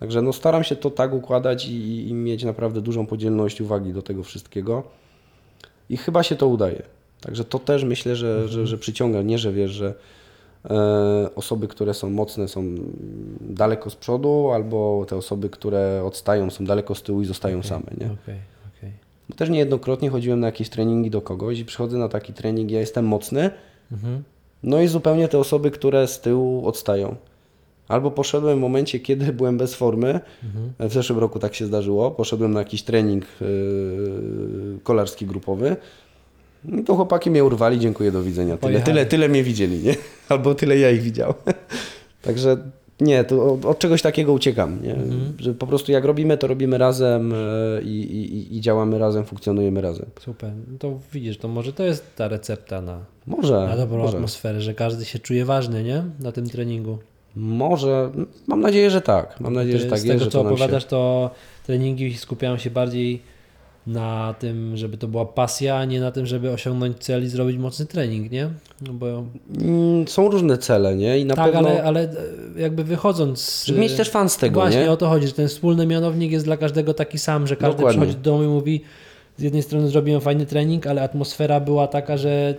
Także 0.00 0.22
no 0.22 0.32
staram 0.32 0.64
się 0.64 0.76
to 0.76 0.90
tak 0.90 1.14
układać 1.14 1.66
i, 1.66 2.08
i 2.08 2.14
mieć 2.14 2.44
naprawdę 2.44 2.80
dużą 2.80 3.06
podzielność 3.06 3.60
uwagi 3.60 3.92
do 3.92 4.02
tego 4.02 4.22
wszystkiego. 4.22 4.82
I 5.90 5.96
chyba 5.96 6.22
się 6.22 6.36
to 6.36 6.46
udaje. 6.48 6.82
Także 7.20 7.44
to 7.44 7.58
też 7.58 7.84
myślę, 7.84 8.16
że, 8.16 8.48
że, 8.48 8.66
że 8.66 8.78
przyciąga. 8.78 9.22
Nie, 9.22 9.38
że 9.38 9.52
wiesz, 9.52 9.70
że 9.70 9.94
e, 10.70 11.34
osoby, 11.34 11.68
które 11.68 11.94
są 11.94 12.10
mocne 12.10 12.48
są 12.48 12.64
daleko 13.40 13.90
z 13.90 13.96
przodu, 13.96 14.50
albo 14.54 15.06
te 15.08 15.16
osoby, 15.16 15.50
które 15.50 16.02
odstają 16.04 16.50
są 16.50 16.64
daleko 16.64 16.94
z 16.94 17.02
tyłu 17.02 17.22
i 17.22 17.24
zostają 17.24 17.62
same. 17.62 17.86
Nie? 18.00 18.06
Okej, 18.06 18.40
okej. 18.78 18.92
Bo 19.28 19.36
też 19.36 19.50
niejednokrotnie 19.50 20.10
chodziłem 20.10 20.40
na 20.40 20.46
jakieś 20.46 20.68
treningi 20.68 21.10
do 21.10 21.22
kogoś 21.22 21.58
i 21.58 21.64
przychodzę 21.64 21.98
na 21.98 22.08
taki 22.08 22.32
trening, 22.32 22.70
ja 22.70 22.80
jestem 22.80 23.04
mocny, 23.06 23.50
Mhm. 23.92 24.22
no 24.62 24.80
i 24.80 24.88
zupełnie 24.88 25.28
te 25.28 25.38
osoby, 25.38 25.70
które 25.70 26.06
z 26.08 26.20
tyłu 26.20 26.66
odstają. 26.66 27.16
Albo 27.90 28.10
poszedłem 28.10 28.58
w 28.58 28.60
momencie, 28.60 29.00
kiedy 29.00 29.32
byłem 29.32 29.58
bez 29.58 29.74
formy, 29.74 30.20
w 30.78 30.92
zeszłym 30.92 31.18
roku 31.18 31.38
tak 31.38 31.54
się 31.54 31.66
zdarzyło, 31.66 32.10
poszedłem 32.10 32.52
na 32.52 32.58
jakiś 32.58 32.82
trening 32.82 33.24
yy, 33.40 34.78
kolarski 34.82 35.26
grupowy, 35.26 35.76
no 36.64 36.82
to 36.82 36.94
chłopaki 36.94 37.30
mnie 37.30 37.44
urwali, 37.44 37.78
dziękuję, 37.78 38.12
do 38.12 38.22
widzenia. 38.22 38.56
Tyle, 38.56 38.80
tyle, 38.80 39.06
tyle 39.06 39.28
mnie 39.28 39.42
widzieli, 39.42 39.78
nie? 39.78 39.94
Albo 40.28 40.54
tyle 40.54 40.78
ja 40.78 40.90
ich 40.90 41.02
widział. 41.02 41.34
Także 42.22 42.56
nie, 43.00 43.24
to 43.24 43.52
od, 43.52 43.64
od 43.64 43.78
czegoś 43.78 44.02
takiego 44.02 44.32
uciekam, 44.32 44.82
nie? 44.82 44.96
Że 45.38 45.54
po 45.54 45.66
prostu 45.66 45.92
jak 45.92 46.04
robimy, 46.04 46.38
to 46.38 46.46
robimy 46.46 46.78
razem 46.78 47.32
e, 47.32 47.36
i, 47.82 48.00
i, 48.00 48.56
i 48.56 48.60
działamy 48.60 48.98
razem, 48.98 49.24
funkcjonujemy 49.24 49.80
razem. 49.80 50.06
Super. 50.20 50.52
No 50.72 50.78
to 50.78 50.98
widzisz, 51.12 51.38
to 51.38 51.48
może 51.48 51.72
to 51.72 51.84
jest 51.84 52.16
ta 52.16 52.28
recepta 52.28 52.80
na, 52.80 52.98
Może, 53.26 53.54
na 53.54 53.76
dobrą 53.76 53.98
może. 53.98 54.16
atmosferę, 54.16 54.60
że 54.60 54.74
każdy 54.74 55.04
się 55.04 55.18
czuje 55.18 55.44
ważny, 55.44 55.84
nie? 55.84 56.04
Na 56.20 56.32
tym 56.32 56.48
treningu. 56.48 56.98
Może, 57.36 58.10
mam 58.46 58.60
nadzieję, 58.60 58.90
że 58.90 59.00
tak. 59.00 59.40
Mam 59.40 59.52
nadzieję, 59.52 59.78
że 59.78 59.84
Ty 59.84 59.90
tak 59.90 59.98
Z 59.98 60.04
jest, 60.04 60.14
tego, 60.14 60.24
że 60.24 60.30
co 60.30 60.38
nam 60.38 60.46
się... 60.46 60.54
opowiadasz, 60.54 60.84
to 60.84 61.30
treningi 61.66 62.16
skupiają 62.16 62.58
się 62.58 62.70
bardziej 62.70 63.22
na 63.86 64.34
tym, 64.38 64.76
żeby 64.76 64.96
to 64.96 65.08
była 65.08 65.26
pasja, 65.26 65.76
a 65.76 65.84
nie 65.84 66.00
na 66.00 66.10
tym, 66.10 66.26
żeby 66.26 66.50
osiągnąć 66.50 66.98
cel 66.98 67.24
i 67.24 67.28
zrobić 67.28 67.58
mocny 67.58 67.86
trening, 67.86 68.30
nie? 68.32 68.48
No 68.86 68.92
bo 68.92 69.06
Mm, 69.60 70.08
Są 70.08 70.28
różne 70.28 70.58
cele, 70.58 70.96
nie? 70.96 71.18
I 71.18 71.24
na 71.24 71.34
tak, 71.34 71.52
pewno... 71.52 71.68
ale, 71.68 71.82
ale 71.82 72.00
e, 72.02 72.06
jakby 72.60 72.84
wychodząc 72.84 73.40
z... 73.40 73.66
Żeby 73.66 73.80
mieć 73.80 73.92
też 73.94 74.10
fan 74.10 74.28
z 74.28 74.36
tego, 74.36 74.60
Właśnie 74.60 74.80
nie? 74.80 74.90
o 74.90 74.96
to 74.96 75.08
chodzi, 75.08 75.26
że 75.26 75.32
ten 75.32 75.48
wspólny 75.48 75.86
mianownik 75.86 76.32
jest 76.32 76.44
dla 76.44 76.56
każdego 76.56 76.94
taki 76.94 77.18
sam, 77.18 77.46
że 77.46 77.56
każdy 77.56 77.76
Dokładnie. 77.76 78.00
przychodzi 78.00 78.16
do 78.22 78.30
domu 78.30 78.44
i 78.44 78.46
mówi 78.46 78.80
z 79.36 79.42
jednej 79.42 79.62
strony 79.62 79.88
zrobiłem 79.88 80.20
fajny 80.20 80.46
trening, 80.46 80.86
ale 80.86 81.02
atmosfera 81.02 81.60
była 81.60 81.86
taka, 81.86 82.16
że 82.16 82.54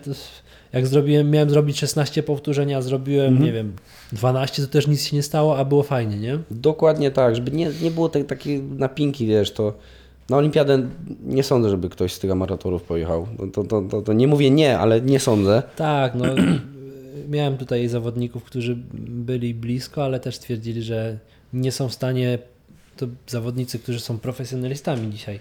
jak 0.74 0.88
zrobiłem, 0.88 1.30
miałem 1.30 1.50
zrobić 1.50 1.80
16 1.80 2.24
powtórzeń, 2.24 2.74
a 2.74 2.82
zrobiłem, 2.82 3.28
Mhm. 3.28 3.46
nie 3.46 3.52
wiem, 3.54 3.74
12, 4.14 4.62
to 4.62 4.68
też 4.68 4.88
nic 4.88 5.04
się 5.04 5.16
nie 5.16 5.24
stało, 5.24 5.58
a 5.58 5.66
było 5.66 5.84
fajnie, 5.84 6.18
nie? 6.18 6.40
Dokładnie 6.52 7.12
tak, 7.12 7.36
żeby 7.36 7.52
nie, 7.52 7.72
nie 7.82 7.92
było 7.92 8.10
te, 8.10 8.24
takiej 8.24 8.62
napinki, 8.62 9.28
wiesz, 9.28 9.52
to 9.52 9.74
Na 10.30 10.38
olimpiadę 10.38 10.88
nie 11.26 11.44
sądzę, 11.44 11.70
żeby 11.70 11.90
ktoś 11.90 12.14
z 12.14 12.20
tych 12.20 12.32
amatorów 12.32 12.84
pojechał. 12.84 13.28
No 13.40 13.48
To, 13.48 13.64
to, 13.64 13.82
to, 13.82 14.02
to 14.02 14.14
nie 14.14 14.28
mówię 14.28 14.52
nie, 14.52 14.80
ale 14.80 15.02
nie 15.02 15.20
sądzę. 15.20 15.64
Tak, 15.76 16.16
no 16.16 16.26
miałem 17.30 17.58
tutaj 17.58 17.88
zawodników, 17.88 18.44
którzy 18.44 18.78
byli 19.08 19.54
blisko, 19.54 20.04
ale 20.06 20.20
też 20.20 20.36
stwierdzili, 20.36 20.82
że 20.82 21.18
nie 21.54 21.72
są 21.72 21.90
w 21.90 21.94
stanie, 21.94 22.40
to 22.98 23.08
zawodnicy, 23.28 23.80
którzy 23.80 24.00
są 24.00 24.18
profesjonalistami 24.20 25.12
dzisiaj, 25.12 25.40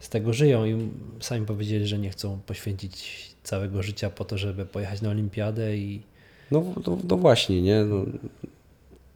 z 0.00 0.08
tego 0.08 0.32
żyją 0.32 0.64
i 0.66 0.88
sami 1.20 1.46
powiedzieli, 1.46 1.86
że 1.86 1.98
nie 1.98 2.10
chcą 2.10 2.38
poświęcić 2.46 3.33
całego 3.44 3.82
życia 3.82 4.10
po 4.10 4.24
to, 4.24 4.38
żeby 4.38 4.66
pojechać 4.66 5.02
na 5.02 5.10
olimpiadę 5.10 5.76
i 5.76 6.02
No, 6.50 6.62
no, 6.86 6.98
no 7.08 7.16
właśnie, 7.16 7.62
nie? 7.62 7.84
No, 7.84 8.04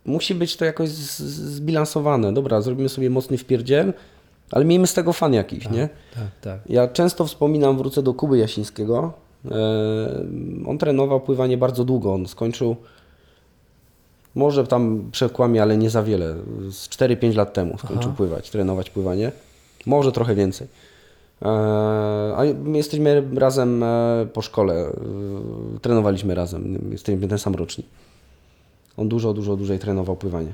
musi 0.04 0.34
być 0.34 0.56
to 0.56 0.64
jakoś 0.64 0.88
zbilansowane. 0.88 2.32
Dobra, 2.32 2.60
zrobimy 2.60 2.88
sobie 2.88 3.10
mocny 3.10 3.38
wpierdziel, 3.38 3.92
ale 4.50 4.64
miejmy 4.64 4.86
z 4.86 4.94
tego 4.94 5.12
fan 5.12 5.34
jakiś, 5.34 5.70
nie? 5.70 5.88
tak, 6.14 6.40
tak. 6.40 6.60
Ja 6.68 6.88
często 6.88 7.26
wspominam, 7.26 7.78
wrócę 7.78 8.02
do 8.02 8.14
Kuby 8.14 8.38
Jasińskiego. 8.38 9.12
E, 9.44 9.56
On 10.66 10.78
trenował 10.78 11.20
pływanie 11.20 11.58
bardzo 11.58 11.84
długo. 11.84 12.14
On 12.14 12.26
skończył, 12.26 12.76
może 14.34 14.66
tam 14.66 15.08
przekłamie, 15.12 15.62
ale 15.62 15.76
nie 15.76 15.90
za 15.90 16.02
wiele. 16.02 16.34
Z 16.70 16.88
4-5 16.88 17.36
lat 17.36 17.52
temu 17.52 17.78
skończył 17.78 18.08
Aha. 18.08 18.16
pływać, 18.16 18.50
trenować 18.50 18.90
pływanie. 18.90 19.32
Może 19.86 20.12
trochę 20.12 20.34
więcej. 20.34 20.68
E, 21.42 21.46
A 22.36 22.42
my 22.64 22.76
jesteśmy 22.76 23.22
razem 23.34 23.82
e, 23.82 24.26
po 24.32 24.42
szkole. 24.42 24.74
e, 24.74 24.92
Trenowaliśmy 25.82 26.34
razem. 26.34 26.88
Jesteśmy 26.92 27.28
ten 27.28 27.38
sam 27.38 27.54
rocznik. 27.54 27.86
On 28.96 29.08
dużo, 29.08 29.32
dużo 29.34 29.56
dłużej 29.56 29.78
trenował 29.78 30.16
pływanie. 30.16 30.52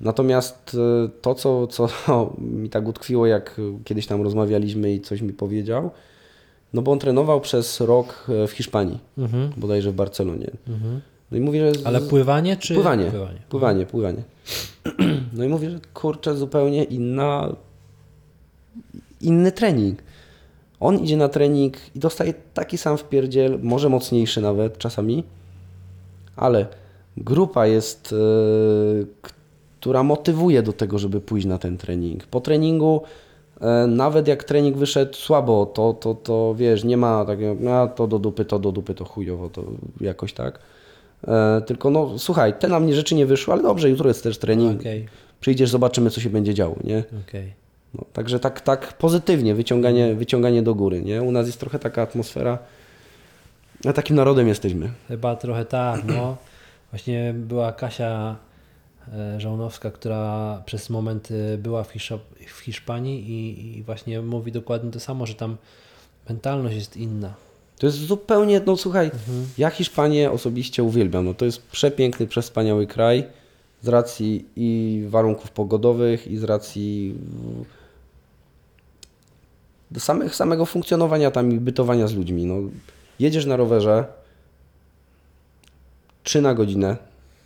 Natomiast 0.00 0.76
to, 1.22 1.34
co, 1.34 1.66
co 1.66 1.88
mi 2.62 2.70
tak 2.70 2.88
utkwiło, 2.88 3.26
jak 3.26 3.60
kiedyś 3.84 4.06
tam 4.06 4.22
rozmawialiśmy 4.22 4.92
i 4.94 5.00
coś 5.00 5.20
mi 5.22 5.32
powiedział, 5.32 5.90
no 6.72 6.82
bo 6.82 6.92
on 6.92 6.98
trenował 6.98 7.40
przez 7.40 7.80
rok 7.80 8.24
w 8.48 8.50
Hiszpanii, 8.50 8.98
Mhm, 9.18 9.50
bodajże 9.56 9.90
w 9.90 9.94
Barcelonie. 9.94 10.50
mhm. 10.68 11.00
No 11.30 11.36
i 11.36 11.40
mówi, 11.40 11.58
że... 11.58 11.72
Ale 11.84 12.00
pływanie 12.00 12.56
czy 12.56 12.74
Pływanie, 12.74 13.04
pływanie? 13.10 13.38
pływanie, 13.48 13.86
pływanie. 13.86 14.22
No 15.36 15.44
i 15.44 15.48
mówię, 15.48 15.70
że 15.70 15.78
kurczę, 15.94 16.36
zupełnie 16.36 16.84
inna, 16.84 17.56
inny 19.20 19.52
trening. 19.52 19.98
On 20.80 20.98
idzie 20.98 21.16
na 21.16 21.28
trening 21.28 21.76
i 21.94 21.98
dostaje 21.98 22.34
taki 22.54 22.78
sam 22.78 22.98
wpierdziel, 22.98 23.58
może 23.62 23.88
mocniejszy 23.88 24.40
nawet 24.40 24.78
czasami, 24.78 25.24
ale 26.36 26.66
grupa 27.16 27.66
jest, 27.66 28.12
e, 28.12 28.16
która 29.22 30.02
motywuje 30.02 30.62
do 30.62 30.72
tego, 30.72 30.98
żeby 30.98 31.20
pójść 31.20 31.46
na 31.46 31.58
ten 31.58 31.76
trening. 31.76 32.26
Po 32.26 32.40
treningu, 32.40 33.02
e, 33.60 33.86
nawet 33.86 34.28
jak 34.28 34.44
trening 34.44 34.76
wyszedł 34.76 35.14
słabo, 35.14 35.66
to, 35.66 35.92
to, 35.92 36.14
to 36.14 36.54
wiesz, 36.58 36.84
nie 36.84 36.96
ma 36.96 37.24
takiego, 37.24 37.80
a 37.80 37.86
to 37.86 38.06
do 38.06 38.18
dupy, 38.18 38.44
to 38.44 38.58
do 38.58 38.72
dupy, 38.72 38.94
to 38.94 39.04
chujowo, 39.04 39.48
to 39.48 39.64
jakoś 40.00 40.32
tak. 40.32 40.58
E, 41.28 41.62
tylko 41.66 41.90
no 41.90 42.18
słuchaj, 42.18 42.54
te 42.58 42.68
na 42.68 42.80
mnie 42.80 42.94
rzeczy 42.94 43.14
nie 43.14 43.26
wyszły, 43.26 43.52
ale 43.54 43.62
dobrze, 43.62 43.90
jutro 43.90 44.08
jest 44.08 44.22
też 44.22 44.38
trening. 44.38 44.80
Okej, 44.80 45.06
Przyjdziesz, 45.40 45.70
zobaczymy, 45.70 46.10
co 46.10 46.20
się 46.20 46.30
będzie 46.30 46.54
działo, 46.54 46.76
nie? 46.84 47.04
okej. 47.28 47.65
No, 47.98 48.04
także 48.12 48.40
tak, 48.40 48.60
tak 48.60 48.92
pozytywnie, 48.92 49.54
wyciąganie, 49.54 50.14
wyciąganie 50.14 50.62
do 50.62 50.74
góry, 50.74 51.02
nie? 51.02 51.22
U 51.22 51.32
nas 51.32 51.46
jest 51.46 51.60
trochę 51.60 51.78
taka 51.78 52.02
atmosfera, 52.02 52.58
a 53.88 53.92
takim 53.92 54.16
narodem 54.16 54.48
jesteśmy. 54.48 54.90
Chyba 55.08 55.36
trochę 55.36 55.64
tak, 55.64 56.04
no. 56.04 56.36
Właśnie 56.90 57.34
była 57.36 57.72
Kasia 57.72 58.36
e, 59.12 59.40
Żołnowska, 59.40 59.90
która 59.90 60.62
przez 60.66 60.90
moment 60.90 61.28
e, 61.54 61.58
była 61.58 61.84
w, 61.84 61.90
Hiszop, 61.90 62.22
w 62.46 62.60
Hiszpanii 62.60 63.30
i, 63.30 63.78
i 63.78 63.82
właśnie 63.82 64.22
mówi 64.22 64.52
dokładnie 64.52 64.90
to 64.90 65.00
samo, 65.00 65.26
że 65.26 65.34
tam 65.34 65.56
mentalność 66.28 66.76
jest 66.76 66.96
inna. 66.96 67.34
To 67.78 67.86
jest 67.86 67.98
zupełnie, 67.98 68.60
no 68.66 68.76
słuchaj, 68.76 69.10
ja 69.58 69.70
Hiszpanię 69.70 70.30
osobiście 70.30 70.82
uwielbiam. 70.82 71.24
No, 71.24 71.34
to 71.34 71.44
jest 71.44 71.62
przepiękny, 71.62 72.26
przewspaniały 72.26 72.86
kraj 72.86 73.24
z 73.82 73.88
racji 73.88 74.44
i 74.56 75.02
warunków 75.08 75.50
pogodowych, 75.50 76.26
i 76.26 76.36
z 76.36 76.44
racji 76.44 77.14
mm, 79.96 80.00
samych, 80.00 80.34
samego 80.34 80.66
funkcjonowania 80.66 81.30
tam 81.30 81.52
i 81.52 81.60
bytowania 81.60 82.06
z 82.06 82.14
ludźmi. 82.14 82.44
No, 82.44 82.54
jedziesz 83.20 83.46
na 83.46 83.56
rowerze 83.56 84.04
3 86.22 86.40
na 86.40 86.54
godzinę, 86.54 86.96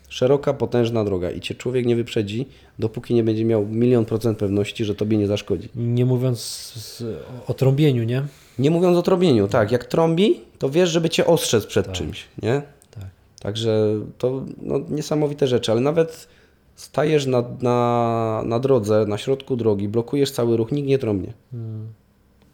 szeroka, 0.08 0.52
potężna 0.52 1.04
droga 1.04 1.30
i 1.30 1.40
cię 1.40 1.54
człowiek 1.54 1.86
nie 1.86 1.96
wyprzedzi, 1.96 2.46
dopóki 2.78 3.14
nie 3.14 3.24
będzie 3.24 3.44
miał 3.44 3.66
milion 3.66 4.04
procent 4.04 4.38
pewności, 4.38 4.84
że 4.84 4.94
tobie 4.94 5.16
nie 5.16 5.26
zaszkodzi. 5.26 5.68
Nie 5.74 6.04
mówiąc 6.04 7.02
o 7.46 7.54
trąbieniu, 7.54 8.04
nie? 8.04 8.22
Nie 8.58 8.70
mówiąc 8.70 8.96
o 8.96 9.02
trąbieniu, 9.02 9.48
tak, 9.48 9.72
jak 9.72 9.84
trąbi, 9.84 10.40
to 10.58 10.70
wiesz, 10.70 10.90
żeby 10.90 11.10
cię 11.10 11.26
ostrzec 11.26 11.66
przed 11.66 11.92
czymś, 11.92 12.24
nie? 12.42 12.62
Tak. 12.90 13.04
Także 13.40 13.94
to 14.18 14.44
no, 14.62 14.80
niesamowite 14.88 15.46
rzeczy, 15.46 15.72
ale 15.72 15.80
nawet 15.80 16.28
stajesz 16.76 17.26
na, 17.26 17.44
na, 17.60 18.42
na 18.44 18.58
drodze, 18.58 19.06
na 19.06 19.18
środku 19.18 19.56
drogi, 19.56 19.88
blokujesz 19.88 20.30
cały 20.30 20.56
ruch, 20.56 20.72
nikt 20.72 20.88
nie 20.88 20.98
trąbnie. 20.98 21.32
Mm, 21.52 21.86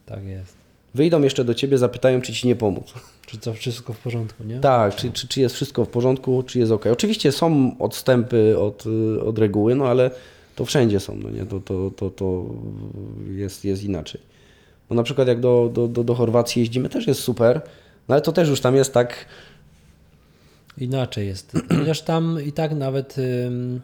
tak 0.06 0.24
jest. 0.24 0.54
Wyjdą 0.94 1.22
jeszcze 1.22 1.44
do 1.44 1.54
ciebie, 1.54 1.78
zapytają, 1.78 2.20
czy 2.20 2.32
ci 2.32 2.46
nie 2.46 2.56
pomóc. 2.56 2.92
Czy 3.26 3.38
to 3.38 3.54
wszystko 3.54 3.92
w 3.92 3.98
porządku, 3.98 4.44
nie? 4.44 4.60
Tak, 4.60 4.96
czy, 4.96 5.12
czy, 5.12 5.28
czy 5.28 5.40
jest 5.40 5.54
wszystko 5.54 5.84
w 5.84 5.88
porządku, 5.88 6.42
czy 6.42 6.58
jest 6.58 6.72
ok. 6.72 6.86
Oczywiście 6.86 7.32
są 7.32 7.76
odstępy 7.78 8.58
od, 8.58 8.84
od 9.26 9.38
reguły, 9.38 9.74
no 9.74 9.88
ale 9.88 10.10
to 10.56 10.64
wszędzie 10.64 11.00
są, 11.00 11.16
no 11.16 11.30
nie? 11.30 11.46
To, 11.46 11.60
to, 11.60 11.90
to, 11.96 12.10
to 12.10 12.44
jest, 13.30 13.64
jest 13.64 13.84
inaczej. 13.84 14.20
No 14.90 14.96
na 14.96 15.02
przykład 15.02 15.28
jak 15.28 15.40
do, 15.40 15.70
do, 15.72 15.88
do, 15.88 16.04
do 16.04 16.14
Chorwacji 16.14 16.60
jeździmy, 16.60 16.88
też 16.88 17.06
jest 17.06 17.20
super, 17.20 17.60
no 18.08 18.14
ale 18.14 18.22
to 18.22 18.32
też 18.32 18.48
już 18.48 18.60
tam 18.60 18.76
jest 18.76 18.94
tak, 18.94 19.26
Inaczej 20.78 21.26
jest. 21.26 21.52
Chociaż 21.78 22.02
tam 22.02 22.38
i 22.44 22.52
tak 22.52 22.74
nawet 22.74 23.16
ym, 23.18 23.80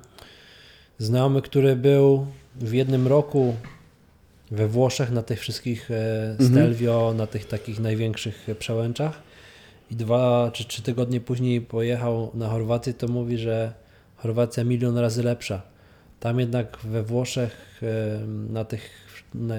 znajomy, 0.99 1.43
który 1.43 1.77
był 1.77 2.27
w 2.57 2.73
jednym 2.73 3.07
roku 3.07 3.55
we 4.53 4.69
Włoszech 4.69 5.11
na 5.11 5.23
tych 5.23 5.41
wszystkich 5.41 5.91
e, 5.91 6.37
Stelvio, 6.45 7.15
na 7.17 7.27
tych 7.27 7.47
takich 7.47 7.81
największych 7.81 8.49
e, 8.49 8.55
przełęczach 8.55 9.23
i 9.91 9.97
dwa 9.97 10.51
czy 10.53 10.65
trzy 10.65 10.83
tygodnie 10.83 11.21
później 11.21 11.61
pojechał 11.61 12.31
na 12.35 12.49
Chorwację, 12.49 12.95
to 12.95 13.09
mówi, 13.09 13.39
że 13.39 13.73
Chorwacja 14.17 14.65
milion 14.65 14.99
razy 14.99 15.23
lepsza. 15.23 15.63
Tam 16.21 16.41
jednak 16.41 16.79
we 16.85 17.03
Włoszech 17.03 17.81
em, 17.83 18.53
na 18.53 18.65
tych 18.65 18.91
na, 19.35 19.55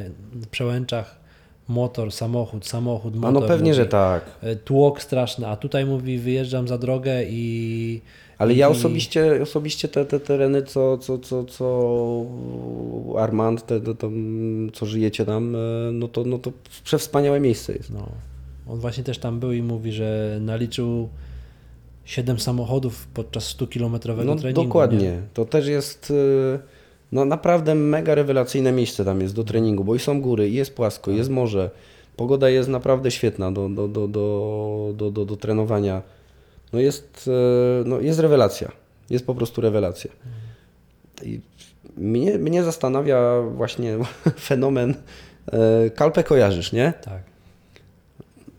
przełęczach 0.52 1.20
motor, 1.68 2.12
samochód, 2.12 2.68
samochód, 2.68 3.14
a 3.14 3.18
motor. 3.18 3.34
no 3.34 3.42
pewnie, 3.42 3.72
mówi. 3.72 3.84
że 3.84 3.86
tak. 3.86 4.24
E, 4.42 4.56
tłok 4.56 5.02
straszny, 5.02 5.48
a 5.48 5.56
tutaj 5.56 5.86
mówi 5.86 6.18
wyjeżdżam 6.20 6.68
za 6.68 6.78
drogę 6.78 7.24
i... 7.24 8.02
Ale 8.38 8.54
i, 8.54 8.58
ja 8.58 8.70
osobiście, 8.70 9.42
osobiście 9.42 9.88
te, 9.88 10.06
te 10.06 10.20
tereny, 10.20 10.64
co, 10.64 10.98
co, 10.98 11.20
co, 11.20 11.44
co 11.44 12.26
Armand, 13.20 13.66
te, 13.66 13.82
te, 13.82 13.96
tam, 13.96 14.14
co 14.74 14.86
żyjecie 14.86 15.26
tam, 15.26 15.56
e, 15.56 15.60
no 15.92 16.08
to, 16.08 16.24
no 16.24 16.38
to 16.38 16.52
przewspaniałe 16.84 17.40
miejsce 17.40 17.74
jest. 17.74 17.90
No, 17.90 18.10
on 18.68 18.80
właśnie 18.80 19.04
też 19.04 19.18
tam 19.18 19.40
był 19.40 19.52
i 19.52 19.62
mówi, 19.62 19.92
że 19.92 20.38
naliczył 20.42 21.10
7 22.06 22.40
samochodów 22.40 23.08
podczas 23.14 23.58
100-kilometrowego 23.58 24.26
No 24.26 24.36
treningu. 24.36 24.64
dokładnie. 24.64 25.00
Nie? 25.00 25.22
To 25.34 25.46
też 25.46 25.68
jest 25.68 26.14
e, 26.56 26.60
no, 27.12 27.26
naprawdę 27.26 27.76
mega 27.76 28.16
rewelacyjne 28.16 28.72
miejsce 28.72 29.06
tam 29.06 29.22
jest 29.22 29.36
do 29.36 29.44
treningu, 29.44 29.84
bo 29.84 29.96
i 29.96 30.00
są 30.00 30.22
góry, 30.22 30.50
i 30.50 30.54
jest 30.54 30.76
płasko, 30.76 31.12
jest 31.12 31.30
morze. 31.30 31.70
Pogoda 32.16 32.50
jest 32.50 32.70
naprawdę 32.70 33.12
świetna 33.12 33.52
do, 33.52 33.70
do, 33.70 33.88
do, 33.88 34.08
do, 34.08 34.94
do, 34.98 35.12
do, 35.12 35.26
do 35.26 35.36
trenowania. 35.38 36.02
No 36.74 36.80
jest, 36.80 37.30
e, 37.82 37.84
no 37.90 38.00
jest 38.00 38.20
rewelacja. 38.20 38.72
Jest 39.10 39.26
po 39.26 39.36
prostu 39.36 39.62
rewelacja. 39.62 40.12
I 41.24 41.40
mnie, 41.98 42.38
mnie 42.38 42.64
zastanawia 42.64 43.42
właśnie 43.42 43.98
fenomen. 44.50 44.94
e, 45.52 45.90
Kalpę 45.90 46.24
kojarzysz, 46.24 46.72
nie? 46.72 46.94
Tak. 47.02 47.22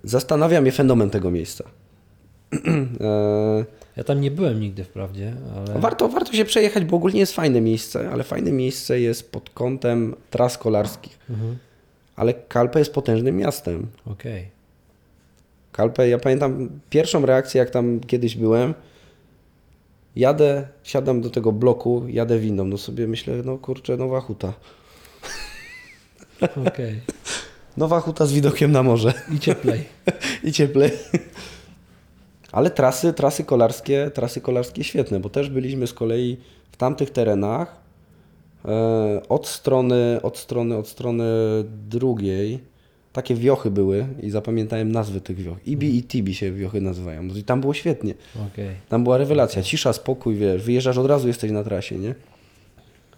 Zastanawia 0.04 0.60
mnie 0.60 0.72
fenomen 0.72 1.10
tego 1.10 1.30
miejsca. 1.30 1.64
E, 3.00 3.64
Ja 3.96 4.04
tam 4.04 4.20
nie 4.20 4.30
byłem 4.30 4.60
nigdy 4.60 4.84
wprawdzie, 4.84 5.32
ale 5.56 5.80
Warto, 5.80 6.08
warto 6.08 6.32
się 6.32 6.44
przejechać, 6.44 6.84
bo 6.84 6.96
ogólnie 6.96 7.20
jest 7.20 7.32
fajne 7.34 7.60
miejsce, 7.60 8.10
ale 8.10 8.24
fajne 8.24 8.52
miejsce 8.52 9.00
jest 9.00 9.32
pod 9.32 9.50
kątem 9.50 10.14
tras 10.30 10.58
kolarskich. 10.58 11.18
Mhm. 11.30 11.56
Ale 12.16 12.34
Kalpe 12.34 12.78
jest 12.78 12.92
potężnym 12.94 13.36
miastem. 13.36 13.86
okej. 14.06 14.48
Kalpe, 15.74 16.08
ja 16.08 16.18
pamiętam 16.18 16.80
pierwszą 16.90 17.26
reakcję, 17.26 17.58
jak 17.58 17.70
tam 17.70 18.00
kiedyś 18.00 18.36
byłem. 18.36 18.74
Jadę, 20.16 20.68
siadam 20.82 21.20
do 21.20 21.30
tego 21.30 21.52
bloku, 21.52 22.04
jadę 22.08 22.38
windą, 22.38 22.64
no 22.64 22.78
sobie 22.78 23.06
myślę, 23.06 23.34
no 23.44 23.58
kurczę, 23.58 23.96
nowa 23.96 24.20
huta. 24.20 24.52
Okej. 26.66 27.00
Nowa 27.76 28.00
huta 28.00 28.26
z 28.26 28.32
widokiem 28.32 28.72
na 28.72 28.82
morze 28.82 29.12
I 29.34 29.38
cieplej. 29.38 29.84
i 30.44 30.52
cieplej. 30.52 30.90
Ale 32.52 32.70
trasy, 32.70 33.12
trasy 33.12 33.44
kolarskie, 33.44 34.10
trasy 34.14 34.40
kolarskie 34.40 34.84
świetne, 34.84 35.20
bo 35.20 35.30
też 35.30 35.50
byliśmy 35.50 35.86
z 35.86 35.92
kolei 35.92 36.36
w 36.72 36.76
tamtych 36.76 37.10
terenach. 37.10 37.76
E, 38.64 39.22
od 39.28 39.46
strony, 39.46 40.20
od 40.22 40.38
strony, 40.38 40.76
od 40.76 40.88
strony 40.88 41.24
drugiej 41.88 42.73
takie 43.14 43.34
wiochy 43.34 43.70
były 43.70 44.06
i 44.22 44.30
zapamiętałem 44.30 44.92
nazwy 44.92 45.20
tych 45.20 45.36
wioch. 45.36 45.58
Ibi 45.66 45.96
i 45.98 46.02
Tibi 46.02 46.34
się 46.34 46.52
wiochy 46.52 46.80
nazywają. 46.80 47.22
I 47.26 47.42
tam 47.44 47.60
było 47.60 47.74
świetnie. 47.74 48.14
Okej. 48.52 48.70
Tam 48.88 49.04
była 49.04 49.18
rewelacja, 49.18 49.62
cisza, 49.62 49.92
spokój, 49.92 50.34
wiesz, 50.36 50.62
wyjeżdżasz 50.62 50.98
od 50.98 51.06
razu, 51.06 51.28
jesteś 51.28 51.50
na 51.50 51.64
trasie, 51.64 51.98
nie? 51.98 52.14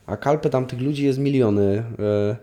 A 0.07 0.17
Kalpę 0.17 0.51
tam 0.51 0.67
tych 0.67 0.81
ludzi 0.81 1.05
jest 1.05 1.19
miliony. 1.19 1.85
E, 1.99 2.37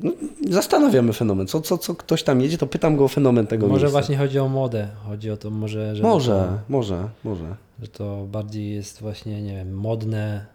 no, 0.00 0.12
zastanawiamy 0.50 1.12
fenomen. 1.12 1.46
Co, 1.46 1.60
co, 1.60 1.78
co 1.78 1.94
ktoś 1.94 2.22
tam 2.22 2.40
jedzie, 2.40 2.58
to 2.58 2.66
pytam 2.66 2.96
go 2.96 3.04
o 3.04 3.08
fenomen 3.08 3.46
tego 3.46 3.66
Może 3.68 3.80
miejsca. 3.80 3.92
właśnie 4.00 4.16
chodzi 4.16 4.38
o 4.38 4.48
modę. 4.48 4.88
Chodzi 5.06 5.30
o 5.30 5.36
to 5.36 5.50
może, 5.50 5.96
że 5.96 6.02
Może, 6.02 6.58
może, 6.68 7.08
może. 7.24 7.56
że 7.82 7.88
to 7.88 8.26
bardziej 8.32 8.74
jest 8.74 9.00
właśnie, 9.00 9.42
nie 9.42 9.52
wiem, 9.56 9.74
modne, 9.74 10.46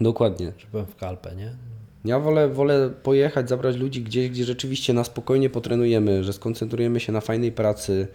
Dokładnie. 0.00 0.52
że 0.58 0.66
powiem 0.72 0.86
w 0.86 0.96
kalpę, 0.96 1.36
nie? 1.36 1.52
Ja 2.04 2.18
wolę, 2.18 2.48
wolę 2.48 2.90
pojechać, 3.02 3.48
zabrać 3.48 3.76
ludzi 3.76 4.02
gdzieś, 4.02 4.30
gdzie 4.30 4.44
rzeczywiście 4.44 4.92
na 4.92 5.04
spokojnie 5.04 5.50
potrenujemy, 5.50 6.24
że 6.24 6.32
skoncentrujemy 6.32 7.00
się 7.00 7.12
na 7.12 7.20
fajnej 7.20 7.52
pracy. 7.52 8.08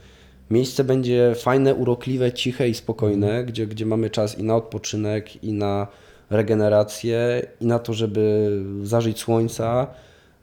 Miejsce 0.50 0.84
będzie 0.84 1.34
fajne, 1.36 1.76
urokliwe, 1.76 2.34
ciche 2.34 2.70
i 2.70 2.74
spokojne, 2.74 3.44
gdzie, 3.46 3.68
gdzie 3.68 3.86
mamy 3.86 4.10
czas 4.10 4.40
i 4.40 4.44
na 4.44 4.56
odpoczynek, 4.56 5.44
i 5.44 5.54
na 5.54 5.88
regenerację, 6.30 7.48
i 7.62 7.66
na 7.66 7.80
to, 7.80 7.94
żeby 7.94 8.52
zażyć 8.84 9.20
słońca, 9.20 9.88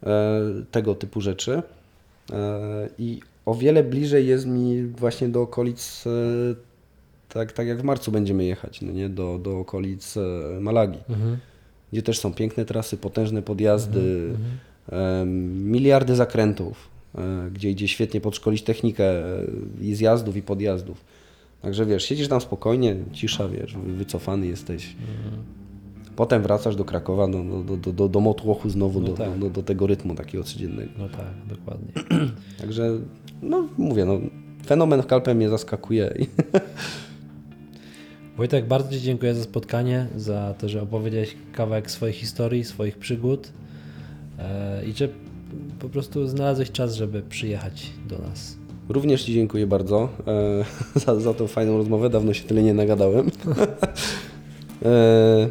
e, 0.03 0.41
tego 0.71 0.95
typu 0.95 1.21
rzeczy. 1.21 1.63
E, 2.33 2.89
I 2.99 3.21
o 3.47 3.55
wiele 3.55 3.85
bliżej 3.85 4.27
jest 4.27 4.47
mi 4.47 4.83
właśnie 4.87 5.29
do 5.29 5.43
okolic, 5.43 6.05
e, 6.07 6.11
tak, 7.29 7.53
tak 7.53 7.67
jak 7.67 7.81
w 7.81 7.85
marcu 7.85 8.13
będziemy 8.13 8.45
jechać, 8.45 8.83
no 8.83 8.93
nie? 8.93 9.09
Do, 9.09 9.39
do 9.39 9.59
okolic 9.59 10.15
Malagi 10.61 10.99
Mhm. 11.09 11.39
Gdzie 11.93 12.03
też 12.03 12.19
są 12.19 12.35
piękne 12.35 12.65
trasy, 12.65 12.97
potężne 12.97 13.43
podjazdy, 13.43 14.35
em, 14.89 15.71
miliardy 15.73 16.17
zakrętów, 16.17 16.89
e, 17.19 17.51
gdzie 17.55 17.71
idzie 17.71 17.89
świetnie 17.89 18.21
podszkolić 18.21 18.63
technikę 18.63 19.05
e, 19.05 19.43
i 19.81 19.95
zjazdów 19.95 20.37
i 20.37 20.43
podjazdów. 20.43 21.05
Także 21.63 21.87
wiesz, 21.87 22.05
siedzisz 22.05 22.29
tam 22.29 22.41
spokojnie, 22.41 22.97
cisza, 23.13 23.49
wiesz, 23.49 23.75
wy- 23.77 23.93
wycofany 23.93 24.47
jesteś. 24.47 24.97
Potem 26.17 26.43
wracasz 26.43 26.77
do 26.77 26.85
Krakowa, 26.85 27.29
do, 27.29 27.45
do, 27.45 27.63
do, 27.65 27.77
do, 27.77 27.93
do, 27.93 28.09
do 28.09 28.21
motłochu 28.21 28.71
znowu, 28.71 29.01
No 29.01 29.07
do, 29.09 29.13
tak. 29.15 29.39
do, 29.39 29.51
do 29.51 29.63
tego 29.63 29.87
rytmu 29.87 30.15
takiego 30.15 30.45
codziennego. 30.45 30.91
No 30.99 31.09
tak, 31.09 31.27
dokładnie. 31.59 31.93
Także, 32.61 32.91
no 33.43 33.69
mówię, 33.79 34.05
no, 34.05 34.21
fenomen 34.67 35.03
w 35.03 35.07
Kalpę 35.07 35.35
mnie 35.35 35.49
zaskakuje. 35.49 36.15
i- 38.35 38.37
Wojtek, 38.37 38.67
bardzo 38.67 38.91
Ci 38.91 39.01
dziękuję 39.01 39.35
za 39.35 39.43
spotkanie, 39.43 40.07
za 40.17 40.55
to, 40.59 40.69
że 40.69 40.83
opowiedziałeś 40.83 41.37
kawałek 41.53 41.91
swojej 41.91 42.15
historii, 42.15 42.65
swoich 42.65 42.99
przygód 42.99 43.53
e, 44.39 44.85
i 44.87 44.93
że 44.93 45.09
po 45.79 45.89
prostu 45.89 46.27
znalazłeś 46.29 46.71
czas, 46.71 46.95
żeby 46.95 47.23
przyjechać 47.23 47.91
do 48.09 48.19
nas. 48.19 48.57
Również 48.89 49.25
Ci 49.25 49.33
dziękuję 49.35 49.67
bardzo 49.67 50.09
e, 50.97 51.01
za, 51.01 51.21
za 51.21 51.35
tą 51.35 51.47
fajną 51.47 51.77
rozmowę. 51.77 52.11
Dawno 52.11 52.35
się 52.35 52.45
tyle 52.45 52.63
nie 52.63 52.75
nagadałem. 52.75 53.31
e, 54.85 55.49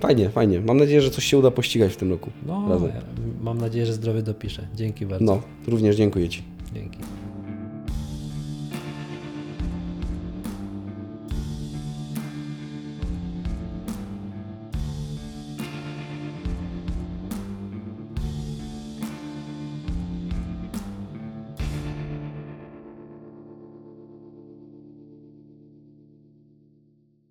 fajnie, 0.00 0.30
fajnie. 0.30 0.60
Mam 0.60 0.76
nadzieję, 0.76 1.00
że 1.02 1.10
coś 1.10 1.24
się 1.24 1.38
uda 1.38 1.50
pościgać 1.50 1.92
w 1.92 1.96
tym 1.96 2.10
roku. 2.10 2.30
No, 2.46 2.80
ja 2.94 3.00
mam 3.40 3.58
nadzieję, 3.58 3.86
że 3.86 3.92
zdrowie 3.92 4.22
dopiszę. 4.22 4.66
Dzięki 4.76 5.06
bardzo. 5.06 5.24
No, 5.24 5.42
również 5.68 5.96
dziękuję 5.96 6.28
Ci. 6.28 6.42
Dzięki. 6.74 6.98